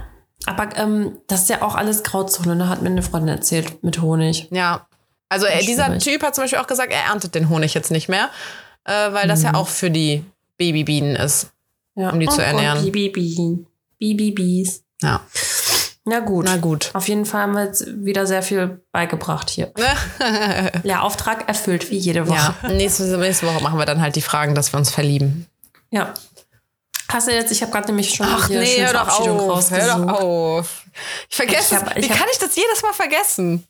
Aber 0.48 0.76
ähm, 0.78 1.18
das 1.28 1.42
ist 1.44 1.50
ja 1.50 1.62
auch 1.62 1.76
alles 1.76 2.04
Grauzone, 2.04 2.56
ne? 2.56 2.70
hat 2.70 2.82
mir 2.82 2.90
eine 2.90 3.02
Freundin 3.04 3.36
erzählt, 3.36 3.84
mit 3.84 4.02
Honig. 4.02 4.48
Ja. 4.52 4.88
Also 5.36 5.46
äh, 5.48 5.66
dieser. 5.66 5.98
Typ 6.00 6.24
hat 6.24 6.36
zum 6.36 6.44
Beispiel 6.44 6.60
auch 6.60 6.68
gesagt, 6.68 6.92
er 6.92 7.04
erntet 7.06 7.36
den 7.36 7.50
Honig 7.50 7.74
jetzt 7.74 7.92
nicht 7.92 8.10
mehr, 8.10 8.30
äh, 8.86 8.92
weil 9.14 9.28
das 9.28 9.44
ja 9.44 9.50
Mhm. 9.50 9.56
auch 9.56 9.68
für 9.68 9.92
die 9.92 10.24
Babybienen 10.58 11.16
ist. 11.16 11.52
Ja. 11.96 12.10
Um 12.10 12.20
die 12.20 12.28
zu 12.28 12.42
ernähren. 12.44 12.92
Bibi, 12.92 13.66
Bibis. 14.00 14.84
Ja. 15.02 15.22
Na 16.08 16.20
gut. 16.20 16.46
Na 16.46 16.58
gut. 16.58 16.92
Auf 16.94 17.08
jeden 17.08 17.26
Fall 17.26 17.42
haben 17.42 17.54
wir 17.54 17.66
jetzt 17.66 17.86
wieder 18.06 18.28
sehr 18.28 18.44
viel 18.44 18.82
beigebracht 18.92 19.50
hier. 19.50 19.72
Ja, 20.84 21.02
Auftrag 21.02 21.48
erfüllt, 21.48 21.90
wie 21.90 21.98
jede 21.98 22.28
Woche. 22.28 22.54
ja. 22.62 22.70
Nächste, 22.70 23.04
nächste 23.18 23.48
Woche 23.48 23.64
machen 23.64 23.80
wir 23.80 23.86
dann 23.86 24.02
halt 24.02 24.16
die 24.16 24.22
Fragen, 24.22 24.54
dass 24.56 24.72
wir 24.74 24.78
uns 24.78 24.92
verlieben. 24.92 25.48
Ja. 25.92 26.14
Hast 27.12 27.28
du 27.28 27.32
jetzt, 27.34 27.52
ich 27.52 27.62
habe 27.62 27.72
gerade 27.72 27.88
nämlich 27.88 28.14
schon 28.14 28.28
Ach 28.30 28.48
hier 28.48 28.60
nee, 28.60 28.84
hör 28.86 28.94
doch 28.94 29.20
auf. 29.20 29.72
Hör 29.72 29.98
doch 29.98 30.08
auf. 30.22 30.84
Ich 31.30 31.36
vergesse 31.36 31.76
Ich 31.76 31.82
hab- 31.82 31.98
ich 31.98 32.06
Wie 32.06 32.10
hab- 32.12 32.18
kann 32.18 32.28
ich 32.32 32.38
das 32.40 32.56
jedes 32.56 32.82
Mal 32.84 32.94
vergessen? 32.94 33.64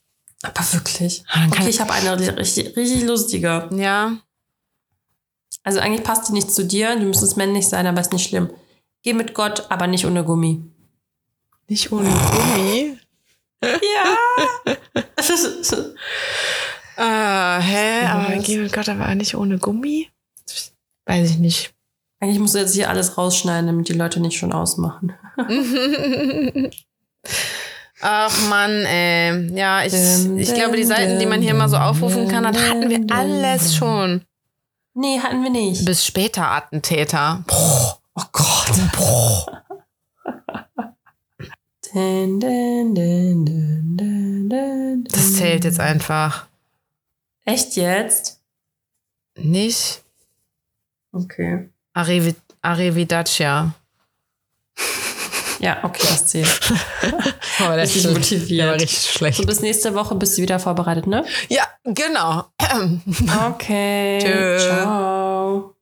Aber 0.46 0.74
wirklich. 0.74 1.24
Okay, 1.52 1.70
ich- 1.70 1.80
habe 1.82 1.94
eine 1.94 2.18
richtig, 2.38 2.76
richtig 2.78 3.04
lustige. 3.04 3.70
Ja. 3.74 4.18
Also 5.64 5.80
eigentlich 5.80 6.04
passt 6.04 6.30
die 6.30 6.34
nicht 6.34 6.52
zu 6.52 6.64
dir. 6.66 6.96
Du 6.96 7.06
müsstest 7.06 7.38
männlich 7.38 7.68
sein, 7.68 7.88
aber 7.88 8.02
ist 8.02 8.14
nicht 8.14 8.28
schlimm. 8.30 8.50
Geh 9.04 9.14
mit 9.14 9.34
Gott, 9.34 9.66
aber 9.70 9.88
nicht 9.88 10.06
ohne 10.06 10.24
Gummi. 10.24 10.62
Nicht 11.68 11.92
ohne 11.92 12.10
Gummi. 12.10 12.98
Ja. 13.64 14.16
Äh, 16.98 17.62
hä? 17.64 18.06
Aber 18.06 18.36
geh 18.44 18.58
mit 18.58 18.72
Gott, 18.74 18.88
aber 18.90 19.16
nicht 19.16 19.34
ohne 19.36 19.58
Gummi? 19.58 20.10
Weiß 21.08 21.32
ich 21.32 21.38
nicht. 21.40 21.74
eigentlich 22.20 22.38
musst 22.40 22.54
du 22.54 22.60
jetzt 22.60 22.76
hier 22.76 22.90
alles 22.90 23.18
rausschneiden, 23.18 23.66
damit 23.66 23.90
die 23.90 23.94
Leute 23.94 24.20
nicht 24.20 24.38
schon 24.38 24.54
ausmachen. 24.54 25.14
Ach 28.08 28.50
Mann, 28.50 28.86
ey. 28.86 29.50
Ja, 29.58 29.84
ich, 29.84 29.92
ich 29.94 30.54
glaube, 30.54 30.78
die 30.78 30.84
Seiten, 30.84 31.18
die 31.18 31.26
man 31.26 31.42
hier 31.42 31.56
mal 31.56 31.68
so 31.68 31.78
aufrufen 31.78 32.28
kann, 32.28 32.44
das 32.44 32.56
hatten 32.56 32.88
wir 32.88 33.04
alles 33.10 33.76
schon. 33.76 34.24
Nee, 34.94 35.20
hatten 35.20 35.42
wir 35.42 35.50
nicht. 35.50 35.84
Bis 35.86 36.06
später 36.06 36.52
Attentäter. 36.52 37.44
Boah. 37.48 38.00
Oh 38.14 38.22
Gott. 38.32 38.72
Boah. 38.96 39.64
Das 45.10 45.34
zählt 45.34 45.64
jetzt 45.64 45.80
einfach. 45.80 46.46
Echt 47.44 47.76
jetzt? 47.76 48.40
Nicht? 49.36 50.04
Okay. 51.12 51.72
Arrivederci. 52.62 53.72
Ja, 55.66 55.78
okay, 55.84 56.06
das 56.08 56.28
zählt. 56.28 56.48
Aber 57.60 57.78
Richtig 57.78 58.04
der 58.04 58.12
motiviert. 58.12 58.68
war 58.68 58.76
richtig 58.76 59.12
schlecht. 59.12 59.38
So 59.38 59.46
bis 59.46 59.62
nächste 59.62 59.96
Woche 59.96 60.14
bist 60.14 60.38
du 60.38 60.44
wieder 60.44 60.60
vorbereitet, 60.60 61.08
ne? 61.08 61.26
Ja, 61.50 61.64
genau. 61.84 62.46
Okay. 63.48 64.20
Tschö. 64.22 64.60
Ciao. 64.60 65.75